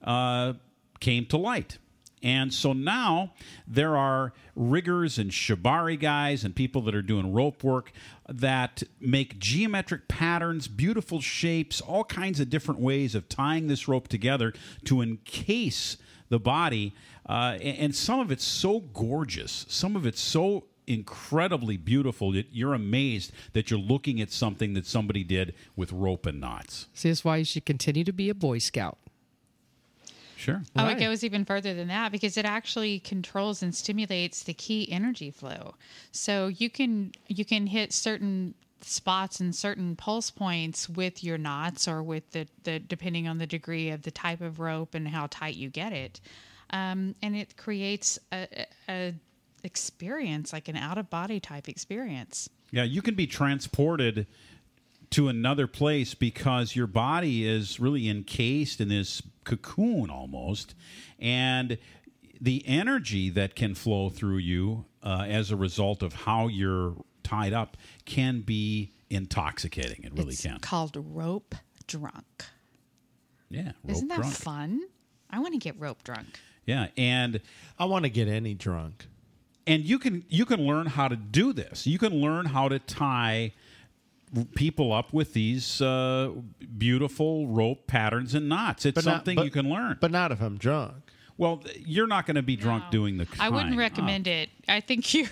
uh, 0.02 0.54
came 1.00 1.26
to 1.26 1.36
light. 1.36 1.78
And 2.22 2.52
so 2.52 2.72
now 2.72 3.32
there 3.66 3.96
are 3.96 4.32
riggers 4.56 5.18
and 5.18 5.30
shibari 5.30 5.98
guys 5.98 6.44
and 6.44 6.54
people 6.54 6.82
that 6.82 6.94
are 6.94 7.02
doing 7.02 7.32
rope 7.32 7.62
work 7.62 7.92
that 8.28 8.82
make 9.00 9.38
geometric 9.38 10.08
patterns, 10.08 10.68
beautiful 10.68 11.20
shapes, 11.20 11.80
all 11.80 12.04
kinds 12.04 12.40
of 12.40 12.50
different 12.50 12.80
ways 12.80 13.14
of 13.14 13.28
tying 13.28 13.68
this 13.68 13.86
rope 13.88 14.08
together 14.08 14.52
to 14.84 15.00
encase 15.00 15.96
the 16.28 16.40
body. 16.40 16.94
Uh, 17.28 17.56
and, 17.62 17.78
and 17.78 17.94
some 17.94 18.20
of 18.20 18.32
it's 18.32 18.44
so 18.44 18.80
gorgeous, 18.80 19.64
some 19.68 19.94
of 19.94 20.06
it's 20.06 20.20
so 20.20 20.64
incredibly 20.89 21.76
beautiful 21.76 22.32
that 22.32 22.47
you're 22.53 22.74
amazed 22.74 23.32
that 23.53 23.70
you're 23.70 23.78
looking 23.80 24.20
at 24.20 24.30
something 24.32 24.74
that 24.74 24.86
somebody 24.86 25.22
did 25.24 25.55
with 25.76 25.93
rope 25.93 26.26
and 26.26 26.41
knots. 26.41 26.86
See, 26.95 27.09
that's 27.11 27.24
why 27.24 27.36
you 27.36 27.45
should 27.45 27.66
continue 27.66 28.05
to 28.05 28.12
be 28.12 28.28
a 28.30 28.34
Boy 28.34 28.59
Scout. 28.59 28.99
Sure. 30.36 30.62
Oh, 30.76 30.84
Right. 30.84 30.97
it 30.97 31.01
goes 31.01 31.24
even 31.24 31.45
further 31.45 31.74
than 31.74 31.89
that 31.89 32.12
because 32.12 32.36
it 32.36 32.45
actually 32.45 33.01
controls 33.01 33.62
and 33.62 33.74
stimulates 33.74 34.45
the 34.45 34.55
key 34.55 34.91
energy 34.91 35.30
flow. 35.32 35.74
So 36.12 36.47
you 36.47 36.70
can 36.70 37.12
you 37.26 37.45
can 37.45 37.66
hit 37.66 37.93
certain 37.93 38.55
spots 38.80 39.41
and 39.41 39.53
certain 39.55 39.97
pulse 39.97 40.30
points 40.30 40.89
with 40.89 41.24
your 41.24 41.36
knots 41.36 41.89
or 41.89 42.01
with 42.01 42.30
the, 42.30 42.47
the 42.62 42.78
depending 42.78 43.26
on 43.26 43.39
the 43.39 43.47
degree 43.49 43.91
of 43.91 44.03
the 44.03 44.12
type 44.12 44.41
of 44.41 44.61
rope 44.61 44.95
and 44.95 45.09
how 45.09 45.26
tight 45.28 45.57
you 45.57 45.68
get 45.70 45.93
it. 45.93 46.20
Um, 46.70 47.16
and 47.20 47.34
it 47.34 47.57
creates 47.57 48.20
a, 48.30 48.47
a, 48.53 48.66
a 48.89 49.14
experience 49.64 50.52
like 50.52 50.68
an 50.68 50.76
out 50.76 50.98
of 50.98 51.11
body 51.11 51.40
type 51.40 51.68
experience. 51.68 52.48
Yeah, 52.70 52.84
you 52.84 53.02
can 53.02 53.14
be 53.14 53.26
transported 53.26 54.26
to 55.11 55.28
another 55.28 55.66
place 55.66 56.14
because 56.14 56.76
your 56.76 56.86
body 56.86 57.46
is 57.46 57.80
really 57.80 58.09
encased 58.09 58.80
in 58.80 58.88
this 58.88 59.22
cocoon 59.44 60.11
almost, 60.11 60.74
and 61.18 61.78
the 62.40 62.62
energy 62.66 63.30
that 63.30 63.54
can 63.56 63.74
flow 63.74 64.11
through 64.11 64.36
you 64.36 64.84
uh, 65.02 65.24
as 65.28 65.50
a 65.50 65.56
result 65.56 66.02
of 66.02 66.12
how 66.12 66.46
you're 66.48 66.94
tied 67.22 67.52
up 67.52 67.76
can 68.04 68.40
be 68.40 68.92
intoxicating. 69.11 70.04
It 70.04 70.12
really 70.12 70.32
it's 70.34 70.42
can. 70.42 70.59
called 70.61 70.96
rope 70.96 71.54
drunk. 71.86 72.44
Yeah, 73.48 73.72
rope 73.82 73.96
Isn't 73.96 74.09
that 74.09 74.18
drunk. 74.18 74.34
fun? 74.34 74.80
I 75.30 75.38
want 75.40 75.54
to 75.54 75.59
get 75.59 75.78
rope 75.78 76.04
drunk. 76.04 76.38
Yeah, 76.66 76.88
and 76.98 77.40
I 77.78 77.86
want 77.86 78.04
to 78.04 78.11
get 78.11 78.28
any 78.28 78.52
drunk. 78.54 79.06
And 79.68 79.84
you 79.84 79.98
can 79.98 80.24
you 80.28 80.44
can 80.44 80.66
learn 80.66 80.86
how 80.86 81.06
to 81.08 81.16
do 81.16 81.52
this. 81.52 81.86
You 81.86 81.98
can 81.98 82.12
learn 82.20 82.46
how 82.46 82.68
to 82.68 82.78
tie 82.80 83.52
people 84.54 84.92
up 84.92 85.12
with 85.12 85.32
these 85.32 85.80
uh, 85.80 86.30
beautiful 86.76 87.46
rope 87.46 87.86
patterns 87.86 88.34
and 88.34 88.48
knots. 88.48 88.84
It's 88.84 88.94
But 88.94 89.04
not- 89.04 89.10
something 89.18 89.36
but- 89.36 89.44
you 89.44 89.50
can 89.50 89.68
learn. 89.70 89.96
But 90.00 90.10
not 90.10 90.32
if 90.32 90.40
I'm 90.40 90.58
drunk. 90.58 90.94
Well, 91.38 91.62
you're 91.86 92.08
not 92.08 92.26
going 92.26 92.34
to 92.34 92.42
be 92.42 92.56
drunk 92.56 92.90
doing 92.90 93.16
the. 93.16 93.28
I 93.38 93.48
wouldn't 93.48 93.78
recommend 93.78 94.26
up. 94.26 94.32
it. 94.34 94.48
I 94.68 94.80
think 94.80 95.14
your 95.18 95.28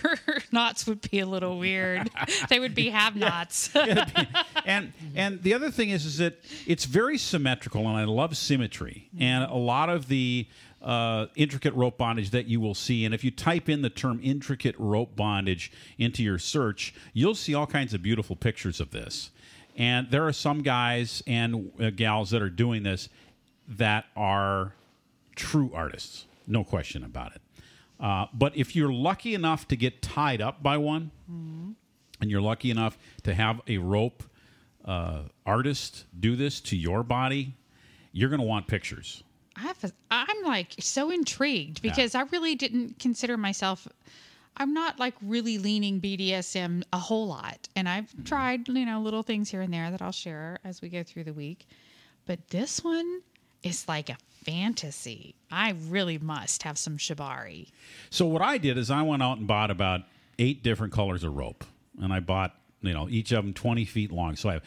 knots 0.53 0.87
would 0.87 1.01
be 1.11 1.19
a 1.19 1.27
little 1.27 1.59
weird. 1.67 2.09
they 2.49 2.61
would 2.61 2.77
be 2.77 2.91
have 2.91 3.17
knots. 3.17 3.71
and 4.65 4.93
and 5.17 5.43
the 5.43 5.53
other 5.53 5.69
thing 5.71 5.91
is 5.91 6.07
is 6.07 6.19
that 6.19 6.39
it's 6.65 6.85
very 6.85 7.19
symmetrical, 7.19 7.89
and 7.89 7.97
I 7.99 8.05
love 8.05 8.37
symmetry. 8.37 9.09
And 9.19 9.51
a 9.51 9.57
lot 9.57 9.91
of 9.91 10.07
the 10.07 10.47
uh, 10.87 11.27
intricate 11.35 11.75
rope 11.75 11.99
bondage 11.99 12.31
that 12.31 12.47
you 12.47 12.61
will 12.61 12.75
see. 12.75 13.05
And 13.05 13.13
if 13.13 13.25
you 13.25 13.33
type 13.33 13.69
in 13.69 13.83
the 13.83 13.91
term 13.91 14.21
intricate 14.23 14.77
rope 14.79 15.17
bondage 15.17 15.73
into 15.99 16.23
your 16.23 16.39
search, 16.39 16.95
you'll 17.13 17.35
see 17.35 17.55
all 17.55 17.67
kinds 17.67 17.93
of 17.93 18.03
beautiful 18.03 18.37
pictures 18.37 18.81
of 18.81 18.93
this. 18.93 19.33
And 19.77 20.09
there 20.11 20.27
are 20.27 20.33
some 20.33 20.63
guys 20.63 21.25
and 21.27 21.73
uh, 21.81 21.91
gals 21.91 22.31
that 22.31 22.41
are 22.41 22.49
doing 22.49 22.85
this 22.85 23.09
that 23.69 24.07
are 24.17 24.75
true 25.35 25.73
artists, 25.75 26.25
no 26.47 26.63
question 26.63 27.03
about 27.03 27.35
it. 27.35 27.43
Uh, 27.99 28.27
but 28.33 28.57
if 28.57 28.77
you're 28.77 28.93
lucky 28.93 29.35
enough 29.35 29.67
to 29.69 29.77
get 29.77 30.01
tied 30.01 30.41
up 30.41 30.63
by 30.63 30.77
one, 30.77 31.11
and 32.21 32.31
you're 32.31 32.41
lucky 32.41 32.71
enough 32.71 32.97
to 33.25 33.35
have 33.35 33.61
a 33.67 33.79
rope 33.79 34.23
uh, 34.85 35.23
artist 35.45 36.05
do 36.19 36.37
this 36.37 36.61
to 36.61 36.77
your 36.77 37.03
body, 37.03 37.55
you're 38.13 38.31
going 38.31 38.41
to 38.41 38.47
want 38.47 38.69
pictures. 38.69 39.25
I 39.57 39.61
have 39.61 39.85
a, 39.85 39.93
I'm 40.11 40.43
like 40.45 40.75
so 40.79 41.11
intrigued 41.11 41.81
because 41.83 42.15
I 42.15 42.23
really 42.23 42.55
didn't 42.55 42.99
consider 42.99 43.37
myself 43.37 43.89
I'm 44.57 44.73
not 44.73 44.99
like 44.99 45.15
really 45.23 45.59
leaning 45.59 46.01
BDSM 46.01 46.83
a 46.93 46.99
whole 46.99 47.27
lot. 47.27 47.69
And 47.77 47.89
I've 47.89 48.11
mm-hmm. 48.11 48.23
tried, 48.23 48.69
you 48.69 48.87
know, 48.87 49.01
little 49.01 49.23
things 49.23 49.51
here 49.51 49.61
and 49.61 49.73
there 49.73 49.91
that 49.91 50.01
I'll 50.01 50.13
share 50.13 50.59
as 50.65 50.81
we 50.81 50.89
go 50.89 51.03
through 51.03 51.25
the 51.25 51.35
week. 51.35 51.67
But 52.25 52.49
this 52.49 52.83
one 52.83 53.21
is 53.63 53.87
like 53.87 54.09
a 54.09 54.17
fantasy. 54.45 55.35
I 55.51 55.75
really 55.89 56.19
must 56.19 56.63
have 56.63 56.79
some 56.79 56.97
shibari. 56.97 57.71
So 58.11 58.27
what 58.27 58.43
I 58.43 58.59
did 58.59 58.79
is 58.79 58.91
I 58.91 59.03
went 59.03 59.23
out 59.23 59.39
and 59.39 59.47
bought 59.47 59.71
about 59.71 60.03
eight 60.39 60.63
different 60.63 60.93
colors 60.93 61.23
of 61.23 61.37
rope, 61.37 61.65
and 62.01 62.13
I 62.13 62.21
bought 62.21 62.55
you 62.83 62.93
know 62.93 63.09
each 63.09 63.33
of 63.33 63.45
them 63.45 63.55
twenty 63.55 63.85
feet 63.85 64.11
long. 64.13 64.37
So 64.37 64.49
I 64.49 64.53
have 64.55 64.63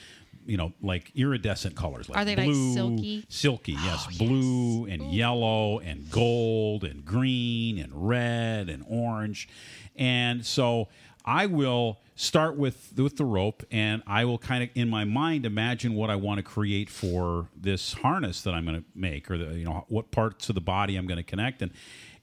you 0.50 0.58
know 0.58 0.74
like 0.82 1.12
iridescent 1.16 1.76
colors. 1.76 2.10
Like 2.10 2.18
Are 2.18 2.26
they, 2.26 2.36
like, 2.36 2.45
blue, 2.45 2.74
silky? 2.74 3.26
Silky, 3.30 3.76
oh, 3.78 3.86
yes, 3.86 4.18
blue 4.18 4.86
and 4.86 5.12
yellow 5.14 5.80
and 5.80 6.10
gold 6.10 6.84
and 6.84 7.06
green 7.06 7.78
and 7.78 7.91
red 7.93 8.70
and 8.70 8.84
orange, 8.88 9.47
and 9.95 10.45
so 10.45 10.89
I 11.26 11.45
will 11.45 12.00
start 12.16 12.58
with 12.58 12.93
with 12.97 13.18
the 13.18 13.26
rope, 13.26 13.64
and 13.72 14.02
I 14.08 14.26
will 14.26 14.39
kind 14.39 14.64
of 14.64 14.70
in 14.76 14.89
my 14.89 15.06
mind 15.06 15.45
imagine 15.45 15.93
what 15.93 16.10
I 16.10 16.16
want 16.16 16.39
to 16.39 16.43
create 16.43 16.89
for 16.89 17.47
this 17.56 17.93
harness 17.93 18.41
that 18.41 18.54
I'm 18.54 18.66
going 18.66 18.82
to 18.82 18.86
make, 18.95 19.30
or 19.30 19.38
the, 19.38 19.58
you 19.58 19.66
know 19.66 19.86
what 19.88 20.12
parts 20.12 20.50
of 20.50 20.56
the 20.56 20.62
body 20.62 20.95
I'm 20.95 21.08
going 21.08 21.18
to 21.18 21.24
connect, 21.24 21.62
and 21.62 21.72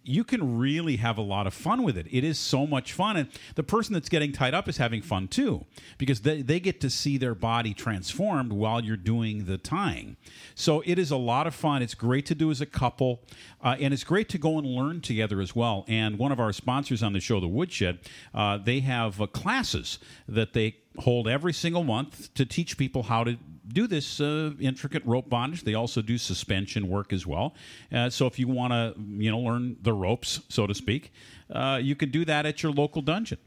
you 0.06 0.22
can 0.22 0.58
really 0.58 0.96
have 0.96 1.18
a 1.18 1.22
lot 1.22 1.46
of 1.46 1.54
fun 1.54 1.82
with 1.82 1.98
it. 1.98 2.06
It 2.10 2.22
is 2.22 2.38
so 2.38 2.66
much 2.66 2.92
fun. 2.92 3.16
And 3.16 3.28
the 3.56 3.62
person 3.62 3.92
that's 3.92 4.08
getting 4.08 4.32
tied 4.32 4.54
up 4.54 4.68
is 4.68 4.76
having 4.76 5.02
fun 5.02 5.28
too, 5.28 5.64
because 5.98 6.20
they, 6.20 6.42
they 6.42 6.60
get 6.60 6.80
to 6.82 6.90
see 6.90 7.18
their 7.18 7.34
body 7.34 7.74
transformed 7.74 8.52
while 8.52 8.82
you're 8.82 8.96
doing 8.96 9.46
the 9.46 9.58
tying. 9.58 10.16
So 10.54 10.82
it 10.86 10.98
is 10.98 11.10
a 11.10 11.16
lot 11.16 11.46
of 11.46 11.54
fun. 11.54 11.82
It's 11.82 11.94
great 11.94 12.24
to 12.26 12.34
do 12.34 12.50
as 12.50 12.60
a 12.60 12.66
couple, 12.66 13.22
uh, 13.62 13.76
and 13.80 13.92
it's 13.92 14.04
great 14.04 14.28
to 14.30 14.38
go 14.38 14.58
and 14.58 14.66
learn 14.66 15.00
together 15.00 15.40
as 15.40 15.56
well. 15.56 15.84
And 15.88 16.18
one 16.18 16.32
of 16.32 16.38
our 16.38 16.52
sponsors 16.52 17.02
on 17.02 17.12
the 17.12 17.20
show, 17.20 17.40
The 17.40 17.48
Woodshed, 17.48 17.98
uh, 18.32 18.58
they 18.58 18.80
have 18.80 19.20
uh, 19.20 19.26
classes 19.26 19.98
that 20.28 20.52
they 20.52 20.76
hold 20.98 21.28
every 21.28 21.52
single 21.52 21.84
month 21.84 22.32
to 22.34 22.46
teach 22.46 22.78
people 22.78 23.04
how 23.04 23.24
to 23.24 23.36
do 23.68 23.86
this 23.86 24.20
uh, 24.20 24.52
intricate 24.60 25.04
rope 25.04 25.28
bondage. 25.28 25.62
They 25.62 25.74
also 25.74 26.02
do 26.02 26.18
suspension 26.18 26.88
work 26.88 27.12
as 27.12 27.26
well. 27.26 27.54
Uh, 27.92 28.10
so 28.10 28.26
if 28.26 28.38
you 28.38 28.48
want 28.48 28.72
to, 28.72 28.94
you 28.98 29.30
know, 29.30 29.38
learn 29.38 29.76
the 29.82 29.92
ropes, 29.92 30.40
so 30.48 30.66
to 30.66 30.74
speak, 30.74 31.12
uh, 31.50 31.78
you 31.82 31.96
can 31.96 32.10
do 32.10 32.24
that 32.24 32.46
at 32.46 32.62
your 32.62 32.72
local 32.72 33.02
dungeon. 33.02 33.38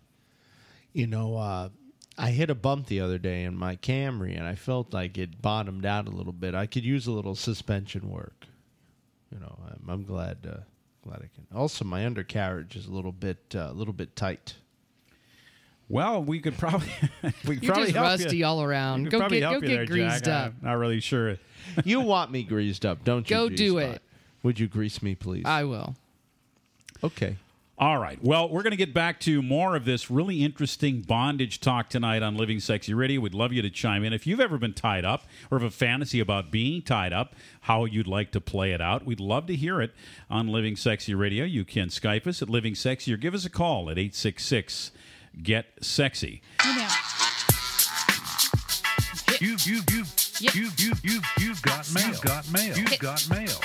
You 0.94 1.08
know, 1.08 1.38
uh, 1.38 1.70
I 2.18 2.32
hit 2.32 2.50
a 2.50 2.56
bump 2.56 2.88
the 2.88 3.00
other 3.00 3.18
day 3.18 3.44
in 3.44 3.56
my 3.56 3.78
Camry, 3.78 4.38
and 4.38 4.46
I 4.46 4.56
felt 4.56 4.94
like 4.94 5.18
it 5.18 5.42
bottomed 5.42 5.86
out 5.86 6.08
a 6.08 6.12
little 6.12 6.34
bit. 6.34 6.54
I 6.54 6.66
could 6.66 6.84
use 6.84 7.08
a 7.08 7.12
little 7.12 7.36
suspension 7.36 8.10
work. 8.10 8.46
You 9.32 9.40
know, 9.40 9.58
I'm, 9.66 9.90
I'm 9.90 10.04
glad 10.04 10.38
uh, 10.46 10.62
glad 11.04 11.20
I 11.20 11.30
can. 11.34 11.48
Also, 11.56 11.86
my 11.86 12.06
undercarriage 12.06 12.76
is 12.76 12.88
a 12.88 12.92
little 12.92 13.12
bit 13.12 13.40
uh, 13.56 13.70
a 13.70 13.74
little 13.74 13.94
bit 13.94 14.16
tight. 14.16 14.56
Well, 15.90 16.24
we 16.24 16.40
could 16.40 16.58
probably 16.58 16.88
we 17.24 17.56
could 17.56 17.64
You're 17.64 17.74
probably 17.74 17.92
just 17.92 17.96
help 17.98 18.20
rusty 18.20 18.38
you. 18.38 18.46
all 18.46 18.62
around. 18.64 19.10
Go 19.10 19.28
get- 19.28 19.42
go 19.42 19.60
get 19.60 19.68
there, 19.68 19.86
greased 19.86 20.26
Jack. 20.26 20.48
up. 20.48 20.54
I'm 20.62 20.68
not 20.70 20.74
really 20.78 21.00
sure. 21.00 21.38
you 21.84 22.00
want 22.00 22.32
me 22.32 22.44
greased 22.44 22.86
up, 22.86 23.04
don't 23.04 23.30
you? 23.30 23.36
Go 23.36 23.50
do 23.50 23.56
G-Spot? 23.80 23.96
it. 23.96 24.02
Would 24.44 24.60
you 24.60 24.68
grease 24.68 25.02
me, 25.02 25.16
please? 25.16 25.44
I 25.46 25.64
will. 25.66 25.96
okay. 27.04 27.36
All 27.78 27.98
right. 27.98 28.22
Well, 28.22 28.50
we're 28.50 28.62
going 28.64 28.72
to 28.72 28.78
get 28.78 28.94
back 28.94 29.22
to 29.22 29.42
more 29.42 29.74
of 29.78 29.86
this 29.86 30.12
really 30.12 30.44
interesting 30.44 31.00
bondage 31.00 31.62
talk 31.62 31.90
tonight 31.90 32.22
on 32.22 32.36
Living 32.36 32.60
Sexy 32.60 32.94
Radio. 32.94 33.22
We'd 33.22 33.34
love 33.34 33.54
you 33.54 33.62
to 33.62 33.70
chime 33.70 34.04
in. 34.04 34.12
If 34.12 34.28
you've 34.28 34.42
ever 34.42 34.58
been 34.58 34.74
tied 34.74 35.06
up 35.06 35.24
or 35.50 35.58
have 35.60 35.66
a 35.66 35.72
fantasy 35.72 36.20
about 36.20 36.52
being 36.52 36.82
tied 36.82 37.14
up, 37.14 37.36
how 37.62 37.86
you'd 37.86 38.06
like 38.06 38.32
to 38.32 38.42
play 38.42 38.74
it 38.74 38.82
out, 38.82 39.06
we'd 39.06 39.22
love 39.22 39.46
to 39.48 39.56
hear 39.56 39.80
it 39.82 39.94
on 40.30 40.50
Living 40.50 40.76
Sexy 40.76 41.16
Radio. 41.16 41.46
You 41.46 41.64
can 41.64 41.88
Skype 41.88 42.28
us 42.28 42.42
at 42.42 42.50
Living 42.50 42.76
Sexy 42.76 43.14
or 43.14 43.18
give 43.18 43.34
us 43.34 43.46
a 43.46 43.50
call 43.50 43.84
at 43.90 43.98
866 43.98 44.92
Get 45.42 45.66
Sexy. 45.82 46.42
You 46.66 46.76
know, 46.76 46.88
You 49.40 49.56
you 49.64 49.82
you 49.92 50.04
Yep. 50.42 50.56
you 50.56 50.70
you 50.78 50.94
you 51.04 51.22
you've 51.40 51.62
got 51.62 51.94
mail. 51.94 52.08
You've 52.08 52.22
got 52.22 52.52
mail. 52.52 52.78
You've 52.78 53.00
got 53.00 53.30
mail. 53.30 53.60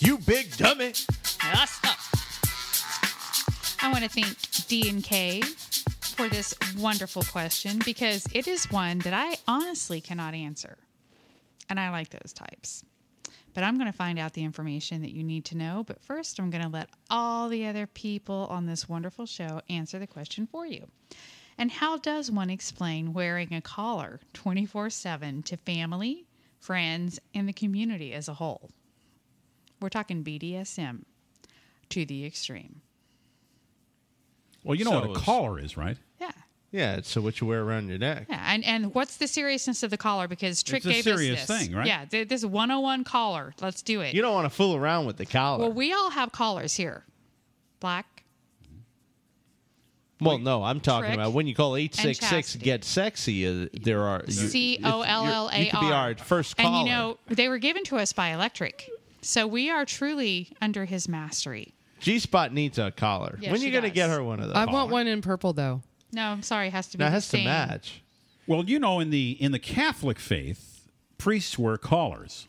You 0.00 0.18
big 0.18 0.56
dummy. 0.56 0.92
Ah, 1.42 1.62
Us. 1.62 1.80
I 3.82 3.90
want 3.92 4.02
to 4.04 4.10
thank 4.10 4.36
D 4.68 4.88
and 4.88 5.02
K 5.04 5.40
for 6.00 6.28
this 6.28 6.54
wonderful 6.76 7.22
question 7.22 7.78
because 7.84 8.26
it 8.32 8.46
is 8.48 8.70
one 8.70 8.98
that 9.00 9.12
I 9.14 9.36
honestly 9.46 10.00
cannot 10.00 10.34
answer. 10.34 10.78
And 11.70 11.78
I 11.78 11.90
like 11.90 12.10
those 12.10 12.32
types. 12.32 12.84
But 13.54 13.64
I'm 13.64 13.76
going 13.76 13.90
to 13.90 13.96
find 13.96 14.18
out 14.18 14.34
the 14.34 14.44
information 14.44 15.02
that 15.02 15.10
you 15.12 15.24
need 15.24 15.44
to 15.46 15.56
know. 15.56 15.84
But 15.86 16.00
first, 16.02 16.38
I'm 16.38 16.50
going 16.50 16.62
to 16.62 16.68
let 16.68 16.90
all 17.10 17.48
the 17.48 17.66
other 17.66 17.86
people 17.86 18.46
on 18.50 18.66
this 18.66 18.88
wonderful 18.88 19.26
show 19.26 19.60
answer 19.68 19.98
the 19.98 20.06
question 20.06 20.46
for 20.46 20.66
you. 20.66 20.86
And 21.56 21.70
how 21.72 21.96
does 21.98 22.30
one 22.30 22.50
explain 22.50 23.12
wearing 23.12 23.52
a 23.52 23.60
collar 23.60 24.20
24 24.32 24.90
7 24.90 25.42
to 25.44 25.56
family, 25.56 26.26
friends, 26.60 27.18
and 27.34 27.48
the 27.48 27.52
community 27.52 28.12
as 28.12 28.28
a 28.28 28.34
whole? 28.34 28.70
We're 29.80 29.88
talking 29.88 30.22
BDSM 30.22 31.02
to 31.90 32.04
the 32.04 32.24
extreme. 32.24 32.82
Well, 34.64 34.74
you 34.76 34.84
know 34.84 34.90
So 34.90 35.08
what 35.08 35.16
a 35.16 35.20
collar 35.20 35.58
is, 35.58 35.76
right? 35.76 35.96
Yeah. 36.20 36.30
Yeah, 36.70 36.96
it's 36.96 37.08
so 37.10 37.22
what 37.22 37.40
you 37.40 37.46
wear 37.46 37.62
around 37.62 37.88
your 37.88 37.96
neck. 37.98 38.26
Yeah, 38.28 38.42
and, 38.46 38.62
and 38.64 38.94
what's 38.94 39.16
the 39.16 39.26
seriousness 39.26 39.82
of 39.82 39.90
the 39.90 39.96
collar? 39.96 40.28
Because 40.28 40.62
Tric 40.62 40.78
It's 40.78 40.86
a 40.86 40.88
gave 40.90 41.04
serious 41.04 41.40
us 41.42 41.46
this. 41.46 41.58
thing, 41.66 41.74
right? 41.74 41.86
Yeah, 41.86 42.04
th- 42.04 42.28
this 42.28 42.44
101 42.44 43.04
collar. 43.04 43.54
Let's 43.62 43.80
do 43.80 44.02
it. 44.02 44.14
You 44.14 44.20
don't 44.20 44.34
want 44.34 44.44
to 44.44 44.50
fool 44.50 44.76
around 44.76 45.06
with 45.06 45.16
the 45.16 45.24
collar. 45.24 45.60
well, 45.60 45.72
we 45.72 45.92
all 45.94 46.10
have 46.10 46.30
collars 46.30 46.74
here. 46.76 47.04
Black. 47.80 48.04
Well, 50.20 50.38
no, 50.38 50.64
I'm 50.64 50.80
talking 50.80 51.10
Tric 51.10 51.14
about 51.14 51.32
when 51.32 51.46
you 51.46 51.54
call 51.54 51.76
866 51.76 52.28
chastity. 52.52 52.64
get 52.64 52.84
sexy, 52.84 53.46
uh, 53.46 53.68
there 53.72 54.02
are. 54.02 54.22
you- 54.26 54.32
C 54.32 54.80
O 54.82 55.02
L 55.02 55.24
L 55.26 55.48
A 55.48 55.52
R. 55.52 55.58
You 55.60 55.70
could 55.70 55.80
be 55.80 55.86
our 55.92 56.14
first 56.16 56.56
caller. 56.56 56.78
And 56.80 56.88
you 56.88 56.92
know, 56.92 57.18
they 57.28 57.48
were 57.48 57.58
given 57.58 57.84
to 57.84 57.96
us 57.98 58.12
by 58.12 58.30
Electric. 58.30 58.88
So 59.22 59.46
we 59.46 59.70
are 59.70 59.84
truly 59.84 60.50
under 60.60 60.84
his 60.86 61.08
mastery. 61.08 61.72
G 62.00 62.18
Spot 62.18 62.52
needs 62.52 62.78
a 62.78 62.90
collar. 62.90 63.38
Yes, 63.40 63.50
when 63.52 63.60
she 63.60 63.66
you 63.66 63.72
going 63.72 63.82
to 63.84 63.88
does. 63.90 63.94
get 63.94 64.10
her 64.10 64.22
one 64.22 64.40
of 64.40 64.48
those? 64.48 64.56
I 64.56 64.64
want 64.66 64.90
one 64.90 65.06
in 65.06 65.22
purple 65.22 65.52
though. 65.52 65.82
No, 66.12 66.22
I'm 66.26 66.42
sorry, 66.42 66.68
it 66.68 66.72
has 66.72 66.88
to 66.88 66.98
be 66.98 67.04
That 67.04 67.08
the 67.10 67.12
has 67.14 67.28
to 67.30 67.38
match. 67.44 68.02
Well, 68.46 68.64
you 68.64 68.78
know, 68.78 68.98
in 69.00 69.10
the 69.10 69.32
in 69.40 69.52
the 69.52 69.58
Catholic 69.58 70.18
faith, 70.18 70.88
priests 71.18 71.58
wear 71.58 71.76
collars, 71.76 72.48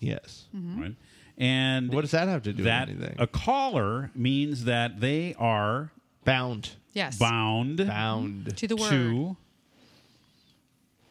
Yes. 0.00 0.44
Mm-hmm. 0.54 0.80
right? 0.82 0.94
And 1.38 1.92
What 1.92 2.02
does 2.02 2.10
that 2.12 2.28
have 2.28 2.42
to 2.44 2.52
do 2.52 2.64
that 2.64 2.88
with 2.88 2.98
anything? 3.02 3.16
a 3.20 3.26
collar 3.26 4.10
means 4.14 4.64
that 4.64 5.00
they 5.00 5.34
are 5.38 5.90
Bound. 6.24 6.70
Yes. 6.92 7.18
bound 7.18 7.78
Bound. 7.86 8.56
To 8.56 8.68
the 8.68 8.76
word. 8.76 8.90
to 8.90 9.36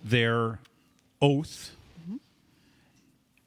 their 0.03 0.59
oath 1.21 1.71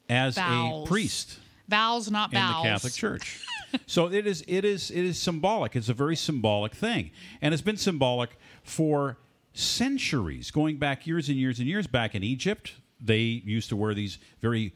as 0.09 0.35
Vows. 0.35 0.85
a 0.85 0.87
priest 0.87 1.39
Vows, 1.67 2.09
not 2.09 2.31
in 2.31 2.39
vowels. 2.39 2.63
the 2.63 2.69
Catholic 2.69 2.93
Church. 2.93 3.41
so 3.85 4.11
it 4.11 4.25
is 4.27 4.43
it 4.47 4.65
is 4.65 4.91
it 4.91 5.03
is 5.03 5.19
symbolic. 5.19 5.75
It's 5.75 5.89
a 5.89 5.93
very 5.93 6.15
symbolic 6.15 6.73
thing. 6.73 7.11
And 7.41 7.53
it's 7.53 7.63
been 7.63 7.77
symbolic 7.77 8.37
for 8.63 9.17
centuries, 9.53 10.51
going 10.51 10.77
back 10.77 11.07
years 11.07 11.29
and 11.29 11.37
years 11.37 11.59
and 11.59 11.67
years 11.67 11.87
back 11.87 12.15
in 12.15 12.23
Egypt. 12.23 12.73
They 12.99 13.19
used 13.19 13.69
to 13.69 13.75
wear 13.75 13.93
these 13.93 14.17
very 14.41 14.73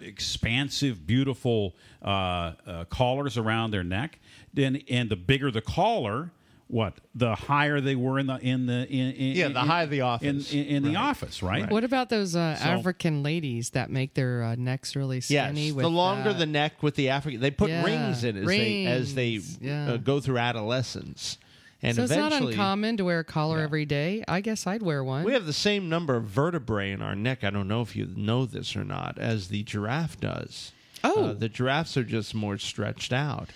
expansive, 0.00 1.06
beautiful 1.06 1.74
uh, 2.02 2.52
uh, 2.66 2.84
collars 2.86 3.38
around 3.38 3.70
their 3.70 3.84
neck. 3.84 4.18
Then, 4.52 4.82
and 4.90 5.10
the 5.10 5.16
bigger 5.16 5.50
the 5.50 5.60
collar, 5.60 6.32
what 6.72 6.94
the 7.14 7.34
higher 7.34 7.82
they 7.82 7.94
were 7.94 8.18
in 8.18 8.26
the 8.28 8.38
in 8.38 8.64
the 8.64 8.86
in, 8.88 9.12
in 9.12 9.36
Yeah, 9.36 9.48
the 9.48 9.60
in- 9.60 9.66
higher 9.66 9.86
the 9.86 9.98
in, 9.98 10.02
office. 10.04 10.52
in, 10.54 10.64
in 10.64 10.82
the 10.82 10.94
Right. 10.94 10.96
office, 11.10 11.42
right? 11.42 11.70
What 11.70 11.84
about 11.84 12.08
those 12.08 12.34
uh, 12.34 12.56
So- 12.56 12.64
African 12.64 13.22
ladies 13.22 13.70
that 13.70 13.90
make 13.90 14.14
their 14.14 14.42
uh, 14.42 14.54
necks 14.56 14.96
really 14.96 15.18
Yes, 15.28 15.50
skinny? 15.50 15.70
with, 15.70 15.82
the 15.82 15.90
longer 15.90 16.30
uh, 16.30 16.32
the 16.32 16.46
neck 16.46 16.82
with 16.82 16.94
the 16.94 17.10
African, 17.10 17.40
they 17.42 17.50
put 17.50 17.68
Yeah, 17.68 17.84
rings 17.84 18.24
in 18.24 18.38
as 18.38 18.46
they 18.46 18.86
as 18.86 19.14
they 19.14 19.40
yeah. 19.60 19.92
uh, 19.92 19.96
go 19.98 20.18
through 20.18 20.38
adolescence, 20.38 21.36
and 21.82 21.94
so 21.94 22.04
it's 22.04 22.10
not 22.12 22.28
eventually 22.28 22.54
uncommon 22.54 22.96
to 22.96 23.04
wear 23.04 23.18
a 23.18 23.24
collar 23.24 23.58
every 23.60 23.84
day. 23.84 24.24
I 24.26 24.40
guess 24.40 24.66
I'd 24.66 24.82
wear 24.82 25.04
one. 25.04 25.24
we 25.24 25.34
have 25.34 25.44
the 25.44 25.52
same 25.52 25.90
number 25.90 26.16
of 26.16 26.24
vertebrae 26.24 26.92
in 26.92 27.02
our 27.02 27.14
neck. 27.14 27.44
I 27.44 27.50
don't 27.50 27.68
know 27.68 27.82
if 27.82 27.94
you 27.94 28.08
know 28.16 28.46
this 28.46 28.74
or 28.76 28.84
not, 28.84 29.18
as 29.18 29.48
the 29.48 29.62
giraffe 29.62 30.18
does. 30.18 30.72
Oh. 31.04 31.24
Uh, 31.26 31.32
the 31.34 31.50
giraffes 31.50 31.98
are 31.98 32.04
just 32.04 32.34
more 32.34 32.56
stretched 32.56 33.12
out. 33.12 33.50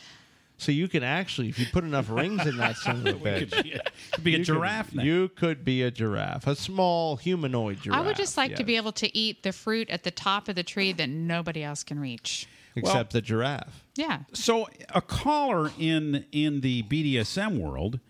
So 0.58 0.72
you 0.72 0.88
can 0.88 1.02
actually, 1.02 1.48
if 1.50 1.58
you 1.58 1.66
put 1.70 1.84
enough 1.84 2.08
rings 2.08 2.46
in 2.46 2.56
that 2.56 2.76
son 2.76 3.06
of 3.06 3.16
a 3.16 3.18
bitch, 3.24 3.52
could 3.52 3.62
be 3.64 3.72
a- 3.72 3.82
could 4.12 4.24
be 4.24 4.34
a 4.34 4.38
you 4.38 4.44
giraffe 4.44 4.88
Could, 4.88 4.96
now. 4.96 5.02
you 5.02 5.28
could 5.28 5.64
be 5.64 5.82
a 5.82 5.90
giraffe, 5.90 6.46
a 6.46 6.56
small 6.56 7.16
humanoid 7.16 7.82
giraffe. 7.82 8.00
I 8.02 8.06
would 8.06 8.16
just 8.16 8.36
like 8.38 8.54
to 8.56 8.64
be 8.64 8.76
able 8.76 8.92
to 8.92 9.14
eat 9.16 9.42
the 9.42 9.52
fruit 9.52 9.90
at 9.90 10.02
the 10.02 10.10
top 10.10 10.48
of 10.48 10.54
the 10.54 10.62
tree 10.62 10.92
that 10.92 11.08
nobody 11.10 11.62
else 11.62 11.82
can 11.84 11.98
reach. 12.00 12.46
except 12.74 13.12
the 13.12 13.20
giraffe. 13.20 13.84
Yeah. 13.96 14.20
So 14.32 14.68
a 14.94 15.00
collar 15.02 15.70
in 15.78 16.24
in 16.32 16.60
the 16.62 16.82
BDSM 16.84 17.58
world 17.58 18.00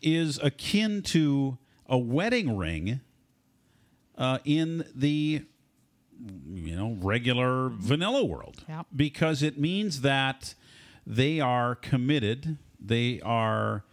is 0.00 0.38
akin 0.42 1.02
to 1.02 1.58
a 1.88 1.98
wedding 1.98 2.56
ring 2.56 3.00
uh, 4.18 4.38
in 4.44 4.84
the 4.94 5.42
you 6.52 6.76
know 6.76 6.96
regular 7.00 7.68
vanilla 7.68 8.24
world 8.24 8.64
Yep. 8.68 8.86
because 8.94 9.42
it 9.42 9.58
means 9.58 10.02
that 10.02 10.54
they 11.06 11.40
are 11.40 11.74
committed 11.74 12.58
they 12.84 13.20
are 13.22 13.84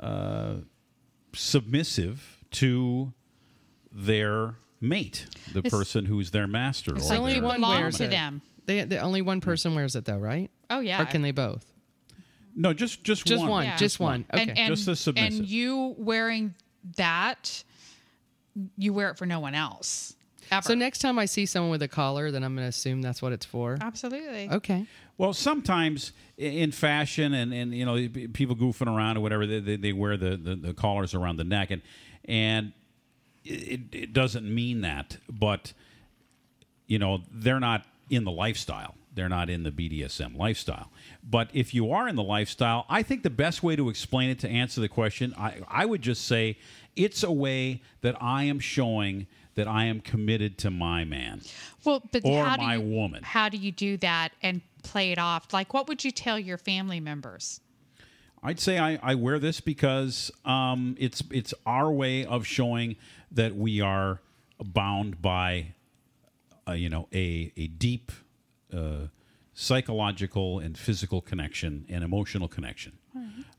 uh, 0.00 0.54
submissive 1.34 2.38
to 2.50 3.12
their 3.92 4.56
mate 4.80 5.26
the 5.52 5.58
It's- 5.60 5.70
person 5.72 6.04
who's 6.06 6.30
their 6.30 6.46
master 6.46 6.94
It's 6.96 7.10
or 7.10 7.14
only 7.16 7.34
their- 7.34 7.42
one 7.42 7.56
belong 7.60 7.80
wears 7.80 7.98
to 7.98 8.04
it. 8.04 8.10
them. 8.10 8.42
They, 8.66 8.84
the 8.84 8.98
only 8.98 9.22
one 9.22 9.40
person 9.40 9.74
wears 9.74 9.96
it 9.96 10.04
though, 10.04 10.18
right? 10.18 10.50
Oh 10.70 10.80
yeah. 10.80 11.02
Or 11.02 11.06
can 11.06 11.22
they 11.22 11.30
both? 11.32 11.64
no 12.54 12.72
just 12.74 13.02
just 13.02 13.24
Just 13.24 13.40
one, 13.40 13.50
one. 13.50 13.64
Yeah. 13.64 13.76
Just 13.76 13.98
one. 14.00 14.24
Okay. 14.32 14.42
And, 14.42 14.58
and, 14.58 14.68
Just 14.74 14.86
the 14.86 14.94
submissive. 14.96 15.40
and 15.40 15.48
you 15.48 15.94
wearing 15.98 16.54
that, 16.96 17.64
you 18.76 18.92
wear 18.92 19.10
it 19.10 19.16
for 19.18 19.26
no 19.26 19.40
one 19.40 19.54
else. 19.54 20.14
Ever. 20.50 20.62
so 20.62 20.74
next 20.74 20.98
time 20.98 21.18
I 21.18 21.26
see 21.26 21.46
someone 21.46 21.70
with 21.70 21.82
a 21.82 21.88
collar, 21.88 22.30
then 22.30 22.42
I'm 22.44 22.54
going 22.54 22.64
to 22.64 22.68
assume 22.68 23.02
that's 23.02 23.22
what 23.22 23.32
it's 23.32 23.46
for. 23.46 23.78
Absolutely. 23.80 24.50
Okay. 24.50 24.86
Well, 25.16 25.32
sometimes 25.32 26.12
in 26.36 26.70
fashion 26.72 27.34
and, 27.34 27.52
and 27.52 27.74
you 27.74 27.84
know 27.84 28.08
people 28.32 28.54
goofing 28.54 28.94
around 28.94 29.16
or 29.16 29.20
whatever, 29.20 29.46
they, 29.46 29.60
they, 29.60 29.76
they 29.76 29.92
wear 29.92 30.16
the, 30.16 30.36
the, 30.36 30.54
the 30.54 30.74
collars 30.74 31.14
around 31.14 31.36
the 31.36 31.44
neck 31.44 31.70
and 31.70 31.82
and 32.24 32.72
it, 33.44 33.80
it 33.92 34.12
doesn't 34.12 34.52
mean 34.52 34.82
that, 34.82 35.16
but 35.28 35.72
you 36.86 36.98
know 36.98 37.22
they're 37.32 37.60
not 37.60 37.84
in 38.10 38.24
the 38.24 38.30
lifestyle. 38.30 38.94
They're 39.18 39.28
not 39.28 39.50
in 39.50 39.64
the 39.64 39.72
BDSM 39.72 40.36
lifestyle. 40.36 40.92
But 41.28 41.50
if 41.52 41.74
you 41.74 41.90
are 41.90 42.06
in 42.06 42.14
the 42.14 42.22
lifestyle, 42.22 42.86
I 42.88 43.02
think 43.02 43.24
the 43.24 43.30
best 43.30 43.64
way 43.64 43.74
to 43.74 43.88
explain 43.88 44.30
it 44.30 44.38
to 44.38 44.48
answer 44.48 44.80
the 44.80 44.88
question, 44.88 45.34
I, 45.36 45.56
I 45.66 45.86
would 45.86 46.02
just 46.02 46.24
say 46.24 46.56
it's 46.94 47.24
a 47.24 47.32
way 47.32 47.82
that 48.02 48.14
I 48.22 48.44
am 48.44 48.60
showing 48.60 49.26
that 49.56 49.66
I 49.66 49.86
am 49.86 50.00
committed 50.00 50.56
to 50.58 50.70
my 50.70 51.02
man. 51.02 51.40
Well, 51.84 52.00
but 52.12 52.22
Or 52.24 52.44
how 52.44 52.56
do 52.58 52.62
you, 52.62 52.80
woman. 52.80 53.24
How 53.24 53.48
do 53.48 53.56
you 53.56 53.72
do 53.72 53.96
that 53.96 54.30
and 54.40 54.60
play 54.84 55.10
it 55.10 55.18
off? 55.18 55.52
Like, 55.52 55.74
what 55.74 55.88
would 55.88 56.04
you 56.04 56.12
tell 56.12 56.38
your 56.38 56.56
family 56.56 57.00
members? 57.00 57.60
I'd 58.40 58.60
say 58.60 58.78
I, 58.78 59.00
I 59.02 59.16
wear 59.16 59.40
this 59.40 59.60
because 59.60 60.30
um, 60.44 60.94
it's 61.00 61.24
it's 61.32 61.52
our 61.66 61.90
way 61.90 62.24
of 62.24 62.46
showing 62.46 62.94
that 63.32 63.56
we 63.56 63.80
are 63.80 64.20
bound 64.62 65.20
by, 65.20 65.74
uh, 66.68 66.72
you 66.74 66.88
know, 66.88 67.08
a 67.12 67.52
a 67.56 67.66
deep 67.66 68.12
uh, 68.74 69.08
psychological 69.54 70.58
and 70.58 70.78
physical 70.78 71.20
connection 71.20 71.84
and 71.88 72.04
emotional 72.04 72.48
connection. 72.48 72.92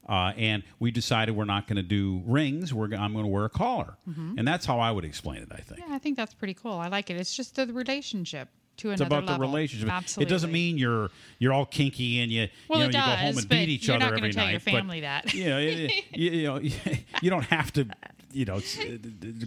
Uh, 0.07 0.33
and 0.37 0.63
we 0.79 0.89
decided 0.89 1.35
we're 1.35 1.45
not 1.45 1.67
going 1.67 1.75
to 1.75 1.83
do 1.83 2.23
rings. 2.25 2.73
We're 2.73 2.85
I'm 2.95 3.13
going 3.13 3.25
to 3.25 3.27
wear 3.27 3.45
a 3.45 3.49
collar, 3.49 3.95
and 4.07 4.47
that's 4.47 4.65
how 4.65 4.79
I 4.79 4.91
would 4.91 5.05
explain 5.05 5.37
it. 5.43 5.49
I 5.51 5.57
think. 5.57 5.81
Yeah, 5.81 5.93
I 5.93 5.99
think 5.99 6.17
that's 6.17 6.33
pretty 6.33 6.55
cool. 6.55 6.73
I 6.73 6.87
like 6.87 7.11
it. 7.11 7.17
It's 7.17 7.35
just 7.35 7.55
the 7.55 7.67
relationship 7.67 8.49
to 8.77 8.89
another 8.89 9.03
It's 9.03 9.07
about 9.07 9.25
the 9.27 9.39
relationship. 9.39 9.91
Absolutely. 9.91 10.27
It 10.27 10.33
doesn't 10.33 10.51
mean 10.51 10.77
you're 10.77 11.09
you're 11.37 11.53
all 11.53 11.65
kinky 11.65 12.21
and 12.21 12.31
you 12.31 12.47
Well, 12.67 12.79
you 12.79 12.85
know 12.85 12.89
it 12.89 12.93
you 12.93 12.93
go 12.93 12.99
home 12.99 13.35
does, 13.35 13.37
and 13.37 13.49
beat 13.49 13.59
but 13.59 13.69
each 13.69 13.87
you're 13.87 13.99
not 13.99 14.15
gonna 14.15 14.33
tell 14.33 14.45
night. 14.45 14.51
your 14.51 14.59
but, 14.61 14.71
family 14.71 15.01
that. 15.01 15.33
You 15.33 15.49
know, 15.49 15.57
you, 15.59 15.89
you 16.13 16.43
know, 16.43 16.57
you 17.21 17.29
don't 17.29 17.45
have 17.45 17.71
to, 17.73 17.85
you 18.31 18.45
know, 18.45 18.55
s- 18.57 18.77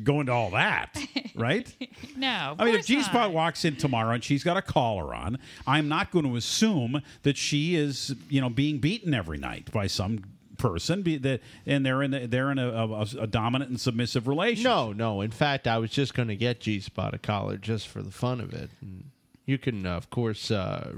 go 0.02 0.20
into 0.20 0.32
all 0.32 0.50
that, 0.50 0.96
right? 1.34 1.72
No. 2.16 2.56
I 2.58 2.64
mean, 2.64 2.74
if 2.74 2.86
G 2.86 3.02
Spot 3.02 3.32
walks 3.32 3.64
in 3.64 3.76
tomorrow 3.76 4.14
and 4.14 4.22
she's 4.24 4.42
got 4.44 4.56
a 4.56 4.62
collar 4.62 5.14
on, 5.14 5.38
I'm 5.66 5.88
not 5.88 6.10
going 6.10 6.24
to 6.26 6.36
assume 6.36 7.02
that 7.22 7.36
she 7.36 7.74
is, 7.76 8.14
you 8.28 8.40
know, 8.40 8.48
being 8.50 8.78
beaten 8.78 9.14
every 9.14 9.38
night 9.38 9.70
by 9.72 9.86
some 9.86 10.24
person. 10.58 11.02
Be 11.02 11.16
that, 11.18 11.40
and 11.66 11.84
they're 11.84 12.02
in 12.02 12.14
a, 12.14 12.26
they're 12.26 12.50
in 12.50 12.58
a, 12.58 12.68
a, 12.68 13.00
a 13.20 13.26
dominant 13.26 13.70
and 13.70 13.80
submissive 13.80 14.28
relationship. 14.28 14.64
No, 14.70 14.92
no. 14.92 15.20
In 15.20 15.30
fact, 15.30 15.66
I 15.66 15.78
was 15.78 15.90
just 15.90 16.14
going 16.14 16.28
to 16.28 16.36
get 16.36 16.60
G 16.60 16.80
Spot 16.80 17.14
a 17.14 17.18
collar 17.18 17.56
just 17.56 17.88
for 17.88 18.02
the 18.02 18.10
fun 18.12 18.40
of 18.40 18.52
it. 18.52 18.70
And 18.80 19.10
you 19.46 19.58
can, 19.58 19.86
uh, 19.86 19.96
of 19.96 20.10
course, 20.10 20.50
uh, 20.50 20.92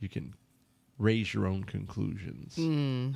you 0.00 0.08
can 0.08 0.34
raise 0.98 1.34
your 1.34 1.46
own 1.46 1.64
conclusions. 1.64 2.54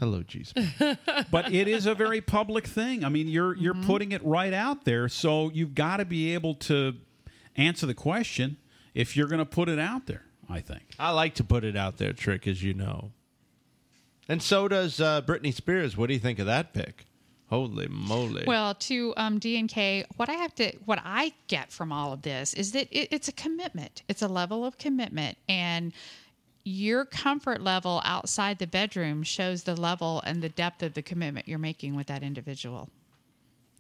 Hello, 0.00 0.22
G 0.22 0.44
Spot. 0.44 0.98
but 1.30 1.52
it 1.52 1.68
is 1.68 1.86
a 1.86 1.94
very 1.94 2.20
public 2.20 2.66
thing. 2.66 3.04
I 3.04 3.08
mean, 3.08 3.28
you're 3.28 3.56
you're 3.56 3.74
Mm-hmm. 3.74 3.86
putting 3.86 4.12
it 4.12 4.24
right 4.24 4.52
out 4.52 4.84
there, 4.84 5.08
so 5.08 5.50
you've 5.52 5.74
got 5.74 5.98
to 5.98 6.04
be 6.04 6.34
able 6.34 6.54
to 6.54 6.94
answer 7.56 7.86
the 7.86 7.94
question 7.94 8.56
if 8.94 9.16
you're 9.16 9.28
going 9.28 9.38
to 9.40 9.44
put 9.46 9.68
it 9.68 9.78
out 9.78 10.06
there. 10.06 10.24
I 10.50 10.60
think. 10.60 10.94
I 10.98 11.10
like 11.10 11.34
to 11.34 11.44
put 11.44 11.62
it 11.62 11.76
out 11.76 11.98
there, 11.98 12.12
Tric, 12.14 12.46
as 12.46 12.62
you 12.62 12.72
know. 12.72 13.12
And 14.30 14.42
so 14.42 14.66
does 14.68 14.98
uh, 15.00 15.20
Britney 15.22 15.52
Spears. 15.52 15.96
What 15.96 16.06
do 16.08 16.14
you 16.14 16.18
think 16.20 16.38
of 16.38 16.46
that 16.46 16.72
pick? 16.72 17.04
Holy 17.50 17.86
moly! 17.88 18.44
Well, 18.46 18.74
to 18.74 19.14
um, 19.16 19.38
D 19.38 19.58
and 19.58 19.68
K, 19.70 20.04
what 20.16 20.28
I 20.28 20.34
have 20.34 20.54
to, 20.56 20.70
what 20.84 21.00
I 21.04 21.32
get 21.46 21.72
from 21.72 21.92
all 21.92 22.12
of 22.12 22.20
this 22.22 22.52
is 22.54 22.72
that 22.72 22.88
it, 22.90 23.08
it's 23.10 23.28
a 23.28 23.32
commitment. 23.32 24.02
It's 24.08 24.20
a 24.20 24.28
level 24.28 24.66
of 24.66 24.76
commitment, 24.76 25.38
and 25.48 25.92
your 26.68 27.04
comfort 27.04 27.62
level 27.62 28.02
outside 28.04 28.58
the 28.58 28.66
bedroom 28.66 29.22
shows 29.22 29.64
the 29.64 29.74
level 29.74 30.22
and 30.26 30.42
the 30.42 30.48
depth 30.48 30.82
of 30.82 30.94
the 30.94 31.02
commitment 31.02 31.48
you're 31.48 31.58
making 31.58 31.94
with 31.96 32.06
that 32.08 32.22
individual. 32.22 32.90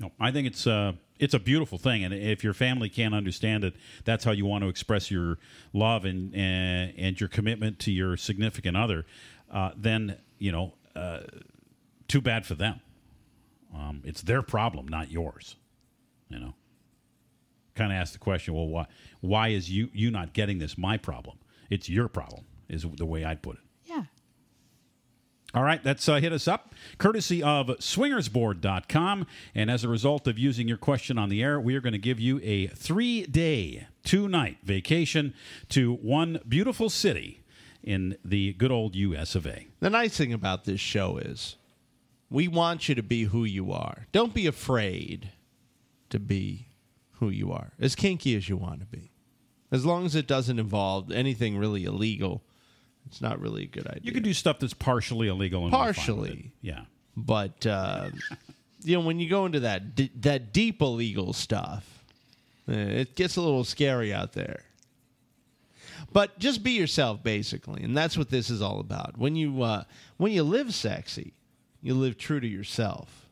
No, 0.00 0.12
I 0.18 0.30
think 0.30 0.46
it's 0.46 0.66
uh 0.66 0.92
it's 1.18 1.34
a 1.34 1.40
beautiful 1.40 1.78
thing, 1.78 2.04
and 2.04 2.14
if 2.14 2.44
your 2.44 2.54
family 2.54 2.88
can't 2.88 3.14
understand 3.14 3.64
it, 3.64 3.74
that's 4.04 4.24
how 4.24 4.30
you 4.30 4.46
want 4.46 4.62
to 4.62 4.68
express 4.68 5.10
your 5.10 5.38
love 5.72 6.04
and 6.04 6.34
and, 6.34 6.94
and 6.96 7.20
your 7.20 7.28
commitment 7.28 7.78
to 7.80 7.90
your 7.92 8.16
significant 8.16 8.76
other. 8.76 9.04
Uh, 9.50 9.70
then 9.76 10.16
you 10.38 10.52
know, 10.52 10.74
uh, 10.94 11.20
too 12.06 12.20
bad 12.20 12.46
for 12.46 12.54
them. 12.54 12.80
Um, 13.74 14.02
it's 14.04 14.22
their 14.22 14.42
problem, 14.42 14.86
not 14.86 15.10
yours. 15.10 15.56
You 16.28 16.38
know, 16.38 16.54
kind 17.74 17.92
of 17.92 17.98
ask 17.98 18.12
the 18.12 18.18
question. 18.18 18.54
Well, 18.54 18.68
why 18.68 18.86
why 19.20 19.48
is 19.48 19.70
you 19.70 19.90
you 19.92 20.10
not 20.10 20.32
getting 20.32 20.58
this 20.58 20.78
my 20.78 20.96
problem? 20.96 21.38
It's 21.70 21.88
your 21.88 22.08
problem, 22.08 22.44
is 22.68 22.84
the 22.96 23.06
way 23.06 23.24
I'd 23.24 23.42
put 23.42 23.56
it. 23.56 23.62
Yeah. 23.86 24.04
All 25.54 25.62
right, 25.62 25.82
that's 25.82 26.06
uh, 26.08 26.16
hit 26.16 26.32
us 26.32 26.46
up, 26.46 26.74
courtesy 26.98 27.42
of 27.42 27.68
swingersboard.com. 27.68 29.26
And 29.54 29.70
as 29.70 29.82
a 29.82 29.88
result 29.88 30.26
of 30.26 30.38
using 30.38 30.68
your 30.68 30.76
question 30.76 31.18
on 31.18 31.30
the 31.30 31.42
air, 31.42 31.58
we 31.58 31.74
are 31.74 31.80
going 31.80 31.94
to 31.94 31.98
give 31.98 32.20
you 32.20 32.38
a 32.42 32.66
three 32.68 33.24
day, 33.24 33.86
two 34.04 34.28
night 34.28 34.58
vacation 34.62 35.32
to 35.70 35.94
one 35.94 36.40
beautiful 36.46 36.90
city 36.90 37.42
in 37.82 38.18
the 38.22 38.52
good 38.54 38.70
old 38.70 38.94
US 38.94 39.34
of 39.34 39.46
A. 39.46 39.68
The 39.80 39.88
nice 39.88 40.18
thing 40.18 40.34
about 40.34 40.64
this 40.64 40.80
show 40.80 41.16
is 41.16 41.56
we 42.28 42.46
want 42.46 42.88
you 42.88 42.94
to 42.94 43.02
be 43.02 43.24
who 43.24 43.44
you 43.44 43.72
are. 43.72 44.06
Don't 44.12 44.34
be 44.34 44.46
afraid 44.46 45.30
to 46.10 46.18
be 46.18 46.68
who 47.12 47.30
you 47.30 47.52
are, 47.52 47.72
as 47.80 47.94
kinky 47.94 48.36
as 48.36 48.48
you 48.48 48.56
want 48.56 48.80
to 48.80 48.86
be. 48.86 49.12
As 49.70 49.84
long 49.84 50.06
as 50.06 50.14
it 50.14 50.26
doesn't 50.26 50.58
involve 50.58 51.10
anything 51.10 51.56
really 51.56 51.84
illegal, 51.84 52.42
it's 53.08 53.20
not 53.20 53.40
really 53.40 53.64
a 53.64 53.66
good 53.66 53.86
idea. 53.86 54.00
You 54.04 54.12
can 54.12 54.22
do 54.22 54.32
stuff 54.32 54.58
that's 54.58 54.74
partially 54.74 55.28
illegal 55.28 55.64
and 55.64 55.72
we're 55.72 55.78
fine 55.78 55.86
with 55.88 55.96
it. 55.96 56.00
partially, 56.00 56.52
Yeah. 56.62 56.82
but 57.16 57.66
uh, 57.66 58.10
you 58.84 58.96
know 58.96 59.04
when 59.04 59.18
you 59.18 59.28
go 59.28 59.46
into 59.46 59.60
that 59.60 59.94
d- 59.94 60.12
that 60.20 60.52
deep 60.52 60.80
illegal 60.80 61.32
stuff, 61.32 62.04
eh, 62.68 62.72
it 62.72 63.16
gets 63.16 63.36
a 63.36 63.40
little 63.40 63.64
scary 63.64 64.12
out 64.14 64.32
there. 64.34 64.62
But 66.12 66.38
just 66.38 66.62
be 66.62 66.70
yourself, 66.72 67.22
basically, 67.22 67.82
and 67.82 67.96
that's 67.96 68.16
what 68.16 68.30
this 68.30 68.50
is 68.50 68.62
all 68.62 68.78
about. 68.80 69.18
When 69.18 69.34
you 69.36 69.62
uh, 69.62 69.84
when 70.16 70.32
you 70.32 70.42
live 70.44 70.72
sexy, 70.74 71.34
you 71.82 71.94
live 71.94 72.16
true 72.18 72.40
to 72.40 72.46
yourself. 72.46 73.26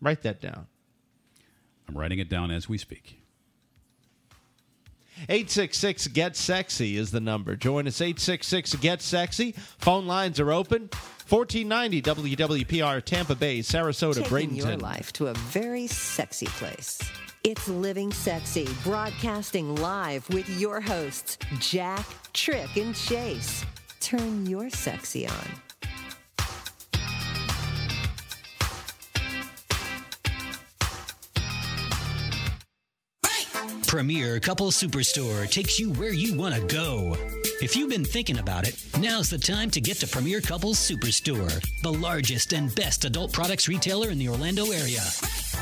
Write 0.00 0.22
that 0.22 0.40
down. 0.40 0.66
I'm 1.88 1.96
writing 1.96 2.18
it 2.18 2.28
down 2.28 2.50
as 2.50 2.68
we 2.68 2.78
speak. 2.78 3.17
866 5.28 6.08
Get 6.08 6.36
Sexy 6.36 6.96
is 6.96 7.10
the 7.10 7.20
number. 7.20 7.56
Join 7.56 7.86
us 7.86 8.00
866 8.00 8.74
Get 8.76 9.02
Sexy. 9.02 9.52
Phone 9.78 10.06
lines 10.06 10.38
are 10.40 10.52
open. 10.52 10.88
1490 11.28 12.02
WWPR 12.36 13.02
Tampa 13.04 13.34
Bay, 13.34 13.58
Sarasota, 13.60 14.22
Taking 14.24 14.56
your 14.56 14.66
Bradenton. 14.66 14.82
life 14.82 15.12
to 15.14 15.26
a 15.26 15.34
very 15.34 15.86
sexy 15.86 16.46
place. 16.46 17.00
It's 17.44 17.68
Living 17.68 18.12
Sexy, 18.12 18.66
broadcasting 18.82 19.76
live 19.76 20.28
with 20.30 20.48
your 20.58 20.80
hosts, 20.80 21.38
Jack, 21.60 22.04
Tric, 22.32 22.76
and 22.76 22.94
Chase. 22.94 23.64
Turn 24.00 24.46
your 24.46 24.70
sexy 24.70 25.26
on. 25.26 25.67
Premier 33.88 34.38
Couple 34.38 34.70
Superstore 34.70 35.50
takes 35.50 35.78
you 35.78 35.90
where 35.92 36.12
you 36.12 36.34
want 36.34 36.54
to 36.54 36.60
go. 36.66 37.16
If 37.62 37.74
you've 37.74 37.88
been 37.88 38.04
thinking 38.04 38.38
about 38.38 38.68
it, 38.68 38.78
now's 39.00 39.30
the 39.30 39.38
time 39.38 39.70
to 39.70 39.80
get 39.80 39.96
to 40.00 40.06
Premier 40.06 40.42
Couples 40.42 40.76
Superstore, 40.76 41.66
the 41.82 41.92
largest 41.92 42.52
and 42.52 42.72
best 42.74 43.06
adult 43.06 43.32
products 43.32 43.66
retailer 43.66 44.10
in 44.10 44.18
the 44.18 44.28
Orlando 44.28 44.66
area. 44.72 45.00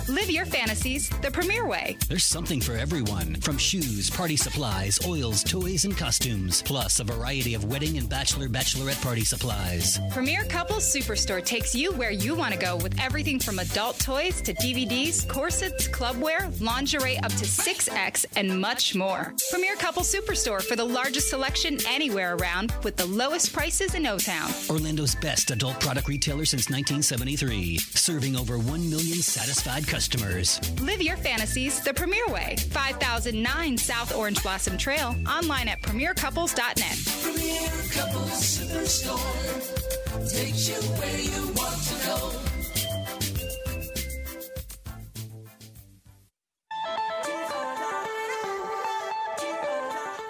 Live 0.09 0.31
your 0.31 0.47
fantasies 0.47 1.09
the 1.20 1.31
Premier 1.31 1.66
way. 1.66 1.97
There's 2.09 2.24
something 2.24 2.60
for 2.60 2.74
everyone 2.74 3.35
from 3.36 3.59
shoes, 3.59 4.09
party 4.09 4.36
supplies, 4.36 4.98
oils, 5.06 5.43
toys, 5.43 5.85
and 5.85 5.97
costumes, 5.97 6.62
plus 6.62 7.01
a 7.01 7.05
variety 7.05 7.55
of 7.55 7.64
wedding 7.64 7.98
and 7.98 8.09
bachelor 8.09 8.48
bachelorette 8.48 9.02
party 9.02 9.24
supplies. 9.24 9.98
Premier 10.12 10.44
Couples 10.44 10.85
Superstore 10.85 11.44
takes 11.44 11.74
you 11.74 11.93
where 11.93 12.12
you 12.12 12.35
want 12.35 12.52
to 12.52 12.59
go 12.59 12.77
with 12.77 12.98
everything 13.01 13.40
from 13.40 13.59
adult 13.59 13.98
toys 13.98 14.40
to 14.43 14.55
DVDs, 14.55 15.28
corsets, 15.28 15.89
clubwear, 15.89 16.52
lingerie 16.60 17.18
up 17.18 17.32
to 17.32 17.44
6X, 17.44 18.27
and 18.36 18.60
much 18.60 18.94
more. 18.94 19.35
Premier 19.51 19.74
Couples 19.77 20.12
Superstore 20.14 20.62
for 20.62 20.77
the 20.77 20.85
largest 20.85 21.31
selection 21.31 21.78
anywhere 21.89 22.36
around 22.36 22.73
with 22.85 22.97
the 22.97 23.06
lowest 23.06 23.52
prices 23.52 23.94
in 23.94 24.06
O 24.06 24.18
Town. 24.18 24.51
Orlando's 24.70 25.14
best 25.16 25.51
adult 25.51 25.81
product 25.81 26.09
retailer 26.09 26.44
since 26.44 26.70
1973, 26.70 27.78
serving 27.78 28.36
over 28.36 28.59
1 28.59 28.89
million 28.89 29.18
satisfied 29.18 29.85
customers. 29.86 30.60
Live 30.80 31.00
your 31.00 31.16
fantasies 31.16 31.80
the 31.80 31.94
Premier 31.94 32.26
way. 32.28 32.56
5009 32.56 33.78
South 33.78 34.14
Orange 34.14 34.42
Blossom 34.42 34.76
Trail. 34.76 35.14
Online 35.28 35.68
at 35.68 35.80
premiercouples.net. 35.82 36.98
Premier 37.22 37.68
Couples 37.92 38.58
Superstore 38.58 39.86
takes 40.30 40.68
you 40.68 40.74
where 40.98 41.20
you 41.20 41.52
want 41.54 41.82
to 41.82 41.94
go. 42.06 42.32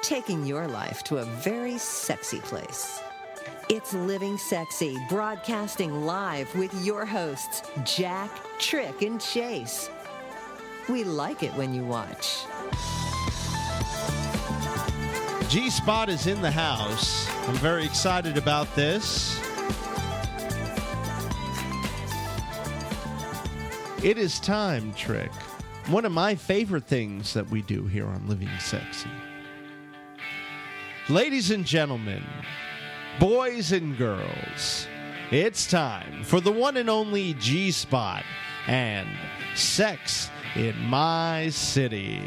Taking 0.02 0.46
your 0.46 0.68
life 0.68 1.02
to 1.04 1.18
a 1.18 1.24
very 1.24 1.78
sexy 1.78 2.38
place. 2.40 3.00
It's 3.68 3.92
Living 3.92 4.38
Sexy, 4.38 4.96
broadcasting 5.08 6.06
live 6.06 6.54
with 6.54 6.72
your 6.86 7.04
hosts, 7.04 7.62
Jack, 7.84 8.30
Tric, 8.58 9.02
and 9.02 9.20
Chase. 9.20 9.90
We 10.88 11.04
like 11.04 11.42
it 11.42 11.52
when 11.54 11.74
you 11.74 11.84
watch. 11.84 12.44
G 15.48 15.70
Spot 15.70 16.08
is 16.08 16.26
in 16.26 16.42
the 16.42 16.50
house. 16.50 17.28
I'm 17.48 17.54
very 17.56 17.84
excited 17.84 18.36
about 18.36 18.74
this. 18.74 19.40
It 24.02 24.18
is 24.18 24.40
time, 24.40 24.92
Tric. 24.94 25.32
One 25.88 26.04
of 26.04 26.12
my 26.12 26.34
favorite 26.34 26.84
things 26.84 27.34
that 27.34 27.48
we 27.50 27.62
do 27.62 27.86
here 27.86 28.06
on 28.06 28.28
Living 28.28 28.50
Sexy. 28.58 29.10
Ladies 31.08 31.50
and 31.50 31.64
gentlemen, 31.64 32.24
boys 33.20 33.72
and 33.72 33.96
girls, 33.96 34.88
it's 35.30 35.68
time 35.68 36.24
for 36.24 36.40
the 36.40 36.52
one 36.52 36.76
and 36.76 36.90
only 36.90 37.34
G 37.34 37.70
Spot 37.70 38.24
and 38.66 39.08
Sex 39.54 40.30
in 40.54 40.76
My 40.86 41.48
City. 41.50 42.20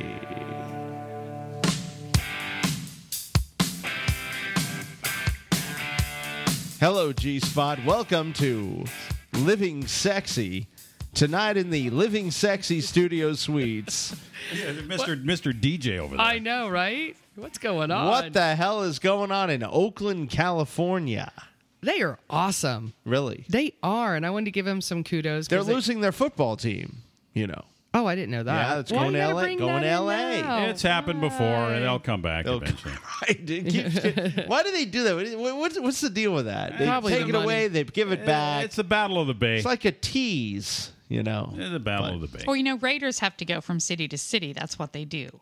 Hello, 6.79 7.11
G 7.11 7.39
Spot. 7.39 7.77
Welcome 7.85 8.31
to 8.33 8.85
Living 9.33 9.85
Sexy. 9.85 10.67
Tonight 11.13 11.57
in 11.57 11.71
the 11.71 11.89
Living 11.89 12.31
Sexy 12.31 12.81
Studio 12.81 13.33
Suites. 13.33 14.15
Yeah, 14.53 14.71
Mr. 14.71 15.21
Mr. 15.21 15.53
DJ 15.53 15.99
over 15.99 16.15
there. 16.15 16.25
I 16.25 16.39
know, 16.39 16.69
right? 16.69 17.15
What's 17.35 17.57
going 17.57 17.91
on? 17.91 18.07
What 18.07 18.31
the 18.33 18.55
hell 18.55 18.83
is 18.83 18.97
going 18.97 19.31
on 19.31 19.49
in 19.49 19.63
Oakland, 19.63 20.29
California? 20.29 21.31
They 21.81 22.01
are 22.01 22.19
awesome. 22.29 22.93
Really? 23.05 23.45
They 23.49 23.73
are, 23.81 24.15
and 24.15 24.25
I 24.25 24.29
wanted 24.31 24.45
to 24.45 24.51
give 24.51 24.65
them 24.65 24.81
some 24.81 25.03
kudos. 25.03 25.45
'cause 25.45 25.47
They're 25.49 25.63
they- 25.63 25.73
losing 25.73 26.01
their 26.01 26.11
football 26.11 26.57
team, 26.57 26.97
you 27.33 27.47
know. 27.47 27.63
Oh, 27.91 28.05
I 28.05 28.13
didn't 28.13 28.29
know 28.29 28.43
that. 28.43 28.53
Yeah, 28.69 28.79
it's 28.81 28.91
Why 28.91 28.97
going 28.99 29.07
you 29.07 29.11
to 29.13 29.17
gotta 29.19 29.33
LA. 29.35 29.41
bring 29.41 29.57
Going 29.57 29.73
that 29.75 29.79
to 29.81 29.87
in 29.87 30.05
LA. 30.05 30.41
now? 30.41 30.65
It's 30.65 30.83
happened 30.83 31.21
before, 31.21 31.71
and 31.73 31.83
they'll 31.83 31.97
come 31.99 32.21
back 32.21 32.45
They'll- 32.45 32.57
eventually. 32.61 32.93
Right? 33.27 33.49
It 33.49 33.67
keeps- 33.67 34.47
why 34.47 34.61
do 34.61 34.71
they 34.71 34.85
do 34.85 35.03
that? 35.05 35.15
What- 35.39 35.55
What's, 35.57 35.79
what's 35.79 36.01
the 36.01 36.09
deal 36.11 36.31
with 36.33 36.45
that? 36.45 36.77
They 36.77 36.85
Probably 36.85 37.13
take 37.13 37.23
the 37.23 37.29
it 37.29 37.33
money. 37.33 37.45
away, 37.45 37.67
they 37.67 37.83
give 37.85 38.11
it 38.11 38.25
back. 38.27 38.65
It's 38.65 38.75
the 38.75 38.83
Battle 38.83 39.19
of 39.19 39.25
the 39.27 39.33
Bay. 39.33 39.57
It's 39.57 39.65
like 39.65 39.85
a 39.85 39.91
tease, 39.91 40.91
you 41.07 41.23
know. 41.23 41.53
It's 41.57 41.71
the 41.71 41.79
Battle 41.79 42.13
of 42.13 42.21
the 42.21 42.27
Bay. 42.27 42.43
Well, 42.45 42.55
you 42.55 42.63
know, 42.63 42.77
raiders 42.77 43.19
have 43.19 43.35
to 43.37 43.45
go 43.45 43.59
from 43.59 43.79
city 43.79 44.07
to 44.09 44.17
city. 44.19 44.53
That's 44.53 44.77
what 44.77 44.93
they 44.93 45.03
do. 45.05 45.39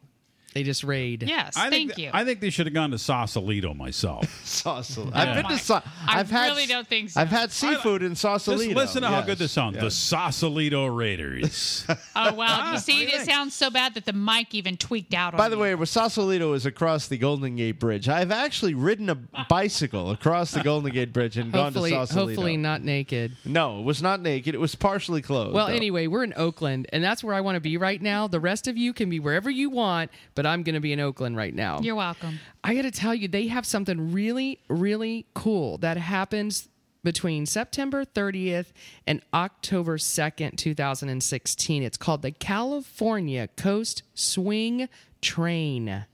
They 0.53 0.63
just 0.63 0.83
raid. 0.83 1.23
Yes, 1.23 1.55
I 1.55 1.69
thank 1.69 1.89
think 1.91 1.97
you. 1.99 2.09
I 2.13 2.25
think 2.25 2.39
they 2.39 2.49
should 2.49 2.65
have 2.65 2.73
gone 2.73 2.91
to 2.91 2.97
Sausalito 2.97 3.73
myself. 3.73 4.41
Sausalito. 4.45 5.11
Oh 5.15 5.19
I've 5.19 5.35
been 5.35 5.51
to 5.51 5.57
Sa- 5.63 5.81
I 6.07 6.19
I've 6.19 6.31
had 6.31 6.47
really 6.47 6.65
don't 6.65 6.87
think 6.87 7.11
so. 7.11 7.21
I've 7.21 7.29
had 7.29 7.51
seafood 7.51 8.01
in 8.01 8.15
Sausalito. 8.15 8.73
Listen, 8.73 8.75
listen 8.75 9.01
to 9.03 9.07
how 9.09 9.21
good 9.21 9.37
this 9.37 9.51
sounds. 9.51 9.77
The. 9.77 9.91
Sausalito 9.91 10.87
Raiders. 10.87 11.85
oh 12.15 12.33
wow! 12.33 12.45
Ah, 12.49 12.73
you 12.73 12.79
see, 12.79 13.05
what 13.05 13.13
it 13.13 13.25
sounds 13.25 13.53
so 13.53 13.69
bad 13.69 13.93
that 13.95 14.05
the 14.05 14.13
mic 14.13 14.55
even 14.55 14.77
tweaked 14.77 15.13
out. 15.13 15.35
By 15.35 15.45
on 15.45 15.51
the 15.51 15.57
me. 15.57 15.63
way, 15.63 15.75
where 15.75 15.85
Sausalito 15.85 16.53
is 16.53 16.65
across 16.65 17.07
the 17.07 17.17
Golden 17.17 17.55
Gate 17.55 17.79
Bridge, 17.79 18.09
I've 18.09 18.31
actually 18.31 18.73
ridden 18.73 19.09
a 19.09 19.15
bicycle 19.49 20.11
across 20.11 20.51
the 20.51 20.63
Golden 20.63 20.91
Gate 20.91 21.13
Bridge 21.13 21.37
and 21.37 21.53
Hopefully, 21.53 21.91
gone 21.91 22.01
to 22.01 22.07
Sausalito. 22.07 22.29
hopefully 22.29 22.57
not 22.57 22.81
naked. 22.83 23.35
No, 23.45 23.79
it 23.79 23.83
was 23.83 24.01
not 24.01 24.21
naked. 24.21 24.55
It 24.55 24.59
was 24.59 24.75
partially 24.75 25.21
clothed. 25.21 25.53
Well, 25.53 25.67
though. 25.67 25.73
anyway, 25.73 26.07
we're 26.07 26.23
in 26.23 26.33
Oakland, 26.35 26.87
and 26.91 27.03
that's 27.03 27.23
where 27.23 27.35
I 27.35 27.41
want 27.41 27.55
to 27.55 27.61
be 27.61 27.77
right 27.77 28.01
now. 28.01 28.27
The 28.27 28.39
rest 28.39 28.67
of 28.67 28.77
you 28.77 28.93
can 28.93 29.09
be 29.09 29.19
wherever 29.19 29.49
you 29.49 29.69
want, 29.69 30.09
but 30.37 30.45
I'm 30.45 30.61
going 30.61 30.75
to 30.75 30.79
be 30.79 30.93
in 30.93 30.99
Oakland 30.99 31.35
right 31.35 31.53
now. 31.53 31.79
you're 31.81 31.95
welcome. 31.95 32.39
I 32.63 32.75
got 32.75 32.83
to 32.83 32.91
tell 32.91 33.15
you, 33.15 33.27
they 33.27 33.47
have 33.47 33.65
something 33.65 34.13
really, 34.13 34.59
really 34.69 35.25
cool 35.33 35.79
that 35.79 35.97
happens 35.97 36.69
between 37.03 37.47
September 37.47 38.05
30th 38.05 38.67
and 39.07 39.21
October 39.33 39.97
2nd, 39.97 40.55
2016. 40.55 41.81
It's 41.81 41.97
called 41.97 42.21
the 42.21 42.29
California 42.31 43.47
Coast 43.57 44.03
Swing 44.13 44.87
Train. 45.21 46.05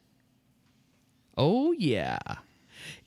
Oh, 1.35 1.73
yeah. 1.73 2.19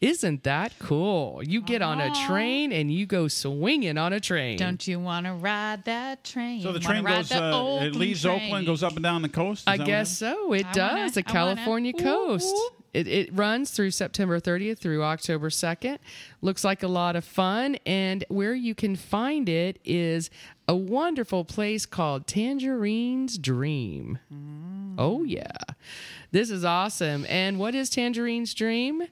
Isn't 0.00 0.42
that 0.44 0.72
cool? 0.78 1.42
You 1.44 1.62
get 1.62 1.82
on 1.82 2.00
a 2.00 2.12
train 2.26 2.72
and 2.72 2.92
you 2.92 3.06
go 3.06 3.28
swinging 3.28 3.98
on 3.98 4.12
a 4.12 4.20
train. 4.20 4.58
Don't 4.58 4.86
you 4.86 4.98
want 5.00 5.26
to 5.26 5.32
ride 5.32 5.84
that 5.84 6.24
train? 6.24 6.62
so 6.62 6.68
the 6.72 6.80
Wanna 6.80 6.80
train 6.80 7.04
ride 7.04 7.16
goes. 7.18 7.28
the 7.30 7.42
Uh, 7.42 7.48
it 7.48 7.52
Oakland 7.54 7.96
leaves 7.96 8.22
train? 8.22 8.42
Oakland, 8.42 8.66
goes 8.66 8.82
up 8.82 8.94
and 8.94 9.02
down 9.02 9.22
the 9.22 9.28
coast. 9.28 9.62
Is 9.62 9.64
I 9.68 9.76
that 9.76 9.82
what 9.82 9.86
guess 9.86 10.08
it 10.08 10.12
is? 10.12 10.18
so. 10.18 10.52
It 10.52 10.66
I 10.66 10.72
does. 10.72 10.92
wanna- 10.92 11.10
the 11.10 11.24
I 11.26 11.32
wanna- 11.32 11.54
California 11.56 11.92
Whoop, 11.94 12.02
coast. 12.04 12.54
whoop. 12.54 12.72
It, 12.94 13.06
it 13.08 13.28
runs 13.34 13.72
through 13.72 13.90
September 13.90 14.40
30th 14.40 14.78
through 14.78 15.02
October 15.02 15.50
2nd. 15.50 15.98
Looks 16.40 16.64
like 16.64 16.82
a 16.82 16.88
lot 16.88 17.14
of 17.14 17.24
fun. 17.26 17.76
And 17.84 18.24
where 18.28 18.54
you 18.54 18.74
can 18.74 18.96
find 18.96 19.50
it 19.50 19.78
is 19.84 20.30
a 20.68 20.74
wonderful 20.74 21.44
place 21.44 21.86
called 21.86 22.26
Tangerine's 22.26 23.38
Dream. 23.38 24.18
Oh, 24.98 25.24
yeah. 25.24 25.52
This 26.32 26.50
is 26.50 26.64
awesome. 26.64 27.24
And 27.28 27.58
what 27.58 27.74
is 27.74 27.90
Tangerine's 27.90 28.52
Dream? 28.54 29.02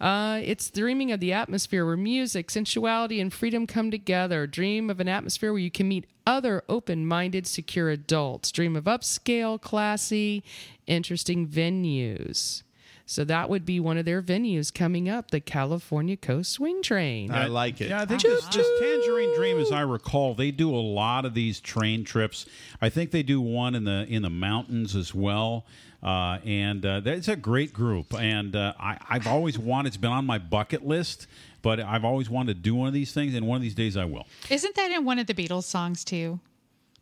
Uh, 0.00 0.40
it's 0.42 0.70
dreaming 0.70 1.12
of 1.12 1.20
the 1.20 1.32
atmosphere 1.32 1.86
where 1.86 1.96
music, 1.96 2.50
sensuality, 2.50 3.20
and 3.20 3.32
freedom 3.32 3.66
come 3.66 3.90
together. 3.90 4.46
Dream 4.46 4.90
of 4.90 5.00
an 5.00 5.08
atmosphere 5.08 5.52
where 5.52 5.60
you 5.60 5.70
can 5.70 5.88
meet 5.88 6.06
other 6.26 6.62
open 6.68 7.06
minded, 7.06 7.46
secure 7.46 7.88
adults. 7.88 8.52
Dream 8.52 8.76
of 8.76 8.84
upscale, 8.84 9.60
classy, 9.60 10.44
interesting 10.86 11.48
venues. 11.48 12.62
So 13.10 13.24
that 13.24 13.48
would 13.48 13.64
be 13.64 13.80
one 13.80 13.96
of 13.96 14.04
their 14.04 14.20
venues 14.20 14.72
coming 14.72 15.08
up, 15.08 15.30
the 15.30 15.40
California 15.40 16.14
Coast 16.14 16.52
Swing 16.52 16.82
Train. 16.82 17.30
I 17.30 17.46
like 17.46 17.80
it. 17.80 17.88
Yeah, 17.88 18.02
I 18.02 18.04
think 18.04 18.20
this, 18.20 18.44
this 18.48 18.68
Tangerine 18.78 19.34
Dream, 19.34 19.58
as 19.58 19.72
I 19.72 19.80
recall, 19.80 20.34
they 20.34 20.50
do 20.50 20.68
a 20.74 20.76
lot 20.76 21.24
of 21.24 21.32
these 21.32 21.58
train 21.58 22.04
trips. 22.04 22.44
I 22.82 22.90
think 22.90 23.10
they 23.10 23.22
do 23.22 23.40
one 23.40 23.74
in 23.74 23.84
the 23.84 24.06
in 24.10 24.20
the 24.20 24.30
mountains 24.30 24.94
as 24.94 25.14
well. 25.14 25.64
Uh, 26.02 26.38
and 26.44 26.84
uh, 26.84 27.00
it's 27.06 27.28
a 27.28 27.34
great 27.34 27.72
group, 27.72 28.12
and 28.12 28.54
uh, 28.54 28.74
I, 28.78 28.98
I've 29.08 29.26
always 29.26 29.58
wanted. 29.58 29.88
It's 29.88 29.96
been 29.96 30.12
on 30.12 30.26
my 30.26 30.36
bucket 30.38 30.86
list, 30.86 31.26
but 31.62 31.80
I've 31.80 32.04
always 32.04 32.28
wanted 32.28 32.56
to 32.56 32.60
do 32.60 32.74
one 32.74 32.88
of 32.88 32.94
these 32.94 33.12
things, 33.14 33.34
and 33.34 33.46
one 33.46 33.56
of 33.56 33.62
these 33.62 33.74
days 33.74 33.96
I 33.96 34.04
will. 34.04 34.26
Isn't 34.50 34.74
that 34.74 34.90
in 34.90 35.06
one 35.06 35.18
of 35.18 35.26
the 35.26 35.34
Beatles 35.34 35.64
songs 35.64 36.04
too? 36.04 36.40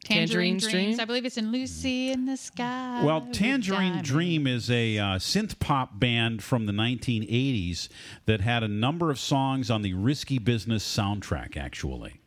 Tangerine 0.06 0.58
Dreams. 0.58 0.72
Dream? 0.72 1.00
I 1.00 1.04
believe 1.04 1.24
it's 1.24 1.36
in 1.36 1.52
Lucy 1.52 2.10
in 2.12 2.26
the 2.26 2.36
Sky. 2.36 3.02
Well, 3.04 3.28
Tangerine 3.32 4.02
Dream 4.02 4.46
is 4.46 4.70
a 4.70 4.98
uh, 4.98 5.04
synth 5.16 5.58
pop 5.58 5.98
band 5.98 6.42
from 6.42 6.66
the 6.66 6.72
1980s 6.72 7.88
that 8.26 8.40
had 8.40 8.62
a 8.62 8.68
number 8.68 9.10
of 9.10 9.18
songs 9.18 9.70
on 9.70 9.82
the 9.82 9.94
Risky 9.94 10.38
Business 10.38 10.84
soundtrack. 10.84 11.56
Actually, 11.56 12.20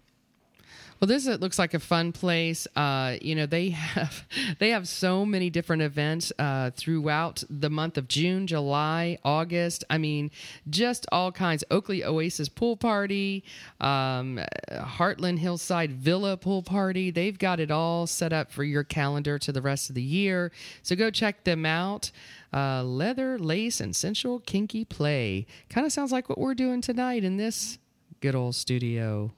Well, 0.99 1.07
this 1.07 1.25
looks 1.25 1.57
like 1.57 1.73
a 1.73 1.79
fun 1.79 2.11
place. 2.11 2.67
Uh, 2.75 3.15
you 3.21 3.33
know, 3.33 3.45
they 3.45 3.69
have 3.95 4.25
they 4.59 4.71
have 4.71 4.87
so 4.87 5.25
many 5.25 5.49
different 5.49 5.81
events 5.81 6.33
uh, 6.37 6.71
throughout 6.71 7.43
the 7.49 7.69
month 7.69 7.97
of 7.97 8.09
June, 8.09 8.47
July, 8.47 9.17
August. 9.23 9.85
I 9.89 9.97
mean, 9.97 10.29
just 10.69 11.05
all 11.11 11.31
kinds. 11.31 11.63
Oakley 11.71 12.03
Oasis 12.03 12.49
pool 12.49 12.75
party, 12.75 13.45
um, 13.79 14.41
Heartland 14.71 15.39
Hillside 15.39 15.93
Villa 15.93 16.35
pool 16.35 16.63
party. 16.63 17.11
They've 17.11 17.37
got 17.37 17.61
it 17.61 17.71
all 17.71 18.05
set 18.05 18.33
up 18.33 18.51
for 18.51 18.65
your 18.65 18.83
calendar 18.83 19.39
to 19.39 19.53
the 19.53 19.61
rest 19.61 19.87
of 19.89 19.95
the 19.95 20.01
year. 20.01 20.51
So 20.83 20.97
go 20.97 21.09
check 21.11 21.45
them 21.45 21.65
out. 21.65 22.11
Uh, 22.51 22.83
leather, 22.83 23.37
lace, 23.37 23.79
and 23.79 23.95
sensual 23.95 24.39
kinky 24.39 24.83
play. 24.83 25.45
Kind 25.69 25.85
of 25.85 25.93
sounds 25.93 26.11
like 26.11 26.27
what 26.27 26.39
we're 26.39 26.55
doing 26.55 26.81
tonight 26.81 27.23
in 27.23 27.37
this 27.37 27.77
good 28.21 28.35
old 28.35 28.55
studio 28.55 29.31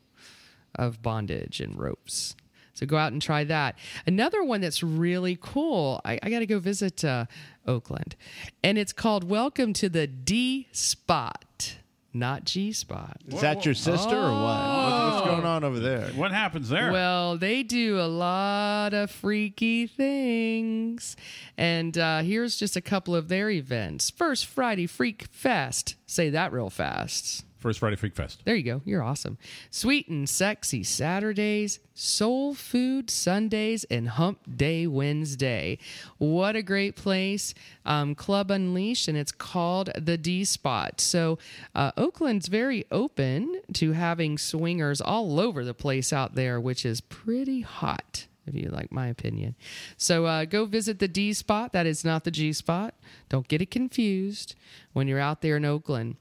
of 0.76 1.02
bondage 1.02 1.60
and 1.61 1.80
ropes. 1.80 2.35
So 2.73 2.85
go 2.85 2.98
out 2.98 3.11
and 3.11 3.22
try 3.22 3.43
that. 3.43 3.77
Another 4.07 4.43
one 4.43 4.61
that's 4.61 4.81
really 4.81 5.38
cool. 5.39 5.99
I, 6.06 6.19
I 6.23 6.30
got 6.30 6.39
to 6.39 6.45
go 6.45 6.57
visit 6.60 7.03
uh, 7.06 7.26
Oakland, 7.68 8.15
and 8.64 8.77
it's 8.77 8.93
called 8.93 9.23
Welcome 9.30 9.73
to 9.73 9.89
the 9.89 10.07
D 10.07 10.68
Spot, 10.72 11.76
not 12.14 12.45
G 12.45 12.72
Spot. 12.72 13.18
Is 13.27 13.41
that 13.41 13.65
your 13.65 13.73
sister 13.76 14.15
or 14.18 14.31
what? 14.31 14.41
What- 14.41 15.11
What's 15.11 15.26
going 15.27 15.45
on 15.45 15.64
over 15.64 15.80
there? 15.80 16.07
What 16.15 16.31
happens 16.31 16.69
there? 16.69 16.91
Well, 16.91 17.38
they 17.38 17.61
do 17.64 17.99
a 17.99 18.07
lot 18.07 18.93
of 18.93 19.11
freaky 19.11 19.85
things. 19.85 21.15
And 21.57 21.95
uh, 21.98 22.22
here's 22.22 22.56
just 22.56 22.76
a 22.76 22.81
couple 22.81 23.14
of 23.15 23.27
their 23.27 23.49
events. 23.52 24.10
First 24.10 24.45
Friday 24.48 24.88
Freak 24.88 25.23
Fest. 25.30 25.95
Say 26.07 26.30
that 26.31 26.52
real 26.53 26.69
fast. 26.72 27.45
First 27.61 27.77
Friday 27.77 27.95
Freak 27.95 28.15
Fest. 28.15 28.41
There 28.43 28.55
you 28.55 28.63
go. 28.63 28.81
You're 28.85 29.03
awesome. 29.03 29.38
Sweet 29.69 30.07
and 30.07 30.27
sexy 30.27 30.83
Saturdays, 30.83 31.79
soul 31.93 32.55
food 32.55 33.11
Sundays, 33.11 33.83
and 33.83 34.09
hump 34.09 34.39
day 34.57 34.88
Wednesday. 34.88 35.77
What 36.17 36.55
a 36.55 36.63
great 36.63 36.95
place. 36.95 37.53
Um, 37.85 38.15
Club 38.15 38.49
Unleashed, 38.49 39.07
and 39.07 39.15
it's 39.15 39.31
called 39.31 39.91
the 39.95 40.17
D 40.17 40.43
Spot. 40.43 40.99
So 40.99 41.38
uh, 41.75 41.91
Oakland's 41.97 42.47
very 42.47 42.85
open 42.91 43.61
to 43.73 43.91
having 43.91 44.39
swingers 44.39 44.99
all 44.99 45.39
over 45.39 45.63
the 45.63 45.75
place 45.75 46.11
out 46.11 46.33
there, 46.33 46.59
which 46.59 46.83
is 46.83 46.99
pretty 46.99 47.61
hot. 47.61 48.25
If 48.47 48.55
you 48.55 48.69
like 48.69 48.91
my 48.91 49.05
opinion. 49.05 49.53
So 49.97 50.25
uh, 50.25 50.45
go 50.45 50.65
visit 50.65 50.97
the 50.97 51.07
D 51.07 51.31
spot. 51.31 51.73
That 51.73 51.85
is 51.85 52.03
not 52.03 52.23
the 52.23 52.31
G 52.31 52.53
spot. 52.53 52.95
Don't 53.29 53.47
get 53.47 53.61
it 53.61 53.69
confused 53.69 54.55
when 54.93 55.07
you're 55.07 55.19
out 55.19 55.41
there 55.41 55.57
in 55.57 55.63
Oakland. 55.63 56.15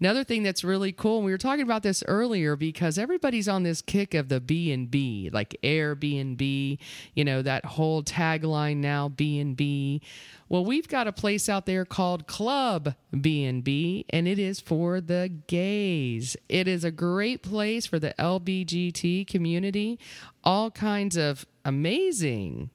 Another 0.00 0.22
thing 0.22 0.42
that's 0.42 0.62
really 0.62 0.92
cool, 0.92 1.18
and 1.18 1.26
we 1.26 1.32
were 1.32 1.38
talking 1.38 1.64
about 1.64 1.82
this 1.82 2.04
earlier 2.06 2.54
because 2.54 2.98
everybody's 2.98 3.48
on 3.48 3.64
this 3.64 3.82
kick 3.82 4.14
of 4.14 4.28
the 4.28 4.40
B 4.40 4.70
and 4.72 4.90
B, 4.90 5.28
like 5.32 5.56
Airbnb, 5.62 6.78
you 7.14 7.24
know, 7.24 7.42
that 7.42 7.64
whole 7.64 8.02
tagline 8.02 8.76
now 8.76 9.08
B 9.08 9.38
and 9.40 9.56
B. 9.56 10.00
Well, 10.48 10.64
we've 10.64 10.88
got 10.88 11.06
a 11.06 11.12
place 11.12 11.48
out 11.48 11.66
there 11.66 11.84
called 11.84 12.26
Club 12.26 12.94
B&B 13.18 14.06
and 14.08 14.26
it 14.26 14.38
is 14.38 14.60
for 14.60 15.00
the 15.00 15.30
gays. 15.46 16.36
It 16.48 16.66
is 16.66 16.84
a 16.84 16.90
great 16.90 17.42
place 17.42 17.86
for 17.86 17.98
the 17.98 18.14
LBGT 18.18 19.26
community. 19.26 19.98
All 20.42 20.70
kinds 20.70 21.16
of 21.18 21.44
amazing 21.66 22.70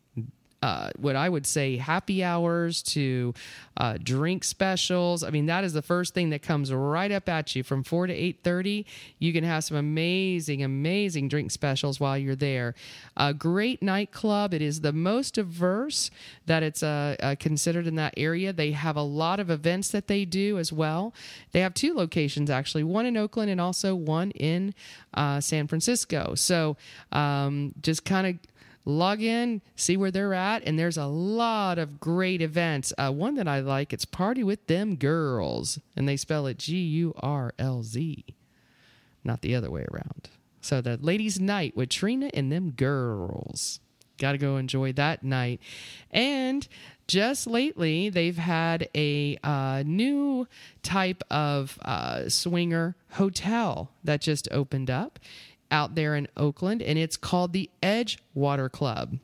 uh, 0.64 0.90
what 0.96 1.18
I 1.18 1.28
would 1.28 1.46
say 1.46 1.76
happy 1.76 2.24
hours 2.24 2.82
to 2.96 3.34
uh, 3.76 3.98
drink 4.02 4.46
specials. 4.46 5.22
I 5.22 5.30
mean, 5.30 5.48
that 5.48 5.66
is 5.66 5.74
the 5.74 5.82
first 5.82 6.14
thing 6.14 6.30
that 6.30 6.42
comes 6.42 6.72
right 6.72 7.12
up 7.12 7.28
at 7.28 7.54
you 7.54 7.64
from 7.64 7.84
four 7.84 8.08
to 8.08 8.14
eight 8.14 8.38
thirty. 8.44 8.86
You 9.20 9.34
can 9.34 9.44
have 9.44 9.66
some 9.66 9.76
amazing, 9.76 10.64
amazing 10.64 11.28
drink 11.28 11.52
specials 11.52 12.00
while 12.00 12.18
you're 12.18 12.38
there. 12.38 12.76
A 13.18 13.34
great 13.34 13.82
nightclub. 13.82 14.54
It 14.54 14.62
is 14.62 14.80
the 14.80 14.94
most 14.94 15.34
diverse 15.34 16.10
that 16.46 16.64
it's 16.64 16.82
uh, 16.82 17.18
uh, 17.20 17.36
considered 17.40 17.86
in 17.86 17.96
that 17.96 18.14
area. 18.16 18.54
They 18.54 18.72
have 18.72 18.96
a 18.96 19.02
lot 19.02 19.42
of 19.42 19.50
events 19.50 19.90
that 19.90 20.08
they 20.08 20.24
do 20.24 20.58
as 20.58 20.72
well. 20.72 21.14
They 21.52 21.60
have 21.60 21.74
two 21.74 21.94
locations 21.94 22.50
actually, 22.50 22.84
one 22.84 23.06
in 23.06 23.18
Oakland 23.18 23.52
and 23.52 23.60
also 23.60 23.96
one 23.96 24.32
in 24.32 24.74
uh, 25.14 25.42
San 25.42 25.68
Francisco. 25.68 26.36
So 26.36 26.78
um, 27.12 27.74
just 27.82 28.06
kind 28.06 28.28
of 28.28 28.36
log 28.86 29.22
in, 29.22 29.62
see 29.76 29.98
where 29.98 30.12
they're 30.12 30.34
at, 30.34 30.64
and 30.66 30.78
there's 30.78 30.98
a 30.98 31.06
lot 31.06 31.78
of 31.78 32.00
great 32.00 32.42
events. 32.42 32.94
Uh, 32.98 33.12
one 33.12 33.36
that 33.36 33.48
I 33.48 33.60
like, 33.60 33.94
it's 33.94 34.06
Party 34.06 34.44
with 34.44 34.68
Them 34.68 34.96
Girls, 34.96 35.80
and 35.96 36.08
they 36.08 36.18
spell 36.18 36.48
it 36.48 36.58
G 36.58 36.78
U 36.78 37.14
R 37.18 37.54
L 37.58 37.84
Z, 37.84 38.26
not 39.24 39.42
the 39.42 39.56
other 39.56 39.72
way 39.72 39.86
around. 39.92 40.30
So 40.62 40.82
the 40.82 40.98
ladies' 40.98 41.40
night 41.40 41.76
with 41.76 41.90
Trina 41.90 42.30
and 42.34 42.52
them 42.52 42.72
girls. 42.72 43.80
Got 44.20 44.34
to 44.34 44.38
go 44.38 44.58
enjoy 44.58 44.94
that 44.94 45.24
night. 45.24 45.60
And 46.12 46.68
just 47.08 47.48
lately, 47.48 48.10
they've 48.10 48.38
had 48.38 48.88
a 48.96 49.38
uh, 49.44 49.84
new 49.86 50.48
type 50.84 51.24
of 51.32 51.80
uh, 51.82 52.30
swinger 52.30 52.96
hotel 53.14 53.92
that 54.04 54.22
just 54.22 54.48
opened 54.52 54.90
up 54.90 55.20
out 55.74 55.96
there 55.96 56.16
in 56.16 56.28
Oakland, 56.38 56.82
and 56.82 56.98
it's 56.98 57.18
called 57.18 57.52
the 57.52 57.70
Edgewater 57.82 58.72
Club. 58.72 59.18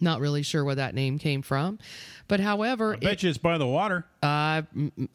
Not 0.00 0.20
really 0.20 0.42
sure 0.42 0.64
where 0.64 0.74
that 0.76 0.94
name 0.94 1.18
came 1.18 1.42
from, 1.42 1.78
but 2.28 2.38
however, 2.40 2.94
I 2.94 2.98
bet 2.98 3.22
you 3.22 3.28
it's 3.28 3.38
by 3.38 3.58
the 3.58 3.66
water. 3.66 4.06
Uh, 4.22 4.62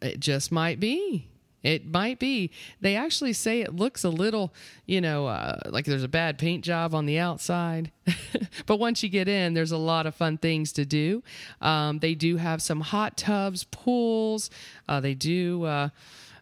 it 0.02 0.19
just 0.19 0.52
might 0.52 0.80
be. 0.80 1.28
It 1.64 1.86
might 1.86 2.18
be. 2.18 2.49
They 2.82 2.95
actually 2.95 3.34
say 3.34 3.61
it 3.61 3.76
looks 3.76 4.03
a 4.03 4.10
little, 4.10 4.52
you 4.88 4.99
know, 4.99 5.28
uh, 5.28 5.60
like 5.69 5.86
there's 5.86 6.03
a 6.03 6.07
bad 6.07 6.40
paint 6.40 6.64
job 6.64 6.95
on 6.95 7.06
the 7.06 7.19
outside. 7.19 7.91
but 8.65 8.78
once 8.78 9.03
you 9.03 9.10
get 9.10 9.28
in, 9.28 9.53
there's 9.53 9.72
a 9.72 9.78
lot 9.78 10.07
of 10.07 10.15
fun 10.15 10.40
things 10.40 10.72
to 10.73 10.86
do. 10.86 11.22
Um, 11.61 11.99
they 11.99 12.15
do 12.15 12.38
have 12.38 12.64
some 12.64 12.82
hot 12.82 13.15
tubs, 13.15 13.65
pools. 13.65 14.49
Uh, 14.90 14.99
they 14.99 15.14
do 15.14 15.64
uh, 15.65 15.90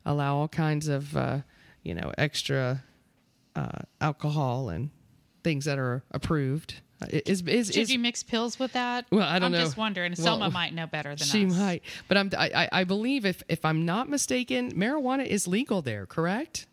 allow 0.05 0.37
all 0.37 0.47
kinds 0.47 0.87
of, 0.87 1.17
uh, 1.17 1.39
you 1.83 1.93
know, 1.93 2.13
extra 2.17 2.83
uh, 3.55 3.79
alcohol 4.01 4.69
and 4.69 4.89
things 5.43 5.65
that 5.65 5.77
are 5.79 6.03
approved. 6.11 6.75
Uh, 7.01 7.07
Is, 7.25 7.41
is, 7.43 7.67
Should 7.67 7.77
is, 7.77 7.91
you 7.91 7.97
mix 7.99 8.23
pills 8.23 8.59
with 8.59 8.73
that? 8.73 9.05
Well, 9.09 9.21
I 9.21 9.39
don't 9.39 9.47
I'm 9.47 9.51
know. 9.53 9.59
just 9.63 9.77
wondering. 9.77 10.13
Well, 10.17 10.25
Selma 10.25 10.49
might 10.49 10.73
know 10.73 10.85
better 10.85 11.15
than 11.15 11.27
she 11.27 11.45
us. 11.45 11.55
might, 11.57 11.81
but 12.09 12.17
I'm, 12.17 12.29
I, 12.37 12.51
I- 12.53 12.69
I 12.81 12.83
believe 12.83 13.25
if 13.25 13.41
if 13.47 13.63
I'm 13.63 13.85
not 13.85 14.09
mistaken, 14.09 14.73
marijuana 14.73 15.25
is 15.25 15.47
legal 15.47 15.81
there. 15.81 16.05
Correct? 16.05 16.67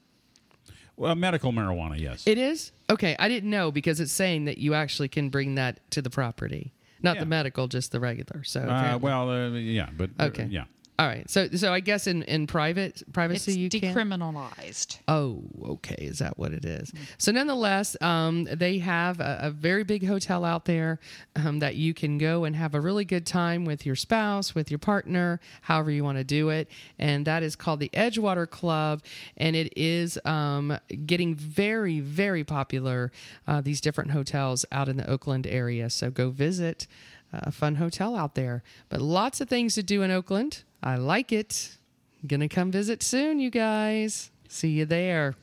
Well, 0.97 1.15
medical 1.15 1.53
marijuana, 1.53 1.99
yes. 2.01 2.27
It 2.27 2.39
is. 2.39 2.73
Okay, 2.91 3.15
I 3.19 3.29
didn't 3.29 3.51
know 3.51 3.71
because 3.71 4.01
it's 4.01 4.11
saying 4.13 4.47
that 4.47 4.59
you 4.59 4.75
actually 4.75 5.09
can 5.09 5.29
bring 5.29 5.55
that 5.57 5.89
to 5.93 6.01
the 6.03 6.09
property, 6.11 6.73
not 7.03 7.19
the 7.19 7.27
medical, 7.27 7.69
just 7.69 7.93
the 7.93 8.01
regular. 8.01 8.43
So 8.45 8.63
Uh, 8.63 8.99
well, 9.01 9.31
uh, 9.31 9.49
yeah, 9.51 9.91
but 9.97 10.11
uh, 10.19 10.25
Okay. 10.25 10.47
yeah. 10.51 10.65
All 10.99 11.07
right. 11.07 11.29
So 11.29 11.49
so 11.49 11.75
I 11.75 11.81
guess 11.81 12.07
in 12.07 12.23
in 12.23 12.47
private 12.47 13.03
privacy 13.13 13.53
It's 13.67 13.75
you 13.75 13.81
can 13.81 13.95
decriminalized. 13.95 14.99
Oh, 15.09 15.43
okay. 15.63 15.97
Is 15.99 16.21
that 16.21 16.39
what 16.39 16.53
it 16.53 16.65
is? 16.65 16.91
So, 17.19 17.33
nonetheless, 17.33 18.01
um, 18.01 18.45
they 18.45 18.79
have 18.79 19.21
a, 19.21 19.39
a 19.43 19.51
very 19.51 19.85
big 19.85 20.07
hotel 20.07 20.45
out 20.45 20.65
there 20.65 20.99
um, 21.35 21.59
that 21.59 21.77
you 21.77 21.93
can 21.93 22.17
go 22.17 22.45
and 22.45 22.57
have 22.57 22.75
a 22.75 22.81
really 22.81 23.05
good 23.05 23.27
time 23.27 23.67
with 23.67 23.85
your 23.85 23.95
spouse, 23.97 24.55
with 24.55 24.71
your 24.71 24.79
partner, 24.79 25.39
however 25.63 25.91
you 25.91 26.03
want 26.03 26.17
to 26.19 26.25
do 26.25 26.49
it. 26.49 26.71
And 26.99 27.27
that 27.27 27.43
is 27.43 27.57
called 27.57 27.81
the 27.81 27.91
Edgewater 27.91 28.49
Club. 28.49 29.03
And 29.37 29.55
it 29.55 29.77
is 29.77 30.19
um, 30.25 30.79
getting 31.05 31.35
very, 31.35 32.01
very 32.01 32.43
popular, 32.43 33.13
uh, 33.47 33.61
these 33.61 33.83
different 33.83 34.13
hotels 34.13 34.65
out 34.73 34.89
in 34.89 34.97
the 34.97 35.09
Oakland 35.09 35.47
area. 35.47 35.91
So, 35.91 36.11
go 36.11 36.31
visit 36.31 36.87
a 37.33 37.53
fun 37.53 37.77
hotel 37.77 38.17
out 38.17 38.35
there. 38.35 38.63
But 38.89 39.01
lots 39.01 39.41
of 39.41 39.49
things 39.49 39.75
to 39.75 39.83
do 39.83 40.03
in 40.03 40.11
Oakland. 40.11 40.63
I 40.87 40.95
like 40.95 41.33
it. 41.33 41.79
Gonna 42.25 42.49
come 42.49 42.71
visit 42.71 43.03
soon, 43.03 43.41
you 43.41 43.51
guys. 43.51 44.31
See 44.49 44.69
you 44.69 44.85
there. 44.85 45.35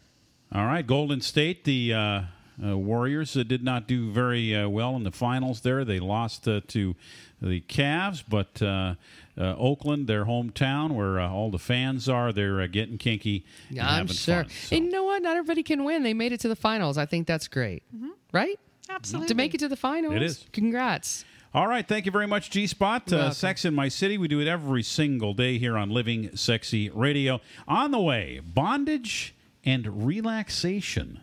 All 0.56 0.66
right, 0.66 0.88
Golden 0.88 1.20
State, 1.20 1.66
the 1.66 1.94
uh, 1.94 2.22
uh, 2.66 2.78
Warriors 2.78 3.36
uh, 3.36 3.44
did 3.44 3.62
not 3.62 3.86
do 3.86 4.10
very 4.10 4.56
uh, 4.56 4.70
well 4.70 4.96
in 4.96 5.04
the 5.04 5.12
finals 5.12 5.60
there. 5.60 5.84
They 5.84 6.00
lost 6.00 6.48
uh, 6.48 6.62
to 6.70 6.96
the 7.42 7.60
Cavs, 7.60 8.24
but 8.26 8.62
uh, 8.62 8.96
uh, 9.38 9.56
Oakland, 9.58 10.08
their 10.08 10.24
hometown, 10.24 10.92
where 10.92 11.20
uh, 11.20 11.30
all 11.30 11.52
the 11.52 11.60
fans 11.60 12.08
are, 12.08 12.32
they're 12.32 12.62
uh, 12.62 12.68
getting 12.68 12.98
kinky. 12.98 13.46
and 13.70 13.82
I'm 13.82 14.08
sure. 14.08 14.46
fun. 14.46 14.52
And 14.72 14.86
you 14.86 14.92
know 14.92 15.04
what? 15.04 15.24
Not 15.24 15.36
everybody 15.36 15.64
can 15.64 15.84
win. 15.84 16.04
They 16.04 16.14
made 16.14 16.32
it 16.32 16.40
to 16.40 16.48
the 16.48 16.56
finals. 16.56 16.98
I 16.98 17.06
think 17.06 17.28
that's 17.28 17.50
great. 17.50 17.84
Right? 18.32 18.58
Absolutely. 18.90 19.28
To 19.28 19.36
make 19.36 19.54
it 19.54 19.58
to 19.58 19.68
the 19.68 19.76
finals. 19.76 20.16
It 20.16 20.22
is. 20.22 20.46
Congrats. 20.54 21.26
All 21.56 21.68
right, 21.68 21.88
thank 21.88 22.08
you 22.08 22.12
very 22.12 22.26
much, 22.26 22.50
G 22.50 22.66
Spot. 22.66 23.14
Uh. 23.14 23.30
Sex 23.30 23.64
in 23.64 23.76
My 23.76 23.88
City. 23.88 24.18
We 24.18 24.28
do 24.28 24.40
it 24.40 24.48
every 24.48 24.82
single 24.82 25.36
day 25.36 25.60
here 25.60 25.78
on 25.78 25.92
Living 25.92 26.36
Sexy 26.36 26.90
Radio. 26.90 27.42
On 27.68 27.92
the 27.92 28.00
way, 28.00 28.42
bondage 28.44 29.36
and 29.64 30.04
relaxation 30.04 31.20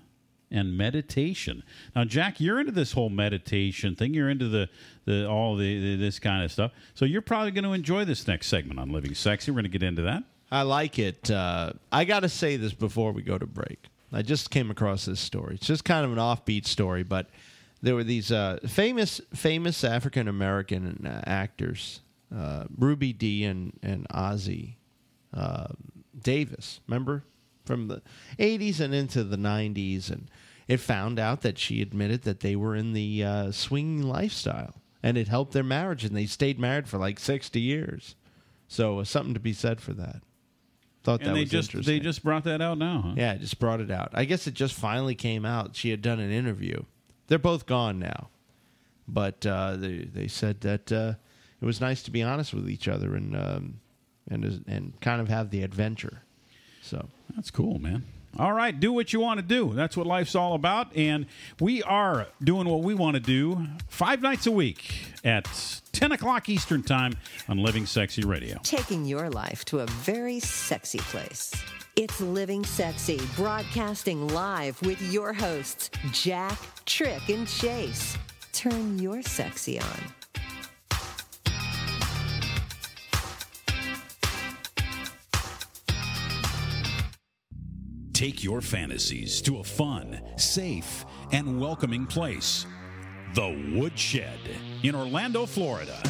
and 0.49 0.79
meditation. 0.79 1.65
Now, 1.97 2.05
Jack, 2.05 2.41
you're 2.41 2.61
into 2.61 2.71
this 2.71 2.93
whole 2.93 3.09
meditation 3.09 3.97
thing. 3.97 4.15
You're 4.15 4.31
into 4.31 4.47
the, 4.47 4.69
the 5.05 5.29
all 5.29 5.57
the, 5.57 5.81
the 5.81 5.97
this 5.97 6.21
kind 6.21 6.45
of 6.45 6.53
stuff. 6.53 6.71
So 6.95 7.05
you're 7.05 7.23
probably 7.23 7.51
going 7.51 7.65
to 7.65 7.73
enjoy 7.73 8.05
this 8.05 8.29
next 8.29 8.47
segment 8.47 8.79
on 8.79 8.91
Living 8.91 9.17
Sexy. 9.17 9.51
We're 9.51 9.57
going 9.57 9.73
to 9.73 9.79
get 9.79 9.83
into 9.83 10.03
that. 10.03 10.23
I 10.53 10.63
like 10.63 11.01
it. 11.01 11.29
Uh, 11.29 11.73
I 11.91 12.05
got 12.05 12.21
to 12.21 12.29
say 12.29 12.57
this 12.57 12.73
before 12.73 13.11
we 13.11 13.23
go 13.23 13.37
to 13.37 13.47
break. 13.47 13.87
I 14.13 14.23
just 14.23 14.51
came 14.51 14.71
across 14.71 15.07
this 15.07 15.19
story. 15.19 15.57
It's 15.57 15.67
just 15.67 15.85
kind 15.85 16.05
of 16.05 16.13
an 16.13 16.19
offbeat 16.19 16.67
story, 16.67 17.03
but 17.03 17.27
there 17.83 17.95
were 17.95 18.05
these 18.05 18.31
uh, 18.31 18.59
famous 18.67 19.21
famous 19.35 19.85
African 19.85 20.29
American 20.29 21.07
uh, 21.07 21.23
actors, 21.27 22.01
uh, 22.35 22.65
Ruby 22.77 23.13
Dee 23.13 23.45
and 23.45 23.79
and 23.83 24.07
Ossie 24.09 24.77
uh, 25.35 25.69
Davis. 26.21 26.81
Remember 26.87 27.25
from 27.65 27.89
the 27.89 28.03
'80s 28.39 28.81
and 28.81 28.95
into 28.95 29.25
the 29.25 29.37
'90s, 29.37 30.11
and 30.11 30.31
it 30.69 30.79
found 30.79 31.19
out 31.19 31.41
that 31.43 31.59
she 31.59 31.81
admitted 31.83 32.23
that 32.23 32.41
they 32.41 32.57
were 32.57 32.77
in 32.77 32.93
the 32.93 33.25
uh, 33.25 33.51
swinging 33.53 34.03
lifestyle, 34.03 34.75
and 35.03 35.17
it 35.17 35.29
helped 35.29 35.53
their 35.53 35.65
marriage, 35.65 36.05
and 36.05 36.17
they 36.17 36.27
stayed 36.27 36.59
married 36.59 36.89
for 36.89 36.99
like 36.99 37.19
60 37.19 37.61
years. 37.61 38.15
So 38.69 39.01
uh, 39.01 39.05
something 39.05 39.35
to 39.35 39.41
be 39.41 39.53
said 39.53 39.81
for 39.81 39.93
that. 39.95 40.23
Thought 41.03 41.21
that 41.21 41.29
and 41.29 41.37
they 41.37 41.41
was 41.41 41.51
just 41.51 41.71
interesting. 41.71 41.95
they 41.95 42.01
just 42.01 42.23
brought 42.23 42.45
that 42.45 42.61
out 42.61 42.77
now, 42.79 43.03
huh? 43.07 43.15
Yeah, 43.17 43.35
just 43.37 43.59
brought 43.59 43.81
it 43.81 43.91
out. 43.91 44.11
I 44.13 44.27
guess 44.27 44.47
it 44.47 44.55
just 44.55 44.75
finally 44.75 45.15
came 45.15 45.47
out. 45.47 45.75
She 45.75 45.91
had 45.91 46.03
done 46.03 46.21
an 46.21 46.31
interview. 46.31 46.83
They're 47.31 47.39
both 47.39 47.65
gone 47.65 48.01
now, 48.01 48.29
but 49.07 49.47
uh, 49.47 49.77
they 49.77 49.99
they 49.99 50.27
said 50.27 50.61
that 50.63 50.91
uh, 50.91 51.15
it 51.63 51.65
was 51.65 51.81
nice 51.81 52.03
to 52.03 52.11
be 52.11 52.25
honest 52.25 52.53
with 52.53 52.69
each 52.69 52.89
other 52.89 53.15
and 53.15 53.37
um, 53.37 53.81
and 54.29 54.65
and 54.67 55.01
kind 55.01 55.21
of 55.21 55.29
have 55.29 55.51
the 55.51 55.63
adventure. 55.63 56.23
So 56.83 57.09
That's 57.37 57.53
cool, 57.53 57.79
man. 57.79 58.05
All 58.37 58.53
right, 58.53 58.79
do 58.79 58.93
what 58.93 59.13
you 59.13 59.21
want 59.21 59.39
to 59.39 59.47
do. 59.47 59.73
That's 59.75 59.97
what 59.97 60.07
life's 60.07 60.35
all 60.35 60.55
about. 60.55 60.97
And 60.97 61.27
we 61.61 61.83
are 61.85 62.27
doing 62.43 62.69
what 62.69 62.83
we 62.83 62.95
want 62.95 63.15
to 63.15 63.21
do 63.21 63.67
five 63.89 64.23
nights 64.23 64.47
a 64.47 64.53
week 64.53 65.13
at 65.25 65.49
10 65.93 66.13
o'clock 66.13 66.49
Eastern 66.49 66.83
Time 66.83 67.15
on 67.49 67.59
Living 67.59 67.87
Sexy 67.87 68.23
Radio. 68.23 68.59
Taking 68.63 69.05
your 69.05 69.31
life 69.31 69.65
to 69.67 69.81
a 69.81 69.87
very 69.87 70.39
sexy 70.41 70.99
place. 70.99 71.53
It's 71.97 72.21
Living 72.21 72.65
Sexy, 72.65 73.21
broadcasting 73.35 74.29
live 74.29 74.81
with 74.83 75.01
your 75.13 75.33
hosts, 75.33 75.91
Jack, 76.13 76.57
Tric, 76.87 77.29
and 77.29 77.49
Chase. 77.49 78.17
Turn 78.53 78.99
your 78.99 79.23
sexy 79.23 79.81
on. 79.81 79.87
Take 88.13 88.45
your 88.45 88.61
fantasies 88.61 89.43
to 89.43 89.59
a 89.59 89.65
fun, 89.65 90.21
safe, 90.37 91.05
and 91.33 91.61
welcoming 91.61 92.07
place. 92.07 92.67
The 93.35 93.75
Woodshed 93.75 94.39
in 94.85 94.95
Orlando, 94.95 95.45
Florida. 95.45 96.01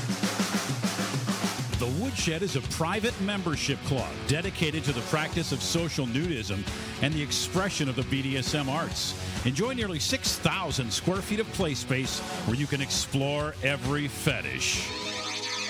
The 1.80 1.86
Woodshed 1.86 2.42
is 2.42 2.56
a 2.56 2.60
private 2.60 3.18
membership 3.22 3.78
club 3.84 4.12
dedicated 4.28 4.84
to 4.84 4.92
the 4.92 5.00
practice 5.00 5.50
of 5.50 5.62
social 5.62 6.04
nudism 6.04 6.62
and 7.00 7.14
the 7.14 7.22
expression 7.22 7.88
of 7.88 7.96
the 7.96 8.02
BDSM 8.02 8.68
arts. 8.68 9.14
Enjoy 9.46 9.72
nearly 9.72 9.98
6,000 9.98 10.92
square 10.92 11.22
feet 11.22 11.40
of 11.40 11.50
play 11.54 11.72
space 11.72 12.20
where 12.44 12.54
you 12.54 12.66
can 12.66 12.82
explore 12.82 13.54
every 13.62 14.08
fetish. 14.08 14.86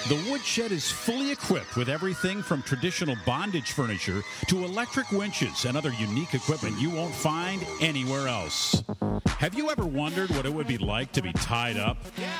The 0.08 0.30
Woodshed 0.30 0.72
is 0.72 0.90
fully 0.90 1.30
equipped 1.30 1.76
with 1.76 1.90
everything 1.90 2.42
from 2.42 2.62
traditional 2.62 3.16
bondage 3.26 3.72
furniture 3.72 4.22
to 4.48 4.64
electric 4.64 5.12
winches 5.12 5.66
and 5.66 5.76
other 5.76 5.92
unique 5.92 6.32
equipment 6.32 6.80
you 6.80 6.88
won't 6.88 7.14
find 7.14 7.64
anywhere 7.80 8.26
else. 8.26 8.82
Have 9.26 9.54
you 9.54 9.70
ever 9.70 9.84
wondered 9.84 10.30
what 10.30 10.46
it 10.46 10.52
would 10.52 10.66
be 10.66 10.78
like 10.78 11.12
to 11.12 11.22
be 11.22 11.32
tied 11.32 11.76
up? 11.76 11.98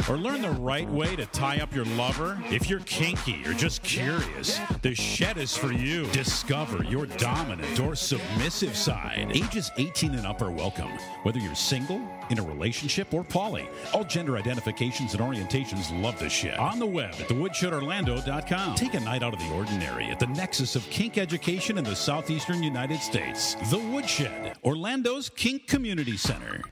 Or 0.09 0.16
learn 0.16 0.43
the 0.43 0.51
right 0.51 0.89
way 0.89 1.16
to 1.16 1.27
tie 1.27 1.61
up 1.61 1.74
your 1.74 1.85
lover? 1.85 2.43
If 2.51 2.69
you're 2.69 2.81
kinky 2.81 3.43
or 3.47 3.53
just 3.53 3.82
curious, 3.82 4.59
the 4.82 4.95
shed 4.95 5.39
is 5.39 5.57
for 5.57 5.73
you. 5.73 6.07
Discover 6.07 6.85
your 6.85 7.07
dominant 7.07 7.78
or 7.81 7.95
submissive 7.95 8.77
side. 8.77 9.31
Ages 9.35 9.70
18 9.78 10.15
and 10.15 10.27
up 10.27 10.43
are 10.43 10.51
welcome, 10.51 10.91
whether 11.23 11.39
you're 11.39 11.55
single, 11.55 12.01
in 12.31 12.39
a 12.39 12.43
relationship, 12.43 13.12
or 13.15 13.24
poly. 13.24 13.69
All 13.95 14.05
gender 14.05 14.37
identifications 14.37 15.15
and 15.15 15.23
orientations 15.23 16.03
love 16.03 16.19
the 16.19 16.28
shed. 16.28 16.59
On 16.59 16.78
the 16.78 16.87
web 16.87 17.15
at 17.19 17.28
thewoodshedorlando.com. 17.51 18.74
Take 18.74 18.94
a 18.94 19.01
night 19.01 19.22
out 19.22 19.35
of 19.35 19.40
the 19.40 19.51
ordinary 19.55 20.06
at 20.06 20.18
the 20.18 20.27
nexus 20.28 20.77
of 20.77 20.89
kink 20.90 21.18
education 21.18 21.78
in 21.78 21.85
the 21.85 21.94
southeastern 21.94 22.62
United 22.62 23.01
States. 23.01 23.55
The 23.70 23.78
Woodshed, 23.78 24.56
Orlando's 24.64 25.28
Kink 25.28 25.66
Community 25.66 26.16
Center. 26.16 26.62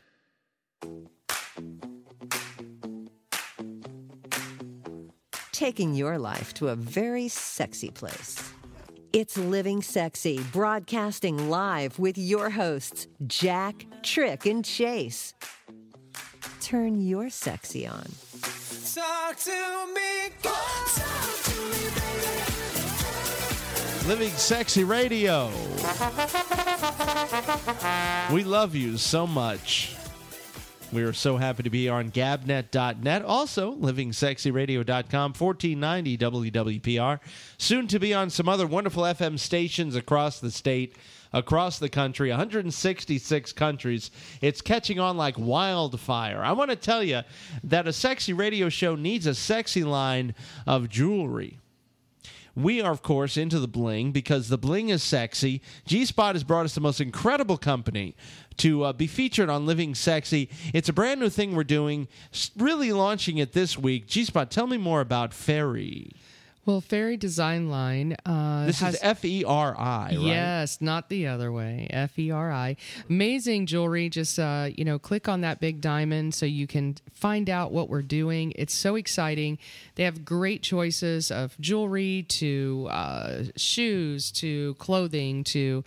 Taking 5.52 5.94
your 5.94 6.18
life 6.18 6.55
to 6.55 6.68
a 6.68 6.76
very 6.76 7.28
sexy 7.28 7.90
place. 7.90 8.52
It's 9.12 9.36
Living 9.36 9.82
Sexy, 9.82 10.38
broadcasting 10.52 11.50
live 11.50 11.98
with 11.98 12.16
your 12.16 12.50
hosts, 12.50 13.09
Jack, 13.26 13.86
Tric, 14.02 14.48
and 14.48 14.64
Chase. 14.64 15.34
Turn 16.60 17.00
your 17.00 17.30
sexy 17.30 17.86
on. 17.86 18.06
Talk 18.68 19.36
to 19.36 19.86
me. 19.94 20.30
Talk 20.42 21.44
to 21.44 21.60
me, 21.70 21.84
baby. 21.94 22.42
Living 24.08 24.30
Sexy 24.30 24.84
Radio. 24.84 25.50
We 28.32 28.44
love 28.44 28.74
you 28.74 28.98
so 28.98 29.26
much. 29.26 29.94
We 30.92 31.02
are 31.02 31.12
so 31.12 31.36
happy 31.36 31.62
to 31.62 31.70
be 31.70 31.88
on 31.88 32.10
gabnet.net. 32.10 33.22
Also, 33.22 33.74
livingsexyradio.com, 33.74 35.34
1490 35.34 36.18
WWPR. 36.18 37.20
Soon 37.58 37.86
to 37.88 37.98
be 37.98 38.14
on 38.14 38.30
some 38.30 38.48
other 38.48 38.66
wonderful 38.66 39.02
FM 39.02 39.38
stations 39.38 39.94
across 39.94 40.40
the 40.40 40.50
state, 40.50 40.96
across 41.32 41.78
the 41.78 41.88
country, 41.88 42.30
166 42.30 43.52
countries. 43.52 44.10
It's 44.40 44.60
catching 44.60 44.98
on 44.98 45.16
like 45.16 45.38
wildfire. 45.38 46.42
I 46.42 46.52
want 46.52 46.70
to 46.70 46.76
tell 46.76 47.02
you 47.02 47.22
that 47.64 47.88
a 47.88 47.92
sexy 47.92 48.32
radio 48.32 48.68
show 48.68 48.94
needs 48.94 49.26
a 49.26 49.34
sexy 49.34 49.84
line 49.84 50.34
of 50.66 50.88
jewelry. 50.88 51.59
We 52.59 52.80
are, 52.80 52.90
of 52.90 53.02
course, 53.02 53.36
into 53.36 53.60
the 53.60 53.68
bling 53.68 54.10
because 54.10 54.48
the 54.48 54.59
bling 54.59 54.88
is 54.88 55.00
sexy. 55.00 55.62
G 55.86 56.05
Spot 56.05 56.34
has 56.34 56.42
brought 56.42 56.64
us 56.64 56.74
the 56.74 56.80
most 56.80 57.00
incredible 57.00 57.56
company 57.56 58.16
to 58.56 58.82
uh, 58.82 58.92
be 58.92 59.06
featured 59.06 59.48
on 59.48 59.64
Living 59.64 59.94
Sexy. 59.94 60.50
It's 60.74 60.88
a 60.88 60.92
brand 60.92 61.20
new 61.20 61.28
thing 61.28 61.55
we're 61.55 61.62
doing, 61.62 62.09
really 62.56 62.92
launching 62.92 63.38
it 63.38 63.52
this 63.52 63.78
week. 63.78 64.09
G 64.09 64.24
Spot, 64.24 64.50
tell 64.50 64.66
me 64.66 64.76
more 64.76 65.00
about 65.00 65.30
Feri. 65.30 66.10
Well, 66.68 66.82
Feri 66.82 67.16
Design 67.18 67.70
Line. 67.70 68.14
Uh, 68.26 68.66
This 68.66 68.80
has, 68.80 68.96
is 68.96 69.00
F 69.02 69.24
E 69.24 69.42
R 69.42 69.74
I, 69.74 70.08
right? 70.08 70.18
Yes, 70.20 70.82
not 70.82 71.08
the 71.08 71.26
other 71.26 71.50
way. 71.50 71.86
F 71.88 72.18
E 72.18 72.30
R 72.30 72.52
I. 72.52 72.76
Amazing 73.08 73.64
jewelry. 73.64 74.10
Just 74.10 74.38
uh, 74.38 74.68
you 74.76 74.84
know, 74.84 74.98
click 74.98 75.30
on 75.30 75.40
that 75.40 75.60
big 75.60 75.80
diamond 75.80 76.34
so 76.34 76.44
you 76.44 76.66
can 76.66 76.96
find 77.14 77.48
out 77.48 77.72
what 77.72 77.88
we're 77.88 78.02
doing. 78.02 78.52
It's 78.54 78.74
so 78.74 78.96
exciting. 78.96 79.56
They 79.94 80.02
have 80.02 80.26
great 80.26 80.62
choices 80.62 81.30
of 81.30 81.58
jewelry 81.58 82.26
to 82.28 82.88
uh, 82.90 83.44
shoes 83.56 84.30
to 84.32 84.74
clothing 84.74 85.44
to 85.44 85.84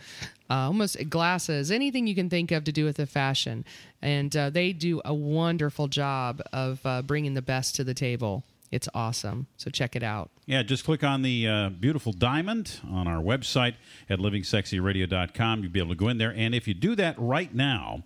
uh, 0.50 0.66
almost 0.66 1.12
glasses, 1.12 1.70
anything 1.70 2.08
you 2.08 2.16
can 2.16 2.28
think 2.28 2.50
of 2.50 2.64
to 2.64 2.72
do 2.72 2.86
with 2.86 2.98
the 2.98 3.06
fashion. 3.06 3.66
And 4.02 4.36
uh, 4.36 4.50
they 4.50 4.74
do 4.74 5.00
a 5.06 5.14
wonderful 5.14 5.90
job 5.90 6.42
of 6.52 6.84
uh, 6.84 7.04
bringing 7.04 7.36
the 7.36 7.44
best 7.44 7.76
to 7.76 7.84
the 7.84 7.94
table. 7.94 8.44
It's 8.72 8.88
awesome. 8.96 9.48
So 9.58 9.70
check 9.70 9.98
it 9.98 10.02
out. 10.02 10.32
Yeah, 10.52 10.64
just 10.64 10.84
click 10.84 11.02
on 11.02 11.22
the 11.22 11.48
uh, 11.48 11.70
beautiful 11.70 12.12
diamond 12.12 12.82
on 12.90 13.08
our 13.08 13.24
website 13.24 13.76
at 14.10 14.20
livingsexyradio.com. 14.20 15.64
You'll 15.64 15.72
be 15.72 15.80
able 15.80 15.92
to 15.92 15.96
go 15.96 16.10
in 16.10 16.18
there. 16.18 16.34
And 16.36 16.54
if 16.54 16.68
you 16.68 16.74
do 16.74 16.94
that 16.98 17.16
right 17.18 17.56
now 17.56 18.04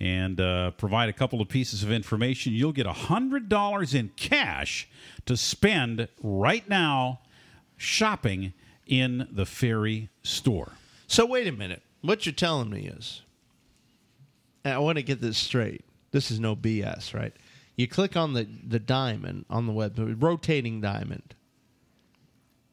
and 0.00 0.40
uh, 0.40 0.70
provide 0.70 1.10
a 1.10 1.12
couple 1.12 1.42
of 1.42 1.50
pieces 1.50 1.82
of 1.82 1.92
information, 1.92 2.54
you'll 2.54 2.72
get 2.72 2.86
$100 2.86 3.94
in 3.94 4.10
cash 4.16 4.88
to 5.26 5.36
spend 5.36 6.08
right 6.22 6.66
now 6.66 7.20
shopping 7.76 8.54
in 8.86 9.28
the 9.30 9.44
Feri 9.44 10.08
store. 10.22 10.72
So, 11.06 11.26
wait 11.26 11.46
a 11.46 11.52
minute. 11.52 11.82
What 12.00 12.24
you're 12.24 12.32
telling 12.32 12.70
me 12.70 12.86
is, 12.86 13.20
I 14.64 14.78
want 14.78 14.96
to 14.96 15.02
get 15.02 15.20
this 15.20 15.36
straight. 15.36 15.84
This 16.10 16.30
is 16.30 16.40
no 16.40 16.56
BS, 16.56 17.12
right? 17.12 17.34
You 17.76 17.86
click 17.86 18.16
on 18.16 18.32
the, 18.32 18.48
the 18.66 18.78
diamond 18.78 19.44
on 19.50 19.66
the 19.66 19.74
web, 19.74 19.98
rotating 20.22 20.80
diamond, 20.80 21.34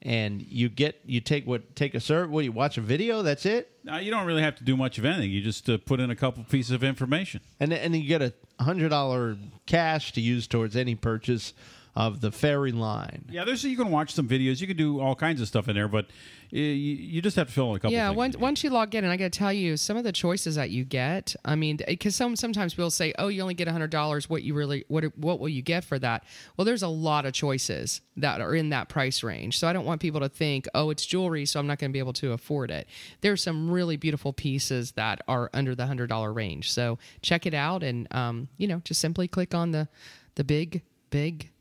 and 0.02 0.42
you 0.42 0.70
get 0.70 1.02
you 1.06 1.20
take 1.20 1.46
what 1.46 1.76
take 1.76 1.94
a 1.96 2.00
serve. 2.00 2.30
What 2.30 2.46
you 2.46 2.52
watch 2.52 2.78
a 2.78 2.82
video? 2.82 3.22
That's 3.22 3.46
it. 3.46 3.70
Now, 3.84 3.98
you 3.98 4.12
don't 4.12 4.26
really 4.26 4.42
have 4.42 4.56
to 4.58 4.64
do 4.64 4.78
much 4.78 4.98
of 4.98 5.06
anything. 5.06 5.32
You 5.32 5.42
just 5.42 5.70
uh, 5.70 5.78
put 5.78 6.00
in 6.00 6.10
a 6.10 6.16
couple 6.16 6.44
pieces 6.44 6.72
of 6.72 6.84
information. 6.84 7.42
and 7.60 7.74
and 7.74 7.94
then 7.94 8.02
you 8.02 8.08
get 8.08 8.22
a 8.22 8.34
hundred 8.64 8.90
dollar 8.90 9.38
cash 9.66 10.14
to 10.14 10.22
use 10.22 10.48
towards 10.48 10.76
any 10.76 10.96
purchase 10.96 11.54
of 11.96 12.22
the 12.22 12.32
Feri 12.32 12.72
line. 12.72 13.26
Yeah, 13.30 13.44
there's 13.44 13.64
you 13.64 13.78
can 13.78 13.92
watch 13.92 14.14
some 14.14 14.28
videos. 14.28 14.62
You 14.62 14.68
can 14.68 14.78
do 14.78 15.00
all 15.00 15.16
kinds 15.16 15.42
of 15.42 15.48
stuff 15.48 15.68
in 15.68 15.76
there, 15.76 15.88
but 15.88 16.06
uh, 16.06 16.58
you, 16.58 16.62
you 16.64 17.22
just 17.22 17.36
have 17.36 17.48
to 17.48 17.54
fill 17.54 17.72
in 17.72 17.76
a 17.76 17.80
couple. 17.80 17.92
yeah, 17.92 18.08
things. 18.08 18.18
once 18.18 18.38
once 18.38 18.64
you 18.64 18.70
log 18.70 18.96
in, 18.96 19.04
and 19.04 19.12
I 19.12 19.18
got 19.18 19.32
to 19.32 19.38
tell 19.38 19.54
you, 19.54 19.78
some 19.78 19.98
of 19.98 20.04
the 20.04 20.12
choices 20.12 20.56
that 20.56 20.70
you 20.70 20.86
get. 20.86 21.36
I 21.46 21.56
mean, 21.56 21.80
because 21.88 22.16
some 22.16 22.36
sometimes 22.36 22.74
people 22.74 22.92
say, 22.92 23.14
"Oh, 23.20 23.28
you 23.28 23.42
only 23.42 23.54
get 23.54 23.68
hundred 23.68 23.92
dollars. 23.92 24.30
What 24.30 24.44
you 24.44 24.54
really 24.54 24.86
what 24.88 25.06
what 25.18 25.40
will 25.40 25.50
you 25.50 25.62
get 25.62 25.84
for 25.84 26.00
that?" 26.00 26.24
Well, 26.58 26.66
there's 26.66 26.84
a 26.84 26.88
lot 26.88 27.26
of 27.26 27.34
choices 27.34 28.02
that 28.18 28.42
are 28.42 28.56
in 28.56 28.70
that 28.70 28.90
price 28.90 29.24
range. 29.24 29.60
So 29.60 29.68
I 29.68 29.74
don't 29.74 29.86
want 29.86 30.02
people 30.02 30.22
to 30.22 30.30
think, 30.30 30.68
"Oh, 30.74 30.90
it's 30.90 31.06
jewelry, 31.06 31.46
so 31.46 31.60
I'm 31.60 31.68
not 31.68 31.80
going 31.80 31.92
to 31.92 31.94
be 31.94 32.00
able 32.00 32.14
to 32.14 32.32
afford 32.32 32.72
it." 32.72 32.88
There's 33.22 33.44
some 33.44 33.70
really 33.70 33.98
beautiful 33.98 34.34
pieces 34.34 34.92
that 34.94 35.22
are 35.28 35.50
under 35.54 35.76
the 35.76 35.86
hundred 35.86 36.08
dollar 36.08 36.32
range. 36.34 36.72
So 36.72 36.98
check 37.22 37.46
it 37.46 37.54
out, 37.54 37.84
and 37.84 38.08
um, 38.12 38.48
you 38.58 38.68
know, 38.68 38.82
just 38.84 39.02
simply 39.02 39.28
click 39.28 39.54
on 39.54 39.72
the 39.72 39.88
the 40.36 40.44
big, 40.44 40.84
big, 41.10 41.52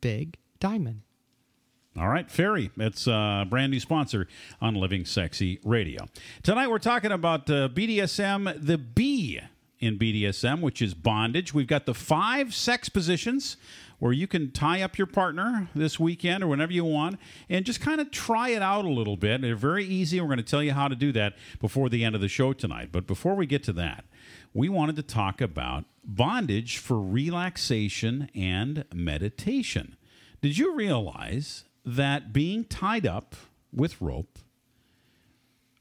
big 0.00 0.36
diamond. 0.60 1.02
All 1.98 2.08
right, 2.08 2.28
Feri. 2.28 2.70
It's 2.76 3.08
a 3.08 3.44
brand 3.48 3.72
new 3.72 3.80
sponsor 3.80 4.28
on 4.60 4.74
Living 4.76 5.04
Sexy 5.04 5.58
Radio. 5.64 6.06
Tonight 6.42 6.68
we're 6.68 6.78
talking 6.78 7.10
about 7.10 7.50
uh, 7.50 7.68
BDSM, 7.68 8.64
the 8.64 8.78
B 8.78 9.40
in 9.80 9.98
BDSM, 9.98 10.60
which 10.60 10.80
is 10.80 10.94
bondage. 10.94 11.52
We've 11.52 11.66
got 11.66 11.86
the 11.86 11.94
five 11.94 12.54
sex 12.54 12.88
positions 12.88 13.56
where 13.98 14.12
you 14.12 14.28
can 14.28 14.52
tie 14.52 14.82
up 14.82 14.96
your 14.96 15.06
partner 15.08 15.68
this 15.74 15.98
weekend 15.98 16.44
or 16.44 16.46
whenever 16.46 16.72
you 16.72 16.84
want 16.84 17.18
and 17.48 17.64
just 17.64 17.80
kind 17.80 18.00
of 18.00 18.10
try 18.10 18.50
it 18.50 18.62
out 18.62 18.84
a 18.84 18.90
little 18.90 19.16
bit. 19.16 19.40
They're 19.40 19.56
very 19.56 19.84
easy. 19.84 20.20
We're 20.20 20.28
going 20.28 20.38
to 20.38 20.44
tell 20.44 20.62
you 20.62 20.72
how 20.72 20.86
to 20.88 20.94
do 20.94 21.10
that 21.12 21.34
before 21.60 21.88
the 21.88 22.04
end 22.04 22.14
of 22.14 22.20
the 22.20 22.28
show 22.28 22.52
tonight. 22.52 22.90
But 22.92 23.06
before 23.06 23.34
we 23.34 23.46
get 23.46 23.64
to 23.64 23.72
that, 23.74 24.04
we 24.58 24.68
wanted 24.68 24.96
to 24.96 25.02
talk 25.04 25.40
about 25.40 25.84
bondage 26.02 26.78
for 26.78 27.00
relaxation 27.00 28.28
and 28.34 28.84
meditation. 28.92 29.96
Did 30.42 30.58
you 30.58 30.74
realize 30.74 31.62
that 31.84 32.32
being 32.32 32.64
tied 32.64 33.06
up 33.06 33.36
with 33.72 34.02
rope 34.02 34.40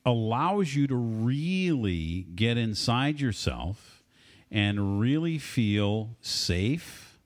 allows 0.06 0.76
you 0.76 0.86
to 0.86 0.96
really 0.96 2.28
get 2.36 2.56
inside 2.56 3.20
yourself 3.20 4.04
and 4.52 5.00
really 5.00 5.40
feel 5.40 6.12
safe 6.22 7.18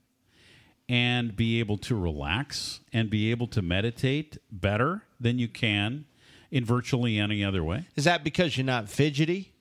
and 0.88 1.36
be 1.36 1.60
able 1.60 1.76
to 1.76 1.94
relax 1.94 2.80
and 2.94 3.10
be 3.10 3.30
able 3.30 3.46
to 3.48 3.60
meditate 3.60 4.38
better 4.50 5.02
than 5.20 5.38
you 5.38 5.48
can 5.48 6.06
in 6.50 6.64
virtually 6.64 7.18
any 7.18 7.44
other 7.44 7.62
way? 7.62 7.84
Is 7.94 8.04
that 8.04 8.24
because 8.24 8.56
you're 8.56 8.64
not 8.64 8.88
fidgety? 8.88 9.51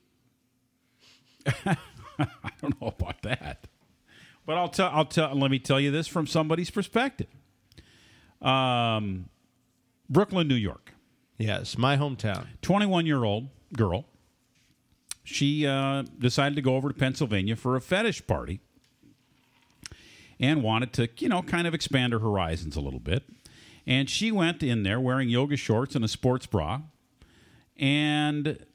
I 1.65 2.51
don't 2.61 2.80
know 2.81 2.88
about 2.88 3.22
that. 3.23 3.68
But 4.45 4.57
I'll 4.57 4.69
tell 4.69 4.89
I'll 4.91 5.05
tell 5.05 5.35
let 5.35 5.51
me 5.51 5.59
tell 5.59 5.80
you 5.80 5.91
this 5.91 6.07
from 6.07 6.27
somebody's 6.27 6.69
perspective. 6.69 7.27
Um, 8.41 9.30
Brooklyn, 10.09 10.47
New 10.47 10.55
York. 10.55 10.93
Yes, 11.38 11.77
my 11.77 11.97
hometown. 11.97 12.47
21 12.61 13.05
year 13.05 13.23
old 13.23 13.49
girl. 13.76 14.05
She 15.23 15.65
uh, 15.65 16.03
decided 16.18 16.55
to 16.55 16.61
go 16.61 16.76
over 16.76 16.89
to 16.89 16.93
Pennsylvania 16.95 17.55
for 17.55 17.76
a 17.76 17.81
fetish 17.81 18.26
party 18.27 18.59
and 20.39 20.63
wanted 20.63 20.93
to, 20.93 21.09
you 21.19 21.30
know, 21.30 21.43
kind 21.43 21.68
of 21.68 21.73
expand 21.73 22.13
her 22.13 22.19
horizons 22.19 22.76
a 22.76 22.81
little 22.81 22.99
bit. 22.99 23.23
And 23.85 24.09
she 24.09 24.31
went 24.31 24.63
in 24.63 24.84
there 24.84 24.99
wearing 24.99 25.30
yoga 25.30 25.55
shorts 25.55 25.95
and 25.95 26.03
a 26.03 26.07
sports 26.07 26.45
bra. 26.45 26.81
And 27.77 28.65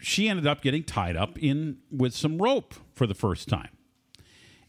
she 0.00 0.28
ended 0.28 0.46
up 0.46 0.62
getting 0.62 0.84
tied 0.84 1.16
up 1.16 1.38
in 1.38 1.78
with 1.90 2.14
some 2.14 2.38
rope 2.38 2.74
for 2.94 3.06
the 3.06 3.14
first 3.14 3.48
time. 3.48 3.70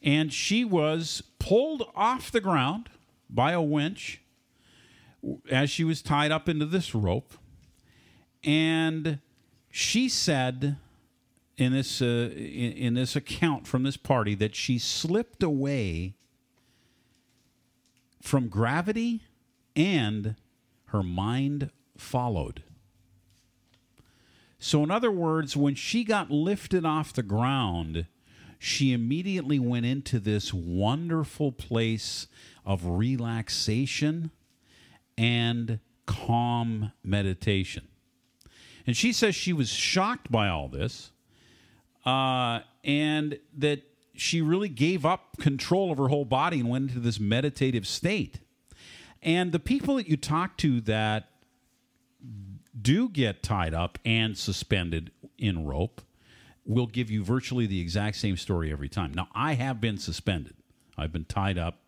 And 0.01 0.31
she 0.31 0.63
was 0.63 1.23
pulled 1.39 1.83
off 1.95 2.31
the 2.31 2.41
ground 2.41 2.89
by 3.29 3.51
a 3.51 3.61
winch 3.61 4.21
as 5.51 5.69
she 5.69 5.83
was 5.83 6.01
tied 6.01 6.31
up 6.31 6.47
into 6.47 6.65
this 6.65 6.95
rope. 6.95 7.33
And 8.43 9.19
she 9.69 10.07
said 10.07 10.77
in 11.57 11.73
this 11.73 12.01
uh, 12.01 12.31
in, 12.33 12.71
in 12.71 12.93
this 12.93 13.15
account 13.15 13.67
from 13.67 13.83
this 13.83 13.97
party 13.97 14.33
that 14.35 14.55
she 14.55 14.79
slipped 14.79 15.43
away 15.43 16.15
from 18.21 18.47
gravity 18.47 19.21
and 19.75 20.35
her 20.85 21.03
mind 21.03 21.71
followed. 21.97 22.63
So, 24.59 24.83
in 24.83 24.91
other 24.91 25.11
words, 25.11 25.55
when 25.55 25.75
she 25.75 26.03
got 26.03 26.29
lifted 26.29 26.85
off 26.85 27.13
the 27.13 27.23
ground, 27.23 28.05
she 28.59 28.91
immediately 28.91 29.57
went 29.57 29.85
into 29.85 30.19
this 30.19 30.53
wonderful 30.53 31.53
place 31.53 32.27
of 32.65 32.85
relaxation 32.85 34.31
and 35.17 35.79
calm 36.05 36.91
meditation. 37.03 37.87
And 38.85 38.97
she 38.97 39.13
says 39.13 39.33
she 39.33 39.53
was 39.53 39.69
shocked 39.69 40.29
by 40.29 40.49
all 40.49 40.67
this 40.67 41.11
uh, 42.05 42.59
and 42.83 43.39
that 43.57 43.83
she 44.13 44.41
really 44.41 44.69
gave 44.69 45.05
up 45.05 45.37
control 45.37 45.91
of 45.91 45.97
her 45.97 46.09
whole 46.09 46.25
body 46.25 46.59
and 46.59 46.69
went 46.69 46.89
into 46.89 46.99
this 46.99 47.19
meditative 47.19 47.87
state. 47.87 48.39
And 49.21 49.51
the 49.51 49.59
people 49.59 49.95
that 49.95 50.09
you 50.09 50.17
talk 50.17 50.57
to 50.57 50.81
that 50.81 51.28
do 52.81 53.09
get 53.09 53.43
tied 53.43 53.73
up 53.73 53.97
and 54.05 54.37
suspended 54.37 55.11
in 55.37 55.65
rope 55.65 56.01
will 56.65 56.87
give 56.87 57.09
you 57.09 57.23
virtually 57.23 57.65
the 57.65 57.81
exact 57.81 58.17
same 58.17 58.37
story 58.37 58.71
every 58.71 58.89
time. 58.89 59.13
Now, 59.13 59.27
I 59.33 59.53
have 59.53 59.81
been 59.81 59.97
suspended. 59.97 60.53
I've 60.97 61.11
been 61.11 61.25
tied 61.25 61.57
up, 61.57 61.79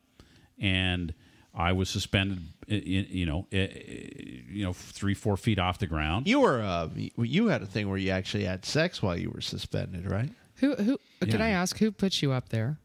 and 0.60 1.14
I 1.54 1.74
was 1.74 1.90
suspended. 1.90 2.40
You 2.68 3.26
know, 3.26 3.48
you 3.52 4.64
know, 4.64 4.74
three 4.74 5.14
four 5.14 5.36
feet 5.38 5.60
off 5.60 5.80
the 5.80 5.88
ground. 5.88 6.28
You 6.28 6.40
were 6.40 6.62
uh, 6.62 6.90
you 7.18 7.48
had 7.48 7.62
a 7.62 7.66
thing 7.66 7.90
where 7.90 7.98
you 7.98 8.12
actually 8.12 8.46
had 8.46 8.66
sex 8.66 9.02
while 9.02 9.18
you 9.18 9.30
were 9.30 9.42
suspended, 9.42 10.10
right? 10.10 10.32
Who 10.56 10.76
who? 10.76 10.98
Can 11.22 11.42
I 11.42 11.50
ask 11.50 11.78
who 11.78 11.92
put 11.92 12.22
you 12.22 12.32
up 12.32 12.50
there? 12.50 12.78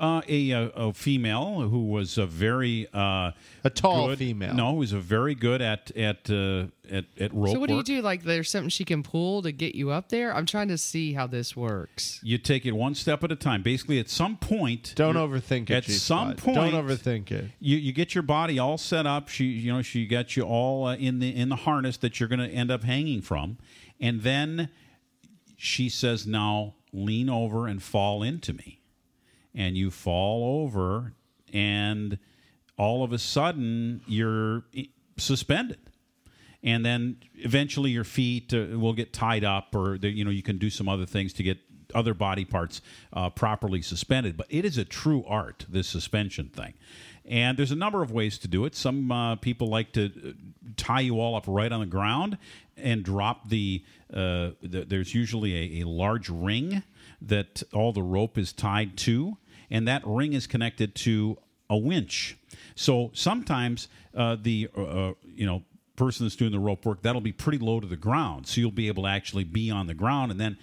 Uh, 0.00 0.22
a, 0.28 0.50
a 0.52 0.66
a 0.76 0.92
female 0.92 1.68
who 1.68 1.86
was 1.88 2.18
a 2.18 2.24
very 2.26 2.86
uh, 2.94 3.32
a 3.64 3.70
tall 3.70 4.06
good, 4.06 4.18
female. 4.18 4.54
No, 4.54 4.70
who 4.72 4.78
was 4.78 4.92
a 4.92 5.00
very 5.00 5.34
good 5.34 5.60
at 5.60 5.90
at 5.96 6.30
uh, 6.30 6.66
at 6.88 7.06
at 7.18 7.34
rope. 7.34 7.54
so 7.54 7.58
what 7.58 7.68
do 7.68 7.74
you 7.74 7.82
do? 7.82 8.00
Like 8.00 8.22
there's 8.22 8.48
something 8.48 8.68
she 8.68 8.84
can 8.84 9.02
pull 9.02 9.42
to 9.42 9.50
get 9.50 9.74
you 9.74 9.90
up 9.90 10.08
there? 10.08 10.32
I'm 10.32 10.46
trying 10.46 10.68
to 10.68 10.78
see 10.78 11.14
how 11.14 11.26
this 11.26 11.56
works. 11.56 12.20
You 12.22 12.38
take 12.38 12.64
it 12.64 12.72
one 12.72 12.94
step 12.94 13.24
at 13.24 13.32
a 13.32 13.36
time. 13.36 13.62
Basically, 13.62 13.98
at 13.98 14.08
some 14.08 14.36
point, 14.36 14.92
Don't 14.94 15.16
overthink 15.16 15.68
it, 15.68 15.70
At 15.72 15.82
G-Spot. 15.84 16.00
some 16.00 16.36
point, 16.36 16.72
Don't 16.72 16.86
overthink 16.86 17.32
it. 17.32 17.46
You 17.58 17.76
you 17.76 17.92
get 17.92 18.14
your 18.14 18.22
body 18.22 18.58
all 18.60 18.78
set 18.78 19.04
up. 19.04 19.28
She 19.28 19.46
you 19.46 19.72
know 19.72 19.82
she 19.82 20.06
got 20.06 20.36
you 20.36 20.44
all 20.44 20.86
uh, 20.86 20.94
in 20.94 21.18
the 21.18 21.34
in 21.34 21.48
the 21.48 21.56
harness 21.56 21.96
that 21.96 22.20
you're 22.20 22.28
going 22.28 22.38
to 22.38 22.48
end 22.48 22.70
up 22.70 22.84
hanging 22.84 23.20
from, 23.20 23.58
and 24.00 24.22
then 24.22 24.68
she 25.56 25.88
says, 25.88 26.24
"Now 26.24 26.74
lean 26.92 27.28
over 27.28 27.66
and 27.66 27.82
fall 27.82 28.22
into 28.22 28.52
me," 28.52 28.77
and 29.54 29.76
you 29.76 29.90
fall 29.90 30.62
over, 30.62 31.14
and 31.52 32.18
all 32.76 33.02
of 33.02 33.12
a 33.12 33.18
sudden 33.18 34.00
you're 34.06 34.64
suspended. 35.16 35.78
And 36.62 36.84
then 36.84 37.18
eventually 37.34 37.90
your 37.90 38.04
feet 38.04 38.52
uh, 38.52 38.78
will 38.78 38.92
get 38.92 39.12
tied 39.12 39.44
up 39.44 39.74
or 39.74 39.96
the, 39.96 40.08
you 40.08 40.24
know 40.24 40.30
you 40.30 40.42
can 40.42 40.58
do 40.58 40.70
some 40.70 40.88
other 40.88 41.06
things 41.06 41.32
to 41.34 41.42
get 41.42 41.58
other 41.94 42.14
body 42.14 42.44
parts 42.44 42.80
uh, 43.12 43.30
properly 43.30 43.82
suspended. 43.82 44.36
But 44.36 44.46
it 44.50 44.64
is 44.64 44.76
a 44.78 44.84
true 44.84 45.24
art 45.26 45.66
this 45.68 45.88
suspension 45.88 46.48
thing. 46.48 46.74
And 47.24 47.58
there's 47.58 47.70
a 47.72 47.76
number 47.76 48.02
of 48.02 48.10
ways 48.10 48.38
to 48.38 48.48
do 48.48 48.64
it. 48.64 48.74
Some 48.74 49.12
uh, 49.12 49.36
people 49.36 49.68
like 49.68 49.92
to 49.92 50.06
uh, 50.06 50.32
tie 50.76 51.00
you 51.00 51.20
all 51.20 51.36
up 51.36 51.44
right 51.46 51.70
on 51.70 51.80
the 51.80 51.86
ground 51.86 52.38
and 52.76 53.02
drop 53.02 53.48
the, 53.48 53.84
uh, 54.12 54.50
the 54.62 54.84
there's 54.88 55.14
usually 55.14 55.80
a, 55.80 55.82
a 55.82 55.88
large 55.88 56.28
ring 56.30 56.82
that 57.20 57.62
all 57.72 57.92
the 57.92 58.02
rope 58.02 58.38
is 58.38 58.52
tied 58.52 58.96
to 58.96 59.36
and 59.70 59.86
that 59.86 60.02
ring 60.06 60.32
is 60.32 60.46
connected 60.46 60.94
to 60.94 61.36
a 61.68 61.76
winch 61.76 62.36
so 62.74 63.10
sometimes 63.12 63.88
uh, 64.14 64.36
the 64.40 64.68
uh, 64.76 64.82
uh, 64.82 65.14
you 65.24 65.46
know 65.46 65.62
person 65.96 66.24
that's 66.24 66.36
doing 66.36 66.52
the 66.52 66.58
rope 66.58 66.86
work 66.86 67.02
that'll 67.02 67.20
be 67.20 67.32
pretty 67.32 67.58
low 67.58 67.80
to 67.80 67.86
the 67.86 67.96
ground, 67.96 68.46
so 68.46 68.60
you'll 68.60 68.70
be 68.70 68.88
able 68.88 69.02
to 69.02 69.08
actually 69.08 69.44
be 69.44 69.70
on 69.70 69.86
the 69.86 69.94
ground 69.94 70.30
and 70.30 70.40
then 70.40 70.56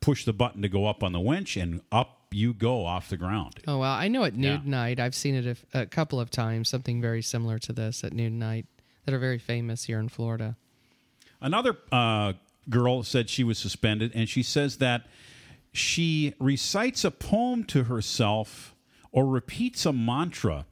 push 0.00 0.24
the 0.24 0.32
button 0.32 0.62
to 0.62 0.68
go 0.68 0.86
up 0.86 1.02
on 1.02 1.12
the 1.12 1.20
winch, 1.20 1.56
and 1.56 1.80
up 1.90 2.26
you 2.30 2.52
go 2.52 2.84
off 2.84 3.08
the 3.08 3.16
ground. 3.16 3.54
Oh 3.66 3.78
well, 3.78 3.92
I 3.92 4.08
know 4.08 4.24
at 4.24 4.36
Yeah. 4.36 4.60
Night 4.64 5.00
I've 5.00 5.14
seen 5.14 5.34
it 5.34 5.58
a, 5.72 5.80
a 5.80 5.86
couple 5.86 6.20
of 6.20 6.30
times. 6.30 6.68
Something 6.68 7.00
very 7.00 7.22
similar 7.22 7.58
to 7.60 7.72
this 7.72 8.04
at 8.04 8.12
Nude 8.12 8.32
Night 8.32 8.66
that 9.04 9.14
are 9.14 9.18
very 9.18 9.38
famous 9.38 9.84
here 9.84 9.98
in 9.98 10.08
Florida. 10.08 10.56
Another 11.40 11.76
uh, 11.90 12.34
girl 12.68 13.02
said 13.02 13.30
she 13.30 13.44
was 13.44 13.58
suspended, 13.58 14.12
and 14.14 14.28
she 14.28 14.42
says 14.42 14.76
that 14.78 15.06
she 15.76 16.34
recites 16.38 17.04
a 17.04 17.10
poem 17.10 17.64
to 17.64 17.84
herself 17.84 18.74
or 19.12 19.26
repeats 19.26 19.86
a 19.86 19.92
mantra, 19.92 20.66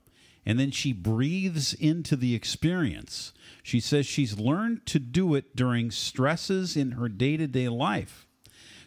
and 0.44 0.58
then 0.58 0.70
she 0.70 0.92
breathes 0.92 1.74
into 1.74 2.16
the 2.16 2.34
experience. 2.34 3.32
She 3.62 3.80
says 3.80 4.06
she's 4.06 4.38
learned 4.38 4.84
to 4.86 4.98
do 4.98 5.34
it 5.34 5.56
during 5.56 5.90
stresses 5.90 6.76
in 6.76 6.92
her 6.92 7.08
day 7.08 7.36
to 7.36 7.46
day 7.46 7.68
life. 7.68 8.26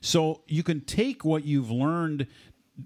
So 0.02 0.42
you 0.48 0.64
can 0.64 0.82
take 0.82 1.26
what 1.26 1.46
you've 1.46 1.72
learned 1.72 2.28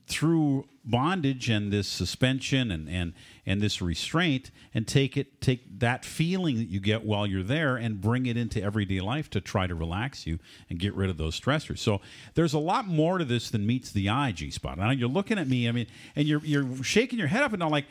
through 0.08 0.66
bondage 0.84 1.50
and 1.50 1.72
this 1.72 1.88
suspension 1.88 2.72
and, 2.72 2.90
and 2.90 3.14
and 3.46 3.62
this 3.62 3.82
restraint 3.82 4.50
and 4.74 4.88
take 4.88 5.16
it 5.18 5.42
take 5.42 5.80
that 5.80 6.06
feeling 6.06 6.58
that 6.58 6.70
you 6.70 6.80
get 6.80 7.04
while 7.04 7.28
you're 7.28 7.44
there 7.44 7.76
and 7.76 8.02
bring 8.02 8.26
it 8.26 8.38
into 8.38 8.62
everyday 8.62 9.00
life 9.00 9.30
to 9.30 9.42
try 9.42 9.68
to 9.68 9.76
relax 9.76 10.26
you 10.26 10.40
and 10.70 10.80
get 10.80 10.94
rid 10.96 11.10
of 11.10 11.18
those 11.18 11.40
stressors. 11.40 11.80
So 11.80 12.02
there's 12.34 12.54
a 12.54 12.60
lot 12.60 12.88
more 12.88 13.18
to 13.18 13.26
this 13.26 13.50
than 13.50 13.66
meets 13.66 13.92
the 13.92 14.10
eye, 14.10 14.32
G 14.32 14.50
spot. 14.50 14.78
Now 14.78 14.92
you're 14.92 15.10
looking 15.10 15.38
at 15.38 15.48
me, 15.48 15.68
I 15.68 15.72
mean, 15.72 15.88
and 16.16 16.28
you're 16.28 16.44
you're 16.44 16.84
shaking 16.84 17.20
your 17.20 17.28
head 17.28 17.44
up 17.44 17.52
and 17.52 17.60
down 17.60 17.72
like 17.72 17.86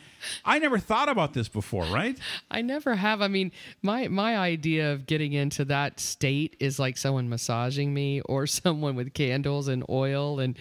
I 0.45 0.59
never 0.59 0.79
thought 0.79 1.09
about 1.09 1.35
this 1.35 1.49
before, 1.49 1.85
right? 1.85 2.19
I 2.51 2.63
never 2.63 2.95
have. 2.95 3.23
I 3.23 3.29
mean, 3.29 3.53
my 3.83 4.09
my 4.09 4.37
idea 4.37 4.93
of 4.93 5.07
getting 5.07 5.33
into 5.33 5.65
that 5.67 6.01
state 6.01 6.57
is 6.59 6.79
like 6.79 6.97
someone 6.97 7.29
massaging 7.29 7.93
me 7.95 8.21
or 8.23 8.47
someone 8.49 8.97
with 8.97 9.15
candles 9.15 9.69
and 9.69 9.85
oil 9.89 10.41
and 10.41 10.57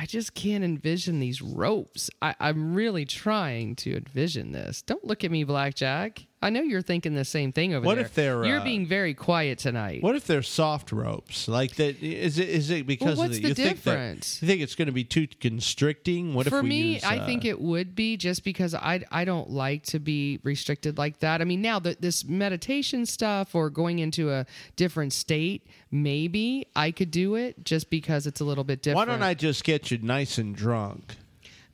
I 0.00 0.06
just 0.06 0.34
can't 0.34 0.62
envision 0.62 1.18
these 1.18 1.42
ropes. 1.42 2.08
I, 2.22 2.36
I'm 2.38 2.74
really 2.74 3.04
trying 3.04 3.74
to 3.76 3.96
envision 3.96 4.52
this. 4.52 4.80
Don't 4.80 5.04
look 5.04 5.24
at 5.24 5.32
me, 5.32 5.42
Blackjack. 5.42 6.27
I 6.40 6.50
know 6.50 6.62
you're 6.62 6.82
thinking 6.82 7.14
the 7.14 7.24
same 7.24 7.50
thing 7.50 7.74
over 7.74 7.84
What 7.84 7.96
there. 7.96 8.04
if 8.04 8.14
they're, 8.14 8.44
You're 8.44 8.60
uh, 8.60 8.64
being 8.64 8.86
very 8.86 9.12
quiet 9.12 9.58
tonight. 9.58 10.04
What 10.04 10.14
if 10.14 10.24
they're 10.24 10.42
soft 10.42 10.92
ropes? 10.92 11.48
Like 11.48 11.74
that? 11.76 12.00
Is 12.00 12.38
it? 12.38 12.48
Is 12.48 12.70
it 12.70 12.86
because 12.86 13.18
what's 13.18 13.36
of 13.38 13.42
the 13.42 13.48
you 13.48 13.54
think 13.54 13.82
that- 13.82 13.90
difference? 13.90 14.40
you 14.40 14.46
think 14.46 14.60
it's 14.60 14.76
going 14.76 14.86
to 14.86 14.92
be 14.92 15.02
too 15.02 15.26
constricting? 15.40 16.34
What 16.34 16.46
For 16.48 16.58
if 16.58 16.62
we 16.62 16.68
me, 16.68 16.94
use, 16.94 17.04
I 17.04 17.18
uh, 17.18 17.26
think 17.26 17.44
it 17.44 17.60
would 17.60 17.96
be 17.96 18.16
just 18.16 18.44
because 18.44 18.72
I 18.72 19.04
I 19.10 19.24
don't 19.24 19.50
like 19.50 19.82
to 19.86 19.98
be 19.98 20.38
restricted 20.44 20.96
like 20.96 21.18
that. 21.18 21.40
I 21.40 21.44
mean, 21.44 21.60
now 21.60 21.80
that 21.80 22.00
this 22.00 22.24
meditation 22.24 23.04
stuff 23.04 23.54
or 23.56 23.68
going 23.68 23.98
into 23.98 24.30
a 24.30 24.46
different 24.76 25.12
state, 25.12 25.66
maybe 25.90 26.68
I 26.76 26.92
could 26.92 27.10
do 27.10 27.34
it 27.34 27.64
just 27.64 27.90
because 27.90 28.26
it's 28.28 28.40
a 28.40 28.44
little 28.44 28.64
bit 28.64 28.82
different. 28.82 29.08
Why 29.08 29.12
don't 29.12 29.22
I 29.24 29.34
just 29.34 29.64
get 29.64 29.90
you 29.90 29.98
nice 29.98 30.38
and 30.38 30.54
drunk, 30.54 31.16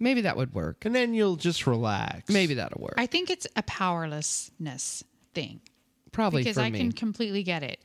Maybe 0.05 0.21
that 0.21 0.37
would 0.37 0.53
work. 0.53 0.85
and 0.85 0.95
then 0.95 1.15
you'll 1.15 1.37
just 1.37 1.67
relax? 1.67 2.29
Maybe 2.29 2.53
that'll 2.55 2.83
work. 2.83 2.95
I 2.99 3.07
think 3.07 3.31
it's 3.31 3.47
a 3.57 3.63
powerlessness 3.63 5.03
thing. 5.33 5.61
Probably 6.13 6.43
because 6.43 6.57
for 6.57 6.63
I 6.63 6.71
me. 6.71 6.79
can 6.79 6.93
completely 6.93 7.43
get 7.43 7.63
it. 7.63 7.81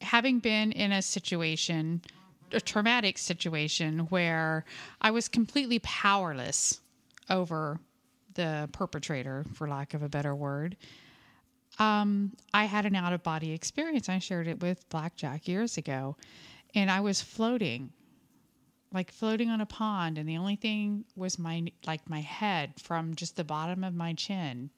Having 0.00 0.40
been 0.40 0.72
in 0.72 0.90
a 0.90 1.00
situation, 1.00 2.02
a 2.52 2.60
traumatic 2.60 3.18
situation 3.18 4.00
where 4.10 4.64
I 5.00 5.12
was 5.12 5.28
completely 5.28 5.78
powerless 5.78 6.80
over 7.30 7.78
the 8.34 8.68
perpetrator, 8.72 9.44
for 9.54 9.68
lack 9.68 9.94
of 9.94 10.02
a 10.02 10.08
better 10.08 10.34
word. 10.34 10.76
Um, 11.78 12.32
I 12.52 12.64
had 12.64 12.84
an 12.84 12.96
out 12.96 13.12
of 13.12 13.22
body 13.22 13.52
experience. 13.52 14.08
I 14.08 14.18
shared 14.18 14.48
it 14.48 14.60
with 14.60 14.88
Blackjack 14.88 15.46
years 15.46 15.78
ago, 15.78 16.16
and 16.74 16.90
I 16.90 17.00
was 17.00 17.20
floating, 17.20 17.92
like 18.92 19.12
floating 19.12 19.50
on 19.50 19.60
a 19.60 19.66
pond, 19.66 20.18
and 20.18 20.28
the 20.28 20.36
only 20.36 20.56
thing 20.56 21.04
was 21.16 21.38
my 21.38 21.64
like 21.86 22.08
my 22.08 22.20
head 22.20 22.74
from 22.80 23.14
just 23.14 23.36
the 23.36 23.44
bottom 23.44 23.84
of 23.84 23.94
my 23.94 24.14
chin 24.14 24.70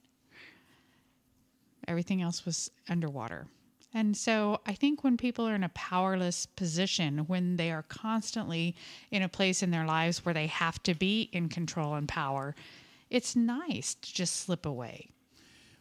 everything 1.89 2.23
else 2.23 2.45
was 2.45 2.71
underwater. 2.89 3.47
And 3.95 4.17
so 4.17 4.61
I 4.67 4.73
think 4.73 5.05
when 5.05 5.19
people 5.19 5.47
are 5.47 5.55
in 5.55 5.65
a 5.65 5.69
powerless 5.71 6.47
position, 6.47 7.19
when 7.27 7.57
they 7.57 7.71
are 7.71 7.83
constantly 7.83 8.75
in 9.11 9.23
a 9.23 9.29
place 9.29 9.63
in 9.63 9.71
their 9.71 9.85
lives 9.85 10.25
where 10.25 10.33
they 10.33 10.47
have 10.47 10.83
to 10.85 10.95
be 10.95 11.29
in 11.33 11.49
control 11.51 11.95
and 11.95 12.09
power, 12.09 12.55
it's 13.11 13.37
nice 13.37 13.95
to 13.95 14.15
just 14.15 14.37
slip 14.37 14.65
away. 14.65 15.11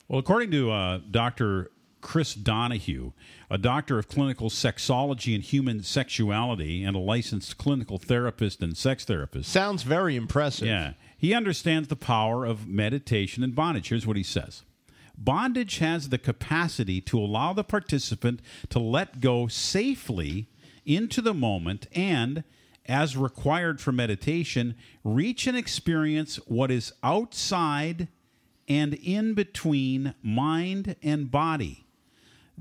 Well, 0.10 0.20
according 0.20 0.52
to 0.52 0.72
uh, 0.72 1.00
Dr. 1.10 1.72
Chris 2.02 2.34
Donahue, 2.34 3.12
a 3.50 3.58
doctor 3.58 3.98
of 3.98 4.08
clinical 4.08 4.50
sexology 4.50 5.34
and 5.36 5.44
human 5.44 5.84
sexuality 5.84 6.84
and 6.84 6.96
a 6.96 7.00
licensed 7.00 7.58
clinical 7.58 7.98
therapist 7.98 8.62
and 8.62 8.76
sex 8.76 9.06
therapist. 9.06 9.52
Sounds 9.52 9.84
very 9.84 10.16
impressive. 10.16 10.68
Yeah. 10.68 10.94
He 11.18 11.34
understands 11.34 11.88
the 11.88 11.96
power 11.96 12.46
of 12.46 12.68
meditation 12.68 13.44
and 13.44 13.56
bondage. 13.56 13.90
Here's 13.90 14.08
what 14.08 14.18
he 14.18 14.24
says 14.24 14.64
Bondage 15.18 15.78
has 15.78 16.10
the 16.10 16.18
capacity 16.18 17.00
to 17.02 17.20
allow 17.20 17.54
the 17.54 17.64
participant 17.64 18.42
to 18.70 18.80
let 18.80 19.20
go 19.20 19.48
safely 19.48 20.50
into 20.86 21.22
the 21.22 21.34
moment 21.34 21.88
and, 21.94 22.44
as 22.88 23.16
required 23.16 23.80
for 23.80 23.92
meditation, 23.92 24.76
reach 25.04 25.46
and 25.46 25.56
experience 25.56 26.38
what 26.48 26.72
is 26.72 26.92
outside 27.04 28.08
and 28.68 28.94
in 28.96 29.34
between 29.34 30.16
mind 30.24 30.96
and 31.04 31.30
body. 31.30 31.86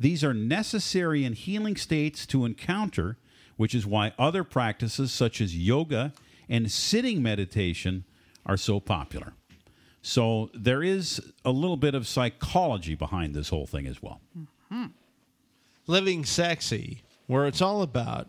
These 0.01 0.24
are 0.24 0.32
necessary 0.32 1.27
and 1.27 1.35
healing 1.35 1.77
states 1.77 2.24
to 2.28 2.47
encounter, 2.47 3.18
which 3.59 3.74
is 3.74 3.85
why 3.85 4.14
other 4.18 4.44
practices 4.44 5.12
such 5.12 5.43
as 5.43 5.55
yoga 5.55 6.14
and 6.48 6.72
sitting 6.72 7.22
meditation 7.22 8.05
are 8.47 8.56
so 8.56 8.81
popular. 8.81 9.35
So 10.01 10.48
there 10.55 10.82
is 10.82 11.20
a 11.44 11.51
little 11.51 11.77
bit 11.77 11.94
of 11.94 12.09
psychology 12.09 12.94
behind 12.94 13.35
this 13.35 13.51
whole 13.51 13.66
thing 13.66 13.86
as 13.86 14.02
well. 14.02 14.22
Mm-hmm. 14.39 14.86
Living 15.86 16.24
sexy, 16.24 17.02
where 17.27 17.47
it's 17.47 17.60
all 17.60 17.82
about 17.82 18.27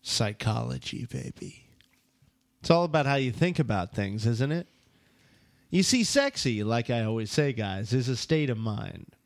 psychology, 0.00 1.06
baby. 1.06 1.66
It's 2.60 2.70
all 2.70 2.84
about 2.84 3.06
how 3.06 3.16
you 3.16 3.32
think 3.32 3.58
about 3.58 3.96
things, 3.96 4.26
isn't 4.26 4.52
it? 4.52 4.68
You 5.70 5.82
see, 5.82 6.04
sexy, 6.04 6.62
like 6.62 6.88
I 6.88 7.02
always 7.02 7.32
say, 7.32 7.52
guys, 7.52 7.92
is 7.92 8.08
a 8.08 8.16
state 8.16 8.48
of 8.48 8.58
mind. 8.58 9.16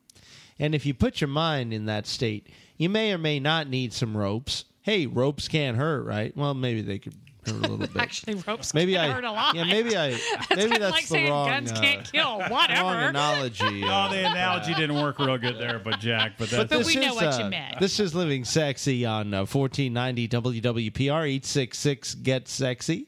And 0.59 0.73
if 0.73 0.85
you 0.85 0.93
put 0.93 1.19
your 1.21 1.27
mind 1.27 1.73
in 1.73 1.85
that 1.85 2.07
state, 2.07 2.47
you 2.77 2.89
may 2.89 3.11
or 3.13 3.17
may 3.17 3.39
not 3.39 3.67
need 3.67 3.93
some 3.93 4.15
ropes. 4.15 4.65
Hey, 4.81 5.05
ropes 5.07 5.47
can't 5.47 5.77
hurt, 5.77 6.03
right? 6.05 6.35
Well, 6.37 6.53
maybe 6.53 6.81
they 6.81 6.99
could 6.99 7.13
hurt 7.45 7.55
a 7.55 7.59
little 7.59 7.77
bit. 7.87 7.95
Actually, 7.97 8.35
ropes 8.47 8.73
Maybe 8.73 8.93
can 8.93 9.09
I- 9.09 9.13
hurt 9.13 9.23
a 9.23 9.31
lot. 9.31 9.53
yeah, 9.55 9.63
maybe 9.65 9.97
I- 9.97 10.11
That's 10.49 10.49
maybe 10.49 10.61
kind 10.61 10.73
of 10.73 10.79
that's 10.79 10.91
like 10.93 11.01
the 11.03 11.07
saying 11.07 11.29
wrong, 11.29 11.47
guns 11.49 11.71
uh, 11.71 11.79
can't 11.81 12.11
kill. 12.11 12.39
Whatever. 12.49 12.81
Wrong 12.83 13.03
analogy. 13.09 13.83
Oh, 13.83 13.87
uh, 13.87 14.09
the 14.09 14.19
analogy 14.19 14.73
didn't 14.75 14.95
work 15.01 15.19
real 15.19 15.37
good 15.37 15.57
there, 15.59 15.79
but 15.79 15.99
Jack, 15.99 16.33
but 16.37 16.49
that's 16.49 16.69
But 16.69 16.77
this 16.77 16.87
we 16.87 16.95
know 17.01 17.09
is, 17.09 17.15
what 17.15 17.39
you 17.39 17.45
uh, 17.45 17.49
meant. 17.49 17.79
This 17.79 17.99
is 17.99 18.15
Living 18.15 18.45
Sexy 18.45 19.05
on 19.05 19.33
uh, 19.33 19.39
1490 19.45 20.27
WWPR 20.29 21.27
866 21.27 22.15
Get 22.15 22.47
Sexy. 22.47 23.07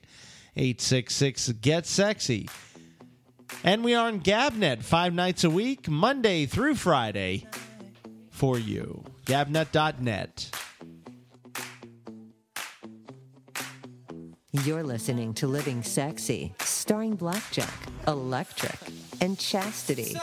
866 0.56 1.49
Get 1.61 1.86
Sexy. 1.86 2.49
And 3.64 3.84
we 3.84 3.95
are 3.95 4.07
on 4.07 4.22
Gabnet 4.22 4.84
five 4.84 5.14
nights 5.14 5.44
a 5.44 5.49
week, 5.49 5.90
Monday 5.90 6.45
through 6.45 6.76
Friday 6.76 7.48
for 8.30 8.57
you. 8.57 9.03
Gabnet.net. 9.26 10.52
You're 14.64 14.84
listening 14.84 15.34
to 15.36 15.48
Living 15.48 15.84
Sexy, 15.84 16.53
starring 16.61 17.15
Blackjack, 17.15 17.74
Electric, 18.07 18.78
and 19.22 19.38
Chastity. 19.38 20.15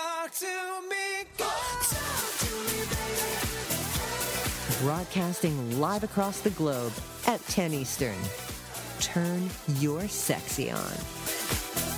Broadcasting 4.80 5.80
live 5.80 6.04
across 6.04 6.40
the 6.40 6.50
globe 6.50 6.92
at 7.26 7.40
10 7.48 7.74
Eastern. 7.74 8.16
Turn 9.00 9.48
your 9.78 10.08
sexy 10.08 10.70
on. 10.70 11.93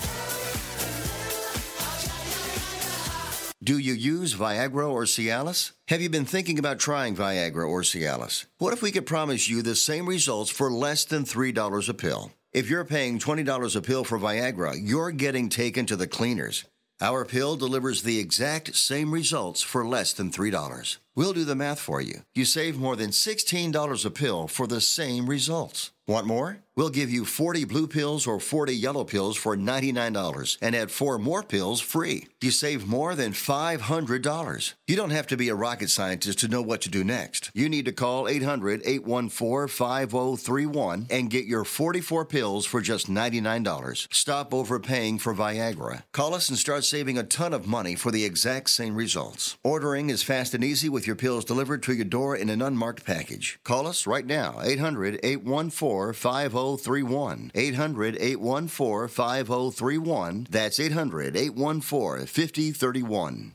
Do 3.66 3.78
you 3.78 3.94
use 3.94 4.32
Viagra 4.32 4.88
or 4.88 5.06
Cialis? 5.06 5.72
Have 5.88 6.00
you 6.00 6.08
been 6.08 6.24
thinking 6.24 6.56
about 6.56 6.78
trying 6.78 7.16
Viagra 7.16 7.68
or 7.68 7.82
Cialis? 7.82 8.46
What 8.58 8.72
if 8.72 8.80
we 8.80 8.92
could 8.92 9.06
promise 9.06 9.48
you 9.48 9.60
the 9.60 9.74
same 9.74 10.06
results 10.08 10.52
for 10.52 10.70
less 10.70 11.04
than 11.04 11.24
$3 11.24 11.88
a 11.88 11.94
pill? 11.94 12.30
If 12.52 12.70
you're 12.70 12.84
paying 12.84 13.18
$20 13.18 13.74
a 13.74 13.80
pill 13.80 14.04
for 14.04 14.20
Viagra, 14.20 14.76
you're 14.80 15.10
getting 15.10 15.48
taken 15.48 15.84
to 15.86 15.96
the 15.96 16.06
cleaners. 16.06 16.64
Our 17.00 17.24
pill 17.24 17.56
delivers 17.56 18.02
the 18.02 18.20
exact 18.20 18.76
same 18.76 19.10
results 19.10 19.62
for 19.62 19.84
less 19.84 20.12
than 20.12 20.30
$3. 20.30 20.98
We'll 21.16 21.32
do 21.32 21.46
the 21.46 21.54
math 21.54 21.80
for 21.80 22.02
you. 22.02 22.20
You 22.34 22.44
save 22.44 22.76
more 22.76 22.94
than 22.94 23.08
$16 23.08 24.04
a 24.04 24.10
pill 24.10 24.46
for 24.48 24.66
the 24.66 24.82
same 24.82 25.30
results. 25.30 25.92
Want 26.08 26.26
more? 26.26 26.58
We'll 26.76 26.90
give 26.90 27.10
you 27.10 27.24
40 27.24 27.64
blue 27.64 27.88
pills 27.88 28.26
or 28.26 28.38
40 28.38 28.72
yellow 28.76 29.02
pills 29.02 29.36
for 29.36 29.56
$99 29.56 30.58
and 30.60 30.76
add 30.76 30.90
four 30.90 31.18
more 31.18 31.42
pills 31.42 31.80
free. 31.80 32.28
You 32.40 32.50
save 32.50 32.86
more 32.86 33.14
than 33.14 33.32
$500. 33.32 34.74
You 34.86 34.94
don't 34.94 35.10
have 35.10 35.26
to 35.28 35.36
be 35.36 35.48
a 35.48 35.54
rocket 35.54 35.88
scientist 35.88 36.38
to 36.40 36.48
know 36.48 36.62
what 36.62 36.82
to 36.82 36.90
do 36.90 37.02
next. 37.02 37.50
You 37.54 37.68
need 37.68 37.86
to 37.86 37.92
call 37.92 38.28
800 38.28 38.82
814 38.84 39.68
5031 39.68 41.06
and 41.10 41.30
get 41.30 41.46
your 41.46 41.64
44 41.64 42.26
pills 42.26 42.66
for 42.66 42.80
just 42.80 43.10
$99. 43.10 44.06
Stop 44.12 44.54
overpaying 44.54 45.18
for 45.18 45.34
Viagra. 45.34 46.02
Call 46.12 46.34
us 46.34 46.50
and 46.50 46.58
start 46.58 46.84
saving 46.84 47.18
a 47.18 47.24
ton 47.24 47.54
of 47.54 47.66
money 47.66 47.96
for 47.96 48.12
the 48.12 48.24
exact 48.24 48.70
same 48.70 48.94
results. 48.94 49.56
Ordering 49.64 50.10
is 50.10 50.22
fast 50.22 50.54
and 50.54 50.62
easy 50.62 50.90
with 50.90 51.05
your 51.06 51.16
pills 51.16 51.44
delivered 51.44 51.82
to 51.84 51.94
your 51.94 52.04
door 52.04 52.36
in 52.36 52.48
an 52.48 52.62
unmarked 52.62 53.04
package. 53.04 53.58
Call 53.64 53.86
us 53.86 54.06
right 54.06 54.26
now, 54.26 54.60
800 54.62 55.20
814 55.22 56.12
5031. 56.12 57.52
800 57.54 58.16
814 58.18 59.08
5031. 59.08 60.46
That's 60.50 60.80
800 60.80 61.36
814 61.36 62.26
5031. 62.26 63.54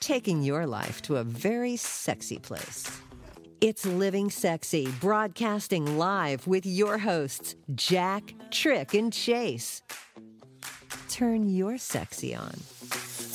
Taking 0.00 0.42
your 0.42 0.66
life 0.66 1.02
to 1.02 1.16
a 1.16 1.24
very 1.24 1.76
sexy 1.76 2.38
place. 2.38 2.90
It's 3.60 3.84
Living 3.84 4.30
Sexy, 4.30 4.88
broadcasting 5.00 5.98
live 5.98 6.46
with 6.46 6.64
your 6.64 6.96
hosts, 6.96 7.56
Jack, 7.74 8.32
Trick, 8.50 8.94
and 8.94 9.12
Chase. 9.12 9.82
Turn 11.08 11.48
your 11.48 11.78
sexy 11.78 12.34
on. 12.34 12.52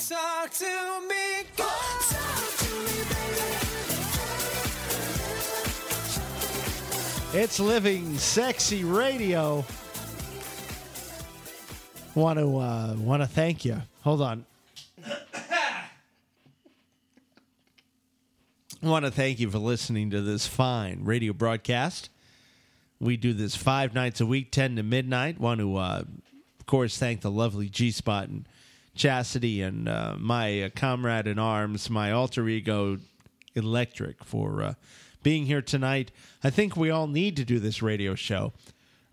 Talk 0.08 0.50
to 0.50 1.00
me. 1.08 1.44
Talk 1.56 2.00
to 2.58 2.74
me, 7.34 7.40
It's 7.42 7.58
living 7.58 8.16
sexy 8.16 8.84
radio. 8.84 9.64
Want 12.14 12.38
to 12.38 12.56
uh, 12.58 12.94
want 12.96 13.22
to 13.22 13.26
thank 13.26 13.64
you. 13.64 13.82
Hold 14.02 14.22
on. 14.22 14.46
I 18.84 18.86
want 18.86 19.04
to 19.04 19.10
thank 19.10 19.40
you 19.40 19.50
for 19.50 19.58
listening 19.58 20.10
to 20.10 20.20
this 20.20 20.46
fine 20.46 21.04
radio 21.04 21.32
broadcast. 21.32 22.10
We 23.00 23.16
do 23.16 23.32
this 23.32 23.56
five 23.56 23.94
nights 23.94 24.20
a 24.20 24.26
week, 24.26 24.52
ten 24.52 24.76
to 24.76 24.82
midnight. 24.82 25.40
Want 25.40 25.60
to, 25.60 25.76
uh, 25.76 26.04
of 26.64 26.66
course, 26.66 26.96
thank 26.96 27.20
the 27.20 27.30
lovely 27.30 27.68
G 27.68 27.90
Spot 27.90 28.26
and 28.26 28.48
Chastity 28.94 29.60
and 29.60 29.86
uh, 29.86 30.14
my 30.18 30.62
uh, 30.62 30.68
comrade 30.74 31.26
in 31.26 31.38
arms, 31.38 31.90
my 31.90 32.10
alter 32.10 32.48
ego, 32.48 32.96
Electric, 33.54 34.24
for 34.24 34.62
uh, 34.62 34.74
being 35.22 35.44
here 35.44 35.60
tonight. 35.60 36.10
I 36.42 36.48
think 36.48 36.74
we 36.74 36.88
all 36.88 37.06
need 37.06 37.36
to 37.36 37.44
do 37.44 37.58
this 37.58 37.82
radio 37.82 38.14
show 38.14 38.54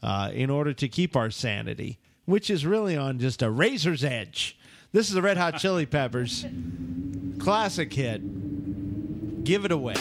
uh, 0.01 0.31
in 0.33 0.49
order 0.49 0.71
to 0.71 0.87
keep 0.87 1.17
our 1.17 1.29
sanity, 1.29 1.99
which 2.23 2.49
is 2.49 2.65
really 2.65 2.95
on 2.95 3.19
just 3.19 3.41
a 3.41 3.51
razor's 3.51 4.05
edge. 4.05 4.57
This 4.93 5.09
is 5.09 5.13
the 5.13 5.21
Red 5.21 5.35
Hot 5.35 5.57
Chili 5.57 5.85
Peppers 5.85 6.45
classic 7.37 7.91
hit. 7.91 9.43
Give 9.43 9.65
it 9.65 9.73
away. 9.73 9.95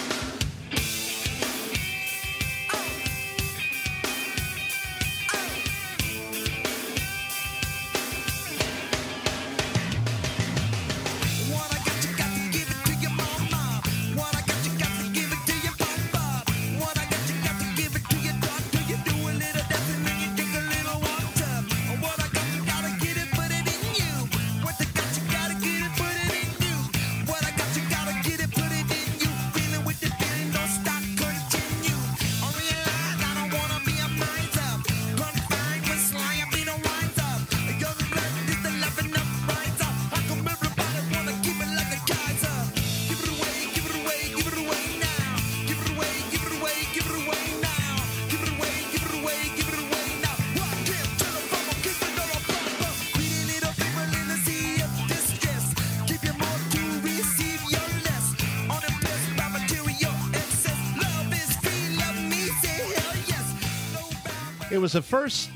Was 64.95 65.05
the 65.05 65.09
first 65.09 65.51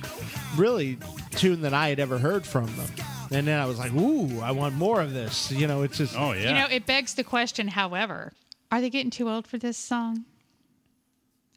really 0.57 0.97
tune 1.33 1.63
that 1.63 1.75
I 1.75 1.89
had 1.89 1.99
ever 1.99 2.19
heard 2.19 2.47
from 2.47 2.67
them. 2.77 2.89
And 3.33 3.49
then 3.49 3.59
I 3.61 3.67
was 3.67 3.79
like, 3.79 3.93
ooh, 3.93 4.41
I 4.41 4.53
want 4.53 4.77
more 4.77 5.01
of 5.01 5.13
this. 5.13 5.51
You 5.51 5.67
know, 5.67 5.83
it's 5.83 5.99
just. 5.99 6.15
Oh, 6.17 6.33
yeah. 6.33 6.49
You 6.49 6.55
know, 6.55 6.67
it 6.71 6.87
begs 6.87 7.15
the 7.15 7.25
question, 7.25 7.69
however, 7.69 8.33
are 8.71 8.81
they 8.81 8.91
getting 8.91 9.11
too 9.11 9.29
old 9.29 9.49
for 9.49 9.59
this 9.59 9.77
song? 9.77 10.25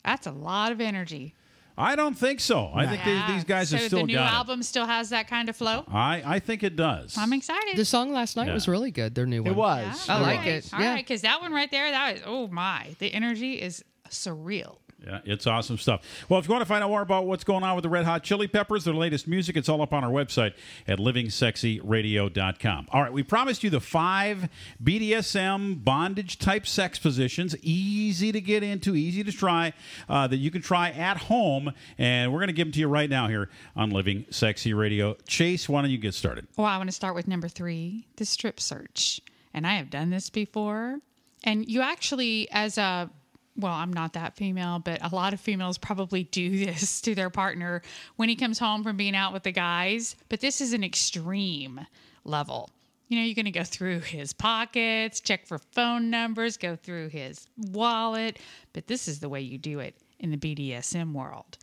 That's 0.03 0.25
a 0.25 0.31
lot 0.31 0.71
of 0.71 0.81
energy. 0.81 1.35
I 1.77 1.95
don't 1.95 2.15
think 2.17 2.39
so. 2.39 2.71
I 2.73 2.87
think 2.87 3.05
Yeah. 3.05 3.27
these, 3.27 3.35
these 3.35 3.43
guys 3.43 3.69
so 3.69 3.77
have 3.77 3.85
still 3.85 3.99
the 3.99 4.05
new 4.07 4.13
got 4.15 4.33
album 4.33 4.63
still 4.63 4.87
has 4.87 5.09
that 5.09 5.27
kind 5.27 5.47
of 5.47 5.55
flow. 5.55 5.83
I, 5.87 6.23
I 6.25 6.39
think 6.39 6.63
it 6.63 6.75
does. 6.75 7.15
I'm 7.15 7.33
excited. 7.33 7.77
The 7.77 7.85
song 7.85 8.11
last 8.11 8.35
night 8.35 8.47
Yeah. 8.47 8.55
was 8.55 8.67
really 8.67 8.89
good. 8.89 9.13
Their 9.13 9.27
new 9.27 9.43
one. 9.43 9.51
It 9.51 9.55
was. 9.55 10.09
I 10.09 10.15
All 10.15 10.21
like 10.21 10.39
right, 10.39 10.47
it. 10.47 10.69
All 10.73 10.79
yeah. 10.81 10.93
right, 10.95 11.05
because 11.05 11.21
that 11.21 11.39
one 11.41 11.53
right 11.53 11.69
there, 11.69 11.91
that 11.91 12.13
was 12.13 12.21
oh 12.25 12.47
my, 12.47 12.95
the 12.97 13.13
energy 13.13 13.61
is 13.61 13.83
surreal. 14.09 14.77
Yeah, 15.05 15.19
it's 15.25 15.45
awesome 15.45 15.77
stuff. 15.77 16.01
Well, 16.27 16.39
if 16.39 16.47
you 16.47 16.51
want 16.51 16.63
to 16.63 16.65
find 16.65 16.83
out 16.83 16.89
more 16.89 17.03
about 17.03 17.27
what's 17.27 17.43
going 17.43 17.63
on 17.63 17.75
with 17.75 17.83
the 17.83 17.89
Red 17.89 18.05
Hot 18.05 18.23
Chili 18.23 18.47
Peppers, 18.47 18.83
their 18.83 18.95
latest 18.95 19.27
music, 19.27 19.55
it's 19.55 19.69
all 19.69 19.81
up 19.83 19.93
on 19.93 20.03
our 20.03 20.09
website 20.09 20.53
at 20.87 20.97
livingsexyradio.com. 20.97 22.87
All 22.91 23.03
right, 23.03 23.13
we 23.13 23.21
promised 23.21 23.63
you 23.63 23.69
the 23.69 23.79
five 23.79 24.49
BDSM 24.83 25.83
bondage 25.83 26.39
type 26.39 26.65
sex 26.65 26.97
positions, 26.97 27.55
easy 27.61 28.31
to 28.31 28.41
get 28.41 28.63
into, 28.63 28.95
easy 28.95 29.23
to 29.23 29.31
try, 29.31 29.73
uh, 30.09 30.25
that 30.27 30.37
you 30.37 30.49
can 30.49 30.63
try 30.63 30.89
at 30.89 31.17
home. 31.17 31.73
And 31.99 32.33
we're 32.33 32.39
going 32.39 32.47
to 32.47 32.53
give 32.53 32.65
them 32.67 32.73
to 32.73 32.79
you 32.79 32.87
right 32.87 33.09
now 33.09 33.27
here 33.27 33.49
on 33.75 33.91
Living 33.91 34.25
Sexy 34.31 34.73
Radio. 34.73 35.15
Chase, 35.27 35.69
why 35.69 35.81
don't 35.81 35.91
you 35.91 35.99
get 35.99 36.15
started? 36.15 36.47
Well, 36.57 36.65
I 36.65 36.77
want 36.77 36.89
to 36.89 36.95
start 36.95 37.13
with 37.13 37.27
number 37.27 37.47
three, 37.47 38.07
the 38.15 38.25
strip 38.25 38.59
search. 38.59 39.21
And 39.53 39.67
I 39.67 39.75
have 39.75 39.91
done 39.91 40.09
this 40.09 40.31
before. 40.31 40.99
And 41.43 41.69
you 41.69 41.81
actually, 41.81 42.47
as 42.51 42.77
a, 42.79 43.11
well, 43.57 43.73
I'm 43.73 43.91
not 43.91 44.13
that 44.13 44.35
female, 44.35 44.79
but 44.79 44.99
a 45.03 45.13
lot 45.13 45.33
of 45.33 45.41
females 45.41 45.77
probably 45.77 46.23
do 46.23 46.49
this 46.65 47.01
to 47.01 47.15
their 47.15 47.29
partner 47.29 47.81
when 48.15 48.29
he 48.29 48.35
comes 48.35 48.59
home 48.59 48.83
from 48.83 48.97
being 48.97 49.15
out 49.15 49.33
with 49.33 49.43
the 49.43 49.51
guys. 49.51 50.15
But 50.29 50.41
this 50.41 50.61
is 50.61 50.73
an 50.73 50.83
extreme 50.83 51.85
level. 52.23 52.69
You 53.07 53.17
know, 53.17 53.23
you're 53.23 53.35
going 53.35 53.45
to 53.45 53.51
go 53.51 53.63
through 53.63 54.01
his 54.01 54.33
pockets, 54.33 55.21
check 55.21 55.47
for 55.47 55.57
phone 55.57 56.09
numbers, 56.09 56.57
go 56.57 56.75
through 56.75 57.09
his 57.09 57.47
wallet. 57.57 58.37
But 58.73 58.87
this 58.87 59.07
is 59.07 59.19
the 59.19 59.29
way 59.29 59.41
you 59.41 59.57
do 59.57 59.79
it 59.79 59.95
in 60.19 60.29
the 60.29 60.37
BDSM 60.37 61.13
world. 61.13 61.57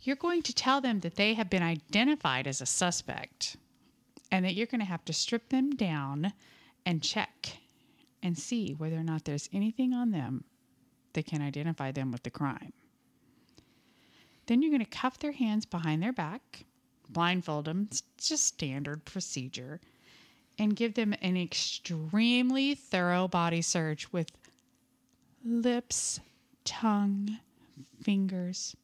You're 0.00 0.16
going 0.16 0.42
to 0.42 0.54
tell 0.54 0.80
them 0.80 1.00
that 1.00 1.16
they 1.16 1.34
have 1.34 1.50
been 1.50 1.62
identified 1.62 2.46
as 2.46 2.60
a 2.60 2.66
suspect 2.66 3.56
and 4.30 4.44
that 4.44 4.54
you're 4.54 4.66
going 4.66 4.80
to 4.80 4.86
have 4.86 5.04
to 5.06 5.12
strip 5.12 5.50
them 5.50 5.70
down 5.70 6.32
and 6.84 7.02
check 7.02 7.58
and 8.22 8.38
see 8.38 8.72
whether 8.72 8.96
or 8.96 9.02
not 9.02 9.24
there's 9.24 9.48
anything 9.52 9.92
on 9.92 10.10
them 10.10 10.44
that 11.14 11.26
can 11.26 11.42
identify 11.42 11.90
them 11.90 12.12
with 12.12 12.22
the 12.22 12.30
crime. 12.30 12.72
Then 14.46 14.60
you're 14.60 14.70
going 14.70 14.84
to 14.84 14.90
cuff 14.90 15.18
their 15.18 15.32
hands 15.32 15.64
behind 15.64 16.02
their 16.02 16.12
back, 16.12 16.64
blindfold 17.08 17.64
them, 17.64 17.88
it's 17.90 18.02
just 18.18 18.44
standard 18.44 19.04
procedure, 19.04 19.80
and 20.58 20.76
give 20.76 20.94
them 20.94 21.14
an 21.22 21.36
extremely 21.36 22.74
thorough 22.74 23.26
body 23.26 23.62
search 23.62 24.12
with 24.12 24.30
lips, 25.44 26.20
tongue, 26.64 27.38
fingers, 28.02 28.76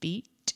feet, 0.00 0.54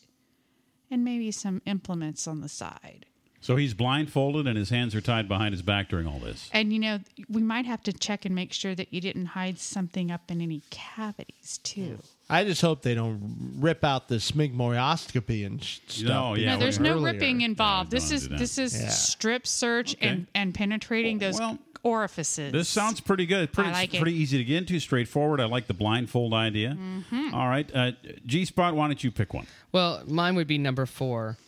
and 0.91 1.05
maybe 1.05 1.31
some 1.31 1.63
implements 1.67 2.27
on 2.27 2.41
the 2.41 2.49
side. 2.49 3.07
So 3.41 3.55
he's 3.57 3.73
blindfolded 3.73 4.47
and 4.49 4.59
his 4.59 4.71
hands 4.71 4.95
are 4.97 5.01
tied 5.01 5.29
behind 5.29 5.53
his 5.55 5.63
back 5.63 5.89
during 5.89 6.07
all 6.09 6.19
this. 6.19 6.51
And 6.53 6.73
you 6.73 6.79
know, 6.81 6.99
we 7.29 7.41
might 7.41 7.67
have 7.67 7.83
to 7.85 7.93
check 7.93 8.25
and 8.25 8.35
make 8.35 8.53
sure 8.53 8.75
that 8.75 8.93
you 8.93 9.01
didn't 9.01 9.27
hide 9.27 9.59
something 9.61 10.11
up 10.11 10.31
in 10.31 10.41
any 10.41 10.63
cavities 10.71 11.59
too. 11.63 11.99
I 12.29 12.45
just 12.45 12.61
hope 12.61 12.83
they 12.83 12.95
don't 12.95 13.55
rip 13.59 13.85
out 13.85 14.09
the 14.09 14.17
smegmoroscopy 14.17 15.47
and 15.47 15.63
sh- 15.63 15.79
stuff. 15.87 16.09
No, 16.09 16.35
yeah, 16.35 16.55
no, 16.55 16.61
there's 16.61 16.79
earlier. 16.79 16.95
no 16.97 17.03
ripping 17.03 17.41
involved. 17.43 17.91
this 17.91 18.09
don't 18.09 18.17
is 18.17 18.23
do 18.25 18.29
that. 18.31 18.39
this 18.39 18.59
is 18.59 18.95
strip 18.97 19.47
search 19.47 19.95
Okay. 19.95 20.09
and 20.09 20.27
and 20.35 20.55
penetrating 20.55 21.19
those 21.19 21.39
Well, 21.39 21.59
orifices. 21.85 22.53
This 22.53 22.69
sounds 22.69 23.01
pretty 23.01 23.25
good. 23.25 23.53
Pretty, 23.53 23.71
I 23.71 23.73
like 23.73 23.95
it. 23.95 24.01
pretty 24.03 24.17
easy 24.17 24.37
to 24.39 24.45
get 24.45 24.57
into, 24.59 24.81
straightforward. 24.81 25.41
I 25.41 25.45
like 25.45 25.69
the 25.69 25.75
blindfold 25.75 26.35
idea. 26.35 26.77
Mm-hmm. 26.79 27.35
All 27.35 27.49
right. 27.49 27.71
Uh, 27.73 27.93
G 28.27 28.45
Spot, 28.45 28.75
why 28.75 28.89
don't 28.89 29.03
you 29.03 29.11
pick 29.13 29.33
one? 29.33 29.47
Well, 29.71 30.03
mine 30.07 30.35
would 30.35 30.49
be 30.49 30.59
number 30.59 30.87
four. 30.87 31.39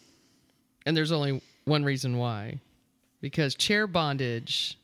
And 0.87 0.97
there's 0.97 1.13
only 1.13 1.43
one 1.71 1.85
reason 1.85 2.19
why. 2.19 2.61
Because 3.21 3.55
chair 3.55 3.87
bondage 3.87 4.77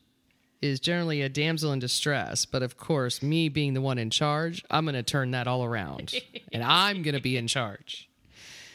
is 0.61 0.79
generally 0.79 1.21
a 1.21 1.29
damsel 1.29 1.71
in 1.71 1.79
distress. 1.79 2.45
But 2.45 2.63
of 2.63 2.77
course, 2.77 3.21
me 3.21 3.49
being 3.49 3.73
the 3.73 3.81
one 3.81 3.99
in 3.99 4.09
charge, 4.09 4.63
I'm 4.71 4.85
going 4.85 4.95
to 4.95 5.03
turn 5.03 5.31
that 5.31 5.47
all 5.47 5.63
around. 5.63 6.15
and 6.53 6.63
I'm 6.63 7.03
going 7.03 7.13
to 7.13 7.21
be 7.21 7.37
in 7.37 7.47
charge. 7.47 8.09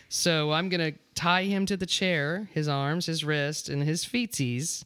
So 0.08 0.52
I'm 0.52 0.68
going 0.68 0.92
to 0.92 0.98
tie 1.14 1.44
him 1.44 1.64
to 1.66 1.76
the 1.76 1.86
chair, 1.86 2.50
his 2.52 2.68
arms, 2.68 3.06
his 3.06 3.24
wrist, 3.24 3.68
and 3.68 3.82
his 3.82 4.04
feetsies. 4.04 4.84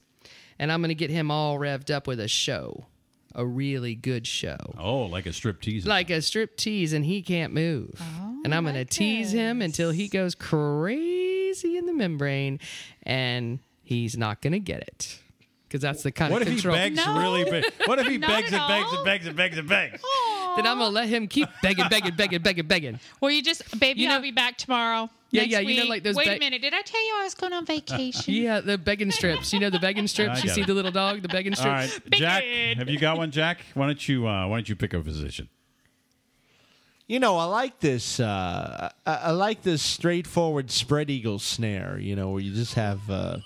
And 0.59 0.71
I'm 0.71 0.81
going 0.81 0.89
to 0.89 0.95
get 0.95 1.11
him 1.11 1.31
all 1.31 1.59
revved 1.59 1.91
up 1.91 2.07
with 2.07 2.21
a 2.21 2.29
show. 2.29 2.87
A 3.35 3.45
really 3.45 3.95
good 3.95 4.27
show. 4.27 4.57
Oh, 4.79 5.03
like 5.03 5.27
a 5.27 5.33
strip 5.33 5.61
tease. 5.61 5.85
Like 5.85 6.09
a 6.09 6.23
strip 6.23 6.57
tease, 6.57 6.95
and 6.95 7.05
he 7.05 7.21
can't 7.21 7.53
move. 7.53 8.01
Oh, 8.01 8.41
and 8.45 8.55
I'm 8.55 8.63
going 8.63 8.77
to 8.77 8.87
tease 8.87 9.33
him 9.33 9.61
until 9.61 9.91
he 9.91 10.09
goes 10.09 10.35
crazy 10.35 11.36
in 11.65 11.87
the 11.87 11.93
membrane, 11.93 12.61
and 13.03 13.59
he's 13.83 14.17
not 14.17 14.41
going 14.43 14.53
to 14.53 14.59
get 14.61 14.81
it. 14.83 15.19
Because 15.69 15.81
that's 15.83 16.05
the 16.05 16.13
kind 16.13 16.33
What 16.33 16.43
of 16.43 16.49
if 16.49 16.55
he 16.55 16.61
control. 16.61 16.77
begs 16.77 17.05
really 17.07 17.45
big? 17.45 17.65
What 17.87 17.99
if 17.99 18.07
he 18.07 18.19
Not 18.19 18.29
begs 18.31 18.53
and 18.53 18.69
begs 18.69 18.93
and 18.93 19.05
begs 19.05 19.27
and 19.27 19.37
begs 19.37 19.59
and 19.59 19.69
begs? 19.69 20.01
then 20.57 20.65
I'm 20.67 20.79
gonna 20.79 20.89
let 20.91 21.09
him 21.09 21.27
keep 21.27 21.49
begging, 21.61 21.87
begging, 21.91 22.15
begging, 22.15 22.41
begging, 22.41 22.67
begging. 22.67 23.01
Well, 23.21 23.33
you 23.33 23.43
just, 23.43 23.79
baby, 23.79 24.01
You 24.03 24.09
know- 24.09 24.15
I'll 24.15 24.23
be 24.23 24.31
back 24.31 24.57
tomorrow. 24.59 25.11
Yeah, 25.33 25.41
next 25.43 25.53
yeah, 25.53 25.59
you 25.59 25.83
know, 25.83 25.89
like 25.91 26.05
those 26.05 26.15
Wait 26.15 26.29
a 26.29 26.39
minute, 26.39 26.63
did 26.63 26.73
I 26.73 26.83
tell 26.83 27.05
you 27.05 27.15
I 27.19 27.25
was 27.25 27.35
going 27.35 27.53
on 27.53 27.67
vacation? 27.67 28.33
Yeah, 28.33 28.61
the 28.61 28.79
begging 28.79 29.11
strips. 29.11 29.53
You 29.53 29.59
know 29.59 29.71
the 29.71 29.81
begging 29.81 30.07
strips. 30.15 30.45
You 30.45 30.51
see 30.51 30.61
it. 30.61 30.69
the 30.69 30.73
little 30.73 30.93
dog, 30.93 31.21
the 31.23 31.29
begging 31.29 31.57
strips. 31.57 31.99
right, 31.99 32.11
Jack, 32.13 32.45
have 32.79 32.89
you 32.89 32.99
got 33.01 33.19
one, 33.19 33.33
Jack? 33.33 33.59
Why 33.75 33.87
don't 33.87 34.09
you 34.09 34.27
uh, 34.29 34.47
Why 34.47 34.57
don't 34.59 34.69
you 34.69 34.77
pick 34.77 34.95
a 34.95 35.01
position? 35.01 35.49
You 37.09 37.21
know, 37.21 37.37
I 37.37 37.45
like 37.45 37.79
this. 37.81 38.19
Uh, 38.19 38.91
I, 39.07 39.15
I 39.15 39.31
like 39.31 39.63
this 39.63 39.83
straightforward 39.83 40.71
spread 40.71 41.09
eagle 41.09 41.39
snare. 41.39 41.99
You 42.01 42.17
know, 42.17 42.31
where 42.31 42.41
you 42.41 42.53
just 42.53 42.75
have 42.75 43.09
uh, 43.09 43.39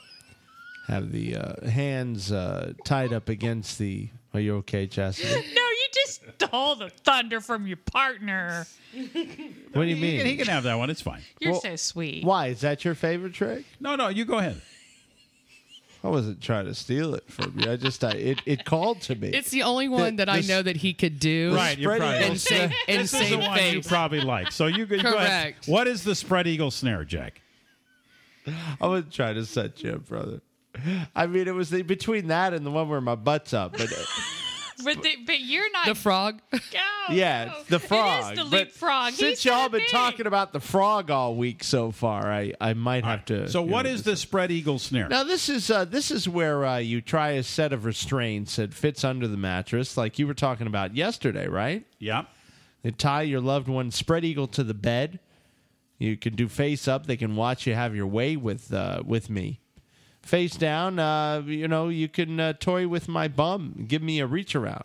have 0.86 1.12
the 1.12 1.36
uh, 1.36 1.68
hands 1.68 2.32
uh, 2.32 2.72
tied 2.84 3.12
up 3.12 3.28
against 3.28 3.78
the. 3.78 4.08
Are 4.32 4.40
you 4.40 4.56
okay, 4.58 4.86
Chastity? 4.86 5.28
no, 5.54 5.62
you 5.62 5.88
just 5.92 6.22
stole 6.38 6.76
the 6.76 6.88
thunder 6.88 7.40
from 7.40 7.66
your 7.66 7.76
partner. 7.78 8.66
What 8.94 9.04
do 9.04 9.88
you 9.88 9.96
He 9.96 10.00
mean? 10.02 10.18
can, 10.18 10.26
he 10.26 10.36
can 10.36 10.46
have 10.46 10.62
that 10.62 10.76
one. 10.76 10.88
It's 10.88 11.02
fine. 11.02 11.20
You're 11.40 11.52
Well, 11.52 11.60
so 11.60 11.76
sweet. 11.76 12.24
Why 12.24 12.46
is 12.46 12.60
that 12.60 12.84
your 12.84 12.94
favorite 12.94 13.34
trick? 13.34 13.64
No, 13.80 13.96
no, 13.96 14.08
you 14.08 14.24
go 14.24 14.38
ahead. 14.38 14.60
I 16.02 16.08
wasn't 16.08 16.40
trying 16.40 16.64
to 16.64 16.74
steal 16.74 17.14
it 17.14 17.24
from 17.30 17.58
you. 17.58 17.70
I 17.70 17.76
just 17.76 18.02
I, 18.02 18.12
it 18.12 18.40
it 18.46 18.64
called 18.64 19.02
to 19.02 19.14
me. 19.14 19.28
It's 19.28 19.50
the 19.50 19.64
only 19.64 19.88
one 19.88 20.16
that 20.16 20.28
I 20.30 20.38
this- 20.38 20.48
know 20.48 20.62
that 20.62 20.76
he 20.76 20.94
could 20.94 21.18
do. 21.20 21.54
Right, 21.54 21.76
you're 21.78 21.90
spread 21.94 22.00
probably 22.00 22.16
eagle 22.18 22.30
And 22.30 22.40
save, 22.40 22.72
and 22.88 23.00
this 23.02 23.12
is 23.12 23.20
the 23.20 23.26
save 23.26 23.38
one 23.38 23.50
you 23.58 23.62
face. 23.82 23.86
probably 23.86 24.20
like. 24.22 24.50
So 24.52 24.66
you 24.66 24.86
can 24.86 25.00
go 25.02 25.14
ahead. 25.14 25.42
Correct. 25.54 25.68
What 25.68 25.86
is 25.88 26.02
the 26.04 26.14
spread 26.14 26.46
eagle 26.46 26.70
snare, 26.70 27.04
Jack? 27.04 27.42
I 28.80 28.86
wasn't 28.86 29.12
trying 29.12 29.34
to 29.34 29.44
set 29.44 29.82
you 29.82 29.92
up, 29.92 30.08
brother. 30.08 30.40
I 31.14 31.26
mean, 31.26 31.46
it 31.46 31.54
was 31.54 31.68
the, 31.68 31.82
between 31.82 32.28
that 32.28 32.54
and 32.54 32.64
the 32.64 32.70
one 32.70 32.88
where 32.88 33.00
my 33.02 33.14
butt's 33.16 33.52
up. 33.52 33.72
But 33.72 33.90
But, 34.84 35.02
the, 35.02 35.16
but 35.26 35.40
you're 35.40 35.70
not. 35.72 35.86
The 35.86 35.94
frog. 35.94 36.40
Go, 36.52 36.58
yeah, 37.10 37.46
go. 37.46 37.62
the 37.68 37.78
frog. 37.78 38.24
It 38.24 38.32
is 38.32 38.38
the 38.38 38.50
but 38.50 38.58
leapfrog. 38.58 39.12
Since 39.14 39.44
y'all 39.44 39.68
been 39.68 39.80
me. 39.80 39.88
talking 39.88 40.26
about 40.26 40.52
the 40.52 40.60
frog 40.60 41.10
all 41.10 41.34
week 41.34 41.64
so 41.64 41.90
far, 41.90 42.30
I, 42.30 42.52
I 42.60 42.74
might 42.74 43.04
have 43.04 43.24
to. 43.26 43.48
So 43.48 43.64
you 43.64 43.70
what 43.70 43.84
know, 43.84 43.92
is 43.92 44.02
the 44.04 44.16
spread 44.16 44.50
eagle 44.50 44.78
snare? 44.78 45.08
Now 45.08 45.24
this 45.24 45.48
is 45.48 45.70
uh, 45.70 45.84
this 45.84 46.10
is 46.10 46.28
where 46.28 46.64
uh, 46.64 46.76
you 46.78 47.00
try 47.00 47.30
a 47.30 47.42
set 47.42 47.72
of 47.72 47.84
restraints 47.84 48.56
that 48.56 48.74
fits 48.74 49.02
under 49.02 49.26
the 49.26 49.36
mattress, 49.36 49.96
like 49.96 50.18
you 50.18 50.26
were 50.26 50.34
talking 50.34 50.66
about 50.66 50.94
yesterday, 50.94 51.48
right? 51.48 51.84
Yeah. 51.98 52.24
They 52.82 52.90
tie 52.90 53.22
your 53.22 53.40
loved 53.40 53.68
one 53.68 53.90
spread 53.90 54.24
eagle 54.24 54.46
to 54.48 54.64
the 54.64 54.74
bed. 54.74 55.20
You 55.98 56.16
can 56.16 56.34
do 56.34 56.48
face 56.48 56.88
up. 56.88 57.06
They 57.06 57.16
can 57.16 57.36
watch 57.36 57.66
you 57.66 57.74
have 57.74 57.94
your 57.94 58.06
way 58.06 58.36
with 58.36 58.72
uh, 58.72 59.02
with 59.04 59.28
me. 59.28 59.59
Face 60.30 60.54
down, 60.54 61.00
uh, 61.00 61.42
you 61.44 61.66
know, 61.66 61.88
you 61.88 62.06
can 62.06 62.38
uh, 62.38 62.52
toy 62.52 62.86
with 62.86 63.08
my 63.08 63.26
bum. 63.26 63.86
Give 63.88 64.00
me 64.00 64.20
a 64.20 64.28
reach 64.28 64.54
around. 64.54 64.84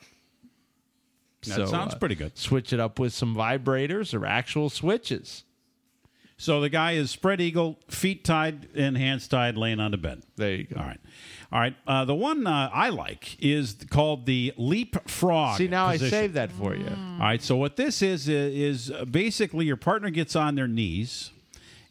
That 1.46 1.68
sounds 1.68 1.94
uh, 1.94 2.00
pretty 2.00 2.16
good. 2.16 2.36
Switch 2.36 2.74
it 2.74 2.80
up 2.80 2.98
with 2.98 3.14
some 3.14 3.36
vibrators 3.36 4.20
or 4.20 4.26
actual 4.26 4.72
switches. 4.72 5.44
So 6.38 6.62
the 6.62 6.70
guy 6.70 6.94
is 6.94 7.12
spread 7.12 7.42
eagle, 7.42 7.78
feet 7.92 8.24
tied 8.24 8.70
and 8.74 8.98
hands 8.98 9.28
tied, 9.28 9.56
laying 9.56 9.80
on 9.80 9.92
the 9.92 9.98
bed. 9.98 10.24
There 10.36 10.56
you 10.56 10.64
go. 10.64 10.80
All 10.80 10.88
right, 10.88 11.00
all 11.52 11.60
right. 11.60 11.76
Uh, 11.86 12.06
the 12.06 12.16
one 12.16 12.48
uh, 12.48 12.72
I 12.74 12.90
like 12.90 13.38
is 13.40 13.76
called 13.92 14.26
the 14.26 14.52
leapfrog. 14.58 15.60
See, 15.60 15.68
now 15.68 15.92
position. 15.92 16.08
I 16.08 16.22
saved 16.22 16.34
that 16.34 16.52
for 16.54 16.76
you. 16.76 16.88
All 16.88 17.20
right. 17.20 17.44
So 17.44 17.56
what 17.56 17.76
this 17.76 18.02
is 18.02 18.28
is 18.28 18.90
uh, 18.90 19.06
basically 19.06 19.66
your 19.66 19.78
partner 19.78 20.10
gets 20.10 20.36
on 20.36 20.56
their 20.56 20.68
knees, 20.68 21.30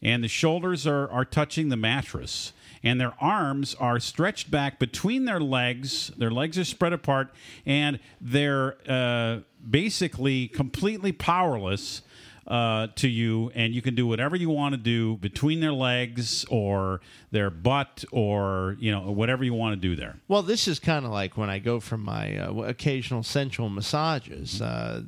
and 0.03 0.25
the 0.25 0.29
shoulders 0.29 0.89
are 0.89 1.09
are 1.09 1.25
touching 1.25 1.69
the 1.69 1.77
mattress, 1.77 2.53
and 2.85 3.01
their 3.01 3.15
arms 3.19 3.75
are 3.81 3.99
stretched 3.99 4.51
back 4.51 4.79
between 4.79 5.25
their 5.25 5.41
legs. 5.41 6.13
Their 6.19 6.31
legs 6.31 6.59
are 6.59 6.65
spread 6.65 6.93
apart, 6.93 7.35
and 7.65 7.99
they're 8.21 8.77
uh, 8.89 9.41
basically 9.69 10.49
completely 10.49 11.11
powerless. 11.11 12.03
Uh, 12.47 12.89
to 12.95 13.09
you, 13.09 13.51
and 13.55 13.75
you 13.75 13.81
can 13.81 13.95
do 13.95 14.07
whatever 14.07 14.37
you 14.37 14.51
want 14.51 14.75
to 14.75 14.77
do 14.77 15.17
between 15.17 15.61
their 15.61 15.73
legs 15.73 16.45
or 16.51 17.01
their 17.31 17.49
butt 17.49 18.05
or 18.13 18.77
you 18.79 18.93
know 18.93 19.11
whatever 19.11 19.43
you 19.43 19.55
want 19.55 19.73
to 19.73 19.81
do 19.81 19.97
there. 19.97 20.17
Well, 20.29 20.43
this 20.43 20.69
is 20.69 20.79
kind 20.79 21.07
of 21.07 21.11
like 21.11 21.39
when 21.39 21.49
I 21.49 21.59
go 21.59 21.81
for 21.81 21.97
my 21.97 22.37
uh, 22.37 22.53
occasional 22.65 23.23
sensual 23.23 23.71
massages. 23.71 24.61
Uh, 24.61 25.01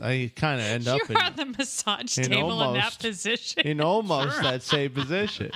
I 0.00 0.30
kind 0.36 0.60
of 0.60 0.66
end 0.66 0.86
up 0.86 1.00
in, 1.10 1.16
You're 1.16 1.24
on 1.24 1.34
the 1.34 1.46
massage 1.46 2.16
in 2.16 2.24
table 2.26 2.62
in 2.62 2.74
that 2.74 2.96
position. 3.00 3.66
in 3.66 3.80
almost 3.80 4.40
that 4.40 4.62
same 4.62 4.90
position. 4.92 5.50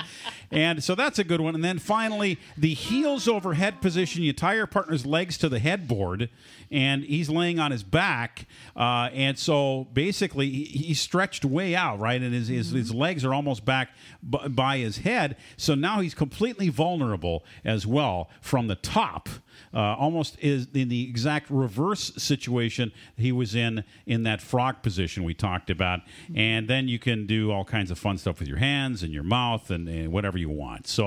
And 0.51 0.83
so 0.83 0.95
that's 0.95 1.19
a 1.19 1.25
good 1.25 1.41
one. 1.41 1.55
And 1.55 1.65
then 1.65 1.79
finally, 1.79 2.39
the 2.59 2.75
heels 2.75 3.27
over 3.29 3.55
head 3.55 3.81
position. 3.81 4.23
You 4.23 4.33
tie 4.33 4.55
your 4.55 4.67
partner's 4.67 5.07
legs 5.07 5.39
to 5.39 5.49
the 5.49 5.59
headboard, 5.61 6.29
and 6.71 7.05
he's 7.05 7.31
laying 7.31 7.59
on 7.59 7.71
his 7.71 7.83
back. 7.83 8.47
Uh, 8.77 9.09
and 9.15 9.39
so 9.39 9.87
basically, 9.95 10.51
he, 10.51 10.65
he's 10.65 11.01
stretched 11.13 11.45
way 11.45 11.75
out, 11.75 12.01
right? 12.01 12.23
And 12.23 12.33
his, 12.33 12.49
his, 12.49 12.71
his 12.71 12.89
mm-hmm. 12.89 12.99
legs 12.99 13.23
are 13.23 13.35
almost 13.35 13.67
back 13.67 13.91
b- 14.31 14.49
by 14.49 14.79
his 14.79 14.97
head. 14.97 15.37
So 15.59 15.75
now 15.75 16.01
he's 16.01 16.15
completely 16.15 16.71
vulnerable 16.71 17.45
as 17.67 17.87
well 17.87 18.31
from 18.41 18.67
the 18.67 18.77
top. 18.77 19.29
Uh, 19.75 19.95
almost 19.95 20.37
is 20.41 20.67
in 20.75 20.89
the 20.89 21.09
exact 21.09 21.51
reverse 21.51 22.13
situation 22.17 22.93
he 23.17 23.33
was 23.33 23.55
in 23.55 23.85
in 24.07 24.23
that 24.25 24.41
frog 24.41 24.83
position 24.83 25.25
we 25.25 25.35
talked 25.35 25.71
about. 25.71 26.01
And 26.35 26.69
then 26.69 26.89
you 26.89 26.99
can 26.99 27.27
do 27.27 27.51
all 27.51 27.65
kinds 27.65 27.91
of 27.91 27.99
fun 27.99 28.19
stuff 28.19 28.39
with 28.39 28.49
your 28.49 28.59
hands 28.59 29.03
and 29.03 29.13
your 29.13 29.23
mouth 29.23 29.71
and, 29.71 29.89
and 29.89 30.13
whatever 30.13 30.39
you 30.39 30.51
want. 30.51 30.87
So, 30.87 31.07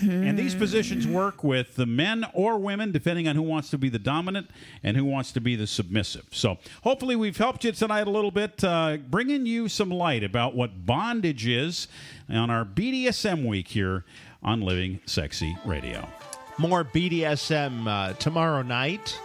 and 0.00 0.38
these 0.38 0.54
positions 0.54 1.06
work 1.06 1.44
with 1.44 1.76
the 1.76 1.86
men 1.86 2.26
or 2.32 2.58
women, 2.58 2.92
depending 2.92 3.28
on 3.28 3.36
who 3.36 3.42
wants 3.42 3.70
to 3.70 3.78
be 3.78 3.88
the 3.88 3.98
dominant 3.98 4.50
and 4.82 4.96
who 4.96 5.04
wants 5.04 5.32
to 5.32 5.40
be 5.40 5.56
the 5.56 5.66
submissive. 5.66 6.26
So, 6.30 6.58
hopefully, 6.82 7.16
we've 7.16 7.36
helped 7.36 7.64
you 7.64 7.72
tonight 7.72 8.06
a 8.06 8.10
little 8.10 8.30
bit, 8.30 8.62
uh, 8.64 8.98
bringing 9.08 9.46
you 9.46 9.68
some 9.68 9.90
light 9.90 10.24
about 10.24 10.54
what 10.54 10.86
bondage 10.86 11.46
is 11.46 11.88
on 12.28 12.50
our 12.50 12.64
BDSM 12.64 13.46
week 13.46 13.68
here 13.68 14.04
on 14.42 14.60
Living 14.60 15.00
Sexy 15.06 15.56
Radio. 15.64 16.08
More 16.58 16.84
BDSM 16.84 17.86
uh, 17.86 18.12
tomorrow 18.14 18.62
night. 18.62 19.18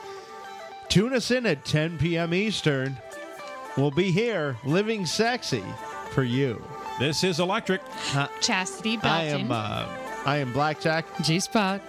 Tune 0.90 1.14
us 1.14 1.32
in 1.32 1.46
at 1.46 1.66
10 1.66 1.98
p.m. 1.98 2.34
Eastern. 2.34 2.98
We'll 3.78 3.92
be 3.92 4.12
here, 4.12 4.58
living 4.64 5.06
sexy 5.06 5.64
for 6.12 6.24
you. 6.24 6.64
This 7.00 7.24
is 7.26 7.40
Electric. 7.42 7.82
Chastity 8.42 8.96
Belton. 8.98 9.12
I 9.12 9.24
am. 9.24 9.52
Uh, 9.52 9.86
I 10.26 10.38
am 10.38 10.54
Blackjack. 10.54 11.06
G 11.24 11.40
Spot. 11.42 11.82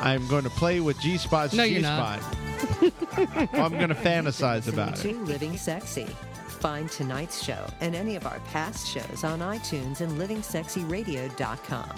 I'm 0.00 0.26
going 0.28 0.44
to 0.44 0.50
play 0.50 0.80
with 0.80 0.98
G 1.00 1.18
Spot's 1.18 1.52
No, 1.52 1.64
G 1.66 1.74
you're 1.74 1.82
not. 1.82 2.20
Spot. 2.22 2.92
I'm 3.52 3.72
going 3.72 3.90
to 3.90 3.94
fantasize 3.94 4.68
about 4.68 5.04
it. 5.04 5.16
Living 5.22 5.56
Sexy. 5.56 6.06
Find 6.46 6.90
tonight's 6.90 7.44
show 7.44 7.66
and 7.82 7.94
any 7.94 8.16
of 8.16 8.26
our 8.26 8.40
past 8.50 8.88
shows 8.88 9.22
on 9.22 9.40
iTunes 9.40 10.00
and 10.00 10.12
livingsexyradio.com. 10.12 11.90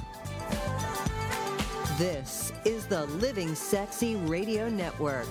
This 1.98 2.52
is 2.66 2.84
the 2.86 3.06
Living 3.06 3.54
Sexy 3.54 4.16
Radio 4.16 4.68
Network. 4.68 5.26